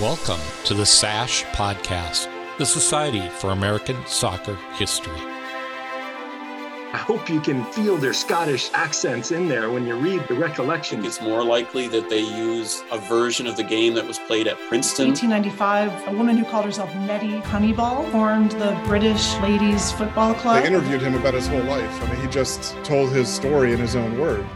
Welcome 0.00 0.40
to 0.64 0.72
the 0.72 0.86
SASH 0.86 1.44
Podcast, 1.52 2.26
the 2.56 2.64
Society 2.64 3.28
for 3.28 3.50
American 3.50 3.98
Soccer 4.06 4.54
History. 4.76 5.12
I 5.12 6.96
hope 6.96 7.28
you 7.28 7.38
can 7.38 7.66
feel 7.66 7.98
their 7.98 8.14
Scottish 8.14 8.70
accents 8.72 9.30
in 9.30 9.46
there 9.46 9.70
when 9.70 9.86
you 9.86 9.96
read 9.96 10.26
the 10.26 10.36
recollection. 10.36 11.04
It's 11.04 11.20
more 11.20 11.44
likely 11.44 11.86
that 11.88 12.08
they 12.08 12.20
use 12.20 12.82
a 12.90 12.96
version 12.96 13.46
of 13.46 13.58
the 13.58 13.62
game 13.62 13.92
that 13.92 14.06
was 14.06 14.18
played 14.20 14.46
at 14.46 14.56
Princeton. 14.70 15.08
1895, 15.08 16.08
a 16.08 16.16
woman 16.16 16.38
who 16.38 16.46
called 16.46 16.64
herself 16.64 16.94
Nettie 16.94 17.40
Honeyball 17.40 18.10
formed 18.10 18.52
the 18.52 18.80
British 18.86 19.34
Ladies 19.40 19.92
Football 19.92 20.32
Club. 20.36 20.62
They 20.62 20.68
interviewed 20.68 21.02
him 21.02 21.14
about 21.14 21.34
his 21.34 21.46
whole 21.46 21.64
life. 21.64 22.02
I 22.04 22.10
mean, 22.10 22.22
he 22.22 22.28
just 22.28 22.74
told 22.84 23.10
his 23.10 23.28
story 23.28 23.74
in 23.74 23.78
his 23.78 23.96
own 23.96 24.18
word. 24.18 24.46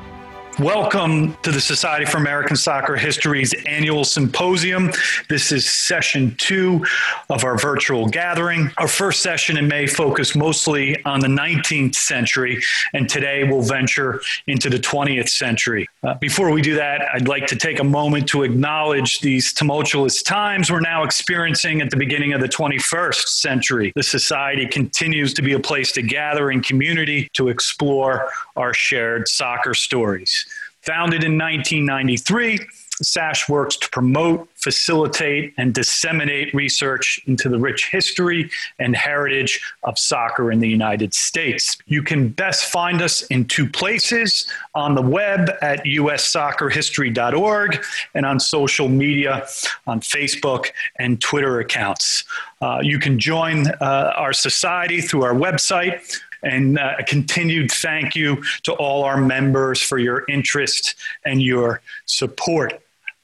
Welcome 0.60 1.34
to 1.42 1.50
the 1.50 1.60
Society 1.60 2.04
for 2.04 2.18
American 2.18 2.54
Soccer 2.54 2.94
History's 2.94 3.52
annual 3.66 4.04
symposium. 4.04 4.92
This 5.28 5.50
is 5.50 5.68
session 5.68 6.36
two 6.38 6.86
of 7.28 7.42
our 7.42 7.58
virtual 7.58 8.06
gathering. 8.06 8.70
Our 8.78 8.86
first 8.86 9.20
session 9.20 9.56
in 9.56 9.66
May 9.66 9.88
focused 9.88 10.36
mostly 10.36 11.02
on 11.04 11.18
the 11.18 11.26
19th 11.26 11.96
century, 11.96 12.62
and 12.92 13.08
today 13.08 13.42
we'll 13.42 13.62
venture 13.62 14.20
into 14.46 14.70
the 14.70 14.78
20th 14.78 15.28
century. 15.28 15.88
Uh, 16.04 16.14
before 16.14 16.52
we 16.52 16.62
do 16.62 16.76
that, 16.76 17.02
I'd 17.12 17.26
like 17.26 17.48
to 17.48 17.56
take 17.56 17.80
a 17.80 17.84
moment 17.84 18.28
to 18.28 18.44
acknowledge 18.44 19.20
these 19.22 19.52
tumultuous 19.52 20.22
times 20.22 20.70
we're 20.70 20.80
now 20.80 21.02
experiencing 21.02 21.80
at 21.80 21.90
the 21.90 21.96
beginning 21.96 22.32
of 22.32 22.40
the 22.40 22.48
21st 22.48 23.26
century. 23.26 23.92
The 23.96 24.04
Society 24.04 24.68
continues 24.68 25.34
to 25.34 25.42
be 25.42 25.54
a 25.54 25.60
place 25.60 25.90
to 25.92 26.02
gather 26.02 26.52
in 26.52 26.62
community 26.62 27.28
to 27.32 27.48
explore 27.48 28.30
our 28.54 28.72
shared 28.72 29.26
soccer 29.26 29.74
stories. 29.74 30.43
Founded 30.84 31.24
in 31.24 31.38
1993, 31.38 32.58
SASH 33.02 33.48
works 33.48 33.76
to 33.76 33.88
promote, 33.88 34.48
facilitate, 34.54 35.54
and 35.56 35.74
disseminate 35.74 36.54
research 36.54 37.20
into 37.26 37.48
the 37.48 37.58
rich 37.58 37.90
history 37.90 38.50
and 38.78 38.94
heritage 38.94 39.60
of 39.82 39.98
soccer 39.98 40.52
in 40.52 40.60
the 40.60 40.68
United 40.68 41.12
States. 41.12 41.76
You 41.86 42.02
can 42.02 42.28
best 42.28 42.66
find 42.66 43.02
us 43.02 43.22
in 43.22 43.46
two 43.46 43.68
places 43.68 44.46
on 44.74 44.94
the 44.94 45.02
web 45.02 45.50
at 45.60 45.84
ussoccerhistory.org 45.84 47.84
and 48.14 48.26
on 48.26 48.38
social 48.38 48.88
media 48.88 49.46
on 49.86 50.00
Facebook 50.00 50.66
and 50.98 51.20
Twitter 51.20 51.60
accounts. 51.60 52.24
Uh, 52.60 52.80
you 52.82 52.98
can 52.98 53.18
join 53.18 53.66
uh, 53.80 54.12
our 54.16 54.32
society 54.32 55.00
through 55.00 55.24
our 55.24 55.34
website, 55.34 56.18
and 56.44 56.78
uh, 56.78 56.94
a 56.98 57.04
continued 57.04 57.70
thank 57.70 58.14
you 58.14 58.42
to 58.62 58.72
all 58.74 59.04
our 59.04 59.16
members 59.16 59.80
for 59.80 59.98
your 59.98 60.24
interest 60.28 60.94
and 61.24 61.42
your 61.42 61.80
support. 62.06 62.72
I'd 62.72 62.80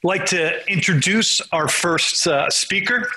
like 0.09 0.27
to 0.27 0.67
introduce 0.71 1.41
our 1.53 1.69
first 1.69 2.27
uh, 2.27 2.49
speaker. 2.51 3.09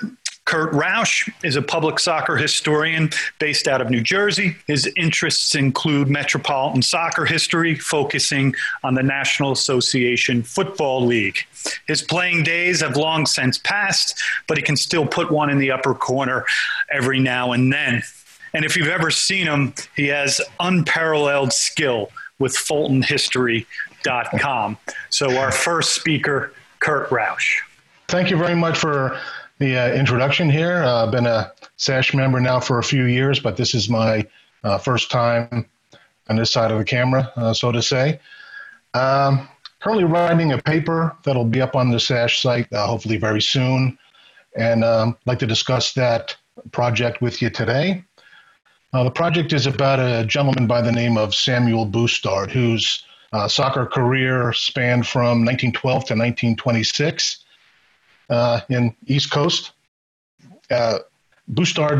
Kurt 0.44 0.74
Rausch 0.74 1.26
is 1.42 1.56
a 1.56 1.62
public 1.62 1.98
soccer 1.98 2.36
historian 2.36 3.08
based 3.38 3.66
out 3.66 3.80
of 3.80 3.88
New 3.88 4.02
Jersey. 4.02 4.56
His 4.66 4.86
interests 4.94 5.54
include 5.54 6.10
metropolitan 6.10 6.82
soccer 6.82 7.24
history, 7.24 7.74
focusing 7.76 8.54
on 8.82 8.94
the 8.94 9.02
National 9.02 9.52
Association 9.52 10.42
Football 10.42 11.06
League. 11.06 11.38
His 11.86 12.02
playing 12.02 12.42
days 12.42 12.82
have 12.82 12.96
long 12.96 13.24
since 13.24 13.56
passed, 13.56 14.22
but 14.46 14.58
he 14.58 14.62
can 14.62 14.76
still 14.76 15.06
put 15.06 15.30
one 15.30 15.48
in 15.48 15.56
the 15.56 15.70
upper 15.70 15.94
corner 15.94 16.44
every 16.90 17.20
now 17.20 17.52
and 17.52 17.72
then. 17.72 18.02
And 18.54 18.64
if 18.64 18.76
you've 18.76 18.88
ever 18.88 19.10
seen 19.10 19.46
him, 19.46 19.74
he 19.96 20.06
has 20.06 20.40
unparalleled 20.60 21.52
skill 21.52 22.10
with 22.38 22.56
FultonHistory.com. 22.56 24.78
So, 25.10 25.36
our 25.36 25.50
first 25.50 25.94
speaker, 25.94 26.52
Kurt 26.78 27.10
Rausch. 27.10 27.62
Thank 28.08 28.30
you 28.30 28.36
very 28.36 28.54
much 28.54 28.78
for 28.78 29.18
the 29.58 29.76
uh, 29.76 29.92
introduction 29.92 30.48
here. 30.48 30.78
I've 30.78 31.08
uh, 31.08 31.10
been 31.10 31.26
a 31.26 31.52
SASH 31.76 32.14
member 32.14 32.40
now 32.40 32.60
for 32.60 32.78
a 32.78 32.82
few 32.82 33.04
years, 33.04 33.40
but 33.40 33.56
this 33.56 33.74
is 33.74 33.88
my 33.88 34.26
uh, 34.62 34.78
first 34.78 35.10
time 35.10 35.66
on 36.28 36.36
this 36.36 36.50
side 36.50 36.70
of 36.70 36.78
the 36.78 36.84
camera, 36.84 37.32
uh, 37.36 37.52
so 37.52 37.72
to 37.72 37.82
say. 37.82 38.20
Um, 38.94 39.48
currently 39.80 40.04
writing 40.04 40.52
a 40.52 40.58
paper 40.58 41.16
that'll 41.24 41.44
be 41.44 41.60
up 41.60 41.74
on 41.74 41.90
the 41.90 41.98
SASH 41.98 42.40
site 42.40 42.72
uh, 42.72 42.86
hopefully 42.86 43.16
very 43.16 43.42
soon, 43.42 43.98
and 44.56 44.84
um, 44.84 45.16
like 45.26 45.40
to 45.40 45.46
discuss 45.46 45.92
that 45.94 46.36
project 46.70 47.20
with 47.20 47.42
you 47.42 47.50
today. 47.50 48.04
Uh, 48.94 49.02
the 49.02 49.10
project 49.10 49.52
is 49.52 49.66
about 49.66 49.98
a 49.98 50.24
gentleman 50.24 50.68
by 50.68 50.80
the 50.80 50.92
name 50.92 51.18
of 51.18 51.34
Samuel 51.34 51.84
Bustard, 51.84 52.52
whose 52.52 53.02
uh, 53.32 53.48
soccer 53.48 53.86
career 53.86 54.52
spanned 54.52 55.04
from 55.04 55.44
1912 55.44 55.80
to 55.82 56.14
1926 56.14 57.44
uh, 58.30 58.60
in 58.70 58.94
East 59.06 59.32
Coast. 59.32 59.72
Uh, 60.70 60.98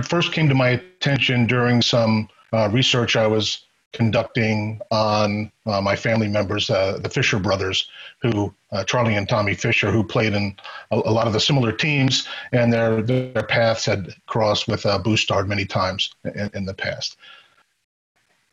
first 0.08 0.32
came 0.32 0.48
to 0.48 0.54
my 0.54 0.68
attention 0.68 1.48
during 1.48 1.82
some 1.82 2.28
uh, 2.52 2.68
research 2.70 3.16
I 3.16 3.26
was 3.26 3.64
conducting 3.94 4.80
on 4.90 5.50
uh, 5.66 5.80
my 5.80 5.96
family 5.96 6.28
members, 6.28 6.68
uh, 6.68 6.98
the 7.02 7.08
Fisher 7.08 7.38
brothers, 7.38 7.88
who 8.20 8.52
uh, 8.72 8.84
Charlie 8.84 9.14
and 9.14 9.28
Tommy 9.28 9.54
Fisher, 9.54 9.90
who 9.90 10.04
played 10.04 10.34
in 10.34 10.56
a, 10.90 10.96
a, 10.96 11.12
lot 11.12 11.26
of 11.26 11.32
the 11.32 11.40
similar 11.40 11.72
teams, 11.72 12.28
and 12.52 12.72
their 12.72 13.00
their 13.00 13.42
paths 13.44 13.86
had 13.86 14.14
crossed 14.26 14.68
with 14.68 14.84
uh, 14.84 14.98
Bustard 14.98 15.48
many 15.48 15.64
times 15.64 16.10
in, 16.24 16.50
in 16.54 16.64
the 16.64 16.74
past. 16.74 17.16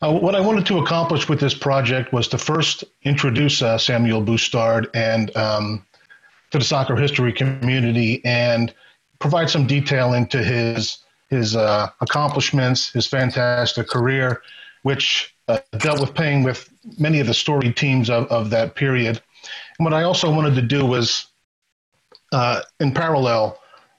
Uh, 0.00 0.12
what 0.12 0.34
I 0.34 0.40
wanted 0.40 0.66
to 0.66 0.78
accomplish 0.78 1.28
with 1.28 1.38
this 1.38 1.54
project 1.54 2.12
was 2.12 2.26
to 2.28 2.38
first 2.38 2.82
introduce 3.02 3.62
uh, 3.62 3.78
Samuel 3.78 4.20
Bustard 4.20 4.88
and 4.94 5.34
um, 5.36 5.86
to 6.50 6.58
the 6.58 6.64
soccer 6.64 6.96
history 6.96 7.32
community 7.32 8.24
and 8.24 8.74
provide 9.20 9.48
some 9.48 9.66
detail 9.66 10.12
into 10.14 10.42
his 10.42 10.98
his 11.30 11.56
uh, 11.56 11.88
accomplishments, 12.02 12.90
his 12.90 13.06
fantastic 13.06 13.88
career, 13.88 14.42
which 14.82 15.31
uh, 15.52 15.78
dealt 15.78 16.00
with 16.00 16.14
playing 16.14 16.42
with 16.42 16.68
many 16.98 17.20
of 17.20 17.26
the 17.26 17.34
storied 17.34 17.76
teams 17.76 18.08
of, 18.08 18.26
of 18.28 18.50
that 18.50 18.74
period. 18.74 19.20
And 19.78 19.84
what 19.84 19.94
I 19.94 20.02
also 20.04 20.30
wanted 20.30 20.54
to 20.54 20.62
do 20.62 20.86
was, 20.86 21.26
uh, 22.32 22.62
in 22.80 22.92
parallel, 22.92 23.58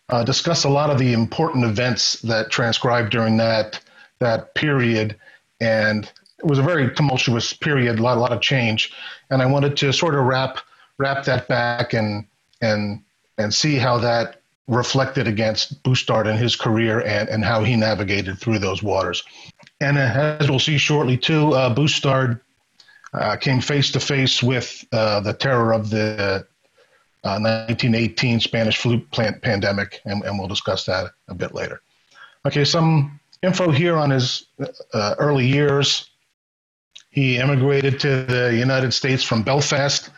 uh, 0.10 0.24
discuss 0.24 0.64
a 0.64 0.70
lot 0.70 0.90
of 0.90 0.98
the 0.98 1.14
important 1.14 1.66
events 1.66 2.22
that 2.22 2.50
transcribed 2.50 3.12
during 3.12 3.38
that 3.38 3.80
that 4.20 4.56
period. 4.56 5.18
And 5.60 6.06
it 6.40 6.46
was 6.46 6.60
a 6.60 6.64
very 6.64 6.94
tumultuous 6.94 7.54
period, 7.54 8.00
a 8.00 8.04
lot, 8.04 8.18
a 8.18 8.20
lot 8.20 8.32
of 8.32 8.42
change. 8.42 8.94
And 9.30 9.42
I 9.42 9.46
wanted 9.46 9.76
to 9.78 9.92
sort 9.94 10.16
of 10.16 10.26
wrap 10.26 10.60
wrap 10.98 11.26
that 11.26 11.48
back 11.48 11.94
and 11.94 12.26
and 12.62 13.04
and 13.38 13.54
see 13.54 13.76
how 13.76 13.98
that 14.00 14.42
reflected 14.68 15.28
against 15.28 15.84
Bustard 15.84 16.28
and 16.28 16.40
his 16.40 16.56
career 16.56 17.02
and, 17.02 17.28
and 17.30 17.44
how 17.44 17.64
he 17.64 17.76
navigated 17.76 18.40
through 18.40 18.60
those 18.60 18.82
waters. 18.82 19.24
And 19.82 19.98
as 19.98 20.50
we'll 20.50 20.60
see 20.60 20.78
shortly, 20.78 21.18
too, 21.18 21.54
uh, 21.54 21.74
Bustard 21.74 22.40
uh, 23.14 23.36
came 23.36 23.62
face 23.62 23.92
to 23.92 24.00
face 24.00 24.42
with 24.42 24.86
uh, 24.92 25.20
the 25.20 25.34
terror 25.34 25.74
of 25.74 25.90
the 25.90 26.46
1918 27.22 28.36
uh, 28.36 28.40
Spanish 28.40 28.78
flu 28.78 29.00
plant 29.00 29.42
pandemic, 29.42 30.02
and, 30.06 30.24
and, 30.24 30.38
we'll 30.38 30.48
discuss 30.48 30.86
that 30.86 31.12
a 31.28 31.36
bit 31.36 31.54
later. 31.54 31.82
Okay, 32.46 32.66
some 32.66 33.20
info 33.42 33.72
here 33.72 33.98
on 33.98 34.10
his 34.10 34.48
uh, 34.94 35.16
early 35.20 35.46
years. 35.46 36.10
He 37.10 37.38
immigrated 37.38 38.00
to 38.00 38.24
the 38.24 38.56
United 38.56 38.94
States 38.94 39.24
from 39.24 39.44
Belfast 39.44 40.10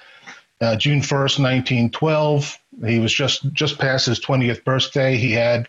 uh, 0.61 0.75
June 0.75 1.01
1st, 1.01 1.39
1912. 1.39 2.57
He 2.85 2.99
was 2.99 3.13
just 3.13 3.51
just 3.53 3.77
past 3.77 4.05
his 4.05 4.19
20th 4.19 4.63
birthday. 4.63 5.17
He 5.17 5.31
had 5.31 5.67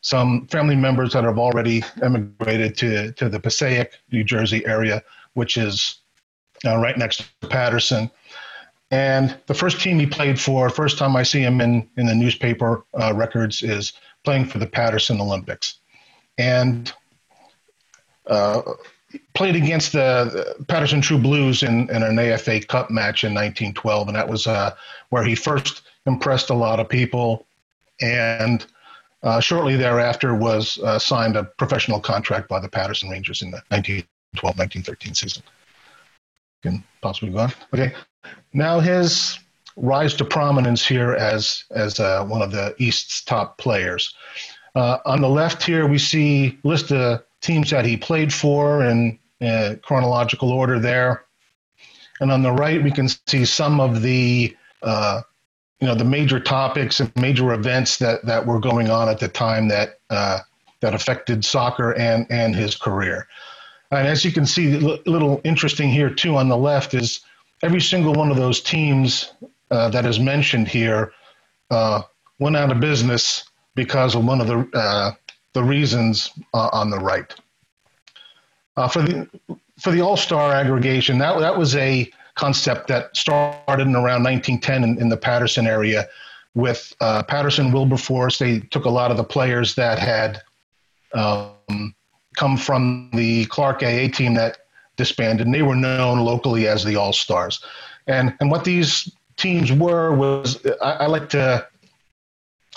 some 0.00 0.46
family 0.46 0.76
members 0.76 1.12
that 1.12 1.24
have 1.24 1.38
already 1.38 1.82
emigrated 2.02 2.76
to, 2.78 3.12
to 3.12 3.28
the 3.28 3.40
Passaic, 3.40 3.92
New 4.12 4.24
Jersey 4.24 4.64
area, 4.66 5.02
which 5.34 5.56
is 5.56 6.00
uh, 6.64 6.76
right 6.76 6.96
next 6.96 7.24
to 7.40 7.48
Paterson. 7.48 8.10
And 8.90 9.36
the 9.46 9.54
first 9.54 9.80
team 9.80 9.98
he 9.98 10.06
played 10.06 10.40
for, 10.40 10.70
first 10.70 10.98
time 10.98 11.14
I 11.14 11.22
see 11.22 11.42
him 11.42 11.60
in, 11.60 11.88
in 11.96 12.06
the 12.06 12.14
newspaper 12.14 12.84
uh, 12.98 13.12
records, 13.14 13.62
is 13.62 13.92
playing 14.24 14.46
for 14.46 14.58
the 14.58 14.66
Paterson 14.66 15.20
Olympics. 15.20 15.78
And 16.38 16.92
uh, 18.26 18.62
played 19.34 19.56
against 19.56 19.92
the, 19.92 20.54
the, 20.58 20.64
Paterson 20.64 21.00
True 21.00 21.18
Blues 21.18 21.62
in, 21.62 21.90
in 21.90 22.02
an 22.02 22.18
AFA 22.18 22.60
Cup 22.60 22.90
match 22.90 23.24
in 23.24 23.34
1912. 23.34 24.08
And 24.08 24.16
that 24.16 24.28
was 24.28 24.46
uh, 24.46 24.74
where 25.10 25.24
he 25.24 25.34
first 25.34 25.82
impressed 26.06 26.50
a 26.50 26.54
lot 26.54 26.80
of 26.80 26.88
people. 26.88 27.46
And 28.00 28.64
uh, 29.22 29.40
shortly 29.40 29.76
thereafter 29.76 30.34
was 30.34 30.78
uh, 30.78 30.98
signed 30.98 31.36
a 31.36 31.44
professional 31.44 32.00
contract 32.00 32.48
by 32.48 32.60
the 32.60 32.68
Paterson 32.68 33.08
Rangers 33.08 33.42
in 33.42 33.50
the 33.50 33.62
1912-1913 33.72 35.16
season. 35.16 35.42
Can 36.62 36.84
possibly 37.02 37.30
go 37.30 37.38
on. 37.38 37.52
Okay. 37.72 37.94
Now 38.52 38.80
his 38.80 39.38
rise 39.76 40.14
to 40.14 40.24
prominence 40.24 40.86
here 40.86 41.12
as 41.14 41.64
as 41.70 42.00
uh, 42.00 42.24
one 42.24 42.42
of 42.42 42.50
the 42.50 42.74
East's 42.78 43.22
top 43.22 43.58
players. 43.58 44.14
Uh, 44.74 44.98
on 45.06 45.20
the 45.20 45.28
left 45.28 45.62
here, 45.62 45.86
we 45.86 45.98
see 45.98 46.58
list 46.62 46.90
of 46.92 47.24
teams 47.40 47.70
that 47.70 47.84
he 47.84 47.96
played 47.96 48.32
for 48.32 48.84
in 48.84 49.18
uh, 49.40 49.76
chronological 49.82 50.50
order 50.50 50.78
there. 50.78 51.24
And 52.20 52.32
on 52.32 52.42
the 52.42 52.52
right, 52.52 52.82
we 52.82 52.90
can 52.90 53.08
see 53.28 53.44
some 53.44 53.80
of 53.80 54.02
the 54.02 54.56
uh, 54.82 55.22
you 55.80 55.86
know 55.86 55.94
the 55.94 56.04
major 56.04 56.40
topics 56.40 57.00
and 57.00 57.14
major 57.16 57.52
events 57.52 57.98
that 57.98 58.24
that 58.26 58.46
were 58.46 58.60
going 58.60 58.90
on 58.90 59.08
at 59.08 59.20
the 59.20 59.28
time 59.28 59.68
that 59.68 60.00
uh, 60.10 60.40
that 60.80 60.94
affected 60.94 61.44
soccer 61.44 61.92
and 61.92 62.26
and 62.30 62.54
his 62.54 62.74
career. 62.76 63.28
And 63.90 64.06
as 64.06 64.24
you 64.24 64.32
can 64.32 64.44
see, 64.44 64.74
a 64.74 65.10
little 65.10 65.40
interesting 65.44 65.88
here 65.88 66.10
too 66.10 66.36
on 66.36 66.48
the 66.48 66.56
left 66.56 66.94
is 66.94 67.20
every 67.62 67.80
single 67.80 68.12
one 68.12 68.30
of 68.30 68.36
those 68.36 68.60
teams 68.60 69.32
uh, 69.70 69.88
that 69.90 70.04
is 70.04 70.20
mentioned 70.20 70.68
here 70.68 71.12
uh, 71.70 72.02
went 72.38 72.56
out 72.56 72.70
of 72.70 72.80
business 72.80 73.44
because 73.74 74.14
of 74.14 74.24
one 74.24 74.40
of 74.40 74.46
the 74.46 74.68
uh, 74.74 75.12
the 75.52 75.62
reasons 75.62 76.30
uh, 76.54 76.68
on 76.72 76.90
the 76.90 76.98
right. 76.98 77.34
Uh, 78.76 78.88
for 78.88 79.02
the 79.02 79.28
for 79.78 79.90
the 79.90 80.00
All 80.00 80.16
Star 80.16 80.52
aggregation, 80.52 81.18
that 81.18 81.38
that 81.38 81.56
was 81.56 81.76
a 81.76 82.10
concept 82.38 82.88
that 82.88 83.14
started 83.16 83.86
in 83.86 83.94
around 83.94 84.22
1910 84.22 84.84
in, 84.84 84.98
in 85.00 85.08
the 85.08 85.16
Paterson 85.16 85.66
area 85.66 86.08
with 86.54 86.94
uh, 87.00 87.22
Paterson 87.24 87.72
Wilberforce. 87.72 88.38
They 88.38 88.60
took 88.60 88.84
a 88.84 88.90
lot 88.90 89.10
of 89.10 89.16
the 89.16 89.24
players 89.24 89.74
that 89.74 89.98
had 89.98 90.40
um, 91.14 91.94
come 92.36 92.56
from 92.56 93.10
the 93.12 93.44
Clark 93.46 93.82
AA 93.82 94.08
team 94.08 94.34
that 94.34 94.58
disbanded, 94.96 95.46
and 95.46 95.54
they 95.54 95.62
were 95.62 95.76
known 95.76 96.20
locally 96.20 96.66
as 96.66 96.84
the 96.84 96.96
All 96.96 97.12
Stars. 97.12 97.62
And 98.06 98.34
and 98.40 98.50
what 98.50 98.64
these 98.64 99.10
teams 99.36 99.72
were 99.72 100.12
was 100.14 100.64
I, 100.82 100.92
I, 100.92 101.06
like 101.06 101.28
to 101.30 101.66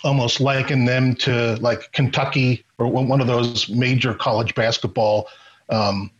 almost 0.03 0.39
liken 0.41 0.85
them 0.85 1.15
to 1.15 1.55
like 1.61 1.91
Kentucky 1.91 2.63
or 2.77 2.87
one 2.87 3.21
of 3.21 3.27
those 3.27 3.69
major 3.69 4.13
college 4.13 4.53
basketball 4.55 5.27
um, 5.69 6.11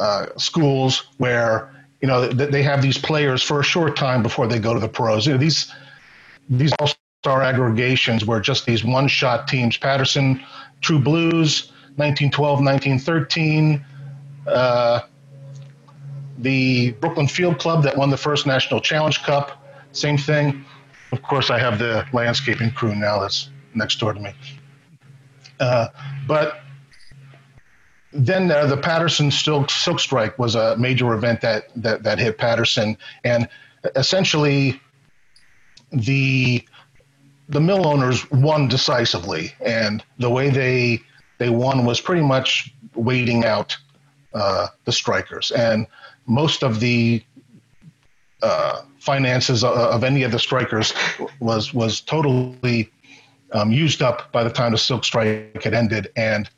uh, 0.00 0.26
schools 0.36 1.06
where 1.18 1.77
you 2.00 2.08
know 2.08 2.28
they 2.28 2.62
have 2.62 2.82
these 2.82 2.98
players 2.98 3.42
for 3.42 3.60
a 3.60 3.64
short 3.64 3.96
time 3.96 4.22
before 4.22 4.46
they 4.46 4.58
go 4.58 4.74
to 4.74 4.80
the 4.80 4.88
pros. 4.88 5.26
You 5.26 5.32
know, 5.32 5.38
these 5.38 5.72
these 6.48 6.72
all 6.78 6.88
star 7.22 7.42
aggregations 7.42 8.24
were 8.24 8.40
just 8.40 8.66
these 8.66 8.84
one 8.84 9.08
shot 9.08 9.48
teams. 9.48 9.76
Paterson, 9.76 10.42
True 10.80 10.98
Blues, 10.98 11.72
1912, 11.96 12.60
1913. 12.60 13.84
Uh, 14.46 15.00
the 16.38 16.92
Brooklyn 16.92 17.26
Field 17.26 17.58
Club 17.58 17.82
that 17.82 17.96
won 17.96 18.10
the 18.10 18.16
first 18.16 18.46
National 18.46 18.80
Challenge 18.80 19.20
Cup, 19.24 19.62
same 19.92 20.16
thing. 20.16 20.64
Of 21.10 21.22
course, 21.22 21.50
I 21.50 21.58
have 21.58 21.78
the 21.78 22.06
landscaping 22.12 22.70
crew 22.70 22.94
now 22.94 23.18
that's 23.20 23.50
next 23.74 23.98
door 23.98 24.12
to 24.12 24.20
me. 24.20 24.32
Uh, 25.58 25.88
but 26.28 26.60
then 28.12 28.50
uh, 28.50 28.66
the 28.66 28.76
Paterson 28.76 29.30
Silk, 29.30 29.70
Silk 29.70 30.00
Strike 30.00 30.38
was 30.38 30.54
a 30.54 30.76
major 30.76 31.12
event 31.12 31.40
that, 31.42 31.68
that, 31.76 32.02
that 32.02 32.18
hit 32.18 32.38
Paterson. 32.38 32.96
And 33.24 33.48
essentially, 33.96 34.80
the 35.92 36.64
the 37.50 37.60
mill 37.60 37.86
owners 37.86 38.30
won 38.30 38.68
decisively, 38.68 39.54
and 39.60 40.04
the 40.18 40.28
way 40.28 40.50
they 40.50 41.00
they 41.38 41.48
won 41.48 41.84
was 41.84 42.00
pretty 42.00 42.22
much 42.22 42.74
waiting 42.94 43.44
out 43.44 43.76
uh, 44.34 44.68
the 44.84 44.92
strikers. 44.92 45.50
And 45.50 45.86
most 46.26 46.62
of 46.62 46.80
the 46.80 47.22
uh, 48.42 48.82
finances 48.98 49.64
of 49.64 50.04
any 50.04 50.24
of 50.24 50.32
the 50.32 50.38
strikers 50.38 50.92
was 51.40 51.72
was 51.72 52.00
totally 52.02 52.90
um, 53.52 53.72
used 53.72 54.02
up 54.02 54.30
by 54.30 54.44
the 54.44 54.50
time 54.50 54.72
the 54.72 54.78
Silk 54.78 55.04
Strike 55.04 55.62
had 55.62 55.72
ended, 55.72 56.12
and 56.16 56.50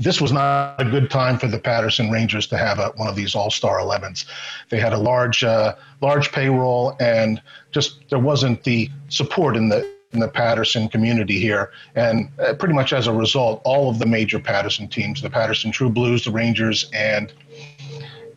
this 0.00 0.18
was 0.18 0.32
not 0.32 0.80
a 0.80 0.84
good 0.84 1.10
time 1.10 1.38
for 1.38 1.46
the 1.46 1.58
Paterson 1.58 2.10
Rangers 2.10 2.46
to 2.46 2.56
have 2.56 2.78
a, 2.78 2.88
one 2.96 3.06
of 3.06 3.14
these 3.14 3.34
All 3.34 3.50
Star 3.50 3.78
11s. 3.78 4.24
They 4.70 4.80
had 4.80 4.94
a 4.94 4.98
large 4.98 5.44
uh, 5.44 5.74
large 6.00 6.32
payroll, 6.32 6.96
and 7.00 7.40
just 7.70 8.08
there 8.08 8.18
wasn't 8.18 8.64
the 8.64 8.90
support 9.10 9.56
in 9.56 9.68
the 9.68 9.86
in 10.12 10.20
the 10.20 10.28
Paterson 10.28 10.88
community 10.88 11.38
here. 11.38 11.70
And 11.94 12.30
uh, 12.40 12.54
pretty 12.54 12.74
much 12.74 12.94
as 12.94 13.06
a 13.06 13.12
result, 13.12 13.60
all 13.64 13.90
of 13.90 13.98
the 13.98 14.06
major 14.06 14.40
Paterson 14.40 14.88
teams, 14.88 15.20
the 15.20 15.30
Paterson 15.30 15.70
True 15.70 15.90
Blues, 15.90 16.24
the 16.24 16.30
Rangers, 16.30 16.90
and 16.94 17.32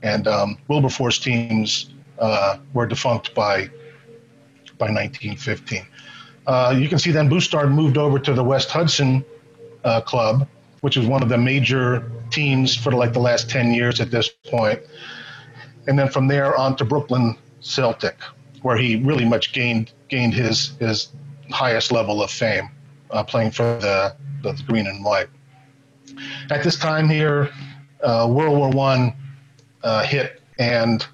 and 0.02 0.28
um, 0.28 0.58
Wilberforce 0.68 1.18
teams 1.18 1.92
uh, 2.20 2.58
were 2.74 2.86
defunct 2.86 3.34
by 3.34 3.70
by 4.78 4.92
1915. 4.92 5.88
Uh, 6.46 6.76
you 6.78 6.90
can 6.90 7.00
see 7.00 7.12
then 7.12 7.30
Bustard 7.30 7.72
moved 7.72 7.98
over 7.98 8.20
to 8.20 8.34
the 8.34 8.44
West 8.44 8.70
Hudson 8.70 9.24
uh, 9.86 10.02
Club, 10.02 10.46
which 10.84 10.98
is 10.98 11.08
one 11.08 11.24
of 11.24 11.30
the 11.30 11.38
major 11.38 12.12
teams 12.30 12.76
for 12.76 12.92
like 12.92 13.14
the 13.14 13.20
last 13.20 13.50
10 13.50 13.74
years 13.74 14.02
at 14.02 14.12
this 14.12 14.28
point. 14.28 14.82
And 15.88 15.98
then 15.98 16.10
from 16.10 16.28
there 16.28 16.58
on 16.58 16.76
to 16.76 16.84
Brooklyn 16.84 17.38
Celtic, 17.62 18.20
where 18.64 18.76
he 18.76 18.98
really 18.98 19.24
much 19.24 19.54
gained 19.54 19.94
gained 20.10 20.34
his 20.34 20.76
his 20.82 21.14
highest 21.52 21.94
level 21.94 22.22
of 22.22 22.30
fame, 22.30 22.70
uh, 23.12 23.24
playing 23.24 23.52
for 23.52 23.64
the, 23.80 24.14
the 24.42 24.62
green 24.68 24.86
and 24.88 25.06
white. 25.06 25.30
At 26.52 26.64
this 26.64 26.78
time 26.78 27.08
here, 27.08 27.50
uh, 28.04 28.28
World 28.30 28.58
War 28.58 28.70
One 28.70 29.14
uh, 29.84 30.04
hit, 30.04 30.42
and 30.60 31.08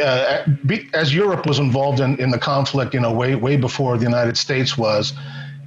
uh, 0.00 0.44
as 0.94 1.14
Europe 1.14 1.46
was 1.46 1.60
involved 1.60 2.00
in, 2.00 2.18
in 2.18 2.30
the 2.30 2.38
conflict, 2.38 2.92
you 2.92 2.98
know, 2.98 3.12
way 3.12 3.36
way 3.36 3.56
before 3.56 3.98
the 3.98 4.04
United 4.04 4.36
States 4.36 4.76
was, 4.76 5.12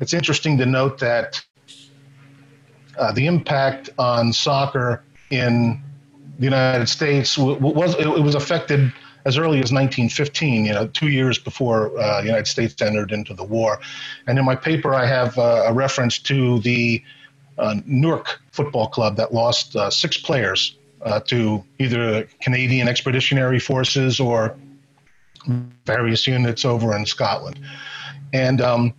it's 0.02 0.14
interesting 0.14 0.58
to 0.58 0.66
note 0.66 0.98
that 1.00 1.42
uh, 2.98 3.12
the 3.12 3.28
impact 3.28 3.90
on 3.98 4.34
soccer 4.34 5.04
in 5.30 5.82
the 6.40 6.44
United 6.44 6.88
States 6.90 7.38
was 7.38 7.96
it 7.96 8.08
was 8.08 8.36
affected 8.36 8.92
as 9.26 9.38
early 9.38 9.58
as 9.58 9.72
1915, 9.72 10.66
you 10.66 10.74
know, 10.74 10.88
two 10.88 11.08
years 11.08 11.40
before 11.40 11.98
uh, 12.00 12.22
the 12.22 12.28
United 12.28 12.46
States 12.46 12.80
entered 12.82 13.12
into 13.12 13.34
the 13.34 13.44
war. 13.44 13.80
And 14.28 14.38
in 14.38 14.46
my 14.46 14.56
paper, 14.56 14.94
I 14.94 15.06
have 15.08 15.38
uh, 15.38 15.66
a 15.66 15.74
reference 15.74 16.20
to 16.20 16.60
the 16.60 17.04
uh, 17.58 17.76
Newark 17.86 18.40
Football 18.52 18.88
Club 18.88 19.16
that 19.18 19.34
lost 19.34 19.76
uh, 19.76 19.90
six 19.90 20.18
players 20.18 20.78
uh, 21.02 21.22
to 21.22 21.64
either 21.80 22.28
Canadian 22.40 22.88
Expeditionary 22.88 23.60
Forces 23.60 24.20
or 24.20 24.56
various 25.86 26.28
units 26.28 26.64
over 26.66 26.96
in 26.96 27.06
Scotland. 27.06 27.60
And 28.34 28.62
um, 28.62 28.94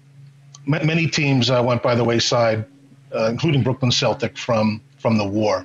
m- 0.67 0.87
many 0.87 1.07
teams 1.07 1.51
uh, 1.51 1.63
went 1.63 1.83
by 1.83 1.95
the 1.95 2.05
wayside, 2.05 2.65
including 3.13 3.63
Brooklyn 3.63 3.91
Celtic, 3.91 4.37
from, 4.37 4.81
from 4.99 5.19
the 5.19 5.27
war. 5.27 5.65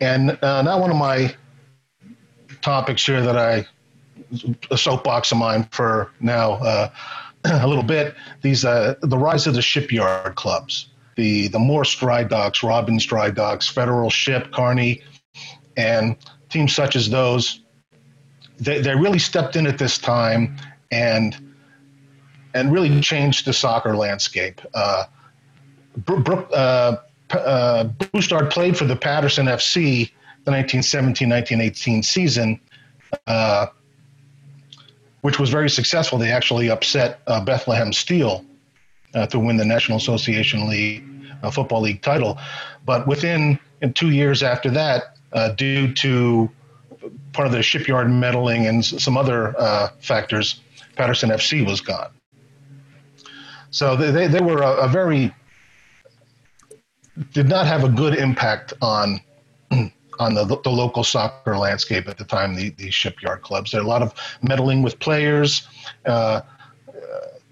And 0.00 0.38
now 0.42 0.80
one 0.80 0.90
of 0.90 0.96
my 0.96 1.34
topics 2.60 3.04
here 3.04 3.22
that 3.22 3.36
I 3.36 3.66
a 4.70 4.78
soapbox 4.78 5.32
of 5.32 5.38
mine 5.38 5.68
for 5.72 6.10
now 6.20 6.52
uh, 6.54 6.90
a 7.44 7.66
little 7.66 7.82
bit. 7.82 8.14
These 8.40 8.64
uh, 8.64 8.94
the 9.02 9.18
rise 9.18 9.46
of 9.46 9.54
the 9.54 9.62
shipyard 9.62 10.34
clubs, 10.36 10.88
the 11.16 11.48
the 11.48 11.58
Morse 11.58 11.94
Dry 11.94 12.24
Docks, 12.24 12.62
Robins 12.62 13.04
Dry 13.04 13.30
Docks, 13.30 13.68
Federal 13.68 14.10
Ship, 14.10 14.50
Kearny, 14.50 15.02
and 15.76 16.16
teams 16.48 16.74
such 16.74 16.96
as 16.96 17.10
those. 17.10 17.60
They, 18.58 18.80
they 18.80 18.94
really 18.94 19.18
stepped 19.18 19.56
in 19.56 19.66
at 19.66 19.78
this 19.78 19.98
time 19.98 20.56
and 20.90 21.36
and 22.54 22.72
really 22.72 23.00
changed 23.00 23.46
the 23.46 23.52
soccer 23.52 23.96
landscape. 23.96 24.60
Uh, 24.74 25.04
uh, 26.08 26.96
uh, 27.30 27.88
played 28.50 28.76
for 28.76 28.84
the 28.84 28.96
Paterson 28.96 29.46
FC 29.46 30.10
the 30.44 30.50
1917-1918 30.50 32.04
season, 32.04 32.60
uh, 33.26 33.66
which 35.20 35.38
was 35.38 35.50
very 35.50 35.70
successful. 35.70 36.18
They 36.18 36.32
actually 36.32 36.70
upset 36.70 37.20
uh, 37.26 37.44
Bethlehem 37.44 37.92
Steel 37.92 38.44
uh, 39.14 39.26
to 39.26 39.38
win 39.38 39.56
the 39.56 39.64
National 39.64 39.98
Association 39.98 40.68
League 40.68 41.04
uh, 41.42 41.50
Football 41.50 41.82
League 41.82 42.02
title. 42.02 42.38
But 42.84 43.06
within 43.06 43.58
in 43.82 43.92
two 43.92 44.10
years 44.10 44.42
after 44.42 44.70
that, 44.70 45.16
uh, 45.32 45.50
due 45.50 45.92
to 45.94 46.50
part 47.32 47.46
of 47.46 47.52
the 47.52 47.62
shipyard 47.62 48.10
meddling 48.10 48.66
and 48.66 48.84
some 48.84 49.16
other 49.16 49.92
factors, 50.00 50.60
Paterson 50.96 51.30
FC 51.30 51.66
was 51.66 51.80
gone. 51.80 52.10
So 53.70 53.96
they, 53.96 54.26
they 54.26 54.40
were 54.40 54.60
a, 54.60 54.84
a 54.84 54.88
very 54.88 55.32
did 57.32 57.48
not 57.48 57.66
have 57.66 57.84
a 57.84 57.88
good 57.88 58.14
impact 58.14 58.72
on 58.80 59.20
on 60.18 60.34
the, 60.34 60.44
the 60.44 60.70
local 60.70 61.04
soccer 61.04 61.56
landscape 61.56 62.08
at 62.08 62.18
the 62.18 62.24
time, 62.24 62.54
the, 62.54 62.70
these 62.70 62.94
shipyard 62.94 63.42
clubs. 63.42 63.72
There 63.72 63.80
are 63.80 63.84
a 63.84 63.86
lot 63.86 64.02
of 64.02 64.14
meddling 64.42 64.82
with 64.82 64.98
players, 64.98 65.66
uh, 66.04 66.42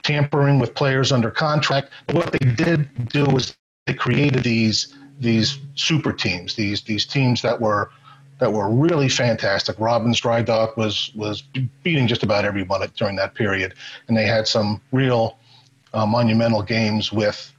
tampering 0.03 0.59
with 0.59 0.75
players 0.75 1.13
under 1.13 1.31
contract. 1.31 1.91
But 2.07 2.17
what 2.17 2.33
they 2.33 2.39
did 2.53 3.09
do 3.09 3.25
was 3.25 3.57
they 3.87 3.95
created 3.95 4.43
these 4.43 4.95
these 5.19 5.59
super 5.75 6.13
teams, 6.13 6.55
these 6.55 6.83
these 6.83 7.05
teams 7.05 7.43
that 7.43 7.61
were 7.61 7.91
that 8.39 8.53
were 8.53 8.71
really 8.71 9.09
fantastic. 9.09 9.79
Robins 9.79 10.21
Dry 10.21 10.43
Dock 10.43 10.77
was 10.77 11.13
was 11.15 11.43
beating 11.83 12.07
just 12.07 12.23
about 12.23 12.45
everyone 12.45 12.87
during 12.97 13.17
that 13.17 13.35
period, 13.35 13.75
and 14.09 14.17
they 14.17 14.27
had 14.27 14.49
some 14.49 14.81
real 14.93 15.39
uh, 15.93 16.07
monumental 16.07 16.63
games 16.63 17.13
with 17.13 17.53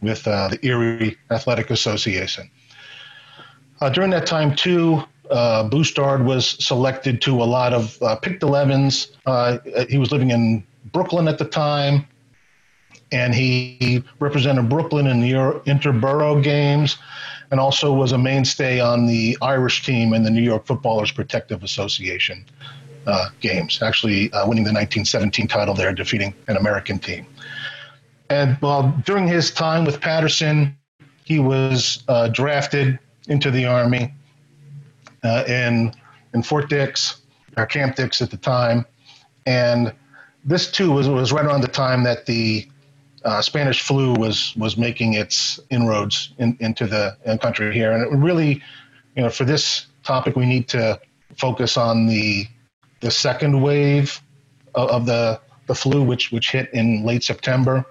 with 0.00 0.26
uh, 0.26 0.48
the 0.48 0.64
Erie 0.66 1.16
Athletic 1.30 1.70
Association. 1.70 2.50
Uh, 3.80 3.90
during 3.90 4.10
that 4.10 4.26
time, 4.26 4.54
too, 4.54 5.02
uh, 5.30 5.64
Bustard 5.64 6.24
was 6.24 6.50
selected 6.64 7.20
to 7.22 7.42
a 7.42 7.44
lot 7.44 7.72
of 7.72 8.00
uh, 8.02 8.16
picked 8.16 8.42
11s. 8.42 9.12
Uh, 9.26 9.58
he 9.88 9.98
was 9.98 10.10
living 10.10 10.30
in 10.30 10.64
Brooklyn 10.92 11.28
at 11.28 11.38
the 11.38 11.44
time, 11.44 12.06
and 13.12 13.34
he 13.34 14.02
represented 14.20 14.68
Brooklyn 14.68 15.06
in 15.06 15.20
the 15.20 15.32
interborough 15.66 16.42
games, 16.42 16.96
and 17.50 17.60
also 17.60 17.92
was 17.92 18.12
a 18.12 18.18
mainstay 18.18 18.80
on 18.80 19.06
the 19.06 19.36
Irish 19.42 19.84
team 19.84 20.12
in 20.12 20.22
the 20.22 20.30
New 20.30 20.42
York 20.42 20.66
Footballers 20.66 21.12
Protective 21.12 21.62
Association 21.62 22.44
uh, 23.06 23.28
games, 23.40 23.80
actually 23.82 24.32
uh, 24.32 24.46
winning 24.46 24.64
the 24.64 24.72
1917 24.72 25.48
title 25.48 25.74
there, 25.74 25.92
defeating 25.92 26.34
an 26.48 26.56
American 26.56 26.98
team. 26.98 27.26
And 28.30 28.56
while 28.56 28.94
during 29.06 29.26
his 29.26 29.50
time 29.50 29.84
with 29.84 30.00
Paterson, 30.00 30.76
he 31.24 31.38
was 31.38 32.02
uh, 32.08 32.28
drafted 32.28 32.98
into 33.28 33.50
the 33.50 33.64
Army 33.66 34.14
uh, 35.22 35.44
in 35.46 35.92
in 36.34 36.42
Fort 36.42 36.68
Dix 36.68 37.22
or 37.56 37.66
Camp 37.66 37.96
Dix 37.96 38.20
at 38.20 38.30
the 38.30 38.36
time, 38.36 38.84
and 39.46 39.92
this 40.44 40.70
too 40.70 40.90
was 40.92 41.08
was 41.08 41.32
right 41.32 41.44
around 41.44 41.62
the 41.62 41.68
time 41.68 42.04
that 42.04 42.26
the 42.26 42.68
uh, 43.24 43.40
Spanish 43.40 43.82
flu 43.82 44.14
was 44.14 44.54
was 44.56 44.76
making 44.76 45.14
its 45.14 45.58
inroads 45.70 46.32
in, 46.38 46.56
into 46.60 46.86
the 46.86 47.16
in 47.24 47.38
country 47.38 47.72
here, 47.72 47.92
and 47.92 48.02
it 48.02 48.16
really, 48.16 48.62
you 49.16 49.22
know, 49.22 49.30
for 49.30 49.44
this 49.44 49.86
topic 50.04 50.36
we 50.36 50.46
need 50.46 50.68
to 50.68 51.00
focus 51.36 51.76
on 51.76 52.06
the 52.06 52.46
the 53.00 53.10
second 53.10 53.60
wave 53.60 54.20
of, 54.74 54.88
of 54.90 55.06
the 55.06 55.40
the 55.66 55.74
flu, 55.74 56.02
which 56.02 56.30
which 56.32 56.50
hit 56.50 56.72
in 56.72 57.04
late 57.04 57.22
September, 57.22 57.84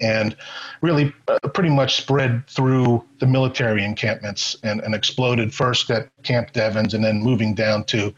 and 0.00 0.36
really 0.80 1.12
uh, 1.28 1.38
pretty 1.48 1.70
much 1.70 1.96
spread 1.96 2.46
through 2.46 3.04
the 3.18 3.26
military 3.26 3.84
encampments 3.84 4.56
and, 4.62 4.80
and 4.80 4.94
exploded 4.94 5.52
first 5.52 5.90
at 5.90 6.08
Camp 6.22 6.52
Devens 6.52 6.94
and 6.94 7.04
then 7.04 7.22
moving 7.22 7.54
down 7.54 7.84
to 7.84 8.12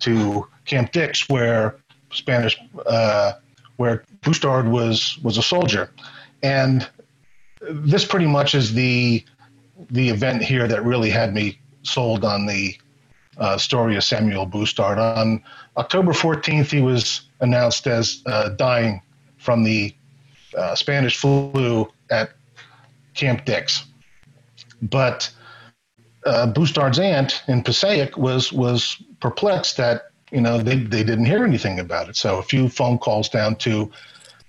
to 0.00 0.46
Camp 0.64 0.92
Dix, 0.92 1.28
where 1.28 1.76
Spanish 2.12 2.58
uh, 2.86 3.32
where 3.76 4.04
Bustard 4.22 4.68
was 4.68 5.18
was 5.22 5.38
a 5.38 5.42
soldier, 5.42 5.90
and 6.42 6.88
this 7.60 8.04
pretty 8.04 8.26
much 8.26 8.54
is 8.54 8.74
the 8.74 9.24
the 9.90 10.08
event 10.08 10.42
here 10.42 10.66
that 10.68 10.84
really 10.84 11.10
had 11.10 11.34
me 11.34 11.58
sold 11.82 12.24
on 12.24 12.46
the 12.46 12.76
uh, 13.38 13.56
story 13.56 13.96
of 13.96 14.04
Samuel 14.04 14.46
Bustard. 14.46 14.98
On 14.98 15.42
October 15.76 16.12
14th, 16.12 16.70
he 16.70 16.80
was 16.80 17.22
announced 17.40 17.86
as 17.86 18.22
uh, 18.26 18.50
dying 18.50 19.00
from 19.36 19.62
the 19.62 19.94
uh, 20.56 20.74
Spanish 20.74 21.16
flu 21.16 21.90
at 22.10 22.30
Camp 23.14 23.44
Dix. 23.44 23.84
But 24.82 25.30
uh, 26.24 26.46
Bustard's 26.46 26.98
aunt 26.98 27.42
in 27.48 27.62
Passaic 27.62 28.16
was 28.16 28.52
was 28.52 29.02
perplexed 29.20 29.76
that 29.76 30.10
you 30.30 30.40
know 30.40 30.58
they, 30.58 30.76
they 30.76 31.04
didn't 31.04 31.26
hear 31.26 31.44
anything 31.44 31.78
about 31.78 32.08
it. 32.08 32.16
So 32.16 32.38
a 32.38 32.42
few 32.42 32.68
phone 32.68 32.98
calls 32.98 33.28
down 33.28 33.56
to 33.56 33.90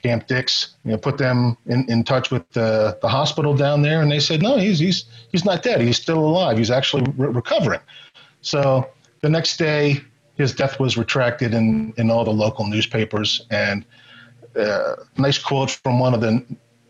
Camp 0.04 0.28
Dix, 0.28 0.76
you 0.86 0.92
know, 0.92 0.98
put 0.98 1.18
them 1.18 1.58
in, 1.66 1.90
in 1.90 2.04
touch 2.04 2.32
with 2.32 2.50
the, 2.52 2.98
the 3.02 3.10
hospital 3.10 3.56
down 3.56 3.82
there, 3.82 4.02
and 4.02 4.12
they 4.12 4.20
said 4.20 4.42
no, 4.42 4.58
he's 4.58 4.80
he's 4.80 5.06
he's 5.32 5.46
not 5.46 5.64
dead. 5.64 5.82
He's 5.82 5.98
still 5.98 6.20
alive. 6.20 6.58
He's 6.58 6.72
actually 6.72 7.04
re- 7.18 7.30
recovering. 7.30 7.82
So 8.42 8.90
the 9.22 9.30
next 9.30 9.58
day, 9.58 10.02
his 10.36 10.54
death 10.54 10.80
was 10.80 10.98
retracted 10.98 11.54
in 11.54 11.94
in 11.98 12.10
all 12.10 12.24
the 12.24 12.32
local 12.32 12.66
newspapers, 12.68 13.46
and 13.52 13.86
uh, 14.56 14.96
nice 15.18 15.38
quote 15.38 15.72
from 15.72 16.00
one 16.00 16.14
of 16.14 16.22
the 16.22 16.44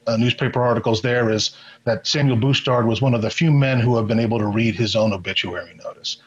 uh, 0.08 0.18
newspaper 0.18 0.62
articles 0.62 1.02
there 1.02 1.30
is 1.30 1.56
that 1.86 2.08
Samuel 2.08 2.38
Bustard 2.38 2.86
was 2.88 3.02
one 3.02 3.14
of 3.14 3.22
the 3.22 3.30
few 3.30 3.52
men 3.52 3.80
who 3.80 3.96
have 3.96 4.08
been 4.08 4.20
able 4.20 4.40
to 4.40 4.48
read 4.48 4.76
his 4.76 4.96
own 4.96 5.14
obituary 5.14 5.78
notice. 5.84 6.18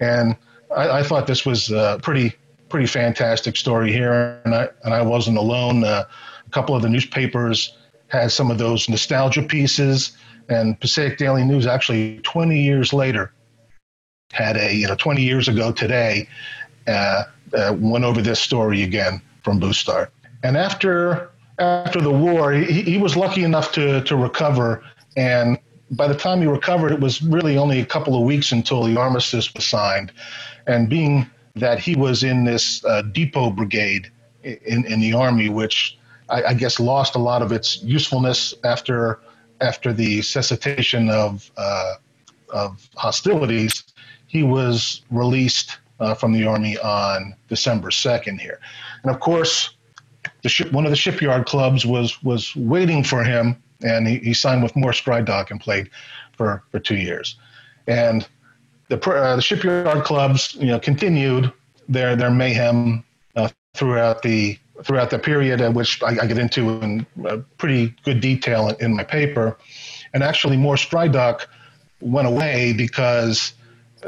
And 0.00 0.36
I, 0.74 1.00
I 1.00 1.02
thought 1.02 1.26
this 1.26 1.46
was 1.46 1.70
a 1.70 1.98
pretty 2.02 2.34
pretty 2.68 2.86
fantastic 2.86 3.56
story 3.56 3.92
here, 3.92 4.40
and 4.44 4.54
I 4.54 4.68
and 4.84 4.92
I 4.92 5.02
wasn't 5.02 5.38
alone. 5.38 5.84
Uh, 5.84 6.04
a 6.46 6.50
couple 6.50 6.74
of 6.74 6.82
the 6.82 6.88
newspapers 6.88 7.76
had 8.08 8.32
some 8.32 8.50
of 8.50 8.58
those 8.58 8.88
nostalgia 8.88 9.42
pieces, 9.42 10.16
and 10.48 10.78
Passaic 10.80 11.18
Daily 11.18 11.44
News 11.44 11.66
actually 11.66 12.18
20 12.20 12.60
years 12.60 12.92
later 12.92 13.32
had 14.32 14.56
a 14.56 14.74
you 14.74 14.86
know 14.86 14.94
20 14.94 15.22
years 15.22 15.48
ago 15.48 15.72
today 15.72 16.28
uh, 16.86 17.24
uh, 17.54 17.74
went 17.78 18.04
over 18.04 18.20
this 18.20 18.40
story 18.40 18.82
again 18.82 19.22
from 19.42 19.58
Bustard. 19.58 20.08
And 20.42 20.56
after 20.56 21.30
after 21.58 22.00
the 22.00 22.12
war, 22.12 22.52
he, 22.52 22.82
he 22.82 22.98
was 22.98 23.16
lucky 23.16 23.44
enough 23.44 23.72
to 23.72 24.02
to 24.02 24.16
recover. 24.16 24.84
And 25.16 25.58
by 25.90 26.06
the 26.06 26.14
time 26.14 26.40
he 26.40 26.46
recovered, 26.46 26.92
it 26.92 27.00
was 27.00 27.22
really 27.22 27.56
only 27.56 27.80
a 27.80 27.86
couple 27.86 28.14
of 28.16 28.22
weeks 28.22 28.52
until 28.52 28.82
the 28.84 28.96
armistice 28.98 29.52
was 29.54 29.64
signed. 29.64 30.12
And 30.66 30.88
being 30.88 31.28
that 31.56 31.78
he 31.78 31.96
was 31.96 32.22
in 32.22 32.44
this 32.44 32.84
uh, 32.84 33.02
depot 33.02 33.50
brigade 33.50 34.10
in, 34.42 34.84
in 34.86 35.00
the 35.00 35.12
army, 35.12 35.48
which 35.48 35.98
I, 36.28 36.44
I, 36.44 36.54
guess 36.54 36.78
lost 36.78 37.14
a 37.14 37.18
lot 37.18 37.42
of 37.42 37.52
its 37.52 37.82
usefulness 37.82 38.54
after 38.64 39.20
after 39.60 39.92
the 39.92 40.22
cessation 40.22 41.10
of 41.10 41.50
uh, 41.56 41.94
of 42.50 42.88
hostilities, 42.96 43.82
he 44.26 44.42
was 44.42 45.02
released 45.10 45.78
uh, 46.00 46.14
from 46.14 46.32
the 46.32 46.46
army 46.46 46.78
on 46.78 47.34
December 47.48 47.90
second 47.90 48.40
here, 48.40 48.60
and 49.02 49.12
of 49.12 49.20
course 49.20 49.70
the 50.42 50.48
ship, 50.48 50.72
one 50.72 50.84
of 50.84 50.90
the 50.90 50.96
shipyard 50.96 51.46
clubs 51.46 51.84
was 51.84 52.22
was 52.22 52.54
waiting 52.56 53.02
for 53.02 53.24
him, 53.24 53.62
and 53.82 54.06
he, 54.06 54.18
he 54.18 54.34
signed 54.34 54.62
with 54.62 54.74
Morse 54.76 55.00
Dry 55.00 55.20
Dock 55.20 55.50
and 55.50 55.60
played 55.60 55.90
for, 56.36 56.62
for 56.70 56.78
two 56.78 56.96
years. 56.96 57.36
And 57.86 58.26
the 58.88 59.00
uh, 59.10 59.36
the 59.36 59.42
shipyard 59.42 60.04
clubs, 60.04 60.54
you 60.54 60.66
know, 60.66 60.78
continued 60.78 61.52
their 61.88 62.16
their 62.16 62.30
mayhem 62.30 63.04
uh, 63.36 63.48
throughout 63.74 64.22
the 64.22 64.58
throughout 64.84 65.10
the 65.10 65.18
period 65.18 65.60
at 65.60 65.74
which 65.74 66.02
I, 66.02 66.16
I 66.22 66.26
get 66.26 66.38
into 66.38 66.80
in 66.80 67.06
uh, 67.26 67.38
pretty 67.56 67.94
good 68.04 68.20
detail 68.20 68.68
in, 68.68 68.76
in, 68.78 68.96
my 68.96 69.02
paper. 69.02 69.58
And 70.14 70.22
actually, 70.22 70.56
Morse 70.56 70.86
Dry 70.86 71.08
Dock 71.08 71.48
went 72.00 72.28
away 72.28 72.72
because 72.72 73.54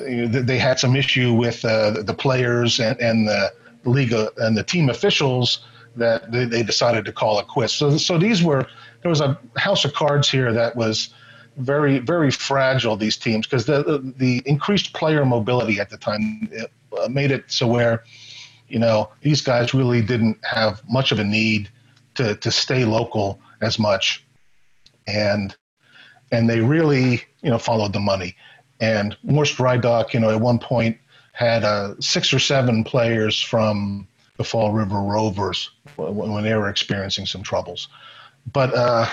you 0.07 0.29
they 0.29 0.59
had 0.59 0.79
some 0.79 0.95
issue 0.95 1.33
with 1.33 1.65
uh, 1.65 2.03
the 2.03 2.15
players 2.15 2.79
and, 2.79 2.99
and 3.01 3.27
the 3.27 3.53
league 3.85 4.13
uh, 4.13 4.31
and 4.37 4.57
the 4.57 4.63
team 4.63 4.89
officials 4.89 5.65
that 5.97 6.30
they, 6.30 6.44
they 6.44 6.62
decided 6.62 7.04
to 7.04 7.12
call 7.12 7.38
it 7.38 7.49
quits. 7.49 7.75
So, 7.75 7.97
so 7.97 8.18
these 8.18 8.42
were 8.42 8.66
there 9.02 9.09
was 9.09 9.20
a 9.20 9.38
house 9.56 9.85
of 9.85 9.94
cards 9.94 10.30
here 10.30 10.52
that 10.52 10.76
was 10.76 11.14
very 11.56 11.99
very 11.99 12.30
fragile. 12.30 12.97
These 12.97 13.16
teams 13.16 13.47
because 13.47 13.66
the, 13.66 13.82
the, 13.82 14.14
the 14.16 14.42
increased 14.47 14.92
player 14.92 15.25
mobility 15.25 15.80
at 15.80 15.90
the 15.90 15.97
time 15.97 16.50
uh, 16.99 17.09
made 17.09 17.30
it 17.30 17.44
so 17.49 17.66
where 17.66 18.04
you 18.68 18.78
know 18.78 19.11
these 19.23 19.42
guys 19.42 19.75
really 19.75 20.02
didn't 20.02 20.38
have 20.44 20.82
much 20.88 21.12
of 21.12 21.18
a 21.18 21.25
need 21.25 21.68
to 22.14 22.37
to 22.37 22.50
stay 22.50 22.85
local 22.85 23.40
as 23.61 23.78
much, 23.78 24.25
and 25.06 25.56
and 26.32 26.49
they 26.49 26.61
really 26.61 27.23
you 27.42 27.50
know 27.50 27.59
followed 27.59 27.92
the 27.92 28.00
money. 28.00 28.37
And 28.80 29.16
Morse 29.23 29.54
Dry 29.54 29.76
Dock, 29.76 30.14
you 30.14 30.20
know, 30.20 30.30
at 30.30 30.40
one 30.40 30.59
point 30.59 30.97
had 31.32 31.64
uh, 31.64 31.94
six 32.00 32.32
or 32.32 32.38
seven 32.38 32.82
players 32.82 33.40
from 33.40 34.09
the 34.40 34.44
Fall 34.44 34.73
River 34.73 35.02
Rovers 35.02 35.70
when 35.97 36.42
they 36.42 36.54
were 36.54 36.70
experiencing 36.70 37.26
some 37.26 37.42
troubles. 37.42 37.88
But 38.54 38.73
uh, 38.73 39.06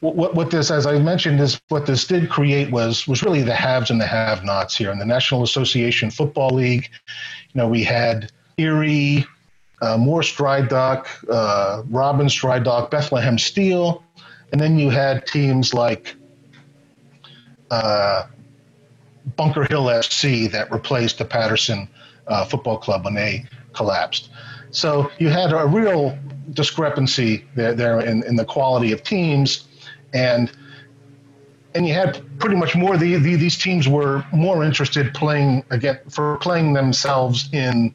what, 0.00 0.34
what 0.34 0.50
this, 0.50 0.70
as 0.70 0.86
I 0.86 0.98
mentioned, 0.98 1.38
is 1.40 1.60
what 1.68 1.84
this 1.84 2.06
did 2.06 2.30
create 2.30 2.70
was 2.70 3.06
was 3.06 3.22
really 3.22 3.42
the 3.42 3.54
haves 3.54 3.90
and 3.90 4.00
the 4.00 4.06
have-nots 4.06 4.74
here 4.74 4.90
in 4.90 4.98
the 4.98 5.04
National 5.04 5.42
Association 5.42 6.10
Football 6.10 6.54
League. 6.54 6.88
You 7.52 7.58
know, 7.58 7.68
we 7.68 7.84
had 7.84 8.32
Erie, 8.56 9.26
uh, 9.82 9.98
Morse 9.98 10.34
Dry 10.34 10.60
uh, 10.60 11.82
Robins 11.90 12.34
Dry 12.34 12.60
Bethlehem 12.60 13.36
Steel, 13.36 14.02
and 14.52 14.58
then 14.58 14.78
you 14.78 14.88
had 14.88 15.26
teams 15.26 15.74
like 15.74 16.16
uh, 17.70 18.22
Bunker 19.36 19.64
Hill 19.64 19.84
FC 19.84 20.50
that 20.50 20.72
replaced 20.72 21.18
the 21.18 21.26
Paterson 21.26 21.90
uh, 22.26 22.46
Football 22.46 22.78
Club 22.78 23.04
when 23.04 23.12
they 23.12 23.44
collapsed. 23.78 24.24
So 24.70 25.10
you 25.18 25.28
had 25.30 25.50
a 25.52 25.66
real 25.66 26.18
discrepancy 26.52 27.44
there, 27.54 27.74
there 27.74 28.00
in, 28.00 28.22
in 28.24 28.36
the 28.36 28.44
quality 28.44 28.92
of 28.92 29.02
teams, 29.02 29.66
and 30.12 30.50
and 31.74 31.86
you 31.86 31.94
had 31.94 32.10
pretty 32.38 32.56
much 32.56 32.74
more. 32.74 32.96
The, 32.96 33.16
the, 33.16 33.36
these 33.36 33.56
teams 33.56 33.86
were 33.86 34.24
more 34.32 34.64
interested 34.64 35.14
playing 35.14 35.64
again 35.70 35.98
for 36.08 36.36
playing 36.38 36.74
themselves 36.74 37.48
in 37.52 37.94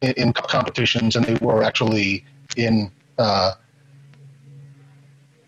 in, 0.00 0.12
in 0.22 0.32
competitions, 0.32 1.16
and 1.16 1.24
they 1.24 1.36
were 1.46 1.62
actually 1.62 2.24
in 2.56 2.90
uh, 3.18 3.52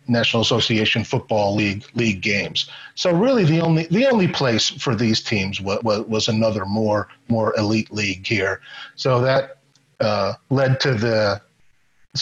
National 0.09 0.43
Association 0.43 1.05
Football 1.05 1.55
League 1.55 1.85
league 1.95 2.21
games. 2.21 2.69
So 2.95 3.12
really, 3.26 3.45
the 3.45 3.61
only 3.61 3.87
the 3.87 4.07
only 4.12 4.29
place 4.29 4.69
for 4.69 4.95
these 4.95 5.23
teams 5.23 5.61
was, 5.61 5.83
was, 5.83 6.00
was 6.07 6.29
another 6.29 6.64
more 6.67 7.09
more 7.29 7.55
elite 7.57 7.93
league 7.93 8.26
here. 8.26 8.61
So 8.97 9.21
that 9.23 9.62
uh, 10.02 10.35
led 10.50 10.80
to 10.80 10.94
the 10.94 11.40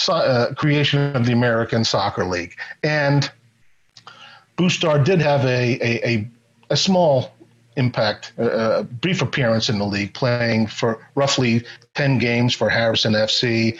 uh, 0.09 0.55
creation 0.55 1.17
of 1.17 1.27
the 1.27 1.33
American 1.33 1.85
Soccer 1.85 2.25
League. 2.25 2.57
And 2.83 3.31
Bustard 4.57 5.05
did 5.05 5.21
have 5.21 5.45
a, 5.45 5.79
a, 5.81 6.09
a, 6.09 6.31
a 6.71 6.77
small 6.77 7.33
impact, 7.77 8.33
a 8.39 8.85
brief 8.85 9.23
appearance 9.23 9.69
in 9.69 9.79
the 9.79 9.87
league, 9.87 10.15
playing 10.15 10.67
for 10.67 11.07
roughly 11.15 11.65
10 11.95 12.19
games 12.19 12.55
for 12.55 12.69
Harrison 12.69 13.15
FC, 13.15 13.79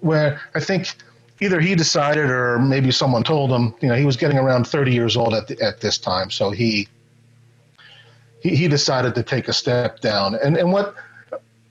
where 0.00 0.40
I 0.54 0.60
think 0.60 0.94
either 1.40 1.60
he 1.60 1.74
decided 1.74 2.30
or 2.30 2.58
maybe 2.58 2.90
someone 2.90 3.22
told 3.22 3.50
him, 3.50 3.74
you 3.80 3.88
know, 3.88 3.94
he 3.94 4.06
was 4.06 4.16
getting 4.16 4.38
around 4.38 4.66
30 4.66 4.92
years 4.92 5.16
old 5.16 5.34
at, 5.34 5.48
the, 5.48 5.60
at 5.60 5.80
this 5.80 5.98
time. 5.98 6.30
So 6.30 6.50
he, 6.50 6.88
he, 8.40 8.56
he 8.56 8.68
decided 8.68 9.14
to 9.16 9.22
take 9.22 9.48
a 9.48 9.52
step 9.52 10.00
down. 10.00 10.34
And, 10.36 10.56
and 10.56 10.72
what, 10.72 10.94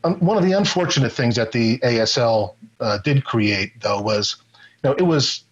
um, 0.03 0.15
one 0.19 0.37
of 0.37 0.43
the 0.43 0.53
unfortunate 0.53 1.11
things 1.11 1.35
that 1.35 1.51
the 1.51 1.77
ASL 1.79 2.55
uh, 2.79 2.97
did 2.99 3.23
create, 3.25 3.79
though, 3.81 4.01
was, 4.01 4.37
you 4.83 4.89
know, 4.89 4.95
it 4.95 5.03
was 5.03 5.43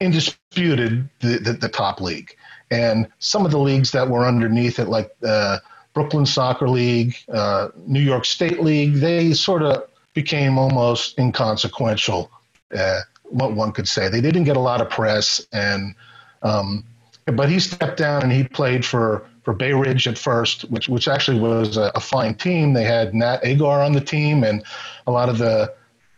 indisputed 0.00 1.08
the, 1.20 1.38
the, 1.38 1.52
the 1.52 1.68
top 1.68 2.00
league 2.00 2.36
and 2.70 3.08
some 3.18 3.44
of 3.44 3.50
the 3.50 3.58
leagues 3.58 3.90
that 3.92 4.08
were 4.08 4.26
underneath 4.26 4.78
it, 4.78 4.88
like 4.88 5.10
uh, 5.26 5.58
Brooklyn 5.94 6.26
Soccer 6.26 6.68
League, 6.68 7.16
uh, 7.32 7.68
New 7.86 8.00
York 8.00 8.24
State 8.24 8.62
League, 8.62 8.94
they 8.94 9.32
sort 9.32 9.62
of 9.62 9.84
became 10.14 10.58
almost 10.58 11.18
inconsequential. 11.18 12.30
Uh, 12.76 13.00
what 13.24 13.52
one 13.52 13.72
could 13.72 13.88
say, 13.88 14.08
they 14.08 14.20
didn't 14.20 14.44
get 14.44 14.56
a 14.56 14.60
lot 14.60 14.80
of 14.80 14.88
press, 14.88 15.46
and 15.52 15.94
um, 16.42 16.84
but 17.26 17.48
he 17.48 17.58
stepped 17.58 17.98
down 17.98 18.22
and 18.22 18.32
he 18.32 18.44
played 18.44 18.84
for 18.84 19.26
for 19.48 19.54
Bay 19.54 19.72
Ridge 19.72 20.06
at 20.06 20.18
first, 20.18 20.68
which 20.68 20.90
which 20.90 21.08
actually 21.08 21.40
was 21.40 21.78
a, 21.78 21.90
a 21.94 22.00
fine 22.00 22.34
team. 22.34 22.74
They 22.74 22.84
had 22.84 23.14
Nat 23.14 23.40
Agar 23.42 23.80
on 23.80 23.94
the 23.94 24.00
team, 24.02 24.44
and 24.44 24.62
a 25.06 25.10
lot 25.10 25.30
of 25.30 25.38
the 25.38 25.72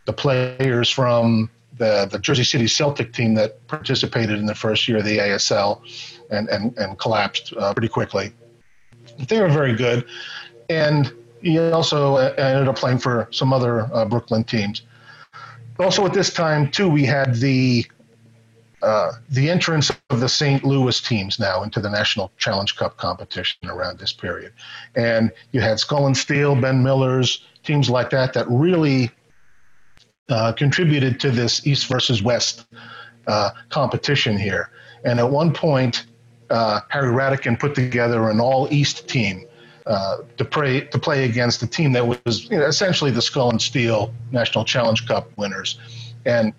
the 0.07 0.13
players 0.13 0.91
from 0.91 1.49
the, 1.79 2.09
the 2.11 2.19
Jersey 2.19 2.43
City 2.43 2.67
Celtic 2.67 3.13
team 3.13 3.35
that 3.35 3.65
participated 3.69 4.41
in 4.41 4.47
the 4.47 4.55
first 4.57 4.89
year 4.89 4.99
of 4.99 5.05
the 5.05 5.19
ASL 5.19 5.81
and, 6.33 6.49
and, 6.49 6.77
and 6.77 6.99
collapsed 6.99 7.53
uh, 7.57 7.73
pretty 7.73 7.87
quickly. 7.87 8.33
They 9.29 9.41
were 9.41 9.49
very 9.49 9.77
good. 9.77 10.05
And 10.69 11.13
he 11.41 11.57
also 11.61 12.17
uh, 12.17 12.35
ended 12.37 12.67
up 12.67 12.75
playing 12.75 12.99
for 12.99 13.29
some 13.31 13.53
other 13.53 13.89
uh, 13.95 14.07
Brooklyn 14.07 14.43
teams. 14.43 14.83
Also, 15.79 16.05
at 16.05 16.13
this 16.13 16.33
time, 16.33 16.69
too, 16.69 16.89
we 16.89 17.05
had 17.05 17.37
the 17.37 17.87
uh, 18.83 19.13
the 19.29 19.51
entrance 19.51 19.91
of 20.11 20.21
the 20.21 20.29
St. 20.29 20.65
Louis 20.65 21.01
teams 21.01 21.39
now 21.39 21.63
into 21.63 21.81
the 21.81 21.91
National 21.91 22.31
Challenge 22.39 22.75
Cup 22.77 22.97
competition 22.97 23.69
around 23.69 23.99
this 23.99 24.13
period. 24.13 24.53
And 24.95 25.31
you 25.53 25.61
had 25.61 25.79
Scullin 25.79 26.17
Steel, 26.17 26.55
Ben 26.55 26.83
Miller's, 26.83 27.45
teams 27.63 27.91
like 27.91 28.11
that 28.11 28.33
that 28.33 28.47
really 28.49 29.11
uh, 30.31 30.53
contributed 30.53 31.21
to 31.21 31.31
this 31.31 31.67
East 31.67 31.89
versus 31.89 32.23
West 32.23 32.67
uh, 33.27 33.51
competition 33.69 34.39
here. 34.39 34.71
And 35.05 35.19
at 35.19 35.31
one 35.31 35.53
point, 35.53 36.07
uh, 36.51 36.81
Harry 36.89 37.11
Radican 37.11 37.57
put 37.57 37.75
together 37.75 38.31
an 38.31 38.41
all 38.41 38.67
East 38.73 39.09
team 39.09 39.45
uh, 39.87 40.19
to 40.37 40.45
play 40.45 40.83
to 40.83 40.99
play 40.99 41.25
against 41.25 41.63
a 41.63 41.67
team 41.67 41.93
that 41.93 42.07
was 42.07 42.49
you 42.51 42.59
know, 42.59 42.67
essentially 42.67 43.11
the 43.11 43.21
Scullin 43.21 43.61
Steel 43.61 44.13
National 44.31 44.65
Challenge 44.65 45.07
Cup 45.07 45.31
winners, 45.37 45.79
and 46.27 46.53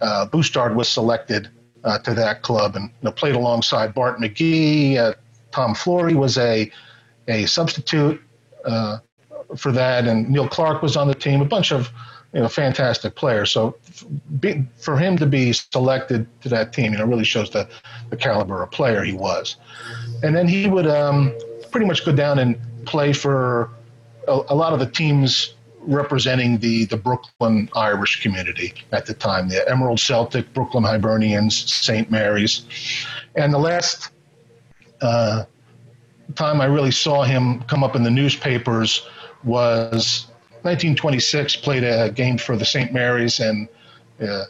uh, 0.00 0.26
Bustard 0.26 0.74
was 0.74 0.88
selected 0.88 1.50
uh, 1.84 1.98
to 1.98 2.14
that 2.14 2.42
club 2.42 2.76
and 2.76 2.88
you 2.88 2.94
know, 3.02 3.12
played 3.12 3.34
alongside 3.34 3.94
Bart 3.94 4.18
McGhee. 4.18 4.96
Uh, 4.96 5.14
Tom 5.50 5.74
Florie 5.74 6.14
was 6.14 6.38
a 6.38 6.70
a 7.28 7.46
substitute 7.46 8.20
uh, 8.64 8.98
for 9.56 9.72
that, 9.72 10.06
and 10.06 10.28
Neil 10.28 10.48
Clark 10.48 10.82
was 10.82 10.96
on 10.96 11.08
the 11.08 11.14
team. 11.14 11.40
A 11.40 11.44
bunch 11.44 11.72
of 11.72 11.90
you 12.32 12.40
know, 12.40 12.48
fantastic 12.48 13.14
players. 13.14 13.50
So 13.50 13.76
be, 14.40 14.64
for 14.78 14.96
him 14.96 15.18
to 15.18 15.26
be 15.26 15.52
selected 15.52 16.26
to 16.42 16.48
that 16.48 16.72
team, 16.72 16.92
you 16.92 16.98
know, 16.98 17.04
really 17.04 17.24
shows 17.24 17.50
the, 17.50 17.68
the 18.10 18.16
caliber 18.16 18.62
of 18.62 18.70
player 18.70 19.04
he 19.04 19.12
was. 19.12 19.56
And 20.22 20.34
then 20.34 20.48
he 20.48 20.66
would 20.66 20.86
um, 20.86 21.34
pretty 21.70 21.86
much 21.86 22.04
go 22.04 22.12
down 22.12 22.38
and 22.38 22.58
play 22.86 23.12
for 23.12 23.70
a, 24.26 24.40
a, 24.48 24.54
lot 24.54 24.72
of 24.72 24.78
the 24.78 24.86
teams 24.86 25.54
representing 25.82 26.58
the, 26.58 26.84
the 26.86 26.96
Brooklyn 26.96 27.68
Irish 27.74 28.22
community 28.22 28.74
at 28.92 29.06
the 29.06 29.14
time, 29.14 29.48
the 29.48 29.68
Emerald 29.68 30.00
Celtic, 30.00 30.52
Brooklyn 30.54 30.84
Hibernians, 30.84 31.72
St. 31.72 32.10
Mary's. 32.10 32.66
And 33.34 33.52
the 33.52 33.58
last 33.58 34.10
uh, 35.00 35.44
time 36.34 36.60
I 36.60 36.66
really 36.66 36.90
saw 36.90 37.22
him 37.22 37.62
come 37.64 37.82
up 37.82 37.96
in 37.96 38.02
the 38.02 38.10
newspapers 38.10 39.06
was 39.44 40.26
1926, 40.62 41.56
played 41.56 41.84
a 41.84 42.10
game 42.10 42.38
for 42.38 42.56
the 42.56 42.64
St. 42.64 42.92
Mary's, 42.92 43.40
and 43.40 43.68
uh, 44.20 44.44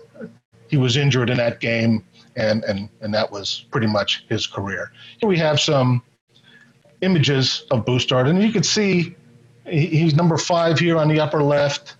he 0.68 0.76
was 0.76 0.96
injured 0.96 1.30
in 1.30 1.38
that 1.38 1.60
game, 1.60 2.04
and, 2.36 2.64
and, 2.64 2.88
and 3.00 3.14
that 3.14 3.30
was 3.30 3.66
pretty 3.70 3.86
much 3.86 4.24
his 4.28 4.46
career. 4.46 4.92
Here 5.18 5.28
we 5.28 5.38
have 5.38 5.58
some 5.58 6.02
images 7.00 7.64
of 7.70 7.84
Bustard, 7.86 8.28
and 8.28 8.42
you 8.42 8.52
can 8.52 8.62
see 8.62 9.16
he's 9.66 10.14
number 10.14 10.36
five 10.36 10.78
here 10.78 10.96
on 10.98 11.08
the 11.08 11.20
upper 11.20 11.42
left, 11.42 11.96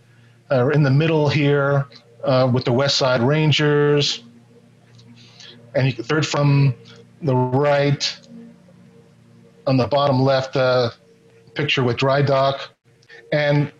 uh, 0.50 0.68
in 0.68 0.82
the 0.82 0.90
middle 0.90 1.28
here 1.28 1.86
uh, 2.24 2.50
with 2.52 2.64
the 2.64 2.72
West 2.72 2.96
Side 2.96 3.22
Rangers, 3.22 4.22
and 5.74 5.94
third 5.96 6.26
from 6.26 6.74
the 7.22 7.34
right 7.34 8.18
on 9.66 9.76
the 9.76 9.86
bottom 9.86 10.20
left 10.20 10.56
uh, 10.56 10.90
picture 11.54 11.82
with 11.82 11.96
Dry 11.96 12.22
Dock. 12.22 12.68
And 13.32 13.72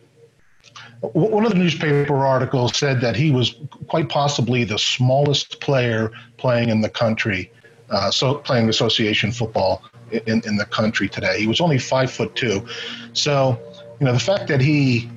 one 1.01 1.45
of 1.45 1.53
the 1.53 1.59
newspaper 1.59 2.25
articles 2.25 2.77
said 2.77 3.01
that 3.01 3.17
he 3.17 3.31
was 3.31 3.57
quite 3.89 4.09
possibly 4.09 4.65
the 4.65 4.79
smallest 4.79 5.61
player 5.61 6.13
playing 6.37 6.69
in 6.69 6.81
the 6.81 6.89
country, 6.89 7.51
uh, 7.91 8.11
so 8.11 8.37
playing 8.37 8.69
association 8.69 9.33
football 9.33 9.83
in, 10.13 10.41
in 10.47 10.57
the 10.57 10.67
country 10.67 11.09
today. 11.09 11.41
He 11.41 11.47
was 11.47 11.61
only 11.61 11.79
five 11.79 12.11
foot 12.11 12.35
two, 12.37 12.65
so 13.13 13.59
you 14.03 14.07
know 14.07 14.15
the 14.15 14.19
fact 14.19 14.49
that 14.49 14.61
he, 14.61 15.09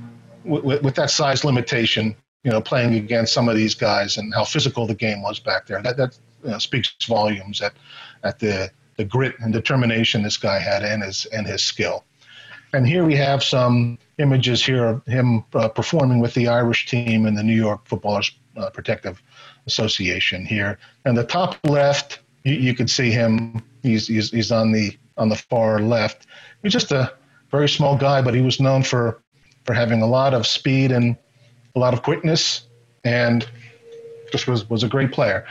w- 0.44 0.80
with 0.84 0.94
that 0.94 1.10
size 1.10 1.44
limitation, 1.44 2.16
you 2.44 2.52
know, 2.52 2.62
playing 2.62 2.94
against 2.94 3.34
some 3.34 3.50
of 3.50 3.56
these 3.56 3.74
guys 3.74 4.18
and 4.18 4.32
how 4.32 4.44
physical 4.44 4.86
the 4.86 4.94
game 4.94 5.24
was 5.24 5.40
back 5.40 5.66
there, 5.66 5.82
that 5.82 5.98
that 5.98 6.16
you 6.44 6.52
know, 6.52 6.60
speaks 6.60 6.94
volumes 7.08 7.64
at 7.64 7.74
at 8.24 8.38
the 8.38 8.70
the 8.98 9.04
grit 9.04 9.34
and 9.40 9.52
determination 9.52 10.22
this 10.22 10.38
guy 10.38 10.60
had 10.60 10.84
and 10.84 11.02
his 11.02 11.26
and 11.34 11.48
his 11.48 11.64
skill. 11.64 12.04
And 12.74 12.88
here 12.88 13.04
we 13.04 13.16
have 13.16 13.44
some 13.44 13.98
images 14.20 14.64
here 14.64 14.86
of 14.86 15.06
him 15.08 15.44
uh, 15.56 15.68
performing 15.68 16.20
with 16.20 16.36
the 16.36 16.48
Irish 16.48 16.86
team 16.86 17.26
and 17.26 17.36
the 17.36 17.44
New 17.44 17.56
York 17.56 17.88
Footballers 17.88 18.38
uh, 18.56 18.70
Protective 18.70 19.20
Association 19.66 20.46
here. 20.46 20.78
And 21.06 21.18
the 21.18 21.24
top 21.24 21.58
left, 21.64 22.20
you, 22.44 22.54
you 22.54 22.76
can 22.76 22.88
see 22.88 23.10
him. 23.10 23.64
He's, 23.82 24.06
he's, 24.08 24.30
he's 24.30 24.52
on 24.52 24.72
the 24.72 24.96
on 25.18 25.30
the 25.30 25.38
far 25.38 25.80
left. 25.80 26.28
He's 26.62 26.74
just 26.74 26.92
a 26.92 27.14
very 27.52 27.70
small 27.70 27.98
guy, 27.98 28.22
but 28.22 28.34
he 28.34 28.42
was 28.42 28.60
known 28.60 28.84
for 28.84 29.22
for 29.64 29.74
having 29.74 30.02
a 30.02 30.08
lot 30.08 30.34
of 30.34 30.46
speed 30.46 30.92
and 30.92 31.16
a 31.76 31.80
lot 31.80 31.94
of 31.94 32.04
quickness, 32.04 32.68
and 33.04 33.48
just 34.32 34.48
was 34.48 34.70
was 34.70 34.84
a 34.84 34.88
great 34.88 35.12
player. 35.12 35.46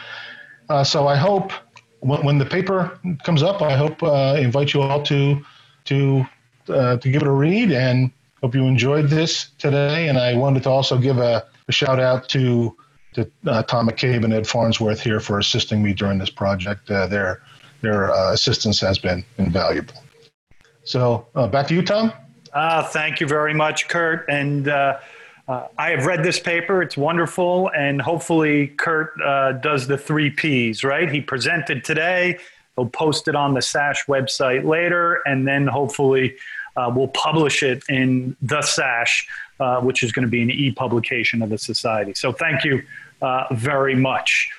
Uh, 0.69 0.85
so 0.85 1.07
I 1.07 1.17
hope 1.17 1.53
when, 2.01 2.25
when, 2.25 2.39
the 2.39 2.47
paper 2.47 2.99
comes 3.23 3.43
up, 3.43 3.61
I 3.63 3.77
hope 3.77 4.03
uh, 4.03 4.37
invite 4.39 4.73
you 4.73 4.83
all 4.83 5.03
to 5.03 5.45
to 5.87 6.27
uh, 6.69 6.97
to 6.97 7.11
give 7.11 7.23
it 7.23 7.29
a 7.29 7.33
read 7.33 7.71
and 7.73 8.11
hope 8.41 8.55
you 8.55 8.65
enjoyed 8.67 9.09
this 9.09 9.51
today. 9.59 10.09
And 10.09 10.19
I 10.19 10.35
wanted 10.35 10.63
to 10.65 10.71
also 10.71 10.99
give 10.99 11.19
a, 11.19 11.47
a 11.69 11.73
shout 11.73 11.99
out 12.01 12.29
to 12.31 12.77
to 13.15 13.31
uh, 13.47 13.63
Tom 13.63 13.89
McCabe 13.89 14.25
and 14.25 14.33
Ed 14.33 14.47
Farnsworth 14.47 15.01
here 15.01 15.21
for 15.21 15.39
assisting 15.39 15.83
me 15.83 15.93
during 15.93 16.19
this 16.19 16.31
project. 16.31 16.91
Uh, 16.91 17.07
their 17.07 17.43
their 17.81 18.13
uh, 18.13 18.33
assistance 18.33 18.81
has 18.81 18.99
been 18.99 19.25
invaluable. 19.39 20.04
So 20.85 21.27
uh, 21.35 21.49
back 21.49 21.67
to 21.69 21.75
you, 21.75 21.83
Tom. 21.83 22.13
Uh, 22.53 22.85
thank 22.85 23.21
you 23.21 23.27
very 23.27 23.55
much, 23.55 23.89
Kurt. 23.89 24.27
And 24.29 24.69
uh, 24.69 24.99
I 25.49 25.91
have 25.91 26.07
read 26.07 26.23
this 26.23 26.39
paper. 26.39 26.83
It's 26.83 26.97
wonderful. 26.97 27.71
And 27.77 28.01
hopefully, 28.01 28.69
Kurt 28.69 29.19
does 29.63 29.87
the 29.87 29.99
three 29.99 30.31
Ps, 30.31 30.85
right? 30.85 31.11
He 31.11 31.21
presented 31.21 31.85
today. 31.85 32.39
He'll 32.77 32.87
post 32.87 33.29
it 33.29 33.37
on 33.37 33.55
the 33.55 33.63
SASH 33.63 34.07
website 34.07 34.65
later. 34.65 35.21
And 35.27 35.47
then 35.47 35.67
hopefully, 35.67 36.37
uh, 36.77 36.93
we'll 36.95 37.09
publish 37.09 37.63
it 37.63 37.83
in 37.89 38.37
the 38.43 38.63
SASH, 38.63 39.29
uh, 39.61 39.81
which 39.81 40.03
is 40.03 40.13
going 40.13 40.25
to 40.25 40.31
be 40.31 40.43
an 40.43 40.51
e 40.51 40.73
publication 40.73 41.43
of 41.43 41.51
the 41.51 41.59
Society. 41.59 42.15
So 42.15 42.33
thank 42.33 42.65
you 42.65 42.83
uh, 43.23 43.45
very 43.53 43.95
much. 43.95 44.51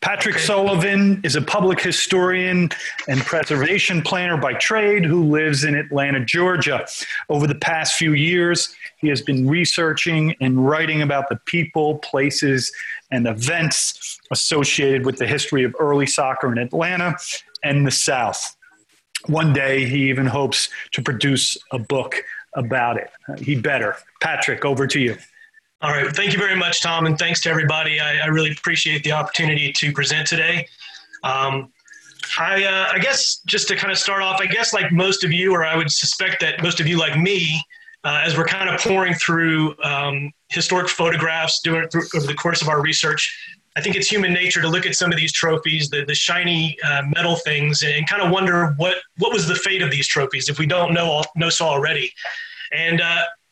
Patrick 0.00 0.38
Sullivan 0.38 1.20
is 1.24 1.36
a 1.36 1.42
public 1.42 1.78
historian 1.78 2.70
and 3.06 3.20
preservation 3.20 4.00
planner 4.00 4.38
by 4.38 4.54
trade 4.54 5.04
who 5.04 5.24
lives 5.24 5.64
in 5.64 5.74
Atlanta, 5.74 6.24
Georgia. 6.24 6.86
Over 7.28 7.46
the 7.46 7.54
past 7.54 7.96
few 7.96 8.14
years, 8.14 8.74
he 8.96 9.08
has 9.08 9.20
been 9.20 9.46
researching 9.46 10.34
and 10.40 10.66
writing 10.66 11.02
about 11.02 11.28
the 11.28 11.36
people, 11.44 11.98
places, 11.98 12.72
and 13.10 13.26
events 13.26 14.18
associated 14.30 15.04
with 15.04 15.18
the 15.18 15.26
history 15.26 15.64
of 15.64 15.74
early 15.78 16.06
soccer 16.06 16.50
in 16.50 16.56
Atlanta 16.56 17.14
and 17.62 17.86
the 17.86 17.90
South. 17.90 18.56
One 19.26 19.52
day, 19.52 19.84
he 19.84 20.08
even 20.08 20.24
hopes 20.24 20.70
to 20.92 21.02
produce 21.02 21.58
a 21.72 21.78
book 21.78 22.24
about 22.54 22.96
it. 22.96 23.10
Uh, 23.28 23.36
he 23.36 23.54
better. 23.54 23.96
Patrick, 24.22 24.64
over 24.64 24.86
to 24.86 24.98
you. 24.98 25.16
All 25.82 25.90
right. 25.90 26.14
Thank 26.14 26.34
you 26.34 26.38
very 26.38 26.56
much, 26.56 26.82
Tom, 26.82 27.06
and 27.06 27.18
thanks 27.18 27.40
to 27.40 27.48
everybody. 27.48 28.00
I, 28.00 28.18
I 28.18 28.26
really 28.26 28.52
appreciate 28.52 29.02
the 29.02 29.12
opportunity 29.12 29.72
to 29.72 29.92
present 29.92 30.28
today. 30.28 30.68
Um, 31.24 31.72
I, 32.38 32.64
uh, 32.64 32.88
I 32.92 32.98
guess 32.98 33.40
just 33.46 33.66
to 33.68 33.76
kind 33.76 33.90
of 33.90 33.96
start 33.96 34.22
off, 34.22 34.40
I 34.42 34.46
guess 34.46 34.74
like 34.74 34.92
most 34.92 35.24
of 35.24 35.32
you, 35.32 35.54
or 35.54 35.64
I 35.64 35.76
would 35.76 35.90
suspect 35.90 36.40
that 36.42 36.62
most 36.62 36.80
of 36.80 36.86
you, 36.86 36.98
like 36.98 37.18
me, 37.18 37.62
uh, 38.04 38.20
as 38.22 38.36
we're 38.36 38.44
kind 38.44 38.68
of 38.68 38.78
pouring 38.78 39.14
through 39.14 39.74
um, 39.82 40.30
historic 40.50 40.90
photographs 40.90 41.60
doing 41.60 41.88
through, 41.88 42.02
over 42.14 42.26
the 42.26 42.34
course 42.34 42.60
of 42.60 42.68
our 42.68 42.82
research, 42.82 43.34
I 43.74 43.80
think 43.80 43.96
it's 43.96 44.08
human 44.08 44.34
nature 44.34 44.60
to 44.60 44.68
look 44.68 44.84
at 44.84 44.94
some 44.96 45.10
of 45.10 45.16
these 45.16 45.32
trophies, 45.32 45.88
the, 45.88 46.04
the 46.04 46.14
shiny 46.14 46.76
uh, 46.84 47.02
metal 47.16 47.36
things, 47.36 47.82
and 47.82 48.06
kind 48.06 48.20
of 48.20 48.30
wonder 48.30 48.74
what, 48.76 48.98
what 49.16 49.32
was 49.32 49.48
the 49.48 49.54
fate 49.54 49.80
of 49.80 49.90
these 49.90 50.06
trophies 50.06 50.50
if 50.50 50.58
we 50.58 50.66
don't 50.66 50.92
know, 50.92 51.06
all, 51.06 51.26
know 51.36 51.48
so 51.48 51.64
already. 51.64 52.12
And 52.72 53.00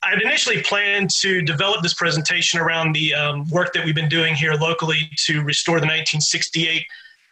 I'd 0.02 0.22
initially 0.22 0.62
planned 0.62 1.10
to 1.20 1.42
develop 1.42 1.82
this 1.82 1.94
presentation 1.94 2.60
around 2.60 2.94
the 2.94 3.14
um, 3.14 3.48
work 3.50 3.72
that 3.72 3.84
we've 3.84 3.94
been 3.94 4.08
doing 4.08 4.34
here 4.34 4.54
locally 4.54 5.10
to 5.26 5.42
restore 5.42 5.80
the 5.80 5.86
1968 5.86 6.84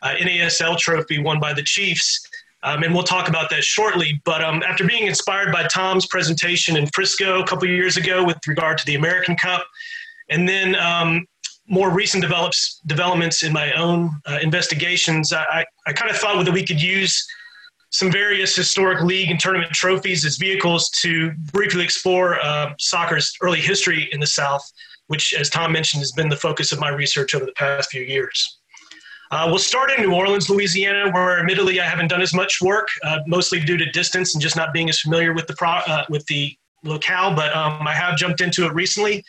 uh, 0.02 0.14
NASL 0.20 0.76
trophy 0.76 1.18
won 1.18 1.38
by 1.38 1.52
the 1.52 1.62
Chiefs. 1.62 2.26
Um, 2.62 2.83
and 2.83 2.92
we'll 2.92 3.05
talk 3.05 3.29
about 3.29 3.50
that 3.50 3.62
shortly. 3.62 4.20
But 4.24 4.42
um, 4.42 4.62
after 4.64 4.85
being 4.85 5.07
inspired 5.07 5.52
by 5.52 5.68
Tom's 5.68 6.07
presentation 6.07 6.76
in 6.76 6.87
Frisco 6.88 7.40
a 7.40 7.46
couple 7.46 7.68
years 7.68 7.96
ago 7.96 8.24
with 8.24 8.38
regard 8.48 8.79
to 8.79 8.87
the 8.87 8.96
American 8.96 9.37
Cup, 9.37 9.64
and 10.31 10.48
then 10.48 10.74
um, 10.74 11.26
more 11.68 11.90
recent 11.90 12.22
develops, 12.22 12.81
developments 12.87 13.44
in 13.44 13.52
my 13.52 13.72
own 13.74 14.11
uh, 14.26 14.38
investigations, 14.42 15.33
I, 15.33 15.64
I 15.87 15.92
kind 15.92 16.11
of 16.11 16.16
thought 16.16 16.44
that 16.44 16.52
we 16.52 16.64
could 16.64 16.83
use 16.83 17.24
some 17.90 18.11
various 18.11 18.55
historic 18.55 19.03
league 19.03 19.31
and 19.31 19.38
tournament 19.38 19.72
trophies 19.72 20.25
as 20.25 20.37
vehicles 20.37 20.90
to 21.03 21.33
briefly 21.53 21.85
explore 21.85 22.40
uh, 22.40 22.72
soccer's 22.79 23.33
early 23.40 23.61
history 23.61 24.09
in 24.12 24.20
the 24.20 24.27
South, 24.27 24.62
which, 25.07 25.35
as 25.35 25.49
Tom 25.49 25.72
mentioned, 25.72 26.01
has 26.01 26.12
been 26.12 26.29
the 26.29 26.37
focus 26.37 26.72
of 26.72 26.81
my 26.81 26.88
research 26.88 27.35
over 27.35 27.46
the 27.46 27.53
past 27.53 27.90
few 27.90 28.03
years. 28.03 28.59
Uh, 29.31 29.44
we'll 29.49 29.59
start 29.59 29.90
in 29.90 30.03
New 30.05 30.14
Orleans, 30.14 30.49
Louisiana, 30.49 31.11
where 31.11 31.40
admittedly 31.40 31.81
I 31.81 31.85
haven't 31.85 32.09
done 32.09 32.22
as 32.22 32.33
much 32.33 32.61
work, 32.61 32.88
uh, 33.03 33.18
mostly 33.27 33.59
due 33.61 33.77
to 33.77 33.90
distance 33.90 34.35
and 34.35 34.42
just 34.42 34.57
not 34.57 34.72
being 34.72 34.88
as 34.88 35.01
familiar 35.01 35.33
with 35.33 35.46
the 35.46 35.55
pro- 35.55 35.83
uh, 35.87 36.05
with 36.09 36.25
the 36.27 36.57
locale. 36.85 37.35
But 37.35 37.55
um, 37.57 37.87
I 37.87 37.92
have 37.92 38.16
jumped 38.16 38.40
into 38.40 38.66
it 38.66 38.72
recently. 38.72 39.25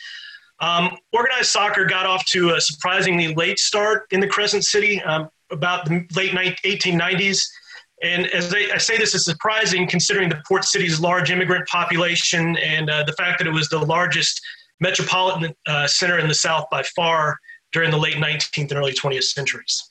Um, 0.60 0.96
organized 1.12 1.46
soccer 1.46 1.84
got 1.84 2.06
off 2.06 2.24
to 2.26 2.50
a 2.50 2.60
surprisingly 2.60 3.34
late 3.34 3.58
start 3.58 4.06
in 4.10 4.20
the 4.20 4.26
Crescent 4.26 4.64
City, 4.64 5.00
um, 5.02 5.28
about 5.50 5.86
the 5.86 6.06
late 6.14 6.32
1890s. 6.32 7.42
And 8.02 8.26
as 8.28 8.54
I, 8.54 8.68
I, 8.74 8.78
say 8.78 8.96
this 8.96 9.14
is 9.14 9.24
surprising 9.24 9.88
considering 9.88 10.28
the 10.28 10.40
port 10.46 10.64
city's 10.64 11.00
large 11.00 11.30
immigrant 11.30 11.66
population 11.66 12.56
and 12.58 12.88
uh, 12.88 13.02
the 13.04 13.12
fact 13.14 13.38
that 13.38 13.48
it 13.48 13.52
was 13.52 13.68
the 13.68 13.78
largest 13.78 14.40
metropolitan 14.80 15.54
uh, 15.66 15.86
center 15.86 16.18
in 16.18 16.28
the 16.28 16.34
South 16.34 16.66
by 16.70 16.82
far 16.94 17.36
during 17.72 17.90
the 17.90 17.96
late 17.96 18.14
19th 18.14 18.70
and 18.70 18.78
early 18.78 18.92
20th 18.92 19.24
centuries. 19.24 19.90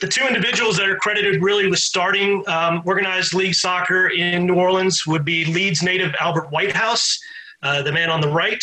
The 0.00 0.08
two 0.08 0.24
individuals 0.26 0.76
that 0.76 0.88
are 0.88 0.96
credited 0.96 1.42
really 1.42 1.68
with 1.68 1.80
starting 1.80 2.44
um, 2.48 2.82
organized 2.86 3.34
league 3.34 3.54
soccer 3.54 4.08
in 4.08 4.46
New 4.46 4.54
Orleans 4.54 5.06
would 5.06 5.24
be 5.24 5.44
Leeds 5.44 5.82
native 5.82 6.14
Albert 6.20 6.50
Whitehouse, 6.50 7.18
uh, 7.62 7.82
the 7.82 7.92
man 7.92 8.08
on 8.08 8.20
the 8.20 8.28
right, 8.28 8.62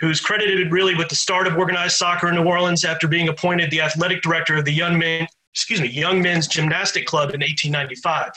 who's 0.00 0.20
credited 0.20 0.70
really 0.70 0.94
with 0.94 1.08
the 1.08 1.16
start 1.16 1.46
of 1.46 1.56
organized 1.56 1.96
soccer 1.96 2.28
in 2.28 2.36
New 2.36 2.44
Orleans 2.44 2.84
after 2.84 3.08
being 3.08 3.28
appointed 3.28 3.70
the 3.70 3.80
athletic 3.80 4.22
director 4.22 4.56
of 4.56 4.64
the 4.64 4.72
Young 4.72 4.96
Men, 4.96 5.26
excuse 5.56 5.80
me, 5.80 5.88
Young 5.88 6.20
Men's 6.20 6.46
Gymnastic 6.46 7.06
Club 7.06 7.30
in 7.30 7.40
1895. 7.40 8.30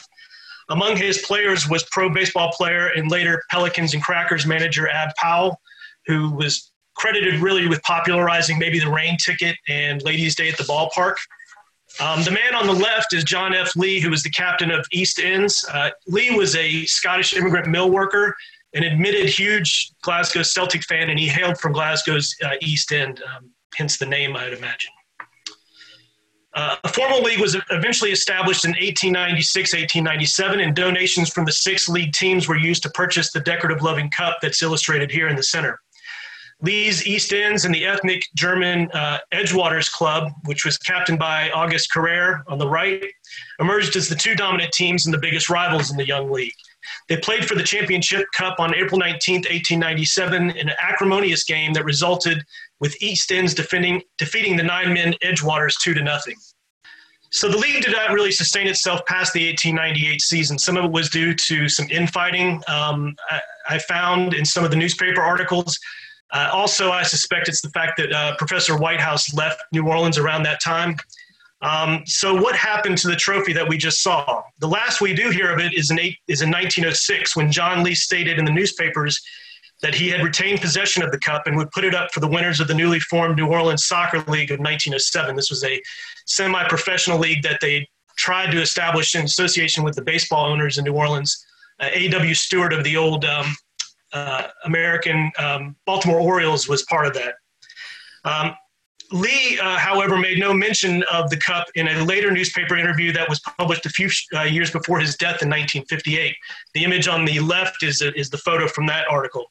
Among 0.70 0.96
his 0.96 1.18
players 1.18 1.68
was 1.68 1.84
pro 1.92 2.10
baseball 2.10 2.50
player 2.54 2.88
and 2.96 3.12
later 3.12 3.44
Pelicans 3.52 3.94
and 3.94 4.02
Crackers 4.02 4.46
manager 4.46 4.88
Ab 4.88 5.10
Powell, 5.18 5.60
who 6.08 6.32
was 6.32 6.72
credited 6.96 7.42
really 7.42 7.68
with 7.68 7.82
popularizing 7.84 8.58
maybe 8.58 8.80
the 8.80 8.90
rain 8.90 9.18
ticket 9.18 9.58
and 9.68 10.02
ladies' 10.04 10.34
day 10.34 10.48
at 10.48 10.58
the 10.58 10.64
ballpark. 10.64 11.16
Um, 12.00 12.24
the 12.24 12.32
man 12.32 12.56
on 12.56 12.68
the 12.68 12.74
left 12.74 13.14
is 13.14 13.26
John 13.26 13.54
F. 13.54 13.76
Lee, 13.76 14.00
who 14.00 14.12
was 14.12 14.24
the 14.24 14.30
captain 14.30 14.72
of 14.72 14.86
East 14.94 15.20
Ends. 15.20 15.66
Uh, 15.74 15.90
Lee 16.08 16.34
was 16.34 16.56
a 16.56 16.86
Scottish 16.86 17.34
immigrant 17.34 17.68
mill 17.68 17.92
worker, 17.92 18.34
an 18.74 18.84
admitted 18.84 19.28
huge 19.28 19.92
Glasgow 20.04 20.44
Celtic 20.44 20.84
fan, 20.84 21.10
and 21.10 21.20
he 21.20 21.28
hailed 21.28 21.58
from 21.58 21.74
Glasgow's 21.74 22.34
uh, 22.46 22.52
East 22.62 22.94
End, 22.94 23.22
um, 23.36 23.50
hence 23.76 23.98
the 23.98 24.06
name, 24.06 24.38
I'd 24.38 24.54
imagine. 24.54 24.92
Uh, 26.60 26.76
a 26.84 26.90
formal 26.90 27.22
league 27.22 27.40
was 27.40 27.56
eventually 27.70 28.12
established 28.12 28.66
in 28.66 28.72
1896 28.72 29.72
1897, 29.72 30.60
and 30.60 30.76
donations 30.76 31.30
from 31.30 31.46
the 31.46 31.54
six 31.54 31.88
league 31.88 32.12
teams 32.12 32.50
were 32.50 32.58
used 32.58 32.84
to 32.84 32.90
purchase 32.90 33.32
the 33.32 33.40
decorative 33.40 33.82
loving 33.82 34.12
cup 34.12 34.40
that's 34.42 34.62
illustrated 34.62 35.10
here 35.10 35.30
in 35.30 35.38
the 35.38 35.44
center. 35.44 35.80
Lee's 36.62 37.08
East 37.08 37.32
Ends 37.32 37.64
and 37.64 37.74
the 37.74 37.86
ethnic 37.86 38.22
German 38.36 38.90
uh, 38.92 39.20
Edgewaters 39.34 39.90
Club, 39.90 40.34
which 40.44 40.66
was 40.66 40.78
captained 40.78 41.18
by 41.18 41.50
August 41.52 41.94
Carrere 41.94 42.44
on 42.50 42.58
the 42.58 42.68
right, 42.68 43.06
emerged 43.62 43.96
as 43.96 44.10
the 44.10 44.16
two 44.16 44.36
dominant 44.36 44.74
teams 44.74 45.06
and 45.06 45.14
the 45.14 45.20
biggest 45.20 45.50
rivals 45.50 45.92
in 45.92 45.96
the 45.96 46.06
young 46.06 46.30
league. 46.30 46.52
They 47.08 47.16
played 47.16 47.46
for 47.46 47.56
the 47.56 47.64
Championship 47.64 48.26
Cup 48.36 48.60
on 48.60 48.76
April 48.76 49.00
19, 49.00 49.36
1897, 49.36 50.50
in 50.52 50.68
an 50.68 50.76
acrimonious 50.82 51.46
game 51.46 51.72
that 51.72 51.86
resulted 51.86 52.44
with 52.82 53.02
East 53.02 53.32
Ends 53.32 53.54
defending, 53.54 54.02
defeating 54.18 54.58
the 54.58 54.64
nine 54.64 54.94
men 54.94 55.14
Edgewaters 55.24 55.76
2 55.82 55.94
to 55.94 56.04
nothing. 56.04 56.36
So 57.32 57.48
the 57.48 57.58
league 57.58 57.84
did 57.84 57.92
not 57.92 58.12
really 58.12 58.32
sustain 58.32 58.68
itself 58.68 59.06
past 59.06 59.34
the 59.34 59.48
1898 59.48 60.22
season. 60.22 60.58
Some 60.58 60.78
of 60.78 60.86
it 60.86 60.92
was 60.92 61.10
due 61.10 61.36
to 61.36 61.70
some 61.70 61.88
infighting. 61.90 62.62
Um, 62.68 63.16
I, 63.30 63.40
I, 63.70 63.80
found 63.80 64.34
in 64.34 64.44
some 64.44 64.66
of 64.66 64.72
the 64.72 64.78
newspaper 64.78 65.22
articles. 65.22 65.78
Uh, 66.32 66.50
also, 66.52 66.92
I 66.92 67.04
suspect 67.04 67.48
it's 67.48 67.62
the 67.62 67.70
fact 67.70 67.98
that 67.98 68.12
uh, 68.12 68.36
Professor 68.38 68.78
Whitehouse 68.78 69.34
left 69.34 69.62
New 69.72 69.88
Orleans 69.88 70.18
around 70.18 70.44
that 70.44 70.60
time. 70.62 70.96
Um, 71.62 72.04
so, 72.06 72.34
what 72.34 72.56
happened 72.56 72.98
to 73.00 73.08
the 73.08 73.16
trophy 73.16 73.54
that 73.54 73.68
we 73.68 73.78
just 73.78 74.02
saw? 74.02 74.42
The 74.60 74.68
last 74.68 75.02
we 75.02 75.14
do 75.14 75.30
hear 75.30 75.52
of 75.52 75.60
it 75.60 75.74
is 75.74 75.92
in, 75.92 76.00
eight, 76.00 76.18
is 76.28 76.42
in 76.42 76.50
1906 76.50 77.36
when 77.36 77.52
John 77.52 77.84
Lee 77.84 77.96
stated 77.96 78.40
in 78.40 78.46
the 78.46 78.52
newspapers 78.52 79.22
that 79.82 79.94
he 79.94 80.10
had 80.10 80.24
retained 80.24 80.62
possession 80.62 81.04
of 81.04 81.12
the 81.12 81.20
cup 81.20 81.48
and 81.48 81.56
would 81.58 81.72
put 81.72 81.84
it 81.84 81.96
up 81.96 82.12
for 82.12 82.20
the 82.20 82.28
winners 82.28 82.60
of 82.60 82.68
the 82.68 82.74
newly 82.74 83.00
formed 83.00 83.38
New 83.38 83.48
Orleans 83.48 83.86
Soccer 83.86 84.18
League 84.20 84.52
of 84.52 84.60
1907. 84.60 85.36
This 85.36 85.50
was 85.50 85.64
a 85.64 85.82
semi 86.30 86.64
professional 86.68 87.18
league 87.18 87.44
that 87.44 87.60
they 87.60 87.88
tried 88.16 88.52
to 88.52 88.62
establish 88.62 89.16
in 89.16 89.26
association 89.26 89.84
with 89.84 89.96
the 89.96 90.02
baseball 90.02 90.46
owners 90.46 90.78
in 90.78 90.86
New 90.86 90.94
Orleans. 90.94 91.46
Uh, 91.80 91.90
A.W. 91.92 92.34
Stewart 92.34 92.74
of 92.74 92.84
the 92.84 92.98
old 92.98 93.26
um, 93.26 93.56
uh, 94.14 94.48
American 94.66 95.32
um, 95.40 95.76
Baltimore 95.86 96.20
Orioles 96.20 96.68
was 96.68 96.84
part 96.84 97.06
of 97.06 97.14
that. 97.14 97.36
Um, 98.26 98.54
Lee, 99.12 99.58
uh, 99.60 99.78
however, 99.78 100.18
made 100.18 100.38
no 100.38 100.54
mention 100.54 101.04
of 101.12 101.32
the 101.32 101.38
cup 101.38 101.66
in 101.74 101.88
a 101.88 102.04
later 102.04 102.30
newspaper 102.30 102.78
interview 102.78 103.12
that 103.14 103.28
was 103.28 103.40
published 103.58 103.86
a 103.88 103.90
few 103.90 104.10
uh, 104.36 104.44
years 104.44 104.70
before 104.70 105.00
his 105.00 105.16
death 105.16 105.42
in 105.42 105.50
1958. 105.50 106.36
The 106.76 106.84
image 106.84 107.08
on 107.08 107.26
the 107.26 107.40
left 107.40 107.82
is, 107.82 108.04
is 108.16 108.30
the 108.30 108.38
photo 108.38 108.68
from 108.68 108.86
that 108.88 109.08
article. 109.10 109.46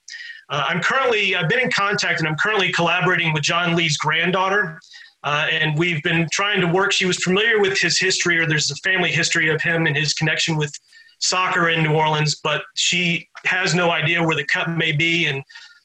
Uh, 0.49 0.65
I'm 0.69 0.81
currently, 0.81 1.35
I've 1.35 1.49
been 1.49 1.59
in 1.59 1.71
contact 1.71 2.21
and 2.21 2.29
I'm 2.29 2.37
currently 2.37 2.71
collaborating 2.73 3.33
with 3.33 3.43
John 3.43 3.75
Lee's 3.75 3.97
granddaughter. 3.97 4.79
Uh, 5.25 5.47
and 5.51 5.77
we've 5.79 6.03
been 6.03 6.29
trying 6.31 6.61
to 6.61 6.67
work. 6.67 6.93
She 6.93 7.07
was 7.07 7.19
familiar 7.19 7.61
with 7.61 7.79
his 7.79 7.99
history, 7.99 8.39
or 8.39 8.47
there's 8.47 8.71
a 8.71 8.77
family 8.77 9.11
history 9.11 9.51
of 9.51 9.61
him 9.61 9.87
and 9.87 9.97
his 9.97 10.15
connection 10.15 10.57
with 10.57 10.73
soccer 11.21 11.71
in 11.71 11.83
New 11.83 11.95
Orleans, 11.95 12.41
but 12.43 12.63
she 12.75 13.29
has 13.45 13.75
no 13.75 13.91
idea 13.91 14.23
where 14.23 14.37
the 14.37 14.47
cup 14.47 14.69
may 14.69 14.93
be. 14.93 15.27
And 15.27 15.43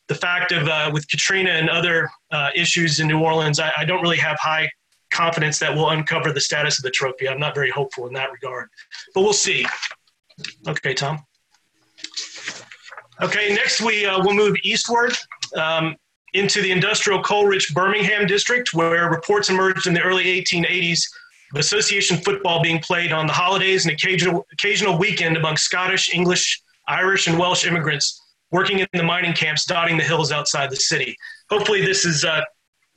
the 0.07 0.15
fact 0.15 0.51
of 0.51 0.67
uh, 0.67 0.91
with 0.93 1.07
Katrina 1.07 1.49
and 1.49 1.69
other 1.69 2.09
uh, 2.31 2.49
issues 2.55 2.99
in 2.99 3.07
New 3.07 3.19
Orleans, 3.19 3.59
I, 3.59 3.71
I, 3.77 3.85
don't 3.85 4.01
really 4.01 4.17
have 4.17 4.37
high 4.39 4.69
confidence 5.11 5.59
that 5.59 5.73
we'll 5.73 5.89
uncover 5.89 6.31
the 6.31 6.41
status 6.41 6.77
of 6.77 6.83
the 6.83 6.91
trophy. 6.91 7.27
I'm 7.27 7.39
not 7.39 7.55
very 7.55 7.69
hopeful 7.69 8.07
in 8.07 8.13
that 8.13 8.31
regard, 8.31 8.67
but 9.13 9.21
we'll 9.21 9.33
see. 9.33 9.65
Okay, 10.67 10.93
Tom. 10.93 11.23
Okay, 13.21 13.53
next 13.53 13.81
we 13.81 14.05
uh, 14.05 14.21
will 14.23 14.33
move 14.33 14.55
eastward 14.63 15.13
um, 15.55 15.95
into 16.33 16.61
the 16.61 16.71
industrial 16.71 17.21
coal-rich 17.21 17.73
Birmingham 17.73 18.25
district, 18.25 18.73
where 18.73 19.09
reports 19.09 19.49
emerged 19.49 19.87
in 19.87 19.93
the 19.93 20.01
early 20.01 20.25
1880s 20.41 21.05
of 21.53 21.59
association 21.59 22.17
football 22.17 22.61
being 22.61 22.79
played 22.79 23.11
on 23.11 23.27
the 23.27 23.33
holidays 23.33 23.85
and 23.85 23.93
occasional 23.93 24.45
occasional 24.51 24.97
weekend 24.97 25.37
among 25.37 25.57
Scottish, 25.57 26.13
English, 26.13 26.61
Irish, 26.87 27.27
and 27.27 27.37
Welsh 27.37 27.65
immigrants 27.65 28.19
working 28.51 28.79
in 28.79 28.87
the 28.93 29.03
mining 29.03 29.33
camps 29.33 29.65
dotting 29.65 29.97
the 29.97 30.03
hills 30.03 30.31
outside 30.31 30.69
the 30.69 30.75
city. 30.75 31.15
Hopefully, 31.49 31.83
this 31.85 32.05
is 32.05 32.23
uh, 32.23 32.41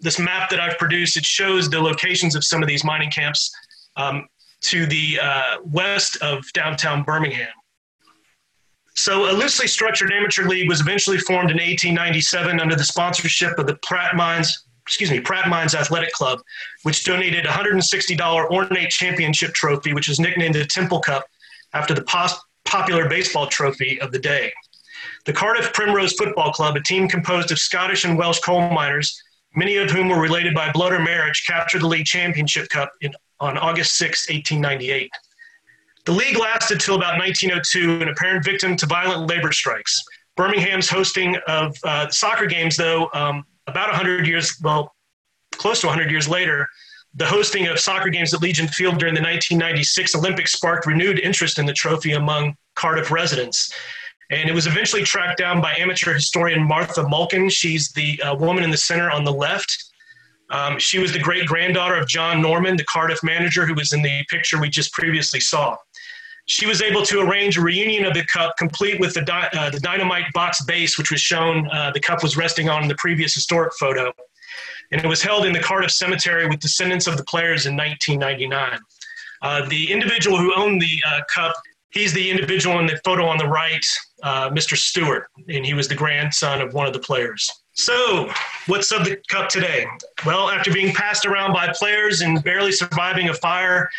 this 0.01 0.19
map 0.19 0.51
that 0.51 0.61
I've 0.61 0.79
produced. 0.79 1.17
It 1.17 1.25
shows 1.25 1.69
the 1.69 1.81
locations 1.81 2.35
of 2.35 2.45
some 2.45 2.63
of 2.63 2.69
these 2.69 2.85
mining 2.85 3.11
camps 3.11 3.51
um, 3.97 4.27
to 4.63 4.87
the 4.87 5.19
uh, 5.23 5.57
west 5.65 6.17
of 6.23 6.45
downtown 6.53 7.03
Birmingham. 7.03 7.49
So, 8.97 9.31
a 9.31 9.33
loosely 9.33 9.67
structured 9.67 10.11
amateur 10.11 10.49
league 10.49 10.69
was 10.69 10.81
eventually 10.81 11.19
formed 11.19 11.51
in 11.51 11.59
1897 11.59 12.59
under 12.59 12.75
the 12.75 12.85
sponsorship 12.85 13.59
of 13.59 13.67
the 13.67 13.77
Pratt 13.83 14.17
Mines, 14.17 14.65
excuse 14.87 15.11
me, 15.11 15.21
Pratt 15.21 15.49
Mines 15.49 15.75
Athletic 15.75 16.13
Club, 16.13 16.41
which 16.83 17.05
donated 17.05 17.45
a 17.45 17.51
$160 17.51 18.51
ornate 18.51 18.91
championship 18.91 19.53
trophy, 19.53 19.93
which 19.93 20.09
is 20.09 20.19
nicknamed 20.19 20.55
the 20.55 20.65
Temple 20.65 21.01
Cup 21.01 21.27
after 21.75 21.93
the 21.93 22.03
pos- 22.03 22.41
popular 22.65 23.07
baseball 23.07 23.47
trophy 23.47 24.01
of 24.01 24.13
the 24.13 24.19
day. 24.19 24.51
The 25.27 25.33
Cardiff 25.33 25.75
Primrose 25.75 26.15
Football 26.15 26.53
Club, 26.53 26.77
a 26.77 26.83
team 26.83 27.07
composed 27.07 27.53
of 27.53 27.59
Scottish 27.59 28.05
and 28.05 28.17
Welsh 28.17 28.39
coal 28.41 28.71
miners, 28.71 29.21
many 29.55 29.77
of 29.77 29.91
whom 29.91 30.09
were 30.09 30.21
related 30.21 30.55
by 30.55 30.73
blood 30.73 30.93
or 30.93 31.01
marriage, 31.01 31.45
captured 31.47 31.83
the 31.83 31.87
league 31.87 32.07
championship 32.07 32.69
cup 32.71 32.91
in, 33.03 33.13
on 33.41 33.59
August 33.59 33.97
6, 33.97 34.31
1898. 34.31 35.11
The 36.07 36.13
league 36.13 36.39
lasted 36.39 36.79
till 36.79 36.95
about 36.95 37.19
1902, 37.19 38.01
an 38.01 38.09
apparent 38.09 38.45
victim 38.45 38.77
to 38.77 38.87
violent 38.87 39.29
labor 39.29 39.51
strikes. 39.51 40.01
Birmingham's 40.37 40.89
hosting 40.89 41.37
of 41.49 41.77
uh, 41.83 42.09
soccer 42.11 42.47
games, 42.47 42.77
though, 42.77 43.11
um, 43.13 43.45
about 43.67 43.89
100 43.89 44.25
years, 44.25 44.57
well, 44.63 44.95
close 45.51 45.81
to 45.81 45.89
100 45.89 46.09
years 46.09 46.29
later, 46.29 46.69
the 47.15 47.27
hosting 47.27 47.67
of 47.67 47.81
soccer 47.81 48.09
games 48.09 48.33
at 48.33 48.41
Legion 48.41 48.69
Field 48.69 48.99
during 48.99 49.15
the 49.15 49.21
1996 49.21 50.15
Olympics 50.15 50.53
sparked 50.53 50.87
renewed 50.87 51.19
interest 51.19 51.59
in 51.59 51.67
the 51.67 51.73
trophy 51.73 52.13
among 52.13 52.55
Cardiff 52.77 53.11
residents. 53.11 53.73
And 54.31 54.49
it 54.49 54.53
was 54.53 54.69
eventually 54.69 55.03
tracked 55.03 55.39
down 55.39 55.61
by 55.61 55.75
amateur 55.75 56.13
historian 56.13 56.63
Martha 56.63 57.03
Mulkin. 57.03 57.51
She's 57.51 57.91
the 57.91 58.23
uh, 58.23 58.37
woman 58.37 58.63
in 58.63 58.71
the 58.71 58.77
center 58.77 59.11
on 59.11 59.25
the 59.25 59.33
left. 59.33 59.93
Um, 60.51 60.79
she 60.79 61.01
was 61.01 61.13
the 61.13 61.19
great 61.19 61.47
granddaughter 61.47 61.97
of 61.97 62.07
John 62.07 62.41
Norman, 62.41 62.77
the 62.77 62.85
Cardiff 62.85 63.25
manager 63.25 63.67
who 63.67 63.75
was 63.75 63.93
in 63.93 64.03
the 64.03 64.25
picture 64.31 64.61
we 64.61 64.69
just 64.69 64.93
previously 64.93 65.41
saw. 65.41 65.77
She 66.47 66.67
was 66.67 66.81
able 66.81 67.03
to 67.07 67.21
arrange 67.21 67.59
a 67.59 67.61
reunion 67.61 68.05
of 68.05 68.15
the 68.15 68.25
cup, 68.25 68.57
complete 68.57 69.01
with 69.01 69.15
the, 69.15 69.23
di- 69.23 69.49
uh, 69.53 69.71
the 69.71 69.81
dynamite 69.81 70.33
box 70.33 70.65
base, 70.65 70.97
which 70.97 71.11
was 71.11 71.21
shown 71.21 71.69
uh, 71.71 71.91
the 71.91 72.01
cup 72.01 72.23
was 72.23 72.37
resting 72.37 72.69
on 72.69 72.83
in 72.83 72.89
the 72.89 72.97
previous 72.97 73.35
historic 73.35 73.73
photo 73.79 74.13
and 74.93 75.05
it 75.05 75.07
was 75.07 75.23
held 75.23 75.47
in 75.47 75.53
the 75.53 75.61
Cardiff 75.61 75.91
Cemetery 75.91 76.47
with 76.49 76.61
descendants 76.61 77.07
of 77.07 77.17
the 77.17 77.25
players 77.25 77.67
in 77.67 77.77
1999. 77.77 78.79
Uh, 79.43 79.69
the 79.69 79.91
individual 79.91 80.39
who 80.39 80.55
owned 80.55 80.81
the 80.81 81.03
uh, 81.07 81.21
cup, 81.33 81.55
he's 81.91 82.13
the 82.13 82.31
individual 82.31 82.79
in 82.79 82.87
the 82.87 82.99
photo 83.05 83.27
on 83.27 83.39
the 83.39 83.47
right, 83.47 83.85
uh, 84.23 84.51
Mr. 84.51 84.77
Stewart, 84.77 85.29
and 85.49 85.65
he 85.65 85.75
was 85.75 85.89
the 85.89 85.95
grandson 85.95 86.61
of 86.61 86.73
one 86.73 86.87
of 86.87 86.93
the 86.93 86.99
players. 86.99 87.51
So, 87.73 88.31
what's 88.69 88.91
of 88.91 89.05
the 89.05 89.19
cup 89.29 89.51
today? 89.51 89.87
Well, 90.25 90.49
after 90.49 90.73
being 90.73 90.95
passed 90.95 91.27
around 91.27 91.53
by 91.53 91.71
players 91.77 92.23
and 92.23 92.43
barely 92.43 92.73
surviving 92.73 93.29
a 93.29 93.35
fire 93.35 93.91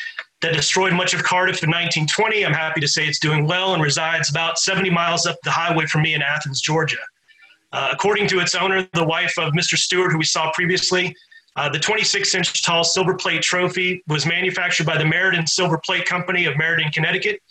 that 0.41 0.54
destroyed 0.54 0.93
much 0.93 1.13
of 1.13 1.23
Cardiff 1.23 1.63
in 1.63 1.69
1920, 1.69 2.45
I'm 2.45 2.54
happy 2.54 2.80
to 2.80 2.88
say 2.88 3.08
it's 3.08 3.19
doing 3.19 3.47
well 3.47 3.73
and 3.73 3.82
resides 3.82 4.30
about 4.30 4.60
70 4.60 4.89
miles 4.89 5.26
up 5.26 5.38
the 5.43 5.52
highway 5.52 5.86
from 5.88 6.04
me 6.04 6.13
in 6.13 6.21
Athens, 6.21 6.62
Georgia. 6.62 6.97
Uh, 7.73 7.89
according 7.91 8.28
to 8.28 8.39
its 8.39 8.56
owner, 8.56 8.88
the 8.93 9.04
wife 9.04 9.38
of 9.38 9.54
Mr. 9.54 9.76
Stewart, 9.76 10.12
who 10.12 10.17
we 10.17 10.23
saw 10.23 10.52
previously, 10.54 11.15
uh, 11.56 11.67
the 11.67 11.80
26 11.80 12.36
inch 12.36 12.63
tall 12.63 12.84
silver 12.84 13.15
plate 13.15 13.41
trophy 13.41 14.04
was 14.08 14.28
manufactured 14.28 14.86
by 14.86 14.95
the 14.97 15.04
Meriden 15.04 15.47
Silver 15.47 15.80
Plate 15.84 16.06
Company 16.06 16.45
of 16.45 16.56
Meriden, 16.56 16.91
Connecticut. 16.91 17.41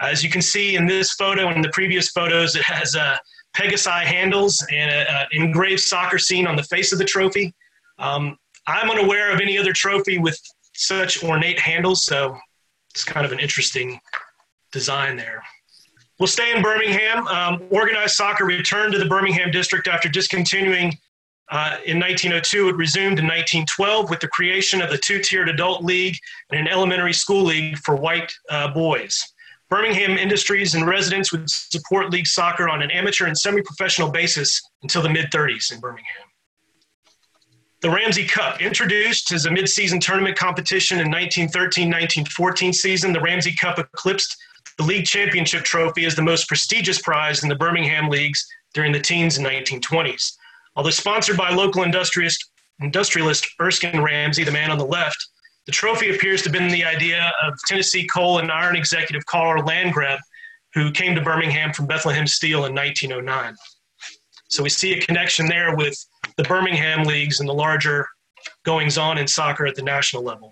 As 0.00 0.22
you 0.22 0.28
can 0.28 0.42
see 0.42 0.76
in 0.76 0.86
this 0.86 1.12
photo 1.14 1.48
and 1.48 1.64
the 1.64 1.70
previous 1.70 2.10
photos, 2.10 2.56
it 2.56 2.62
has 2.62 2.94
uh, 2.94 3.16
Pegasi 3.56 4.04
handles 4.04 4.64
and 4.70 4.90
an 4.90 5.26
engraved 5.32 5.80
soccer 5.80 6.18
scene 6.18 6.46
on 6.46 6.56
the 6.56 6.62
face 6.64 6.92
of 6.92 6.98
the 6.98 7.04
trophy. 7.04 7.54
Um, 7.98 8.36
I'm 8.66 8.90
unaware 8.90 9.32
of 9.32 9.40
any 9.40 9.56
other 9.56 9.72
trophy 9.72 10.18
with 10.18 10.38
such 10.74 11.22
ornate 11.24 11.58
handles, 11.58 12.04
so 12.04 12.36
it's 12.90 13.04
kind 13.04 13.26
of 13.26 13.32
an 13.32 13.40
interesting 13.40 14.00
design 14.72 15.16
there. 15.16 15.42
We'll 16.18 16.28
stay 16.28 16.54
in 16.54 16.62
Birmingham. 16.62 17.26
Um, 17.26 17.62
organized 17.70 18.14
soccer 18.14 18.44
returned 18.44 18.92
to 18.92 18.98
the 18.98 19.06
Birmingham 19.06 19.50
district 19.50 19.88
after 19.88 20.08
discontinuing 20.08 20.96
uh, 21.50 21.78
in 21.84 21.98
1902. 21.98 22.68
It 22.68 22.76
resumed 22.76 23.18
in 23.18 23.26
1912 23.26 24.10
with 24.10 24.20
the 24.20 24.28
creation 24.28 24.80
of 24.80 24.90
the 24.90 24.98
two 24.98 25.20
tiered 25.20 25.48
adult 25.48 25.82
league 25.82 26.16
and 26.50 26.60
an 26.60 26.68
elementary 26.68 27.12
school 27.12 27.42
league 27.42 27.78
for 27.78 27.96
white 27.96 28.32
uh, 28.48 28.72
boys. 28.72 29.20
Birmingham 29.70 30.16
industries 30.16 30.74
and 30.74 30.86
residents 30.86 31.32
would 31.32 31.50
support 31.50 32.10
league 32.10 32.26
soccer 32.26 32.68
on 32.68 32.82
an 32.82 32.90
amateur 32.90 33.26
and 33.26 33.36
semi 33.36 33.62
professional 33.62 34.10
basis 34.10 34.62
until 34.82 35.02
the 35.02 35.08
mid 35.08 35.30
30s 35.32 35.72
in 35.72 35.80
Birmingham. 35.80 36.23
The 37.84 37.90
Ramsey 37.90 38.24
Cup, 38.24 38.62
introduced 38.62 39.30
as 39.30 39.44
a 39.44 39.50
mid 39.50 39.68
season 39.68 40.00
tournament 40.00 40.38
competition 40.38 41.00
in 41.00 41.10
1913 41.10 41.88
1914 41.88 42.72
season, 42.72 43.12
the 43.12 43.20
Ramsey 43.20 43.54
Cup 43.54 43.78
eclipsed 43.78 44.38
the 44.78 44.84
league 44.84 45.04
championship 45.04 45.64
trophy 45.64 46.06
as 46.06 46.14
the 46.14 46.22
most 46.22 46.48
prestigious 46.48 47.02
prize 47.02 47.42
in 47.42 47.50
the 47.50 47.54
Birmingham 47.54 48.08
leagues 48.08 48.42
during 48.72 48.90
the 48.90 49.00
teens 49.00 49.36
and 49.36 49.46
1920s. 49.46 50.32
Although 50.76 50.88
sponsored 50.88 51.36
by 51.36 51.50
local 51.50 51.82
industrialist, 51.82 52.48
industrialist 52.80 53.46
Erskine 53.60 54.00
Ramsey, 54.00 54.44
the 54.44 54.50
man 54.50 54.70
on 54.70 54.78
the 54.78 54.86
left, 54.86 55.22
the 55.66 55.72
trophy 55.72 56.14
appears 56.14 56.40
to 56.40 56.48
have 56.48 56.54
been 56.54 56.68
the 56.68 56.86
idea 56.86 57.30
of 57.42 57.52
Tennessee 57.66 58.06
coal 58.06 58.38
and 58.38 58.50
iron 58.50 58.76
executive 58.76 59.26
Carl 59.26 59.62
Landgrab, 59.62 60.20
who 60.72 60.90
came 60.90 61.14
to 61.14 61.20
Birmingham 61.20 61.74
from 61.74 61.86
Bethlehem 61.86 62.26
Steel 62.26 62.64
in 62.64 62.74
1909. 62.74 63.54
So 64.48 64.62
we 64.62 64.70
see 64.70 64.94
a 64.94 65.02
connection 65.02 65.48
there 65.48 65.76
with 65.76 66.02
the 66.36 66.44
Birmingham 66.44 67.04
leagues 67.04 67.40
and 67.40 67.48
the 67.48 67.54
larger 67.54 68.06
goings 68.64 68.98
on 68.98 69.18
in 69.18 69.26
soccer 69.26 69.66
at 69.66 69.74
the 69.74 69.82
national 69.82 70.22
level. 70.22 70.50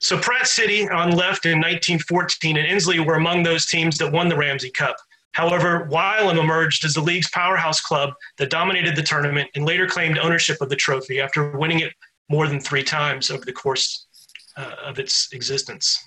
So 0.00 0.18
Pratt 0.18 0.46
City 0.46 0.88
on 0.88 1.10
left 1.10 1.44
in 1.44 1.58
1914 1.58 2.56
and 2.56 2.66
Ensley 2.66 3.00
were 3.00 3.14
among 3.14 3.42
those 3.42 3.66
teams 3.66 3.98
that 3.98 4.12
won 4.12 4.28
the 4.28 4.36
Ramsey 4.36 4.70
Cup. 4.70 4.96
However, 5.32 5.88
Wylam 5.90 6.38
emerged 6.38 6.84
as 6.84 6.94
the 6.94 7.00
league's 7.00 7.30
powerhouse 7.30 7.80
club 7.80 8.10
that 8.38 8.50
dominated 8.50 8.96
the 8.96 9.02
tournament 9.02 9.50
and 9.54 9.64
later 9.64 9.86
claimed 9.86 10.18
ownership 10.18 10.60
of 10.60 10.68
the 10.68 10.76
trophy 10.76 11.20
after 11.20 11.56
winning 11.56 11.80
it 11.80 11.92
more 12.28 12.46
than 12.46 12.60
three 12.60 12.82
times 12.82 13.30
over 13.30 13.44
the 13.44 13.52
course 13.52 14.06
uh, 14.56 14.74
of 14.84 14.98
its 14.98 15.32
existence. 15.32 15.98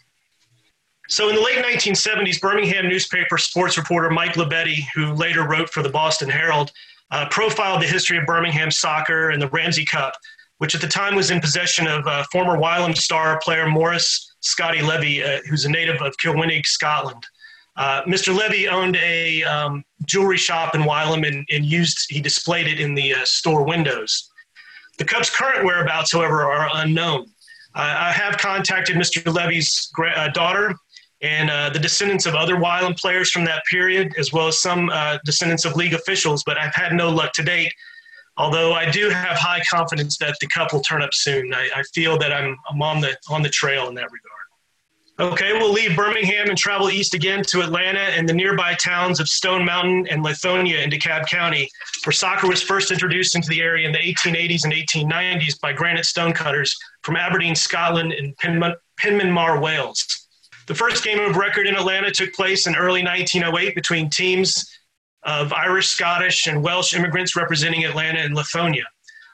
So, 1.07 1.29
in 1.29 1.35
the 1.35 1.41
late 1.41 1.57
1970s, 1.57 2.39
Birmingham 2.39 2.87
newspaper 2.87 3.37
sports 3.37 3.77
reporter 3.77 4.09
Mike 4.09 4.33
Labetti, 4.33 4.85
who 4.95 5.13
later 5.13 5.47
wrote 5.47 5.69
for 5.69 5.83
the 5.83 5.89
Boston 5.89 6.29
Herald, 6.29 6.71
uh, 7.11 7.27
profiled 7.29 7.81
the 7.81 7.87
history 7.87 8.17
of 8.17 8.25
Birmingham 8.25 8.71
soccer 8.71 9.29
and 9.29 9.41
the 9.41 9.49
Ramsey 9.49 9.85
Cup 9.85 10.13
which 10.61 10.75
at 10.75 10.81
the 10.81 10.87
time 10.87 11.15
was 11.15 11.31
in 11.31 11.41
possession 11.41 11.87
of 11.87 12.05
uh, 12.05 12.23
former 12.31 12.55
Wylam 12.55 12.95
star 12.95 13.39
player 13.43 13.67
Morris 13.67 14.35
Scotty 14.41 14.83
Levy, 14.83 15.23
uh, 15.23 15.39
who's 15.49 15.65
a 15.65 15.69
native 15.71 15.99
of 16.03 16.15
Kilwinning, 16.17 16.63
Scotland. 16.67 17.25
Uh, 17.77 18.03
Mr. 18.03 18.31
Levy 18.31 18.67
owned 18.67 18.95
a 18.97 19.41
um, 19.41 19.83
jewelry 20.05 20.37
shop 20.37 20.75
in 20.75 20.81
Wylam 20.81 21.27
and, 21.27 21.47
and, 21.49 21.65
used 21.65 22.05
he 22.11 22.21
displayed 22.21 22.67
it 22.67 22.79
in 22.79 22.93
the 22.93 23.15
uh, 23.15 23.25
store 23.25 23.65
windows. 23.65 24.29
The 24.99 25.05
Cup's 25.05 25.35
current 25.35 25.65
whereabouts, 25.65 26.11
however, 26.11 26.43
are 26.43 26.69
unknown. 26.75 27.25
I 27.73 28.11
have 28.11 28.37
contacted 28.37 28.97
Mr. 28.97 29.33
Levy's 29.33 29.89
uh, 30.15 30.27
daughter 30.27 30.75
and 31.21 31.49
uh, 31.49 31.69
the 31.69 31.79
descendants 31.79 32.25
of 32.25 32.35
other 32.35 32.55
Wylam 32.55 32.99
players 32.99 33.31
from 33.31 33.45
that 33.45 33.63
period, 33.69 34.13
as 34.17 34.33
well 34.33 34.47
as 34.47 34.61
some 34.61 34.91
descendants 35.25 35.65
of 35.65 35.75
league 35.75 35.93
officials, 35.93 36.43
but 36.43 36.57
I've 36.57 36.73
had 36.73 36.93
no 36.93 37.09
luck 37.09 37.33
to 37.33 37.43
date 37.43 37.73
although 38.37 38.73
I 38.73 38.89
do 38.89 39.09
have 39.09 39.37
high 39.37 39.61
confidence 39.69 40.17
that 40.17 40.37
the 40.39 40.47
cup 40.47 40.73
will 40.73 40.81
turn 40.81 41.01
up 41.01 41.13
soon. 41.13 41.53
I, 41.53 41.69
I 41.75 41.83
feel 41.93 42.17
that 42.19 42.31
I'm, 42.33 42.57
I'm 42.69 42.81
on 42.81 43.01
the 43.01 43.15
on 43.29 43.41
the 43.41 43.49
trail 43.49 43.87
in 43.87 43.95
that 43.95 44.09
regard. 44.11 45.33
Okay, 45.33 45.53
we'll 45.53 45.71
leave 45.71 45.95
Birmingham 45.95 46.49
and 46.49 46.57
travel 46.57 46.89
east 46.89 47.13
again 47.13 47.43
to 47.49 47.61
Atlanta 47.61 47.99
and 47.99 48.27
the 48.27 48.33
nearby 48.33 48.73
towns 48.73 49.19
of 49.19 49.27
Stone 49.27 49.63
Mountain 49.63 50.07
and 50.07 50.25
Lithonia 50.25 50.83
in 50.83 50.89
DeKalb 50.89 51.27
County, 51.27 51.69
where 52.05 52.13
soccer 52.13 52.47
was 52.47 52.63
first 52.63 52.91
introduced 52.91 53.35
into 53.35 53.47
the 53.49 53.61
area 53.61 53.85
in 53.85 53.91
the 53.91 53.99
1880s 53.99 54.63
and 54.63 54.73
1890s 54.73 55.59
by 55.61 55.73
granite 55.73 56.05
stonecutters 56.05 56.75
from 57.03 57.17
Aberdeen, 57.17 57.53
Scotland, 57.53 58.13
and 58.13 58.35
Penman, 58.37 58.73
Penmaenmawr, 58.99 59.61
Wales. 59.61 60.20
The 60.71 60.77
first 60.77 61.03
game 61.03 61.19
of 61.19 61.35
record 61.35 61.67
in 61.67 61.75
Atlanta 61.75 62.09
took 62.11 62.31
place 62.31 62.65
in 62.65 62.77
early 62.77 63.03
1908 63.03 63.75
between 63.75 64.09
teams 64.09 64.65
of 65.23 65.51
Irish, 65.51 65.89
Scottish, 65.89 66.47
and 66.47 66.63
Welsh 66.63 66.93
immigrants 66.93 67.35
representing 67.35 67.83
Atlanta 67.83 68.19
and 68.19 68.33
Lithonia. 68.33 68.85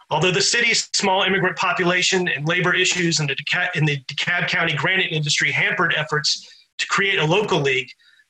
Although 0.09 0.31
the 0.31 0.41
city's 0.41 0.89
small 0.95 1.21
immigrant 1.21 1.55
population 1.55 2.27
and 2.27 2.47
labor 2.47 2.73
issues 2.73 3.19
in 3.19 3.27
the, 3.27 3.35
DeKalb, 3.35 3.67
in 3.75 3.85
the 3.85 3.97
DeKalb 4.05 4.47
County 4.47 4.73
granite 4.75 5.11
industry 5.11 5.51
hampered 5.51 5.93
efforts 5.95 6.43
to 6.79 6.87
create 6.87 7.19
a 7.19 7.25
local 7.25 7.59
league, 7.59 7.89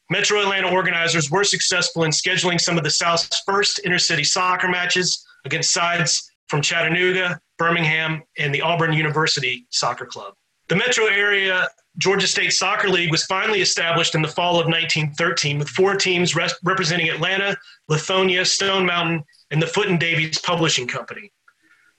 Metro 0.10 0.42
Atlanta 0.42 0.70
organizers 0.70 1.32
were 1.32 1.46
successful 1.46 2.04
in 2.04 2.12
scheduling 2.12 2.60
some 2.60 2.78
of 2.78 2.84
the 2.84 2.92
South's 2.92 3.42
first 3.46 3.80
intercity 3.86 4.26
soccer 4.26 4.68
matches 4.68 5.26
against 5.46 5.72
sides 5.72 6.30
from 6.50 6.62
Chattanooga, 6.62 7.40
Birmingham, 7.58 8.22
and 8.38 8.54
the 8.54 8.64
Auburn 8.64 8.92
University 8.92 9.66
Soccer 9.70 10.06
Club. 10.06 10.34
The 10.70 10.76
metro 10.76 11.06
area 11.06 11.68
Georgia 11.98 12.28
State 12.28 12.52
Soccer 12.52 12.90
League 12.90 13.10
was 13.10 13.26
finally 13.26 13.62
established 13.62 14.16
in 14.16 14.22
the 14.22 14.28
fall 14.28 14.60
of 14.60 14.68
1913 14.68 15.58
with 15.58 15.70
four 15.70 15.96
teams 15.96 16.36
representing 16.36 17.10
Atlanta, 17.10 17.58
Lithonia, 17.90 18.46
Stone 18.46 18.86
Mountain, 18.86 19.24
and 19.50 19.62
the 19.62 19.68
Foote 19.68 19.88
and 19.88 20.00
Davies 20.00 20.40
Publishing 20.40 20.88
Company. 20.88 21.32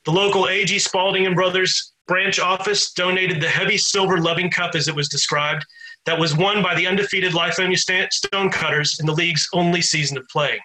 The 0.05 0.13
local 0.13 0.49
A.G. 0.49 0.79
Spalding 0.79 1.27
and 1.27 1.35
Brothers 1.35 1.95
branch 2.07 2.39
office 2.39 2.93
donated 2.93 3.41
the 3.41 3.49
heavy 3.49 3.77
silver 3.77 4.19
loving 4.19 4.51
cup, 4.51 4.75
as 4.75 4.87
it 4.87 4.95
was 4.95 5.09
described, 5.09 5.67
that 6.07 6.19
was 6.19 6.37
won 6.37 6.63
by 6.63 6.75
the 6.75 6.87
undefeated 6.87 7.33
Lithonia 7.33 7.77
Stonecutters 8.13 9.01
in 9.01 9.07
the 9.07 9.13
league's 9.13 9.49
only 9.53 9.83
season 9.83 10.17
of 10.17 10.29
play. 10.29 10.61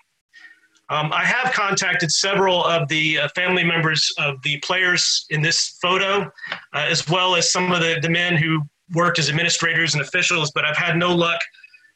Um, 0.93 1.11
I 1.11 1.25
have 1.25 1.51
contacted 1.53 2.11
several 2.11 2.63
of 2.65 2.87
the 2.87 3.17
uh, 3.17 3.27
family 3.29 3.63
members 3.63 4.13
of 4.19 4.39
the 4.43 4.59
players 4.59 5.25
in 5.31 5.41
this 5.41 5.79
photo, 5.81 6.21
uh, 6.21 6.29
as 6.73 7.09
well 7.09 7.35
as 7.35 7.51
some 7.51 7.71
of 7.71 7.79
the, 7.81 7.97
the 7.99 8.09
men 8.09 8.37
who 8.37 8.61
worked 8.93 9.17
as 9.17 9.27
administrators 9.27 9.95
and 9.95 10.03
officials, 10.03 10.51
but 10.53 10.65
I've 10.65 10.77
had 10.77 10.95
no 10.95 11.15
luck 11.15 11.39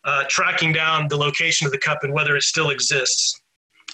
uh, 0.04 0.24
tracking 0.30 0.74
down 0.74 1.08
the 1.10 1.18
location 1.18 1.68
of 1.68 1.72
the 1.72 1.78
cup 1.78 2.00
and 2.02 2.12
whether 2.12 2.36
it 2.36 2.42
still 2.42 2.72
exists. 2.72 3.40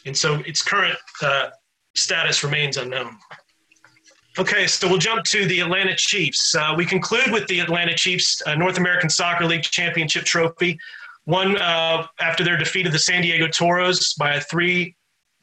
And 0.06 0.18
so 0.18 0.36
its 0.46 0.62
current 0.62 0.98
uh, 1.22 1.50
status 1.96 2.42
remains 2.42 2.78
unknown. 2.78 3.18
Okay, 4.39 4.68
so 4.68 4.88
we'll 4.88 5.00
jump 5.00 5.26
to 5.26 5.46
the 5.48 5.60
Atlanta 5.60 5.96
Chiefs. 5.98 6.56
Uh, 6.56 6.74
we 6.78 6.86
conclude 6.86 7.30
with 7.30 7.46
the 7.48 7.60
Atlanta 7.60 7.94
Chiefs 7.94 8.42
uh, 8.46 8.56
North 8.56 8.78
American 8.78 9.10
Soccer 9.10 9.46
League 9.46 9.63
Championship 9.63 10.24
Trophy, 10.24 10.80
won 11.26 11.58
uh, 11.58 12.06
after 12.20 12.44
their 12.44 12.58
defeat 12.58 12.86
of 12.86 12.92
the 12.92 13.00
San 13.00 13.22
Diego 13.22 13.48
Toros 13.48 14.14
by 14.14 14.36
a 14.36 14.42
3 14.42 14.96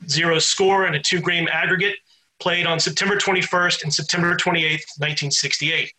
0 0.09 0.39
score 0.39 0.87
and 0.87 0.97
a 0.97 1.01
two 1.01 1.21
game 1.21 1.49
aggregate, 1.53 1.97
played 2.39 2.67
on 2.67 2.81
September 2.81 3.17
21st 3.17 3.83
and 3.83 3.93
September 3.93 4.35
28th, 4.35 4.87
1968. 4.99 5.93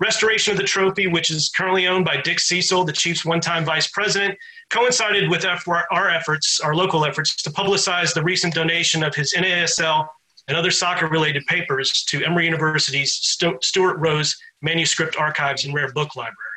Restoration 0.00 0.52
of 0.52 0.58
the 0.58 0.64
trophy, 0.64 1.08
which 1.08 1.30
is 1.30 1.50
currently 1.56 1.88
owned 1.88 2.04
by 2.04 2.20
Dick 2.20 2.38
Cecil, 2.38 2.84
the 2.84 2.92
Chiefs' 2.92 3.24
one 3.24 3.40
time 3.40 3.64
vice 3.64 3.88
president, 3.88 4.38
coincided 4.70 5.28
with 5.28 5.44
our 5.44 6.10
efforts, 6.10 6.60
our 6.60 6.74
local 6.74 7.04
efforts, 7.04 7.34
to 7.42 7.50
publicize 7.50 8.14
the 8.14 8.22
recent 8.22 8.54
donation 8.54 9.02
of 9.02 9.14
his 9.14 9.34
NASL 9.34 10.06
and 10.46 10.56
other 10.56 10.70
soccer 10.70 11.08
related 11.08 11.44
papers 11.46 12.04
to 12.04 12.24
Emory 12.24 12.44
University's 12.44 13.12
Stuart 13.60 13.98
Rose 13.98 14.36
Manuscript 14.62 15.16
Archives 15.16 15.64
and 15.64 15.74
Rare 15.74 15.92
Book 15.92 16.14
Library. 16.14 16.47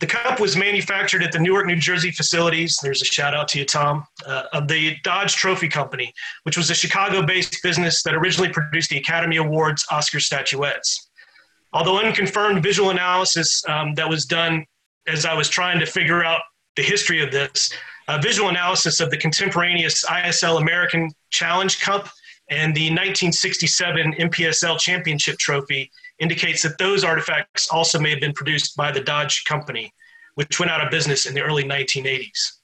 The 0.00 0.06
cup 0.06 0.38
was 0.38 0.56
manufactured 0.56 1.24
at 1.24 1.32
the 1.32 1.40
Newark, 1.40 1.66
New 1.66 1.76
Jersey 1.76 2.12
facilities. 2.12 2.78
There's 2.82 3.02
a 3.02 3.04
shout 3.04 3.34
out 3.34 3.48
to 3.48 3.58
you, 3.58 3.64
Tom, 3.64 4.04
uh, 4.24 4.44
of 4.52 4.68
the 4.68 4.96
Dodge 5.02 5.34
Trophy 5.34 5.68
Company, 5.68 6.12
which 6.44 6.56
was 6.56 6.70
a 6.70 6.74
Chicago 6.74 7.26
based 7.26 7.60
business 7.64 8.02
that 8.04 8.14
originally 8.14 8.50
produced 8.52 8.90
the 8.90 8.98
Academy 8.98 9.38
Awards 9.38 9.84
Oscar 9.90 10.20
statuettes. 10.20 11.08
Although 11.72 11.98
unconfirmed 11.98 12.62
visual 12.62 12.90
analysis 12.90 13.62
um, 13.68 13.94
that 13.94 14.08
was 14.08 14.24
done 14.24 14.64
as 15.08 15.26
I 15.26 15.34
was 15.34 15.48
trying 15.48 15.80
to 15.80 15.86
figure 15.86 16.24
out 16.24 16.42
the 16.76 16.82
history 16.82 17.20
of 17.22 17.32
this, 17.32 17.72
uh, 18.06 18.18
visual 18.18 18.48
analysis 18.48 19.00
of 19.00 19.10
the 19.10 19.16
contemporaneous 19.16 20.04
ISL 20.04 20.60
American 20.60 21.10
Challenge 21.30 21.78
Cup 21.80 22.08
and 22.50 22.74
the 22.74 22.88
1967 22.90 24.14
NPSL 24.14 24.78
Championship 24.78 25.38
Trophy 25.38 25.90
indicates 26.18 26.62
that 26.62 26.78
those 26.78 27.04
artifacts 27.04 27.68
also 27.68 27.98
may 27.98 28.10
have 28.10 28.20
been 28.20 28.32
produced 28.32 28.76
by 28.76 28.90
the 28.90 29.00
Dodge 29.00 29.44
Company, 29.44 29.92
which 30.34 30.58
went 30.58 30.70
out 30.70 30.84
of 30.84 30.90
business 30.90 31.26
in 31.26 31.34
the 31.34 31.40
early 31.40 31.64
1980s. 31.64 32.58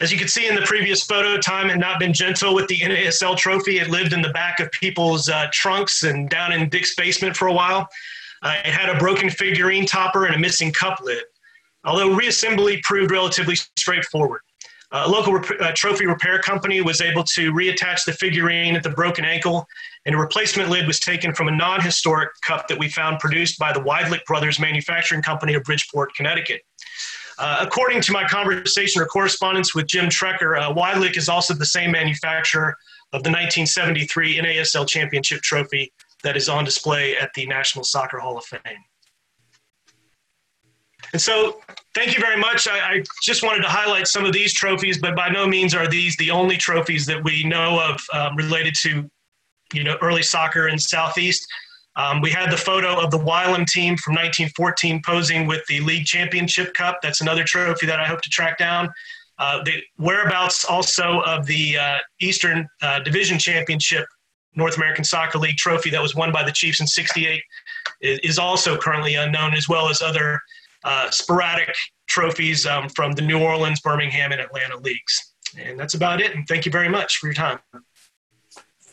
As 0.00 0.12
you 0.12 0.18
can 0.18 0.28
see 0.28 0.46
in 0.46 0.54
the 0.54 0.62
previous 0.62 1.02
photo, 1.02 1.38
time 1.38 1.68
had 1.68 1.80
not 1.80 1.98
been 1.98 2.12
gentle 2.12 2.54
with 2.54 2.68
the 2.68 2.78
NASL 2.78 3.36
trophy. 3.36 3.78
It 3.78 3.88
lived 3.90 4.12
in 4.12 4.22
the 4.22 4.28
back 4.28 4.60
of 4.60 4.70
people's 4.70 5.28
uh, 5.28 5.48
trunks 5.52 6.04
and 6.04 6.30
down 6.30 6.52
in 6.52 6.68
Dick's 6.68 6.94
basement 6.94 7.36
for 7.36 7.48
a 7.48 7.52
while. 7.52 7.88
Uh, 8.42 8.54
it 8.64 8.72
had 8.72 8.94
a 8.94 8.98
broken 8.98 9.28
figurine 9.28 9.86
topper 9.86 10.26
and 10.26 10.36
a 10.36 10.38
missing 10.38 10.72
cup 10.72 11.00
lid, 11.02 11.24
although 11.84 12.10
reassembly 12.10 12.80
proved 12.82 13.10
relatively 13.10 13.56
straightforward. 13.76 14.40
A 14.92 15.08
local 15.08 15.34
rep- 15.34 15.60
uh, 15.60 15.72
trophy 15.74 16.06
repair 16.06 16.38
company 16.38 16.80
was 16.80 17.00
able 17.00 17.24
to 17.24 17.52
reattach 17.52 18.04
the 18.04 18.12
figurine 18.12 18.76
at 18.76 18.84
the 18.84 18.90
broken 18.90 19.24
ankle, 19.24 19.66
and 20.06 20.14
a 20.14 20.18
replacement 20.18 20.70
lid 20.70 20.86
was 20.86 21.00
taken 21.00 21.34
from 21.34 21.48
a 21.48 21.50
non 21.50 21.80
historic 21.80 22.30
cup 22.46 22.68
that 22.68 22.78
we 22.78 22.88
found 22.88 23.18
produced 23.18 23.58
by 23.58 23.72
the 23.72 23.80
Weidlich 23.80 24.24
Brothers 24.24 24.58
Manufacturing 24.58 25.22
Company 25.22 25.54
of 25.54 25.62
Bridgeport, 25.64 26.14
Connecticut. 26.14 26.62
Uh, 27.38 27.58
according 27.60 28.00
to 28.02 28.12
my 28.12 28.24
conversation 28.24 29.00
or 29.00 29.06
correspondence 29.06 29.74
with 29.74 29.86
Jim 29.86 30.06
Trecker, 30.06 30.60
uh, 30.60 30.74
Weidlich 30.74 31.16
is 31.16 31.28
also 31.28 31.54
the 31.54 31.66
same 31.66 31.92
manufacturer 31.92 32.76
of 33.12 33.22
the 33.22 33.30
1973 33.30 34.38
NASL 34.38 34.88
Championship 34.88 35.40
trophy 35.42 35.92
that 36.24 36.36
is 36.36 36.48
on 36.48 36.64
display 36.64 37.16
at 37.16 37.30
the 37.34 37.46
National 37.46 37.84
Soccer 37.84 38.18
Hall 38.18 38.36
of 38.36 38.44
Fame. 38.44 38.60
And 41.12 41.22
so, 41.22 41.60
thank 41.94 42.14
you 42.14 42.20
very 42.20 42.38
much. 42.38 42.68
I, 42.68 42.78
I, 42.78 43.04
just 43.22 43.42
wanted 43.42 43.62
to 43.62 43.68
highlight 43.68 44.08
some 44.08 44.26
of 44.26 44.32
these 44.32 44.52
trophies, 44.52 44.98
but 44.98 45.16
by 45.16 45.30
no 45.30 45.46
means 45.46 45.74
are 45.74 45.88
these 45.88 46.16
the 46.16 46.30
only 46.30 46.56
trophies 46.56 47.06
that 47.06 47.22
we 47.22 47.44
know 47.44 47.80
of 47.80 48.00
um, 48.12 48.36
related 48.36 48.74
to, 48.82 49.08
you 49.72 49.84
know, 49.84 49.96
early 50.02 50.22
soccer 50.22 50.68
in 50.68 50.78
Southeast. 50.78 51.46
Um, 51.96 52.20
we 52.20 52.30
had 52.30 52.50
the 52.50 52.56
photo 52.56 53.00
of 53.00 53.10
the 53.10 53.18
Wylam 53.18 53.66
team 53.66 53.96
from 53.96 54.14
1914 54.14 55.02
posing 55.04 55.46
with 55.46 55.66
the 55.66 55.80
league 55.80 56.04
championship 56.04 56.72
cup. 56.74 56.98
That's 57.02 57.20
another 57.20 57.42
trophy 57.44 57.86
that 57.86 57.98
I 57.98 58.06
hope 58.06 58.20
to 58.22 58.30
track 58.30 58.56
down. 58.56 58.88
Uh, 59.38 59.62
the 59.64 59.82
whereabouts 59.96 60.64
also 60.64 61.20
of 61.20 61.46
the 61.46 61.78
uh, 61.78 61.98
Eastern 62.20 62.68
uh, 62.82 63.00
Division 63.00 63.38
Championship 63.38 64.06
North 64.54 64.76
American 64.76 65.04
Soccer 65.04 65.38
League 65.38 65.56
trophy 65.56 65.90
that 65.90 66.02
was 66.02 66.14
won 66.14 66.32
by 66.32 66.44
the 66.44 66.52
Chiefs 66.52 66.80
in 66.80 66.86
'68 66.86 67.42
is, 68.00 68.38
also 68.38 68.76
currently 68.76 69.14
unknown, 69.14 69.54
as 69.54 69.68
well 69.68 69.88
as 69.88 70.02
other 70.02 70.40
uh, 70.84 71.10
sporadic 71.10 71.74
trophies 72.08 72.66
um, 72.66 72.88
from 72.88 73.12
the 73.12 73.22
New 73.22 73.40
Orleans, 73.40 73.80
Birmingham, 73.80 74.32
and 74.32 74.40
Atlanta 74.40 74.76
leagues. 74.78 75.34
And 75.56 75.78
that's 75.78 75.94
about 75.94 76.20
it. 76.20 76.34
And 76.34 76.46
thank 76.46 76.66
you 76.66 76.72
very 76.72 76.88
much 76.88 77.18
for 77.18 77.26
your 77.26 77.34
time. 77.34 77.58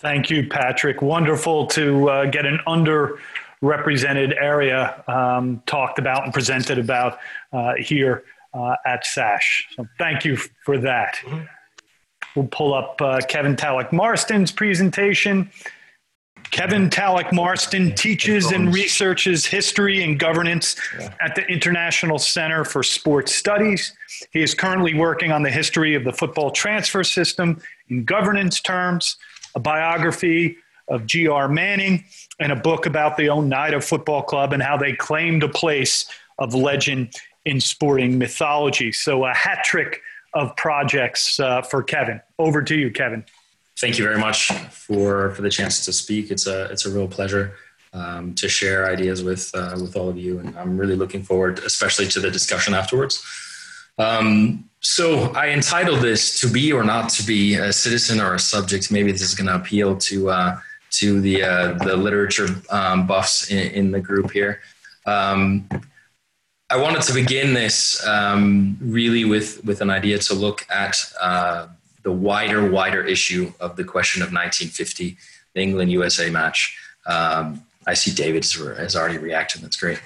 Thank 0.06 0.30
you, 0.30 0.48
Patrick. 0.48 1.02
Wonderful 1.02 1.66
to 1.66 2.08
uh, 2.12 2.26
get 2.28 2.46
an 2.46 2.60
underrepresented 2.68 4.40
area 4.40 5.04
um, 5.08 5.64
talked 5.66 5.98
about 5.98 6.26
and 6.26 6.32
presented 6.32 6.78
about 6.78 7.18
uh, 7.52 7.74
here 7.80 8.24
uh, 8.54 8.76
at 8.86 9.04
SASH. 9.04 9.66
So 9.76 9.88
thank 9.98 10.24
you 10.24 10.38
for 10.64 10.78
that. 10.78 11.16
Mm-hmm. 11.24 11.46
We'll 12.36 12.48
pull 12.50 12.76
up 12.76 13.02
uh, 13.02 13.22
Kevin 13.28 13.56
Tallec 13.56 13.92
Marston's 13.92 14.52
presentation. 14.52 15.50
Kevin 16.52 16.92
Tallec 16.92 17.34
Marston 17.34 17.96
teaches 17.96 18.52
and 18.52 18.72
researches 18.72 19.44
history 19.48 20.04
and 20.04 20.20
governance 20.20 20.76
at 21.20 21.34
the 21.34 21.44
International 21.48 22.20
Center 22.20 22.64
for 22.64 22.84
Sports 22.84 23.34
Studies. 23.34 23.94
He 24.32 24.44
is 24.44 24.54
currently 24.54 24.94
working 24.94 25.32
on 25.32 25.42
the 25.42 25.50
history 25.50 25.96
of 25.96 26.04
the 26.04 26.14
football 26.14 26.52
transfer 26.52 27.04
system 27.04 27.60
in 27.90 28.06
governance 28.06 28.62
terms, 28.62 29.18
a 29.56 29.60
biography 29.60 30.58
of 30.88 31.06
G.R. 31.08 31.48
Manning, 31.48 32.06
and 32.40 32.52
a 32.52 32.56
book 32.56 32.86
about 32.86 33.18
the 33.18 33.30
Oneida 33.30 33.82
Football 33.82 34.22
Club 34.22 34.54
and 34.54 34.62
how 34.62 34.78
they 34.78 34.94
claimed 34.94 35.42
a 35.42 35.50
place 35.50 36.06
of 36.38 36.54
legend 36.54 37.16
in 37.46 37.60
sporting 37.60 38.18
mythology. 38.20 38.92
So, 38.92 39.26
a 39.26 39.34
hat 39.34 39.64
trick 39.64 40.02
of 40.34 40.56
projects 40.58 41.40
uh, 41.40 41.64
for 41.64 41.82
Kevin. 41.82 42.22
Over 42.38 42.62
to 42.62 42.76
you, 42.76 42.92
Kevin 42.92 43.26
thank 43.80 43.98
you 43.98 44.04
very 44.04 44.20
much 44.20 44.52
for 44.70 45.32
for 45.32 45.42
the 45.42 45.50
chance 45.50 45.86
to 45.86 45.94
speak. 45.94 46.32
It's 46.32 46.48
a 46.48 46.66
it's 46.66 46.86
a 46.86 46.90
real 46.90 47.08
pleasure 47.08 47.56
um, 47.94 48.34
to 48.36 48.48
share 48.48 48.90
ideas 48.90 49.24
with 49.24 49.52
uh, 49.54 49.78
with 49.80 49.96
all 49.96 50.10
of 50.10 50.18
you, 50.18 50.40
and 50.40 50.58
I'm 50.58 50.78
really 50.78 50.96
looking 50.96 51.24
forward, 51.24 51.60
especially 51.60 52.08
to 52.08 52.20
the 52.20 52.32
discussion 52.32 52.74
afterwards. 52.74 53.24
Um, 53.98 54.70
so 54.86 55.32
I 55.34 55.50
entitled 55.50 56.02
this 56.02 56.40
"To 56.42 56.48
Be 56.48 56.72
or 56.72 56.84
Not 56.84 57.10
to 57.10 57.26
Be 57.26 57.56
a 57.56 57.74
Citizen 57.74 58.22
or 58.22 58.36
a 58.36 58.40
Subject." 58.40 58.92
Maybe 58.92 59.12
this 59.12 59.22
is 59.22 59.34
going 59.34 59.48
to 59.48 59.56
appeal 59.56 59.98
to 59.98 60.30
uh, 60.30 60.60
to 60.92 61.20
the 61.22 61.44
uh, 61.44 61.74
the 61.84 61.98
literature 61.98 62.48
um, 62.70 63.08
buffs 63.08 63.50
in, 63.50 63.72
in, 63.72 63.92
the 63.92 64.00
group 64.00 64.32
here. 64.32 64.62
Um, 65.08 65.68
I 66.70 66.78
wanted 66.78 67.02
to 67.02 67.14
begin 67.14 67.56
this 67.56 68.06
um, 68.06 68.78
really 68.80 69.26
with 69.26 69.66
with 69.66 69.82
an 69.82 69.90
idea 69.90 70.20
to 70.20 70.36
look 70.36 70.68
at 70.70 70.98
uh, 71.20 71.68
the 72.04 72.12
wider, 72.12 72.70
wider 72.70 73.04
issue 73.04 73.52
of 73.60 73.78
the 73.78 73.84
question 73.84 74.22
of 74.22 74.28
1950, 74.28 75.18
the 75.56 75.62
England 75.62 75.92
USA 75.92 76.30
match. 76.30 76.78
Um, 77.08 77.66
I 77.88 77.96
see 77.96 78.14
David 78.14 78.46
has 78.78 78.96
already 78.96 79.18
reacted. 79.18 79.64
That's 79.64 79.78
great. 79.78 80.00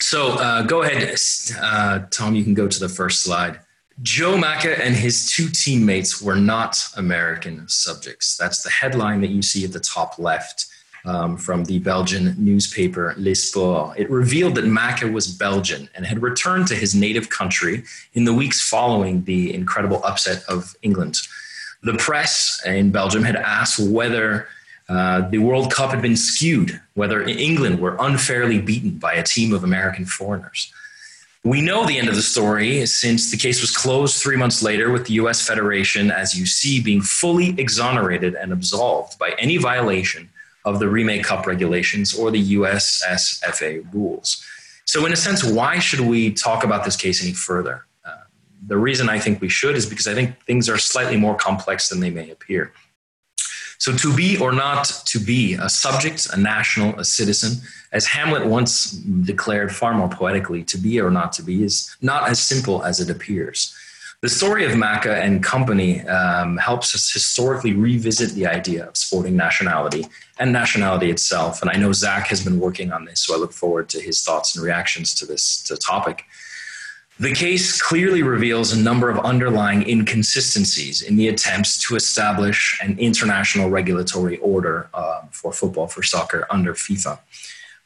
So 0.00 0.32
uh, 0.32 0.62
go 0.62 0.82
ahead, 0.82 1.16
uh, 1.60 2.00
Tom. 2.10 2.34
You 2.34 2.44
can 2.44 2.54
go 2.54 2.68
to 2.68 2.80
the 2.80 2.88
first 2.88 3.22
slide. 3.22 3.60
Joe 4.02 4.36
Macca 4.36 4.78
and 4.78 4.94
his 4.94 5.32
two 5.32 5.48
teammates 5.48 6.20
were 6.20 6.36
not 6.36 6.78
American 6.96 7.66
subjects. 7.66 8.36
That's 8.36 8.62
the 8.62 8.68
headline 8.68 9.22
that 9.22 9.30
you 9.30 9.40
see 9.40 9.64
at 9.64 9.72
the 9.72 9.80
top 9.80 10.18
left 10.18 10.66
um, 11.06 11.38
from 11.38 11.64
the 11.64 11.78
Belgian 11.78 12.34
newspaper 12.36 13.14
Le 13.16 13.34
Sport. 13.34 13.98
It 13.98 14.10
revealed 14.10 14.56
that 14.56 14.64
Macca 14.64 15.10
was 15.10 15.28
Belgian 15.28 15.88
and 15.94 16.04
had 16.04 16.20
returned 16.20 16.66
to 16.68 16.74
his 16.74 16.94
native 16.94 17.30
country 17.30 17.84
in 18.12 18.24
the 18.24 18.34
weeks 18.34 18.60
following 18.68 19.24
the 19.24 19.54
incredible 19.54 20.04
upset 20.04 20.44
of 20.46 20.76
England. 20.82 21.16
The 21.82 21.94
press 21.94 22.60
in 22.66 22.90
Belgium 22.90 23.22
had 23.22 23.36
asked 23.36 23.78
whether 23.78 24.48
uh, 24.88 25.28
the 25.28 25.38
World 25.38 25.72
Cup 25.72 25.90
had 25.90 26.00
been 26.00 26.16
skewed, 26.16 26.80
whether 26.94 27.22
England 27.22 27.80
were 27.80 27.96
unfairly 27.98 28.60
beaten 28.60 28.98
by 28.98 29.14
a 29.14 29.22
team 29.22 29.52
of 29.52 29.64
American 29.64 30.04
foreigners. 30.04 30.72
We 31.42 31.60
know 31.60 31.86
the 31.86 31.98
end 31.98 32.08
of 32.08 32.16
the 32.16 32.22
story 32.22 32.84
since 32.86 33.30
the 33.30 33.36
case 33.36 33.60
was 33.60 33.70
closed 33.70 34.20
three 34.20 34.36
months 34.36 34.62
later 34.62 34.90
with 34.90 35.06
the 35.06 35.14
US 35.14 35.46
Federation, 35.46 36.10
as 36.10 36.38
you 36.38 36.46
see, 36.46 36.80
being 36.80 37.00
fully 37.00 37.50
exonerated 37.58 38.34
and 38.34 38.52
absolved 38.52 39.18
by 39.18 39.34
any 39.38 39.56
violation 39.56 40.28
of 40.64 40.80
the 40.80 40.86
Rimet 40.86 41.22
Cup 41.22 41.46
regulations 41.46 42.18
or 42.18 42.30
the 42.30 42.54
USSFA 42.56 43.92
rules. 43.94 44.44
So, 44.84 45.06
in 45.06 45.12
a 45.12 45.16
sense, 45.16 45.44
why 45.44 45.78
should 45.78 46.00
we 46.00 46.32
talk 46.32 46.64
about 46.64 46.84
this 46.84 46.96
case 46.96 47.22
any 47.22 47.32
further? 47.32 47.86
Uh, 48.04 48.16
the 48.66 48.76
reason 48.76 49.08
I 49.08 49.18
think 49.18 49.40
we 49.40 49.48
should 49.48 49.76
is 49.76 49.86
because 49.86 50.08
I 50.08 50.14
think 50.14 50.40
things 50.44 50.68
are 50.68 50.78
slightly 50.78 51.16
more 51.16 51.36
complex 51.36 51.88
than 51.88 52.00
they 52.00 52.10
may 52.10 52.30
appear. 52.30 52.72
So, 53.78 53.96
to 53.96 54.14
be 54.14 54.38
or 54.38 54.52
not 54.52 54.84
to 55.06 55.18
be 55.18 55.54
a 55.54 55.68
subject, 55.68 56.26
a 56.32 56.36
national, 56.38 56.98
a 56.98 57.04
citizen, 57.04 57.60
as 57.92 58.06
Hamlet 58.06 58.46
once 58.46 58.90
declared 58.90 59.74
far 59.74 59.94
more 59.94 60.08
poetically, 60.08 60.64
to 60.64 60.78
be 60.78 61.00
or 61.00 61.10
not 61.10 61.32
to 61.34 61.42
be 61.42 61.62
is 61.62 61.96
not 62.00 62.28
as 62.28 62.40
simple 62.40 62.82
as 62.84 63.00
it 63.00 63.10
appears. 63.10 63.74
The 64.22 64.30
story 64.30 64.64
of 64.64 64.72
Macca 64.72 65.20
and 65.20 65.42
company 65.42 66.00
um, 66.08 66.56
helps 66.56 66.94
us 66.94 67.12
historically 67.12 67.74
revisit 67.74 68.30
the 68.30 68.46
idea 68.46 68.88
of 68.88 68.96
sporting 68.96 69.36
nationality 69.36 70.06
and 70.38 70.52
nationality 70.52 71.10
itself. 71.10 71.60
And 71.60 71.70
I 71.70 71.74
know 71.74 71.92
Zach 71.92 72.26
has 72.28 72.42
been 72.42 72.58
working 72.58 72.92
on 72.92 73.04
this, 73.04 73.20
so 73.20 73.34
I 73.34 73.38
look 73.38 73.52
forward 73.52 73.90
to 73.90 74.00
his 74.00 74.22
thoughts 74.22 74.56
and 74.56 74.64
reactions 74.64 75.14
to 75.16 75.26
this 75.26 75.62
to 75.64 75.76
topic. 75.76 76.24
The 77.18 77.32
case 77.32 77.80
clearly 77.80 78.22
reveals 78.22 78.72
a 78.72 78.78
number 78.78 79.08
of 79.08 79.18
underlying 79.20 79.88
inconsistencies 79.88 81.00
in 81.00 81.16
the 81.16 81.28
attempts 81.28 81.78
to 81.88 81.96
establish 81.96 82.78
an 82.82 82.98
international 82.98 83.70
regulatory 83.70 84.36
order 84.38 84.90
uh, 84.92 85.22
for 85.30 85.50
football, 85.50 85.86
for 85.86 86.02
soccer 86.02 86.46
under 86.50 86.74
FIFA. 86.74 87.18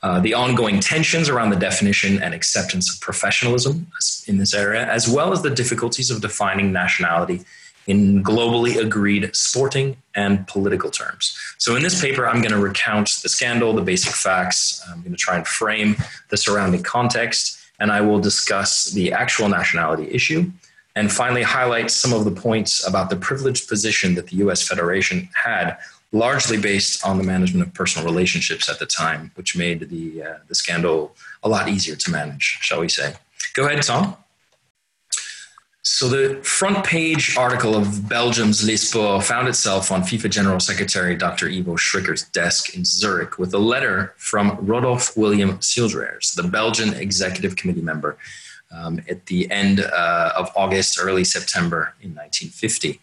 Uh, 0.03 0.19
the 0.19 0.35
ongoing 0.35 0.81
tensions 0.81 1.29
around 1.29 1.51
the 1.51 1.57
definition 1.57 2.21
and 2.21 2.35
acceptance 2.35 2.93
of 2.93 3.01
professionalism 3.01 3.87
in 4.27 4.39
this 4.39 4.53
area, 4.53 4.85
as 4.87 5.09
well 5.09 5.33
as 5.33 5.43
the 5.43 5.51
difficulties 5.51 6.11
of 6.11 6.21
defining 6.21 6.73
nationality 6.73 7.45
in 7.87 8.23
globally 8.23 8.77
agreed 8.77 9.31
sporting 9.35 9.97
and 10.15 10.47
political 10.49 10.91
terms. 10.91 11.37
So, 11.59 11.77
in 11.77 11.83
this 11.83 12.01
paper, 12.01 12.27
I'm 12.27 12.41
going 12.41 12.53
to 12.53 12.59
recount 12.59 13.21
the 13.23 13.29
scandal, 13.29 13.75
the 13.75 13.83
basic 13.83 14.13
facts. 14.13 14.83
I'm 14.89 15.01
going 15.01 15.13
to 15.13 15.19
try 15.19 15.37
and 15.37 15.47
frame 15.47 15.97
the 16.31 16.37
surrounding 16.37 16.83
context, 16.83 17.60
and 17.81 17.91
I 17.91 18.01
will 18.03 18.21
discuss 18.21 18.87
the 18.87 19.13
actual 19.13 19.49
nationality 19.49 20.09
issue. 20.11 20.51
And 20.95 21.11
finally, 21.11 21.43
highlight 21.43 21.91
some 21.91 22.13
of 22.13 22.25
the 22.25 22.31
points 22.31 22.87
about 22.87 23.11
the 23.11 23.17
privileged 23.17 23.69
position 23.69 24.15
that 24.15 24.27
the 24.29 24.37
US 24.37 24.67
Federation 24.67 25.29
had 25.45 25.79
largely 26.13 26.59
based 26.59 27.07
on 27.07 27.19
the 27.19 27.25
management 27.25 27.67
of 27.67 27.73
personal 27.73 28.07
relationships 28.07 28.69
at 28.69 28.79
the 28.79 28.87
time, 28.87 29.31
which 29.37 29.57
made 29.57 29.89
the, 29.89 30.23
uh, 30.23 30.39
the 30.49 30.55
scandal 30.55 31.15
a 31.43 31.49
lot 31.49 31.69
easier 31.69 31.95
to 31.95 32.11
manage, 32.11 32.59
shall 32.61 32.81
we 32.81 32.89
say. 32.89 33.15
Go 33.55 33.67
ahead, 33.67 33.83
Tom. 33.83 34.17
So, 35.83 36.09
the 36.09 36.43
front 36.43 36.85
page 36.85 37.39
article 37.39 37.75
of 37.75 38.07
Belgium's 38.07 38.61
Sports 38.83 39.27
found 39.27 39.49
itself 39.49 39.91
on 39.91 40.03
FIFA 40.03 40.31
General 40.31 40.61
Secretary 40.61 41.17
Dr. 41.17 41.49
Ivo 41.49 41.75
Schricker's 41.77 42.25
desk 42.25 42.77
in 42.77 42.85
Zurich 42.85 43.39
with 43.39 43.55
a 43.55 43.59
letter 43.59 44.13
from 44.19 44.59
Rodolphe 44.61 45.19
William 45.19 45.57
Seeldrayers, 45.59 46.35
the 46.35 46.43
Belgian 46.43 46.93
Executive 46.93 47.57
Committee 47.57 47.81
member, 47.81 48.19
um, 48.71 49.01
at 49.09 49.25
the 49.27 49.51
end 49.51 49.81
uh, 49.81 50.33
of 50.37 50.51
August, 50.55 50.99
early 51.01 51.25
September 51.25 51.95
in 52.03 52.11
1950. 52.11 53.01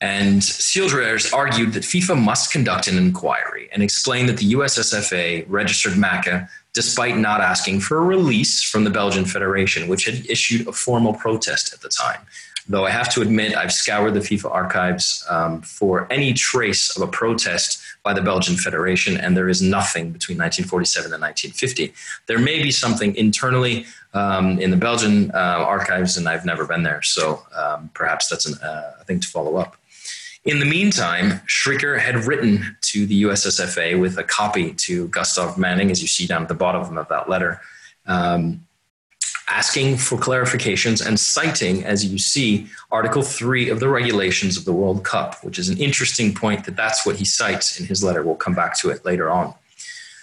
And 0.00 0.40
Seeldrayers 0.40 1.32
argued 1.32 1.74
that 1.74 1.84
FIFA 1.84 2.20
must 2.20 2.50
conduct 2.50 2.88
an 2.88 2.98
inquiry 2.98 3.68
and 3.72 3.84
explain 3.84 4.26
that 4.26 4.38
the 4.38 4.54
USSFA 4.54 5.44
registered 5.46 5.92
Macca 5.92 6.48
despite 6.72 7.16
not 7.16 7.40
asking 7.40 7.80
for 7.80 7.98
a 7.98 8.02
release 8.02 8.62
from 8.62 8.84
the 8.84 8.90
Belgian 8.90 9.24
Federation, 9.24 9.88
which 9.88 10.04
had 10.04 10.26
issued 10.28 10.66
a 10.68 10.72
formal 10.72 11.14
protest 11.14 11.72
at 11.72 11.80
the 11.80 11.88
time. 11.88 12.20
Though 12.68 12.86
I 12.86 12.90
have 12.90 13.12
to 13.14 13.22
admit, 13.22 13.56
I've 13.56 13.72
scoured 13.72 14.14
the 14.14 14.20
FIFA 14.20 14.52
archives 14.52 15.24
um, 15.28 15.60
for 15.62 16.06
any 16.10 16.32
trace 16.32 16.96
of 16.96 17.02
a 17.02 17.10
protest 17.10 17.82
by 18.04 18.14
the 18.14 18.22
Belgian 18.22 18.56
Federation, 18.56 19.16
and 19.16 19.36
there 19.36 19.48
is 19.48 19.60
nothing 19.60 20.12
between 20.12 20.38
1947 20.38 21.12
and 21.12 21.20
1950. 21.20 21.92
There 22.26 22.38
may 22.38 22.62
be 22.62 22.70
something 22.70 23.16
internally 23.16 23.86
um, 24.14 24.60
in 24.60 24.70
the 24.70 24.76
Belgian 24.76 25.30
uh, 25.32 25.64
archives, 25.66 26.16
and 26.16 26.28
I've 26.28 26.44
never 26.44 26.64
been 26.64 26.84
there, 26.84 27.02
so 27.02 27.42
um, 27.56 27.90
perhaps 27.92 28.28
that's 28.28 28.46
uh, 28.62 28.92
a 29.00 29.04
thing 29.04 29.18
to 29.20 29.28
follow 29.28 29.56
up. 29.56 29.76
In 30.44 30.58
the 30.58 30.64
meantime, 30.64 31.42
Schricker 31.46 32.00
had 32.00 32.24
written 32.24 32.76
to 32.82 33.04
the 33.04 33.24
USSFA 33.24 34.00
with 34.00 34.16
a 34.16 34.24
copy 34.24 34.72
to 34.72 35.08
Gustav 35.08 35.58
Manning, 35.58 35.90
as 35.90 36.00
you 36.00 36.08
see 36.08 36.26
down 36.26 36.42
at 36.42 36.48
the 36.48 36.54
bottom 36.54 36.96
of 36.96 37.08
that 37.08 37.28
letter, 37.28 37.60
um, 38.06 38.66
asking 39.48 39.98
for 39.98 40.16
clarifications 40.16 41.04
and 41.04 41.20
citing, 41.20 41.84
as 41.84 42.06
you 42.06 42.18
see, 42.18 42.68
Article 42.90 43.20
3 43.20 43.68
of 43.68 43.80
the 43.80 43.88
regulations 43.88 44.56
of 44.56 44.64
the 44.64 44.72
World 44.72 45.04
Cup, 45.04 45.44
which 45.44 45.58
is 45.58 45.68
an 45.68 45.76
interesting 45.76 46.34
point 46.34 46.64
that 46.64 46.76
that's 46.76 47.04
what 47.04 47.16
he 47.16 47.24
cites 47.26 47.78
in 47.78 47.84
his 47.84 48.02
letter. 48.02 48.22
We'll 48.22 48.36
come 48.36 48.54
back 48.54 48.78
to 48.78 48.88
it 48.88 49.04
later 49.04 49.30
on. 49.30 49.52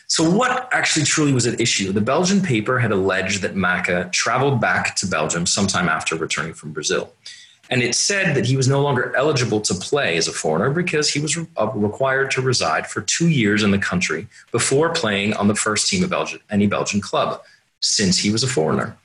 So, 0.07 0.28
what 0.28 0.70
actually 0.72 1.05
truly 1.05 1.34
was 1.34 1.45
at 1.45 1.59
issue? 1.59 1.91
The 1.91 2.01
Belgian 2.01 2.41
paper 2.41 2.80
had 2.80 2.91
alleged 2.91 3.41
that 3.41 3.55
Macca 3.55 4.11
traveled 4.13 4.61
back 4.61 4.95
to 4.95 5.05
Belgium 5.05 5.45
sometime 5.45 5.89
after 5.89 6.15
returning 6.15 6.53
from 6.53 6.72
Brazil. 6.72 7.13
And 7.70 7.82
it 7.82 7.95
said 7.95 8.36
that 8.36 8.45
he 8.45 8.55
was 8.55 8.68
no 8.68 8.82
longer 8.82 9.13
eligible 9.15 9.59
to 9.61 9.74
play 9.74 10.18
as 10.18 10.28
a 10.28 10.32
foreigner 10.32 10.70
because 10.70 11.09
he 11.09 11.20
was 11.20 11.36
re- 11.36 11.47
uh, 11.57 11.70
required 11.74 12.32
to 12.32 12.41
reside 12.41 12.88
for 12.88 13.01
two 13.01 13.30
years 13.30 13.61
in 13.63 13.72
the 13.72 13.78
country 13.78 14.28
before 14.51 14.93
playing 14.93 15.34
on 15.34 15.47
the 15.47 15.55
first 15.55 15.89
team 15.89 16.03
of 16.03 16.09
Belgium, 16.09 16.39
any 16.49 16.68
Belgian 16.68 17.01
club, 17.01 17.41
since 17.82 18.18
he 18.20 18.32
was 18.32 18.43
a 18.43 18.47
foreigner. 18.47 18.97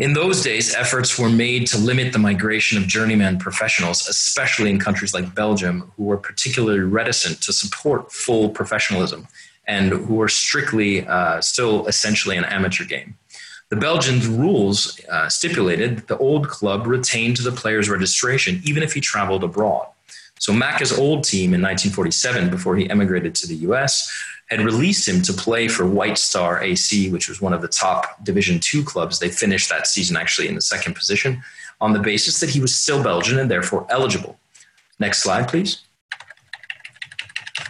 In 0.00 0.14
those 0.14 0.42
days, 0.42 0.74
efforts 0.74 1.18
were 1.18 1.28
made 1.28 1.66
to 1.68 1.78
limit 1.78 2.14
the 2.14 2.18
migration 2.18 2.78
of 2.78 2.86
journeyman 2.86 3.38
professionals, 3.38 4.08
especially 4.08 4.70
in 4.70 4.78
countries 4.78 5.12
like 5.12 5.34
Belgium, 5.34 5.92
who 5.94 6.04
were 6.04 6.16
particularly 6.16 6.80
reticent 6.80 7.42
to 7.42 7.52
support 7.52 8.10
full 8.10 8.48
professionalism 8.48 9.28
and 9.66 9.90
who 9.90 10.14
were 10.14 10.28
strictly 10.28 11.06
uh, 11.06 11.40
still 11.42 11.86
essentially 11.86 12.38
an 12.38 12.44
amateur 12.44 12.84
game. 12.84 13.14
The 13.70 13.76
Belgian 13.76 14.36
rules 14.36 15.00
uh, 15.08 15.28
stipulated 15.28 15.96
that 15.96 16.08
the 16.08 16.18
old 16.18 16.48
club 16.48 16.88
retained 16.88 17.36
the 17.36 17.52
player's 17.52 17.88
registration 17.88 18.60
even 18.64 18.82
if 18.82 18.92
he 18.92 19.00
traveled 19.00 19.44
abroad. 19.44 19.86
So 20.40 20.52
Macca's 20.52 20.98
old 20.98 21.22
team 21.22 21.54
in 21.54 21.62
1947, 21.62 22.50
before 22.50 22.76
he 22.76 22.90
emigrated 22.90 23.34
to 23.36 23.46
the 23.46 23.56
US, 23.68 24.10
had 24.48 24.60
released 24.62 25.06
him 25.06 25.22
to 25.22 25.32
play 25.32 25.68
for 25.68 25.86
White 25.86 26.18
Star 26.18 26.60
AC, 26.60 27.10
which 27.10 27.28
was 27.28 27.40
one 27.40 27.52
of 27.52 27.62
the 27.62 27.68
top 27.68 28.24
Division 28.24 28.58
Two 28.58 28.82
clubs. 28.82 29.20
They 29.20 29.28
finished 29.28 29.68
that 29.68 29.86
season 29.86 30.16
actually 30.16 30.48
in 30.48 30.56
the 30.56 30.60
second 30.60 30.94
position 30.94 31.40
on 31.80 31.92
the 31.92 32.00
basis 32.00 32.40
that 32.40 32.50
he 32.50 32.58
was 32.58 32.74
still 32.74 33.02
Belgian 33.02 33.38
and 33.38 33.50
therefore 33.50 33.86
eligible. 33.88 34.40
Next 34.98 35.22
slide, 35.22 35.46
please. 35.46 35.82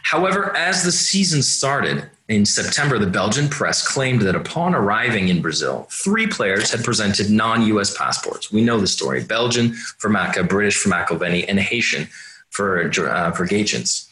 However, 0.03 0.57
as 0.57 0.83
the 0.83 0.93
season 0.93 1.43
started, 1.43 2.09
in 2.31 2.47
September, 2.47 2.97
the 2.97 3.09
Belgian 3.09 3.49
press 3.49 3.87
claimed 3.87 4.22
that 4.22 4.37
upon 4.37 4.72
arriving 4.72 5.28
in 5.28 5.43
Brazil, 5.43 5.89
three 5.91 6.28
players 6.28 6.70
had 6.70 6.85
presented 6.85 7.28
non 7.28 7.62
US 7.62 7.97
passports. 7.97 8.53
We 8.53 8.62
know 8.62 8.78
the 8.78 8.87
story 8.87 9.24
Belgian 9.24 9.74
for 9.99 10.09
Macca, 10.09 10.49
British 10.49 10.76
for 10.76 10.91
McIlvenny, 10.91 11.45
and 11.49 11.59
Haitian 11.59 12.09
for, 12.51 12.83
uh, 12.87 13.33
for 13.33 13.47
Gaetjens. 13.47 14.07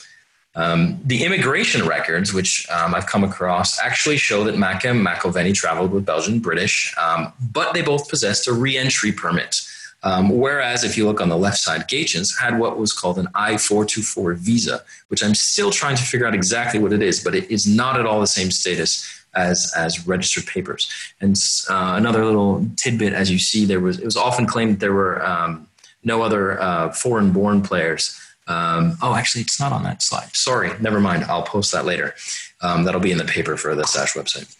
Um, 0.56 0.98
the 1.04 1.22
immigration 1.22 1.86
records, 1.86 2.34
which 2.34 2.68
um, 2.70 2.92
I've 2.92 3.06
come 3.06 3.22
across, 3.22 3.78
actually 3.78 4.16
show 4.16 4.42
that 4.44 4.56
Macca 4.56 4.90
and 4.90 5.06
McIlvenny 5.06 5.54
traveled 5.54 5.92
with 5.92 6.04
Belgian 6.04 6.40
British, 6.40 6.92
um, 6.98 7.32
but 7.52 7.72
they 7.72 7.82
both 7.82 8.08
possessed 8.08 8.48
a 8.48 8.52
re 8.52 8.76
entry 8.76 9.12
permit. 9.12 9.60
Um, 10.02 10.28
whereas 10.30 10.84
if 10.84 10.96
you 10.96 11.06
look 11.06 11.20
on 11.20 11.28
the 11.28 11.36
left 11.36 11.58
side, 11.58 11.88
Gaetjens 11.88 12.38
had 12.38 12.58
what 12.58 12.78
was 12.78 12.92
called 12.92 13.18
an 13.18 13.28
I-424 13.34 14.36
visa, 14.36 14.82
which 15.08 15.24
I'm 15.24 15.34
still 15.34 15.70
trying 15.70 15.96
to 15.96 16.02
figure 16.02 16.26
out 16.26 16.34
exactly 16.34 16.78
what 16.78 16.92
it 16.92 17.02
is, 17.02 17.22
but 17.22 17.34
it 17.34 17.50
is 17.50 17.66
not 17.66 17.98
at 17.98 18.06
all 18.06 18.20
the 18.20 18.26
same 18.26 18.50
status 18.50 19.04
as 19.34 19.72
as 19.76 20.06
registered 20.06 20.46
papers. 20.46 20.90
And 21.20 21.36
uh, 21.68 21.94
another 21.96 22.24
little 22.24 22.66
tidbit, 22.76 23.12
as 23.12 23.30
you 23.30 23.38
see, 23.38 23.64
there 23.64 23.80
was 23.80 23.98
it 23.98 24.04
was 24.04 24.16
often 24.16 24.46
claimed 24.46 24.74
that 24.74 24.80
there 24.80 24.92
were 24.92 25.24
um, 25.24 25.68
no 26.04 26.22
other 26.22 26.60
uh, 26.60 26.92
foreign-born 26.92 27.62
players. 27.62 28.18
Um, 28.46 28.96
oh, 29.02 29.14
actually, 29.14 29.42
it's 29.42 29.60
not 29.60 29.72
on 29.72 29.82
that 29.82 30.02
slide. 30.02 30.34
Sorry, 30.34 30.70
never 30.80 31.00
mind. 31.00 31.24
I'll 31.24 31.42
post 31.42 31.72
that 31.72 31.84
later. 31.84 32.14
Um, 32.62 32.84
that'll 32.84 33.00
be 33.00 33.12
in 33.12 33.18
the 33.18 33.24
paper 33.24 33.56
for 33.56 33.74
the 33.74 33.84
SASH 33.84 34.14
website. 34.14 34.54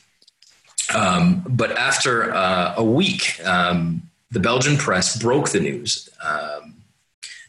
Um, 0.94 1.44
but 1.48 1.72
after 1.72 2.34
uh, 2.34 2.74
a 2.76 2.84
week, 2.84 3.40
um, 3.44 4.07
the 4.30 4.40
Belgian 4.40 4.76
press 4.76 5.20
broke 5.20 5.50
the 5.50 5.60
news 5.60 6.08
um, 6.22 6.74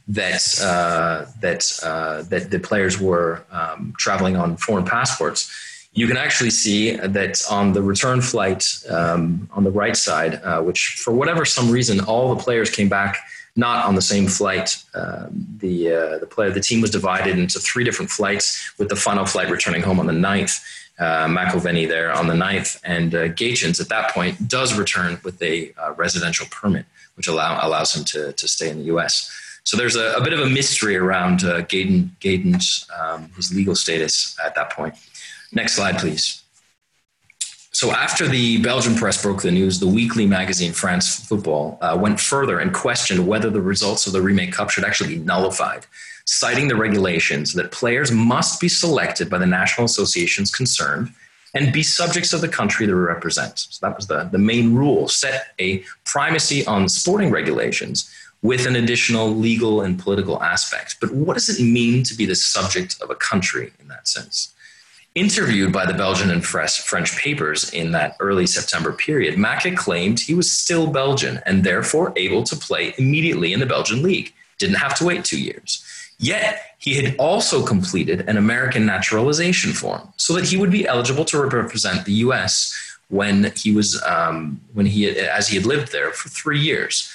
that 0.08 0.60
uh, 0.62 1.26
that 1.42 1.80
uh, 1.84 2.24
that 2.24 2.50
the 2.52 2.60
players 2.60 3.00
were 3.00 3.44
um, 3.52 3.94
traveling 3.98 4.36
on 4.36 4.58
foreign 4.58 4.86
passports. 4.86 5.52
You 5.92 6.08
can 6.08 6.18
actually 6.18 6.52
see 6.52 6.96
that 6.96 7.42
on 7.50 7.74
the 7.74 7.82
return 7.82 8.22
flight 8.22 8.64
um, 8.90 9.50
on 9.52 9.64
the 9.64 9.72
right 9.72 9.98
side, 9.98 10.36
uh, 10.44 10.62
which 10.62 11.00
for 11.04 11.12
whatever 11.12 11.46
some 11.46 11.70
reason, 11.70 12.00
all 12.02 12.34
the 12.34 12.42
players 12.42 12.70
came 12.70 12.90
back 12.90 13.18
not 13.56 13.86
on 13.86 13.96
the 13.96 14.02
same 14.02 14.28
flight. 14.28 14.84
Um, 14.94 15.48
the 15.58 15.92
uh, 15.92 16.18
the 16.20 16.28
player 16.28 16.50
the 16.52 16.62
team 16.62 16.82
was 16.82 16.92
divided 16.92 17.38
into 17.38 17.60
three 17.60 17.84
different 17.84 18.10
flights, 18.10 18.74
with 18.78 18.90
the 18.90 18.96
final 18.96 19.26
flight 19.26 19.50
returning 19.50 19.82
home 19.82 20.00
on 20.00 20.06
the 20.06 20.14
9th 20.14 20.64
uh, 21.00 21.28
McIlvenny 21.28 21.88
there 21.88 22.12
on 22.12 22.28
the 22.28 22.34
9th. 22.34 22.80
And 22.84 23.16
uh, 23.16 23.30
Gaetjens 23.30 23.80
at 23.80 23.90
that 23.90 24.14
point 24.14 24.48
does 24.48 24.78
return 24.78 25.20
with 25.24 25.42
a 25.42 25.74
uh, 25.78 25.94
residential 25.94 26.46
permit, 26.52 26.86
which 27.16 27.28
allow, 27.28 27.66
allows 27.66 27.96
him 27.96 28.04
to, 28.06 28.34
to 28.34 28.48
stay 28.48 28.70
in 28.70 28.80
the 28.80 28.86
US. 28.96 29.32
So 29.64 29.78
there's 29.78 29.96
a, 29.96 30.14
a 30.14 30.24
bit 30.24 30.34
of 30.34 30.40
a 30.40 30.50
mystery 30.50 30.96
around 30.98 31.44
uh, 31.44 31.62
Gaetjens' 31.62 32.90
um, 33.00 33.32
his 33.36 33.54
legal 33.54 33.76
status 33.76 34.38
at 34.44 34.56
that 34.56 34.72
point. 34.72 34.96
Next 35.52 35.74
slide, 35.74 35.98
please. 35.98 36.44
So 37.72 37.92
after 37.92 38.28
the 38.28 38.62
Belgian 38.62 38.96
press 38.96 39.22
broke 39.22 39.42
the 39.42 39.52
news, 39.52 39.80
the 39.80 39.88
weekly 39.88 40.26
magazine 40.26 40.74
France 40.74 41.26
Football 41.26 41.78
uh, 41.82 41.98
went 42.00 42.20
further 42.20 42.60
and 42.60 42.74
questioned 42.74 43.26
whether 43.28 43.50
the 43.50 43.62
results 43.62 44.08
of 44.08 44.14
the 44.14 44.20
Rimet 44.20 44.52
Cup 44.52 44.70
should 44.70 44.84
actually 44.84 45.16
be 45.16 45.24
nullified 45.24 45.86
citing 46.32 46.68
the 46.68 46.76
regulations 46.76 47.54
that 47.54 47.72
players 47.72 48.12
must 48.12 48.62
be 48.62 48.70
selected 48.70 49.32
by 49.32 49.38
the 49.40 49.48
national 49.48 49.86
associations 49.86 50.52
concerned 50.52 51.12
and 51.56 51.74
be 51.74 51.82
subjects 51.82 52.34
of 52.34 52.42
the 52.42 52.48
country 52.48 52.86
they 52.86 52.94
represent. 52.94 53.58
So 53.58 53.88
that 53.88 53.96
was 53.96 54.06
the, 54.06 54.26
the 54.26 54.38
main 54.38 54.76
rule, 54.76 55.08
set 55.08 55.48
a 55.60 55.84
primacy 56.06 56.64
on 56.68 56.88
sporting 56.88 57.32
regulations 57.32 58.14
with 58.44 58.68
an 58.68 58.76
additional 58.76 59.30
legal 59.30 59.82
and 59.82 59.98
political 59.98 60.42
aspect. 60.44 60.98
But 61.02 61.12
what 61.12 61.34
does 61.34 61.50
it 61.50 61.64
mean 61.64 62.04
to 62.04 62.14
be 62.14 62.28
the 62.28 62.36
subject 62.36 63.02
of 63.02 63.10
a 63.10 63.16
country 63.16 63.74
in 63.80 63.88
that 63.88 64.08
sense? 64.08 64.54
Interviewed 65.16 65.74
by 65.74 65.88
the 65.88 65.96
Belgian 65.96 66.30
and 66.30 66.46
French 66.46 67.18
papers 67.18 67.74
in 67.74 67.92
that 67.94 68.16
early 68.20 68.46
September 68.46 68.94
period, 68.94 69.34
Macca 69.34 69.76
claimed 69.76 70.20
he 70.20 70.36
was 70.36 70.52
still 70.52 70.86
Belgian 70.86 71.42
and 71.48 71.64
therefore 71.64 72.14
able 72.16 72.44
to 72.44 72.56
play 72.56 72.94
immediately 73.00 73.52
in 73.52 73.60
the 73.60 73.66
Belgian 73.66 74.04
league. 74.04 74.32
Didn't 74.60 74.76
have 74.76 74.96
to 75.00 75.06
wait 75.06 75.26
two 75.26 75.42
years. 75.42 75.84
Yet, 76.20 76.76
he 76.78 76.96
had 76.96 77.16
also 77.18 77.66
completed 77.66 78.28
an 78.30 78.38
American 78.38 78.86
naturalization 78.86 79.72
form 79.72 80.14
so 80.18 80.34
that 80.34 80.46
he 80.46 80.58
would 80.58 80.72
be 80.72 80.86
eligible 80.86 81.26
to 81.26 81.42
represent 81.42 82.06
the 82.06 82.14
US 82.26 82.76
when 83.08 83.52
he 83.56 83.72
was, 83.72 84.02
um, 84.04 84.62
when 84.74 84.86
he, 84.86 85.10
as 85.10 85.48
he 85.48 85.56
had 85.56 85.66
lived 85.66 85.92
there 85.92 86.12
for 86.12 86.30
three 86.30 86.60
years. 86.60 87.12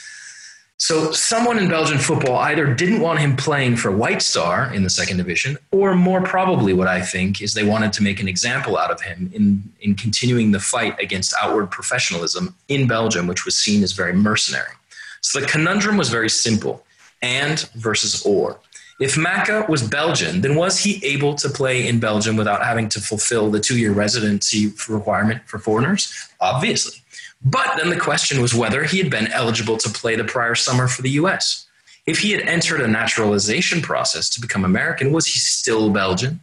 So, 0.77 1.13
someone 1.13 1.57
in 1.59 1.69
Belgian 1.69 1.99
football 1.99 2.37
either 2.39 2.75
didn't 2.75 3.01
want 3.01 3.21
him 3.21 3.37
playing 3.37 3.77
for 3.77 3.93
White 3.93 4.23
Star 4.23 4.75
in 4.75 4.83
the 4.83 4.91
second 4.91 5.19
division, 5.19 5.57
or 5.71 5.95
more 5.95 6.21
probably, 6.21 6.73
what 6.73 6.89
I 6.89 7.01
think 7.01 7.41
is 7.41 7.55
they 7.55 7.65
wanted 7.65 7.93
to 7.95 8.03
make 8.03 8.21
an 8.21 8.27
example 8.27 8.77
out 8.77 8.91
of 8.91 9.01
him 9.01 9.31
in, 9.33 9.73
in 9.81 9.95
continuing 9.95 10.51
the 10.51 10.59
fight 10.59 11.01
against 11.01 11.33
outward 11.41 11.71
professionalism 11.71 12.57
in 12.69 12.89
Belgium, 12.89 13.29
which 13.29 13.45
was 13.45 13.57
seen 13.57 13.85
as 13.85 13.93
very 13.93 14.13
mercenary. 14.13 14.75
So, 15.21 15.41
the 15.41 15.47
conundrum 15.47 15.97
was 15.97 16.11
very 16.11 16.29
simple 16.29 16.85
and 17.23 17.61
versus 17.77 18.27
or. 18.27 18.59
If 19.01 19.17
Macca 19.17 19.69
was 19.69 19.83
Belgian, 19.83 20.41
then 20.41 20.55
was 20.55 20.79
he 20.79 21.05
able 21.05 21.35
to 21.35 21.49
play 21.49 21.89
in 21.89 21.99
Belgium 21.99 22.37
without 22.37 22.65
having 22.65 22.89
to 22.91 23.01
fulfill 23.01 23.51
the 23.51 23.59
two 23.59 23.79
year 23.79 23.93
residency 23.93 24.73
requirement 24.89 25.43
for 25.47 25.59
foreigners? 25.59 26.13
Obviously. 26.41 27.01
But 27.45 27.77
then 27.77 27.91
the 27.91 27.99
question 27.99 28.41
was 28.41 28.55
whether 28.55 28.85
he 28.85 28.99
had 28.99 29.11
been 29.11 29.27
eligible 29.33 29.77
to 29.79 29.89
play 29.91 30.17
the 30.17 30.25
prior 30.25 30.55
summer 30.55 30.87
for 30.87 31.03
the 31.03 31.11
US. 31.11 31.67
If 32.07 32.21
he 32.21 32.33
had 32.33 32.43
entered 32.43 32.81
a 32.81 32.89
naturalization 32.89 33.83
process 33.83 34.29
to 34.31 34.41
become 34.41 34.65
American, 34.65 35.13
was 35.13 35.27
he 35.27 35.39
still 35.39 35.91
Belgian? 35.91 36.41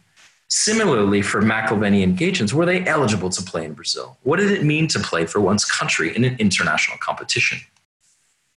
Similarly, 0.48 1.22
for 1.22 1.40
McIlvenny 1.40 2.02
and 2.02 2.18
Gaetjens, 2.18 2.52
were 2.52 2.66
they 2.66 2.84
eligible 2.84 3.30
to 3.30 3.42
play 3.42 3.64
in 3.64 3.72
Brazil? 3.72 4.18
What 4.22 4.38
did 4.38 4.50
it 4.50 4.64
mean 4.64 4.86
to 4.88 4.98
play 4.98 5.24
for 5.24 5.40
one's 5.40 5.64
country 5.64 6.14
in 6.14 6.24
an 6.24 6.36
international 6.38 6.98
competition? 6.98 7.60